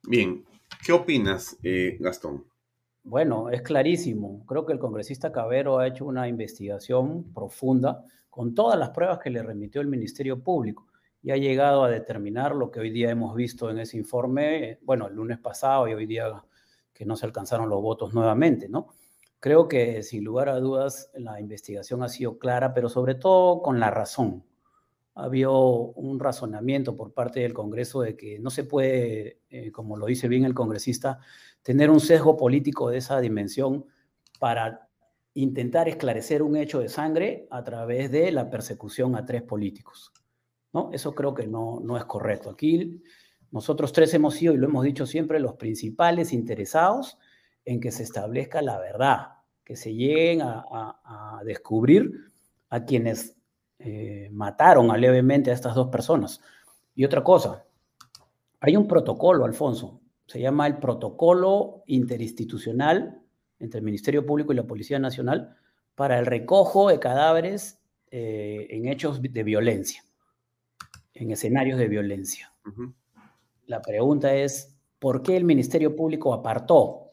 Bien, 0.04 0.46
¿qué 0.86 0.94
opinas, 0.94 1.58
eh, 1.64 1.98
Gastón? 2.00 2.51
Bueno, 3.04 3.50
es 3.50 3.62
clarísimo. 3.64 4.46
Creo 4.46 4.66
que 4.66 4.74
el 4.74 4.80
congresista 4.80 5.32
Cabero 5.32 5.80
ha 5.80 5.88
hecho 5.88 6.06
una 6.06 6.28
investigación 6.28 7.34
profunda 7.34 8.06
con 8.30 8.54
todas 8.54 8.78
las 8.78 8.92
pruebas 8.92 9.20
que 9.20 9.32
le 9.32 9.42
remitió 9.42 9.82
el 9.82 9.88
Ministerio 9.88 10.42
Público 10.44 10.88
y 11.24 11.32
ha 11.32 11.38
llegado 11.38 11.84
a 11.84 11.90
determinar 11.90 12.56
lo 12.56 12.70
que 12.72 12.80
hoy 12.80 12.92
día 12.92 13.10
hemos 13.10 13.36
visto 13.36 13.70
en 13.70 13.80
ese 13.80 13.98
informe, 13.98 14.80
bueno, 14.84 15.08
el 15.08 15.16
lunes 15.16 15.40
pasado 15.40 15.88
y 15.88 15.94
hoy 15.94 16.06
día 16.06 16.44
que 16.94 17.06
no 17.06 17.16
se 17.16 17.26
alcanzaron 17.26 17.70
los 17.70 17.82
votos 17.82 18.14
nuevamente, 18.14 18.70
¿no? 18.70 18.90
Creo 19.40 19.68
que 19.68 20.04
sin 20.04 20.24
lugar 20.24 20.50
a 20.50 20.60
dudas 20.60 21.10
la 21.16 21.40
investigación 21.40 22.04
ha 22.04 22.10
sido 22.10 22.38
clara, 22.38 22.74
pero 22.74 22.90
sobre 22.90 23.16
todo 23.16 23.62
con 23.64 23.80
la 23.80 23.90
razón. 23.90 24.44
Había 25.16 25.50
un 25.50 26.20
razonamiento 26.20 26.96
por 26.96 27.14
parte 27.14 27.42
del 27.42 27.54
Congreso 27.54 28.02
de 28.02 28.16
que 28.16 28.40
no 28.40 28.50
se 28.50 28.64
puede, 28.64 29.42
eh, 29.50 29.72
como 29.72 29.98
lo 29.98 30.06
dice 30.06 30.28
bien 30.28 30.46
el 30.46 30.54
congresista, 30.54 31.20
tener 31.64 31.90
un 31.90 32.00
sesgo 32.00 32.38
político 32.38 32.90
de 32.90 32.98
esa 32.98 33.20
dimensión 33.20 33.86
para 34.40 34.88
intentar 35.34 35.88
esclarecer 35.88 36.44
un 36.44 36.56
hecho 36.56 36.80
de 36.80 36.90
sangre 36.90 37.48
a 37.50 37.64
través 37.64 38.12
de 38.12 38.32
la 38.32 38.50
persecución 38.50 39.16
a 39.16 39.26
tres 39.26 39.44
políticos. 39.44 40.12
¿no? 40.74 40.90
Eso 40.92 41.14
creo 41.14 41.34
que 41.34 41.48
no, 41.48 41.80
no 41.82 41.98
es 41.98 42.06
correcto. 42.06 42.50
Aquí 42.50 43.02
nosotros 43.52 43.92
tres 43.92 44.14
hemos 44.14 44.36
sido, 44.36 44.54
y 44.54 44.58
lo 44.58 44.68
hemos 44.68 44.84
dicho 44.84 45.06
siempre, 45.06 45.40
los 45.40 45.56
principales 45.56 46.34
interesados 46.34 47.18
en 47.66 47.80
que 47.80 47.92
se 47.92 48.04
establezca 48.04 48.62
la 48.62 48.80
verdad, 48.80 49.28
que 49.64 49.76
se 49.76 49.94
lleguen 49.94 50.42
a, 50.42 51.42
descubrir 51.46 52.12
a 52.70 52.86
quienes 52.86 53.36
eh, 53.80 54.30
mataron 54.32 54.88
levemente 55.00 55.50
a 55.50 55.54
estas 55.54 55.76
dos 55.76 55.88
personas. 55.88 56.42
Y 56.94 57.04
otra 57.04 57.24
cosa, 57.24 57.66
hay 58.60 58.76
un 58.76 58.88
protocolo, 58.88 59.44
Alfonso, 59.44 60.01
se 60.32 60.40
llama 60.40 60.66
el 60.66 60.78
Protocolo 60.78 61.84
Interinstitucional 61.88 63.22
entre 63.60 63.80
el 63.80 63.84
Ministerio 63.84 64.26
Público 64.26 64.54
y 64.54 64.56
la 64.56 64.64
Policía 64.64 64.98
Nacional 64.98 65.58
para 65.94 66.18
el 66.20 66.26
recojo 66.26 66.88
de 66.88 67.00
cadáveres 67.00 67.82
eh, 68.12 68.66
en 68.70 68.88
hechos 68.88 69.22
de 69.22 69.44
violencia, 69.44 70.06
en 71.14 71.32
escenarios 71.32 71.78
de 71.78 71.90
violencia. 71.90 72.54
La 73.66 73.82
pregunta 73.82 74.34
es, 74.34 74.80
¿por 75.00 75.22
qué 75.22 75.36
el 75.36 75.44
Ministerio 75.44 75.98
Público 75.98 76.34
apartó 76.34 77.10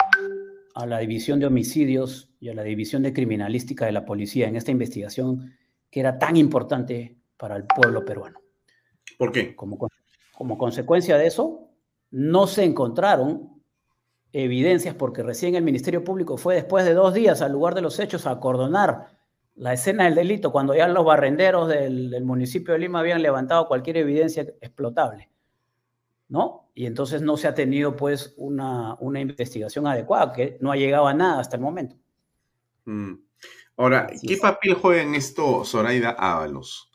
a 0.76 0.86
la 0.86 1.00
División 1.00 1.40
de 1.40 1.46
Homicidios 1.46 2.32
y 2.38 2.50
a 2.50 2.54
la 2.54 2.62
División 2.62 3.02
de 3.02 3.12
Criminalística 3.12 3.84
de 3.84 3.92
la 3.92 4.04
Policía 4.04 4.46
en 4.46 4.54
esta 4.54 4.70
investigación 4.70 5.56
que 5.90 5.98
era 5.98 6.20
tan 6.20 6.36
importante 6.36 7.18
para 7.36 7.56
el 7.56 7.64
pueblo 7.64 8.04
peruano? 8.04 8.38
¿Por 9.18 9.32
qué? 9.32 9.56
Como, 9.56 9.76
como 10.36 10.56
consecuencia 10.56 11.18
de 11.18 11.26
eso, 11.26 11.67
no 12.10 12.46
se 12.46 12.64
encontraron 12.64 13.62
evidencias 14.32 14.94
porque 14.94 15.22
recién 15.22 15.54
el 15.54 15.64
Ministerio 15.64 16.04
Público 16.04 16.36
fue 16.36 16.54
después 16.54 16.84
de 16.84 16.94
dos 16.94 17.14
días 17.14 17.42
al 17.42 17.52
lugar 17.52 17.74
de 17.74 17.82
los 17.82 17.98
hechos 17.98 18.26
a 18.26 18.32
acordonar 18.32 19.18
la 19.58 19.72
escena 19.72 20.04
del 20.04 20.14
delito 20.14 20.52
cuando 20.52 20.74
ya 20.74 20.86
los 20.88 21.04
barrenderos 21.04 21.68
del, 21.68 22.24
municipio 22.24 22.74
de 22.74 22.80
Lima 22.80 23.00
habían 23.00 23.22
levantado 23.22 23.66
cualquier 23.66 23.96
evidencia 23.98 24.42
explotable. 24.60 25.30
¿No? 26.28 26.70
Y 26.74 26.84
entonces 26.84 27.22
no 27.22 27.38
se 27.38 27.48
ha 27.48 27.54
tenido 27.54 27.96
pues 27.96 28.34
una, 28.36 28.96
una 29.00 29.18
investigación 29.18 29.86
adecuada, 29.86 30.32
que 30.32 30.58
no 30.60 30.70
ha 30.70 30.76
llegado 30.76 31.06
a 31.06 31.14
nada 31.14 31.40
hasta 31.40 31.56
el 31.56 31.62
momento. 31.62 31.96
Mm. 32.84 33.14
Ahora, 33.78 34.08
¿qué 34.26 34.36
papel 34.36 34.74
juega 34.74 35.02
en 35.02 35.14
esto 35.14 35.64
Zoraida 35.64 36.10
Ábalos? 36.10 36.90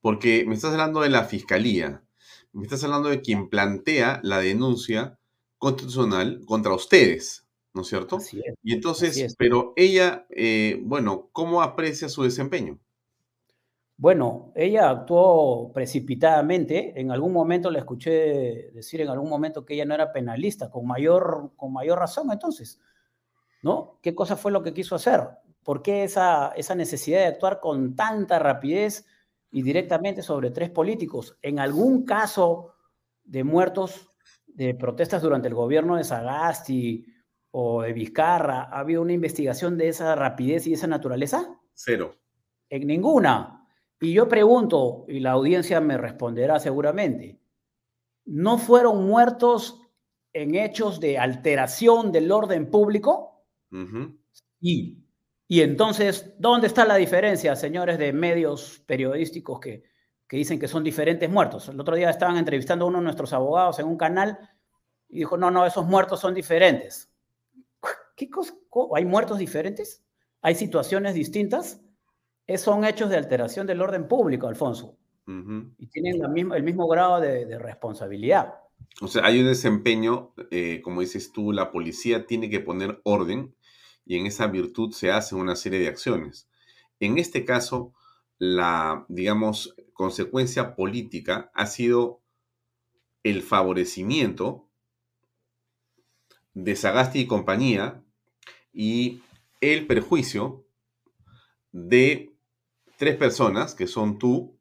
Porque 0.00 0.44
me 0.46 0.54
estás 0.54 0.72
hablando 0.72 1.02
de 1.02 1.10
la 1.10 1.24
fiscalía, 1.24 2.02
me 2.54 2.62
estás 2.62 2.84
hablando 2.84 3.08
de 3.08 3.20
quien 3.20 3.48
plantea 3.48 4.20
la 4.22 4.38
denuncia 4.38 5.18
constitucional 5.58 6.40
contra 6.46 6.72
ustedes, 6.72 7.46
¿no 7.74 7.82
es 7.82 7.88
cierto? 7.88 8.18
Y 8.62 8.72
entonces, 8.72 9.34
pero 9.36 9.72
ella, 9.76 10.26
eh, 10.30 10.80
bueno, 10.82 11.28
¿cómo 11.32 11.62
aprecia 11.62 12.08
su 12.08 12.22
desempeño? 12.22 12.78
Bueno, 13.96 14.52
ella 14.54 14.90
actuó 14.90 15.72
precipitadamente. 15.72 16.98
En 17.00 17.10
algún 17.10 17.32
momento 17.32 17.70
le 17.70 17.80
escuché 17.80 18.70
decir 18.72 19.00
en 19.00 19.08
algún 19.08 19.30
momento 19.30 19.64
que 19.64 19.74
ella 19.74 19.84
no 19.84 19.94
era 19.94 20.12
penalista, 20.12 20.70
con 20.70 20.86
mayor, 20.86 21.52
con 21.56 21.72
mayor 21.72 21.98
razón 21.98 22.30
entonces. 22.30 22.80
¿No? 23.62 23.98
¿Qué 24.02 24.14
cosa 24.14 24.36
fue 24.36 24.52
lo 24.52 24.62
que 24.62 24.74
quiso 24.74 24.94
hacer? 24.94 25.22
¿Por 25.62 25.82
qué 25.82 26.04
esa, 26.04 26.52
esa 26.56 26.74
necesidad 26.74 27.20
de 27.20 27.26
actuar 27.26 27.60
con 27.60 27.96
tanta 27.96 28.38
rapidez 28.38 29.06
y 29.54 29.62
directamente 29.62 30.20
sobre 30.20 30.50
tres 30.50 30.68
políticos. 30.68 31.38
En 31.40 31.60
algún 31.60 32.04
caso 32.04 32.74
de 33.22 33.44
muertos 33.44 34.10
de 34.48 34.74
protestas 34.74 35.22
durante 35.22 35.46
el 35.46 35.54
gobierno 35.54 35.94
de 35.94 36.02
Sagasti 36.02 37.06
o 37.52 37.82
de 37.82 37.92
Vizcarra, 37.92 38.64
¿ha 38.64 38.80
habido 38.80 39.00
una 39.00 39.12
investigación 39.12 39.78
de 39.78 39.90
esa 39.90 40.16
rapidez 40.16 40.66
y 40.66 40.72
esa 40.72 40.88
naturaleza? 40.88 41.56
Cero. 41.72 42.16
En 42.68 42.88
ninguna. 42.88 43.64
Y 44.00 44.12
yo 44.12 44.26
pregunto, 44.26 45.04
y 45.06 45.20
la 45.20 45.30
audiencia 45.30 45.80
me 45.80 45.98
responderá 45.98 46.58
seguramente, 46.58 47.40
¿no 48.24 48.58
fueron 48.58 49.06
muertos 49.06 49.80
en 50.32 50.56
hechos 50.56 50.98
de 50.98 51.16
alteración 51.16 52.10
del 52.10 52.32
orden 52.32 52.72
público? 52.72 53.46
Y 54.60 55.03
y 55.46 55.60
entonces, 55.60 56.34
¿dónde 56.38 56.66
está 56.66 56.84
la 56.84 56.96
diferencia, 56.96 57.54
señores 57.56 57.98
de 57.98 58.12
medios 58.12 58.82
periodísticos 58.86 59.60
que, 59.60 59.84
que 60.26 60.36
dicen 60.36 60.58
que 60.58 60.68
son 60.68 60.82
diferentes 60.82 61.28
muertos. 61.30 61.68
El 61.68 61.80
otro 61.80 61.96
día 61.96 62.10
estaban 62.10 62.36
entrevistando 62.36 62.84
a 62.84 62.88
uno 62.88 62.98
de 62.98 63.04
nuestros 63.04 63.32
abogados 63.32 63.78
en 63.78 63.86
un 63.86 63.96
canal 63.96 64.38
y 65.08 65.18
dijo, 65.18 65.36
no, 65.36 65.50
no, 65.50 65.66
esos 65.66 65.86
muertos 65.86 66.20
son 66.20 66.34
diferentes. 66.34 67.12
¿Qué 68.16 68.30
cosa? 68.30 68.54
¿Hay 68.94 69.04
muertos 69.04 69.38
diferentes? 69.38 70.04
¿Hay 70.42 70.54
situaciones 70.54 71.14
distintas? 71.14 71.80
Es, 72.46 72.62
son 72.62 72.84
hechos 72.84 73.10
de 73.10 73.16
alteración 73.16 73.66
del 73.66 73.80
orden 73.80 74.08
público, 74.08 74.46
Alfonso. 74.46 74.98
Y 75.26 75.86
tienen 75.86 76.18
la 76.18 76.28
misma, 76.28 76.56
el 76.56 76.62
mismo 76.62 76.86
grado 76.86 77.18
de, 77.18 77.46
de, 77.46 77.58
responsabilidad. 77.58 78.56
O 79.00 79.08
sea, 79.08 79.24
hay 79.24 79.40
un 79.40 79.46
desempeño, 79.46 80.34
eh, 80.50 80.82
como 80.82 81.00
dices 81.00 81.32
tú, 81.32 81.50
la 81.50 81.72
policía 81.72 82.26
tiene 82.26 82.50
que 82.50 82.60
poner 82.60 83.00
orden 83.04 83.54
y 84.06 84.18
en 84.18 84.26
esa 84.26 84.46
virtud 84.46 84.92
se 84.92 85.10
hacen 85.10 85.38
una 85.38 85.56
serie 85.56 85.78
de 85.78 85.88
acciones. 85.88 86.48
En 87.00 87.18
este 87.18 87.44
caso, 87.44 87.94
la, 88.38 89.06
digamos, 89.08 89.74
consecuencia 89.92 90.74
política 90.74 91.50
ha 91.54 91.66
sido 91.66 92.20
el 93.22 93.42
favorecimiento 93.42 94.68
de 96.52 96.76
Sagasti 96.76 97.20
y 97.20 97.26
compañía 97.26 98.02
y 98.72 99.22
el 99.60 99.86
perjuicio 99.86 100.66
de 101.72 102.34
tres 102.96 103.16
personas, 103.16 103.74
que 103.74 103.86
son 103.86 104.18
tú, 104.18 104.56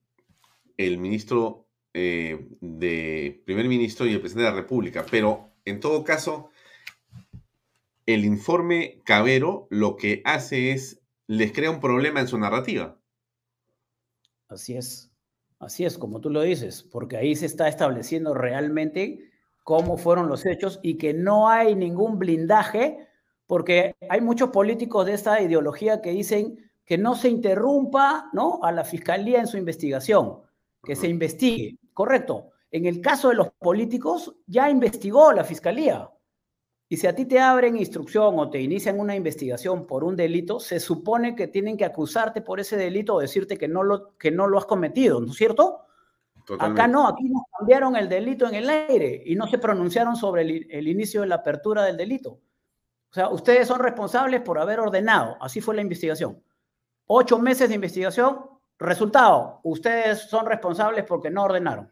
el 0.77 0.97
ministro 0.97 1.67
eh, 1.93 2.47
de 2.61 3.43
primer 3.45 3.67
ministro 3.67 4.07
y 4.07 4.13
el 4.13 4.19
presidente 4.19 4.45
de 4.45 4.55
la 4.55 4.61
República. 4.61 5.05
Pero 5.09 5.51
en 5.65 5.79
todo 5.79 6.03
caso, 6.03 6.49
el 8.05 8.25
informe 8.25 9.01
Cabero 9.05 9.67
lo 9.69 9.95
que 9.95 10.21
hace 10.25 10.71
es, 10.71 11.01
les 11.27 11.51
crea 11.51 11.71
un 11.71 11.79
problema 11.79 12.19
en 12.19 12.27
su 12.27 12.37
narrativa. 12.37 12.97
Así 14.49 14.75
es, 14.75 15.11
así 15.59 15.85
es, 15.85 15.97
como 15.97 16.19
tú 16.19 16.29
lo 16.29 16.41
dices, 16.41 16.83
porque 16.83 17.17
ahí 17.17 17.35
se 17.35 17.45
está 17.45 17.67
estableciendo 17.67 18.33
realmente 18.33 19.31
cómo 19.63 19.97
fueron 19.97 20.27
los 20.27 20.45
hechos 20.45 20.79
y 20.83 20.97
que 20.97 21.13
no 21.13 21.49
hay 21.49 21.75
ningún 21.75 22.19
blindaje, 22.19 23.07
porque 23.47 23.95
hay 24.09 24.21
muchos 24.21 24.49
políticos 24.49 25.05
de 25.05 25.13
esta 25.13 25.41
ideología 25.41 26.01
que 26.01 26.11
dicen 26.11 26.71
que 26.85 26.97
no 26.97 27.15
se 27.15 27.29
interrumpa 27.29 28.29
¿no? 28.33 28.59
a 28.61 28.71
la 28.71 28.83
fiscalía 28.83 29.39
en 29.39 29.47
su 29.47 29.57
investigación, 29.57 30.39
que 30.83 30.95
se 30.95 31.07
investigue. 31.07 31.77
Correcto. 31.93 32.49
En 32.71 32.85
el 32.85 33.01
caso 33.01 33.29
de 33.29 33.35
los 33.35 33.51
políticos, 33.51 34.35
ya 34.47 34.69
investigó 34.69 35.31
la 35.31 35.43
fiscalía. 35.43 36.09
Y 36.93 36.97
si 36.97 37.07
a 37.07 37.15
ti 37.15 37.25
te 37.25 37.39
abren 37.39 37.75
instrucción 37.75 38.37
o 38.37 38.51
te 38.51 38.61
inician 38.61 38.99
una 38.99 39.15
investigación 39.15 39.87
por 39.87 40.03
un 40.03 40.15
delito, 40.15 40.59
se 40.59 40.79
supone 40.79 41.35
que 41.35 41.47
tienen 41.47 41.75
que 41.75 41.85
acusarte 41.85 42.43
por 42.43 42.59
ese 42.59 42.77
delito 42.77 43.15
o 43.15 43.19
decirte 43.19 43.57
que 43.57 43.67
no 43.67 43.81
lo, 43.81 44.15
que 44.15 44.29
no 44.29 44.45
lo 44.45 44.59
has 44.59 44.67
cometido, 44.67 45.19
¿no 45.19 45.31
es 45.31 45.35
cierto? 45.35 45.87
Acá 46.59 46.87
no, 46.87 47.07
aquí 47.07 47.27
nos 47.29 47.41
cambiaron 47.57 47.95
el 47.95 48.07
delito 48.07 48.47
en 48.47 48.53
el 48.53 48.69
aire 48.69 49.23
y 49.25 49.33
no 49.33 49.47
se 49.47 49.57
pronunciaron 49.57 50.15
sobre 50.15 50.43
el, 50.43 50.67
el, 50.69 50.87
inicio 50.87 51.21
de 51.21 51.27
la 51.29 51.37
apertura 51.37 51.83
del 51.83 51.97
delito. 51.97 52.33
O 53.09 53.13
sea, 53.13 53.29
ustedes 53.29 53.67
son 53.67 53.79
responsables 53.79 54.41
por 54.41 54.59
haber 54.59 54.79
ordenado, 54.79 55.35
así 55.41 55.61
fue 55.61 55.73
la 55.73 55.81
investigación. 55.81 56.43
Ocho 57.07 57.39
meses 57.39 57.69
de 57.69 57.73
investigación, 57.73 58.37
resultado, 58.77 59.61
ustedes 59.63 60.29
son 60.29 60.45
responsables 60.45 61.05
porque 61.05 61.31
no 61.31 61.45
ordenaron. 61.45 61.91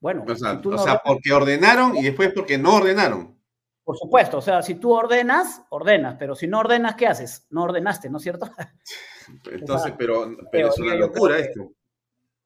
Bueno, 0.00 0.24
o 0.26 0.34
sea, 0.34 0.60
o 0.64 0.78
sea 0.78 1.00
porque 1.04 1.32
ordenaron 1.32 1.96
y 1.96 2.02
después 2.02 2.32
porque 2.34 2.58
no 2.58 2.74
ordenaron. 2.74 3.38
Por 3.84 3.96
supuesto, 3.96 4.38
o 4.38 4.42
sea, 4.42 4.62
si 4.62 4.74
tú 4.76 4.92
ordenas, 4.92 5.62
ordenas, 5.70 6.16
pero 6.18 6.34
si 6.34 6.46
no 6.46 6.60
ordenas, 6.60 6.94
¿qué 6.94 7.06
haces? 7.06 7.46
No 7.50 7.64
ordenaste, 7.64 8.08
¿no 8.10 8.18
es 8.18 8.22
cierto? 8.22 8.46
Entonces, 9.50 9.94
pero, 9.96 10.36
pero 10.50 10.68
es 10.68 10.78
una 10.78 10.94
locura 10.94 11.38
esto. 11.38 11.72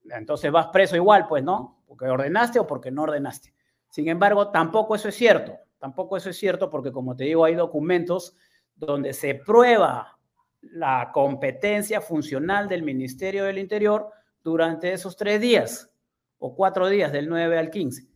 Entonces 0.05 0.51
vas 0.53 0.69
preso 0.69 0.97
igual, 0.97 1.27
pues, 1.27 1.43
¿no? 1.43 1.83
Porque 1.87 2.07
ordenaste 2.07 2.59
o 2.59 2.67
porque 2.67 2.91
no 2.91 3.03
ordenaste. 3.03 3.55
Sin 3.89 4.09
embargo, 4.09 4.51
tampoco 4.51 4.95
eso 4.95 5.09
es 5.09 5.15
cierto. 5.15 5.57
Tampoco 5.79 6.17
eso 6.17 6.31
es 6.31 6.37
cierto 6.37 6.71
porque, 6.71 6.93
como 6.93 7.15
te 7.15 7.25
digo, 7.25 7.45
hay 7.45 7.55
documentos 7.55 8.37
donde 8.75 9.13
se 9.13 9.35
prueba 9.35 10.19
la 10.63 11.11
competencia 11.13 12.01
funcional 12.01 12.69
del 12.69 12.83
Ministerio 12.83 13.45
del 13.45 13.59
Interior 13.59 14.11
durante 14.43 14.93
esos 14.93 15.17
tres 15.17 15.41
días 15.41 15.91
o 16.39 16.55
cuatro 16.55 16.89
días, 16.89 17.13
del 17.13 17.29
9 17.29 17.59
al 17.59 17.71
15, 17.71 18.07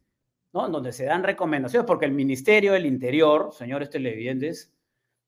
¿no? 0.53 0.69
Donde 0.69 0.93
se 0.93 1.05
dan 1.05 1.23
recomendaciones, 1.23 1.87
porque 1.87 2.07
el 2.07 2.13
Ministerio 2.13 2.73
del 2.73 2.87
Interior, 2.87 3.51
señores 3.53 3.91
televidentes, 3.91 4.73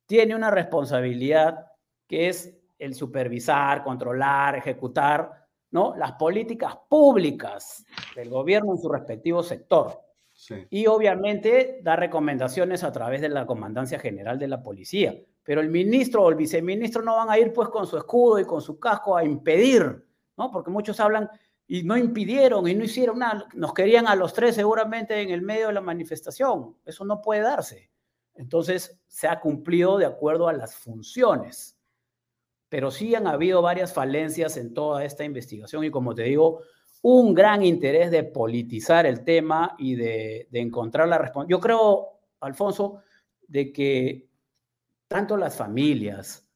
tiene 0.07 0.35
una 0.35 0.51
responsabilidad 0.51 1.67
que 2.07 2.29
es 2.29 2.57
el 2.79 2.95
supervisar, 2.95 3.85
controlar, 3.85 4.57
ejecutar 4.57 5.31
¿no? 5.71 5.95
las 5.97 6.13
políticas 6.13 6.75
públicas 6.89 7.85
del 8.17 8.31
gobierno 8.31 8.73
en 8.73 8.79
su 8.79 8.89
respectivo 8.89 9.43
sector. 9.43 10.01
Sí. 10.33 10.67
Y 10.71 10.87
obviamente 10.87 11.81
dar 11.83 12.01
recomendaciones 12.01 12.83
a 12.83 12.91
través 12.91 13.21
de 13.21 13.29
la 13.29 13.47
Comandancia 13.47 13.99
General 13.99 14.39
de 14.39 14.49
la 14.49 14.63
Policía. 14.63 15.15
Pero 15.45 15.61
el 15.61 15.69
ministro 15.69 16.25
o 16.25 16.31
el 16.31 16.35
viceministro 16.35 17.03
no 17.03 17.17
van 17.17 17.31
a 17.31 17.39
ir 17.39 17.53
pues 17.53 17.69
con 17.69 17.87
su 17.87 17.97
escudo 17.99 18.39
y 18.39 18.45
con 18.45 18.61
su 18.63 18.79
casco 18.81 19.17
a 19.17 19.25
impedir, 19.25 20.05
¿no? 20.37 20.51
Porque 20.51 20.71
muchos 20.71 20.99
hablan 20.99 21.29
y 21.71 21.85
no 21.85 21.97
impidieron 21.97 22.67
y 22.69 22.75
no 22.75 22.85
hicieron 22.85 23.21
nada. 23.21 23.47
Nos 23.55 23.73
querían 23.73 24.07
a 24.09 24.17
los 24.17 24.33
tres 24.33 24.57
seguramente 24.57 25.23
en 25.23 25.31
el 25.31 25.43
medio 25.43 25.69
de 25.69 25.75
la 25.75 25.81
manifestación. 25.81 26.77
Eso 26.85 27.05
no 27.05 27.23
puede 27.23 27.43
darse. 27.43 27.91
Entonces 28.35 29.01
se 29.07 29.29
ha 29.29 29.41
cumplido 29.41 29.97
de 29.97 30.07
acuerdo 30.07 30.49
a 30.49 30.53
las 30.53 30.75
funciones 30.75 31.81
pero 32.71 32.91
sí 32.93 33.15
han 33.17 33.27
habido 33.27 33.61
varias 33.61 33.93
falencias 33.93 34.57
en 34.57 34.73
toda 34.73 35.05
esta 35.05 35.25
investigación 35.25 35.85
y 35.85 35.91
como 35.91 36.15
te 36.15 36.23
digo, 36.23 36.63
un 37.03 37.35
gran 37.35 37.65
interés 37.65 38.13
de 38.13 38.23
politizar 38.23 39.07
el 39.07 39.25
tema 39.25 39.75
y 39.77 39.97
de, 39.97 40.47
de 40.51 40.61
encontrar 40.61 41.09
la 41.09 41.19
respuesta. 41.19 41.51
Yo 41.51 41.59
creo, 41.59 42.21
Alfonso, 42.39 43.01
de 43.49 43.73
que 43.73 44.29
tanto 45.09 45.37
las 45.37 45.57
familias, 45.57 46.49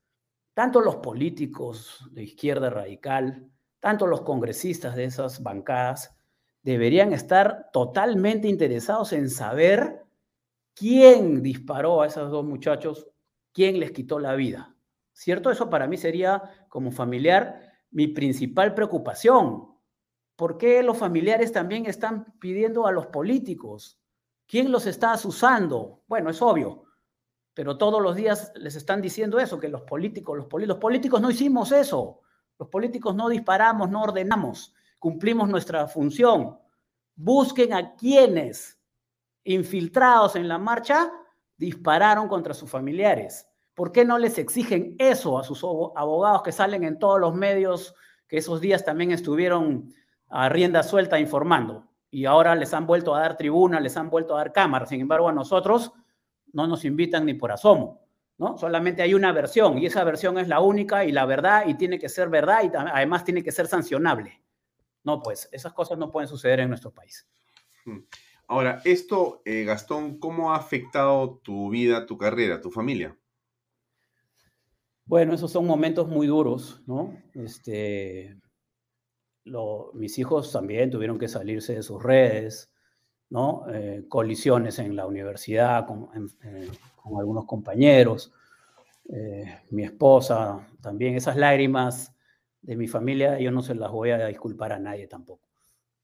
tanto 0.55 0.81
los 0.81 0.97
políticos 0.97 2.09
de 2.13 2.23
izquierda 2.23 2.71
radical, 2.71 3.51
tanto 3.85 4.07
los 4.07 4.23
congresistas 4.23 4.97
de 4.97 5.05
esas 5.05 5.43
bancadas, 5.43 6.17
deberían 6.63 7.13
estar 7.13 7.69
totalmente 7.71 8.49
interesados 8.49 9.13
en 9.13 9.29
saber 9.29 10.07
quién 10.73 11.43
disparó 11.43 12.01
a 12.01 12.07
esos 12.07 12.31
dos 12.31 12.47
muchachos, 12.47 13.07
quién 13.53 13.79
les 13.79 13.93
quitó 13.93 14.19
la 14.19 14.35
vida. 14.37 14.75
¿cierto? 15.13 15.51
Eso 15.51 15.69
para 15.69 15.87
mí 15.87 15.99
sería, 15.99 16.43
como 16.71 16.91
familiar, 16.91 17.73
mi 17.91 18.09
principal 18.09 18.75
preocupación. 18.75 19.69
¿Por 20.35 20.57
qué 20.57 20.83
los 20.83 20.97
familiares 20.97 21.53
también 21.53 21.85
están 21.85 22.35
pidiendo 22.41 22.87
a 22.87 22.93
los 22.93 23.07
políticos? 23.07 24.01
¿Quién 24.47 24.73
los 24.73 24.87
está 24.87 25.13
asusando? 25.13 26.03
Bueno, 26.07 26.31
es 26.31 26.41
obvio, 26.41 26.85
pero 27.53 27.77
todos 27.77 28.03
los 28.03 28.17
días 28.17 28.51
les 28.57 28.75
están 28.77 29.03
diciendo 29.03 29.39
eso, 29.39 29.61
que 29.61 29.69
los 29.69 29.83
políticos, 29.83 30.37
los, 30.37 30.67
los 30.67 30.79
políticos 30.79 31.21
no 31.21 31.31
hicimos 31.31 31.71
eso. 31.71 32.23
Los 32.59 32.69
políticos 32.69 33.15
no 33.15 33.29
disparamos, 33.29 33.91
no 33.91 34.03
ordenamos, 34.03 34.75
cumplimos 34.99 35.49
nuestra 35.49 35.87
función. 35.87 36.59
Busquen 37.17 37.73
a 37.73 37.95
quienes, 37.95 38.81
infiltrados 39.45 40.37
en 40.37 40.49
la 40.49 40.59
marcha, 40.59 41.11
dispararon 41.57 42.29
contra 42.29 42.55
sus 42.55 42.71
familiares. 42.71 43.49
¿Por 43.75 43.91
qué 43.91 44.05
no 44.05 44.19
les 44.19 44.39
exigen 44.39 44.95
eso 44.99 45.39
a 45.39 45.45
sus 45.45 45.65
abogados 45.65 46.43
que 46.43 46.53
salen 46.53 46.85
en 46.85 46.99
todos 46.99 47.21
los 47.21 47.35
medios 47.35 47.95
que 48.29 48.39
esos 48.39 48.61
días 48.61 48.85
también 48.85 49.11
estuvieron 49.11 49.93
a 50.29 50.49
rienda 50.49 50.83
suelta 50.83 51.19
informando? 51.19 51.89
Y 52.11 52.27
ahora 52.27 52.55
les 52.55 52.73
han 52.73 52.87
vuelto 52.87 53.15
a 53.15 53.21
dar 53.21 53.37
tribuna, 53.37 53.81
les 53.81 53.97
han 53.97 54.11
vuelto 54.11 54.35
a 54.35 54.39
dar 54.39 54.53
cámara. 54.53 54.87
Sin 54.87 55.01
embargo, 55.01 55.29
a 55.29 55.33
nosotros 55.33 55.93
no 56.53 56.69
nos 56.69 56.85
invitan 56.85 57.27
ni 57.27 57.35
por 57.35 57.51
asomo. 57.51 58.04
¿No? 58.39 58.59
Solamente 58.59 59.03
hay 59.03 59.15
una 59.15 59.33
versión 59.33 59.79
y 59.79 59.87
esa 59.87 60.05
versión 60.05 60.39
es 60.39 60.49
la 60.49 60.61
única 60.61 61.05
y 61.05 61.13
la 61.13 61.27
verdad 61.27 61.67
y 61.67 61.75
tiene 61.75 61.99
que 61.99 62.09
ser 62.09 62.29
verdad 62.29 62.63
y 62.65 62.71
además 62.75 63.25
tiene 63.25 63.43
que 63.43 63.53
ser 63.53 63.67
sancionable. 63.67 64.43
No, 65.05 65.21
pues 65.21 65.49
esas 65.53 65.73
cosas 65.73 65.99
no 65.99 66.11
pueden 66.11 66.29
suceder 66.29 66.61
en 66.61 66.69
nuestro 66.69 66.93
país. 66.93 67.29
Hmm. 67.85 68.01
Ahora, 68.47 68.83
esto, 68.85 69.43
eh, 69.45 69.65
Gastón, 69.65 70.19
¿cómo 70.19 70.53
ha 70.53 70.57
afectado 70.57 71.41
tu 71.43 71.71
vida, 71.71 72.07
tu 72.07 72.19
carrera, 72.19 72.61
tu 72.61 72.71
familia? 72.71 73.17
Bueno, 75.07 75.35
esos 75.35 75.51
son 75.51 75.67
momentos 75.67 76.09
muy 76.09 76.27
duros, 76.27 76.83
¿no? 76.87 77.23
Este, 77.35 78.39
lo, 79.45 79.91
mis 79.95 80.19
hijos 80.19 80.51
también 80.53 80.91
tuvieron 80.91 81.19
que 81.19 81.29
salirse 81.29 81.75
de 81.75 81.83
sus 81.83 82.03
redes, 82.03 82.71
¿no? 83.35 83.65
Eh, 83.69 84.05
colisiones 84.09 84.79
en 84.79 84.95
la 84.95 85.09
universidad 85.09 85.89
con, 85.89 86.09
en, 86.15 86.29
eh, 86.45 86.71
con 86.95 87.19
algunos 87.19 87.47
compañeros, 87.47 88.33
eh, 89.09 89.63
mi 89.71 89.83
esposa 89.83 90.65
también, 90.81 91.17
esas 91.17 91.37
lágrimas 91.37 92.15
de 92.63 92.77
mi 92.77 92.87
familia, 92.87 93.41
yo 93.41 93.51
no 93.51 93.61
se 93.61 93.75
las 93.75 93.91
voy 93.91 94.13
a 94.13 94.29
disculpar 94.29 94.73
a 94.73 94.79
nadie 94.79 95.09
tampoco, 95.09 95.49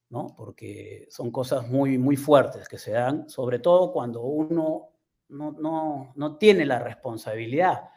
¿no? 0.08 0.34
Porque 0.36 1.06
son 1.08 1.30
cosas 1.30 1.68
muy, 1.68 1.98
muy 1.98 2.16
fuertes 2.16 2.68
que 2.68 2.78
se 2.78 2.90
dan, 2.90 3.30
sobre 3.30 3.60
todo 3.60 3.92
cuando 3.92 4.22
uno 4.22 4.88
no, 5.28 5.52
no, 5.52 6.12
no 6.16 6.36
tiene 6.36 6.66
la 6.66 6.80
responsabilidad 6.80 7.90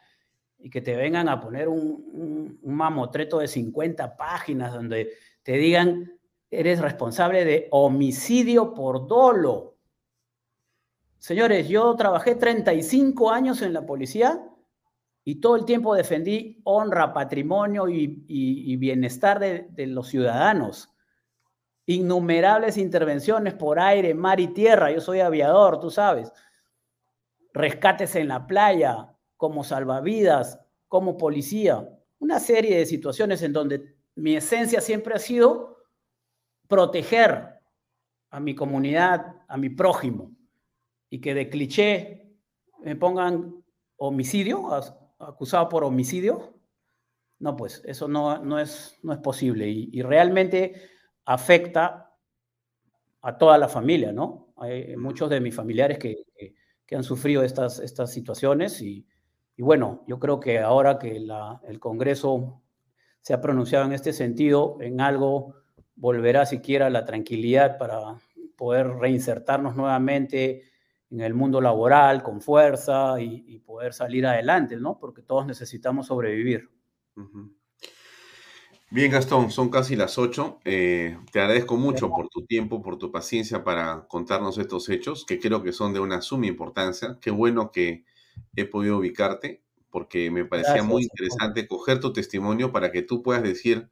y 0.60 0.70
que 0.70 0.82
te 0.82 0.96
vengan 0.96 1.28
a 1.28 1.42
poner 1.42 1.70
un, 1.70 1.80
un, 2.14 2.60
un, 2.62 2.76
mamotreto 2.76 3.40
de 3.40 3.48
50 3.48 4.16
páginas 4.16 4.74
donde 4.74 5.10
te 5.42 5.54
digan 5.54 6.20
eres 6.60 6.80
responsable 6.80 7.46
de 7.46 7.68
homicidio 7.72 8.74
por 8.74 9.08
dolo. 9.08 9.78
Señores, 11.18 11.68
yo 11.68 11.96
trabajé 11.96 12.36
35 12.36 13.32
años 13.32 13.62
en 13.62 13.74
la 13.74 13.86
policía 13.86 14.44
y 15.24 15.36
todo 15.36 15.56
el 15.56 15.66
tiempo 15.66 15.96
defendí 15.96 16.62
honra, 16.66 17.14
patrimonio 17.14 17.88
y, 17.88 18.76
bienestar 18.78 19.40
de, 19.40 19.68
de 19.70 19.88
los 19.88 20.10
ciudadanos. 20.10 20.90
Innumerables 21.86 22.78
intervenciones 22.78 23.54
por 23.54 23.80
aire, 23.80 24.14
mar 24.14 24.40
y 24.40 24.48
tierra. 24.48 24.92
Yo 24.92 25.00
soy 25.00 25.22
aviador, 25.22 25.80
tú 25.80 25.90
sabes. 25.90 26.32
Rescates 27.54 28.16
en 28.16 28.28
la 28.28 28.46
playa, 28.48 29.14
como 29.38 29.64
salvavidas, 29.64 30.60
como 30.88 31.18
policía. 31.18 31.90
Una 32.20 32.40
serie 32.40 32.78
de 32.78 32.86
situaciones 32.86 33.42
en 33.44 33.54
donde 33.54 33.96
mi 34.16 34.36
esencia 34.36 34.80
siempre 34.82 35.16
ha 35.16 35.20
sido 35.20 35.73
proteger 36.68 37.60
a 38.30 38.40
mi 38.40 38.56
comunidad, 38.56 39.35
a 39.48 39.57
mi 39.57 39.69
prójimo, 39.69 40.31
y 41.10 41.22
que 41.22 41.34
de 41.34 41.49
cliché 41.49 42.23
me 42.84 42.95
pongan 42.95 43.64
homicidio, 43.98 44.69
acusado 45.19 45.69
por 45.69 45.84
homicidio, 45.84 46.53
no, 47.40 47.56
pues 47.56 47.81
eso 47.85 48.07
no, 48.07 48.40
no, 48.40 48.60
es, 48.60 48.98
no 49.03 49.14
es 49.14 49.19
posible 49.19 49.68
y, 49.68 50.02
realmente 50.02 50.90
afecta 51.26 52.11
a 53.22 53.38
toda 53.38 53.57
la 53.57 53.68
familia, 53.68 54.11
¿no? 54.11 54.53
Hay 54.57 54.95
muchos 54.98 55.30
de 55.30 55.40
mis 55.40 55.56
familiares 55.56 55.98
que, 55.98 56.26
que, 56.35 56.95
han 56.95 57.03
sufrido 57.03 57.44
estas, 57.44 57.80
estas 57.80 58.11
situaciones 58.11 58.81
y, 58.81 59.06
bueno, 59.57 60.03
yo 60.07 60.19
creo 60.19 60.40
que 60.40 60.60
ahora 60.60 60.99
que 60.99 61.18
el 61.18 61.80
Congreso 61.80 62.61
se 63.22 63.34
ha 63.34 63.41
pronunciado 63.41 63.85
en 63.85 63.94
este 63.94 64.14
sentido, 64.14 64.77
en 64.80 65.02
algo 65.02 65.62
volverá 65.95 66.45
siquiera 66.45 66.90
la 66.90 67.06
tranquilidad 67.06 67.78
para 67.78 68.15
poder 68.56 68.88
reinsertarnos 68.88 69.76
nuevamente 69.76 70.64
en 71.10 71.22
el 71.22 71.34
mundo 71.34 71.61
laboral 71.61 72.24
con 72.24 72.41
fuerza 72.41 73.22
y, 73.22 73.60
poder 73.60 73.94
salir 73.94 74.26
adelante, 74.26 74.78
¿no? 74.78 74.99
Porque 74.99 75.22
todos 75.22 75.45
necesitamos 75.45 76.07
sobrevivir. 76.07 76.70
Bien, 78.90 79.11
Gastón, 79.11 79.49
son 79.52 79.70
casi 79.70 79.95
las 79.95 80.18
ocho. 80.18 80.60
Eh, 80.65 81.18
te 81.32 81.40
agradezco 81.40 81.78
mucho 81.78 82.10
por 82.10 82.30
tu 82.30 82.45
tiempo, 82.45 82.82
por 82.82 82.98
tu 82.98 83.11
paciencia 83.11 83.64
para 83.64 84.06
contarnos 84.07 84.57
estos 84.57 84.90
hechos, 84.90 85.26
que 85.26 85.40
creo 85.40 85.64
que 85.64 85.72
son 85.72 85.94
de 85.94 85.99
una 85.99 86.22
suma 86.22 86.48
importancia. 86.48 87.18
Qué 87.20 87.32
bueno 87.32 87.72
que 87.72 88.06
he 88.56 88.65
podido 88.65 88.98
ubicarte, 88.98 89.64
porque 89.90 90.30
me 90.30 90.45
parecía 90.45 90.84
muy 90.84 91.03
interesante 91.03 91.68
coger 91.68 91.99
tu 91.99 92.14
testimonio 92.14 92.72
para 92.72 92.91
que 92.91 93.02
tú 93.02 93.24
puedas 93.24 93.44
decir 93.44 93.90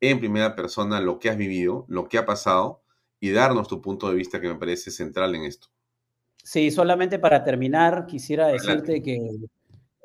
en 0.00 0.18
primera 0.18 0.54
persona 0.54 1.00
lo 1.00 1.18
que 1.18 1.30
has 1.30 1.36
vivido, 1.36 1.84
lo 1.88 2.08
que 2.08 2.18
ha 2.18 2.26
pasado 2.26 2.82
y 3.20 3.30
darnos 3.30 3.68
tu 3.68 3.80
punto 3.82 4.08
de 4.08 4.16
vista 4.16 4.40
que 4.40 4.48
me 4.48 4.54
parece 4.54 4.90
central 4.90 5.34
en 5.34 5.44
esto. 5.44 5.68
Sí, 6.42 6.70
solamente 6.70 7.18
para 7.18 7.44
terminar, 7.44 8.06
quisiera 8.06 8.46
decirte 8.48 9.02
que 9.02 9.18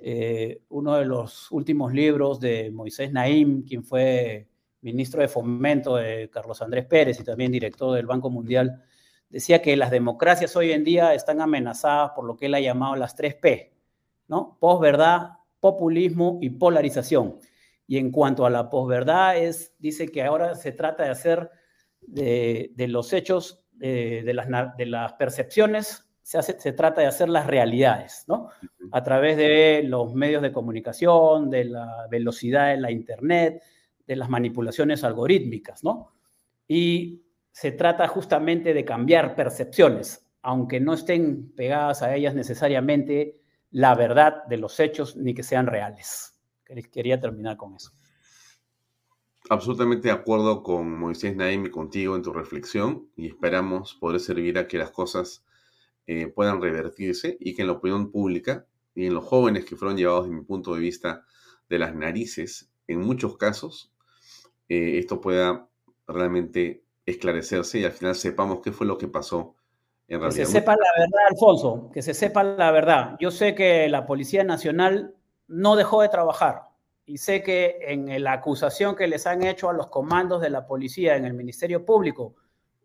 eh, 0.01 0.61
uno 0.69 0.95
de 0.95 1.05
los 1.05 1.51
últimos 1.51 1.93
libros 1.93 2.39
de 2.39 2.71
Moisés 2.71 3.11
Naim, 3.11 3.63
quien 3.63 3.83
fue 3.83 4.49
ministro 4.81 5.21
de 5.21 5.29
Fomento 5.29 5.95
de 5.95 6.29
Carlos 6.29 6.61
Andrés 6.61 6.85
Pérez 6.85 7.19
y 7.19 7.23
también 7.23 7.51
director 7.51 7.95
del 7.95 8.05
Banco 8.05 8.29
Mundial, 8.29 8.83
decía 9.29 9.61
que 9.61 9.77
las 9.77 9.91
democracias 9.91 10.55
hoy 10.55 10.71
en 10.73 10.83
día 10.83 11.13
están 11.13 11.39
amenazadas 11.39 12.11
por 12.13 12.25
lo 12.25 12.35
que 12.35 12.47
él 12.47 12.55
ha 12.55 12.59
llamado 12.59 12.95
las 12.95 13.15
tres 13.15 13.35
P, 13.35 13.73
¿no? 14.27 14.57
Posverdad, 14.59 15.37
populismo 15.61 16.39
y 16.41 16.49
polarización. 16.49 17.39
Y 17.87 17.97
en 17.97 18.11
cuanto 18.11 18.45
a 18.45 18.49
la 18.49 18.69
posverdad, 18.69 19.37
es, 19.37 19.73
dice 19.79 20.07
que 20.07 20.23
ahora 20.23 20.55
se 20.55 20.71
trata 20.71 21.03
de 21.03 21.09
hacer 21.09 21.51
de, 22.01 22.73
los 22.87 23.13
hechos, 23.13 23.65
de, 23.73 24.23
las, 24.33 24.47
de 24.77 24.85
las 24.85 25.13
percepciones, 25.13 26.09
se, 26.21 26.37
hace, 26.37 26.59
se 26.59 26.71
trata 26.71 27.01
de 27.01 27.07
hacer 27.07 27.29
las 27.29 27.47
realidades, 27.47 28.23
¿no? 28.27 28.49
A 28.91 29.03
través 29.03 29.35
de 29.35 29.83
los 29.85 30.13
medios 30.13 30.41
de 30.41 30.53
comunicación, 30.53 31.49
de 31.49 31.65
la 31.65 32.07
velocidad 32.09 32.69
de 32.69 32.77
la 32.77 32.91
Internet, 32.91 33.61
de 34.07 34.15
las 34.15 34.29
manipulaciones 34.29 35.03
algorítmicas, 35.03 35.83
¿no? 35.83 36.13
Y 36.67 37.23
se 37.51 37.71
trata 37.71 38.07
justamente 38.07 38.73
de 38.73 38.85
cambiar 38.85 39.35
percepciones, 39.35 40.27
aunque 40.41 40.79
no 40.79 40.93
estén 40.93 41.53
pegadas 41.55 42.01
a 42.01 42.15
ellas 42.15 42.35
necesariamente 42.35 43.39
la 43.71 43.95
verdad 43.95 44.43
de 44.45 44.57
los 44.57 44.79
hechos 44.79 45.15
ni 45.15 45.33
que 45.33 45.43
sean 45.43 45.67
reales. 45.67 46.32
Quería 46.91 47.19
terminar 47.19 47.57
con 47.57 47.75
eso. 47.75 47.91
Absolutamente 49.49 50.07
de 50.07 50.13
acuerdo 50.13 50.63
con 50.63 50.97
Moisés 50.97 51.35
Naim 51.35 51.65
y 51.65 51.69
contigo 51.69 52.15
en 52.15 52.21
tu 52.21 52.31
reflexión 52.31 53.09
y 53.15 53.27
esperamos 53.27 53.95
poder 53.95 54.19
servir 54.19 54.57
a 54.57 54.67
que 54.67 54.77
las 54.77 54.91
cosas 54.91 55.43
eh, 56.07 56.27
puedan 56.27 56.61
revertirse 56.61 57.37
y 57.39 57.53
que 57.53 57.61
en 57.61 57.67
la 57.67 57.73
opinión 57.73 58.09
pública 58.09 58.65
y 58.95 59.05
en 59.07 59.13
los 59.13 59.25
jóvenes 59.25 59.65
que 59.65 59.75
fueron 59.75 59.97
llevados, 59.97 60.25
desde 60.25 60.37
mi 60.37 60.45
punto 60.45 60.73
de 60.73 60.79
vista, 60.79 61.25
de 61.69 61.79
las 61.79 61.95
narices, 61.95 62.71
en 62.87 62.99
muchos 62.99 63.37
casos, 63.37 63.91
eh, 64.69 64.97
esto 64.97 65.19
pueda 65.19 65.67
realmente 66.07 66.83
esclarecerse 67.05 67.79
y 67.79 67.85
al 67.85 67.91
final 67.91 68.15
sepamos 68.15 68.59
qué 68.61 68.71
fue 68.71 68.87
lo 68.87 68.97
que 68.97 69.07
pasó 69.07 69.55
en 70.07 70.19
realidad. 70.19 70.39
Que 70.39 70.45
se 70.45 70.51
sepa 70.51 70.71
la 70.71 70.89
verdad, 70.97 71.27
Alfonso, 71.29 71.89
que 71.93 72.01
se 72.01 72.13
sepa 72.13 72.43
la 72.43 72.71
verdad. 72.71 73.15
Yo 73.19 73.31
sé 73.31 73.55
que 73.55 73.89
la 73.89 74.05
Policía 74.05 74.43
Nacional 74.43 75.15
no 75.47 75.75
dejó 75.75 76.01
de 76.01 76.09
trabajar. 76.09 76.63
Y 77.05 77.17
sé 77.17 77.43
que 77.43 77.79
en 77.81 78.23
la 78.23 78.33
acusación 78.33 78.95
que 78.95 79.07
les 79.07 79.27
han 79.27 79.43
hecho 79.43 79.69
a 79.69 79.73
los 79.73 79.87
comandos 79.87 80.41
de 80.41 80.49
la 80.49 80.65
policía 80.65 81.15
en 81.15 81.25
el 81.25 81.33
Ministerio 81.33 81.85
Público 81.85 82.35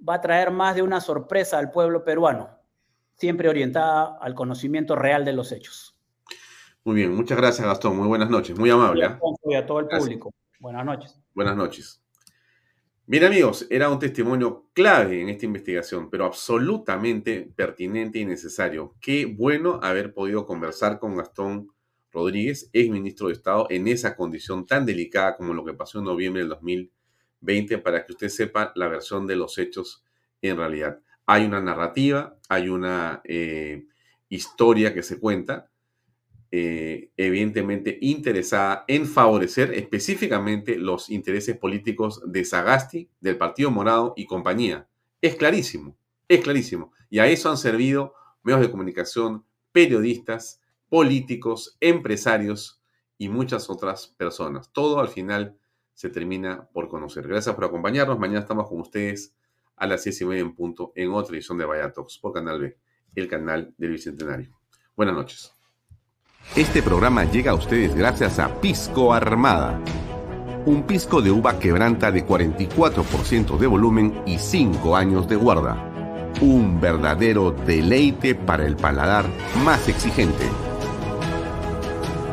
va 0.06 0.14
a 0.14 0.20
traer 0.20 0.50
más 0.50 0.74
de 0.74 0.82
una 0.82 1.00
sorpresa 1.00 1.58
al 1.58 1.70
pueblo 1.70 2.04
peruano, 2.04 2.50
siempre 3.16 3.48
orientada 3.48 4.18
al 4.20 4.34
conocimiento 4.34 4.96
real 4.96 5.24
de 5.24 5.32
los 5.32 5.52
hechos. 5.52 5.96
Muy 6.84 6.96
bien, 6.96 7.14
muchas 7.14 7.38
gracias 7.38 7.66
Gastón, 7.66 7.96
muy 7.96 8.08
buenas 8.08 8.30
noches, 8.30 8.58
muy 8.58 8.70
amable. 8.70 9.06
¿eh? 9.06 9.18
Y 9.44 9.54
a 9.54 9.66
todo 9.66 9.80
el 9.80 9.88
público. 9.88 10.32
Buenas 10.58 10.84
noches. 10.84 11.20
Buenas 11.34 11.56
noches. 11.56 12.02
Bien 13.06 13.24
amigos, 13.24 13.66
era 13.70 13.88
un 13.88 13.98
testimonio 13.98 14.66
clave 14.74 15.22
en 15.22 15.30
esta 15.30 15.46
investigación, 15.46 16.10
pero 16.10 16.26
absolutamente 16.26 17.50
pertinente 17.56 18.18
y 18.18 18.26
necesario. 18.26 18.96
Qué 19.00 19.24
bueno 19.24 19.80
haber 19.82 20.12
podido 20.12 20.44
conversar 20.44 20.98
con 20.98 21.16
Gastón 21.16 21.70
Rodríguez, 22.12 22.70
ex 22.72 22.90
ministro 22.90 23.28
de 23.28 23.34
Estado, 23.34 23.66
en 23.70 23.88
esa 23.88 24.16
condición 24.16 24.66
tan 24.66 24.86
delicada 24.86 25.36
como 25.36 25.54
lo 25.54 25.64
que 25.64 25.74
pasó 25.74 25.98
en 25.98 26.04
noviembre 26.04 26.42
del 26.42 26.50
2020, 26.50 27.78
para 27.78 28.04
que 28.04 28.12
usted 28.12 28.28
sepa 28.28 28.72
la 28.74 28.88
versión 28.88 29.26
de 29.26 29.36
los 29.36 29.58
hechos 29.58 30.04
en 30.42 30.56
realidad. 30.56 31.00
Hay 31.26 31.44
una 31.44 31.60
narrativa, 31.60 32.38
hay 32.48 32.68
una 32.68 33.20
eh, 33.24 33.86
historia 34.28 34.94
que 34.94 35.02
se 35.02 35.18
cuenta, 35.18 35.70
eh, 36.50 37.10
evidentemente 37.18 37.98
interesada 38.00 38.86
en 38.88 39.06
favorecer 39.06 39.74
específicamente 39.74 40.78
los 40.78 41.10
intereses 41.10 41.58
políticos 41.58 42.22
de 42.24 42.44
Sagasti, 42.44 43.10
del 43.20 43.36
Partido 43.36 43.70
Morado 43.70 44.14
y 44.16 44.24
compañía. 44.24 44.88
Es 45.20 45.36
clarísimo, 45.36 45.98
es 46.26 46.40
clarísimo. 46.40 46.92
Y 47.10 47.18
a 47.18 47.26
eso 47.26 47.50
han 47.50 47.58
servido 47.58 48.14
medios 48.42 48.62
de 48.62 48.70
comunicación, 48.70 49.44
periodistas, 49.72 50.62
políticos, 50.88 51.76
empresarios 51.80 52.80
y 53.18 53.28
muchas 53.28 53.68
otras 53.68 54.06
personas. 54.06 54.72
Todo 54.72 55.00
al 55.00 55.08
final 55.08 55.58
se 55.94 56.10
termina 56.10 56.68
por 56.72 56.88
conocer. 56.88 57.26
Gracias 57.26 57.54
por 57.54 57.64
acompañarnos. 57.64 58.18
Mañana 58.18 58.40
estamos 58.40 58.68
con 58.68 58.80
ustedes 58.80 59.34
a 59.76 59.86
las 59.86 60.02
seis 60.02 60.20
y 60.20 60.24
media 60.24 60.42
en 60.42 60.54
punto 60.54 60.92
en 60.94 61.12
otra 61.12 61.34
edición 61.34 61.58
de 61.58 61.64
Vaya 61.64 61.92
por 62.20 62.32
Canal 62.32 62.60
B, 62.60 62.78
el 63.14 63.28
canal 63.28 63.74
del 63.76 63.90
Bicentenario. 63.90 64.56
Buenas 64.96 65.14
noches. 65.14 65.52
Este 66.56 66.82
programa 66.82 67.24
llega 67.24 67.50
a 67.50 67.54
ustedes 67.54 67.94
gracias 67.94 68.38
a 68.38 68.60
Pisco 68.60 69.12
Armada. 69.12 69.82
Un 70.66 70.84
pisco 70.84 71.20
de 71.22 71.30
uva 71.30 71.58
quebranta 71.58 72.10
de 72.10 72.26
44% 72.26 73.58
de 73.58 73.66
volumen 73.66 74.22
y 74.26 74.38
5 74.38 74.96
años 74.96 75.28
de 75.28 75.36
guarda. 75.36 76.32
Un 76.40 76.80
verdadero 76.80 77.50
deleite 77.50 78.34
para 78.34 78.66
el 78.66 78.76
paladar 78.76 79.26
más 79.64 79.88
exigente 79.88 80.48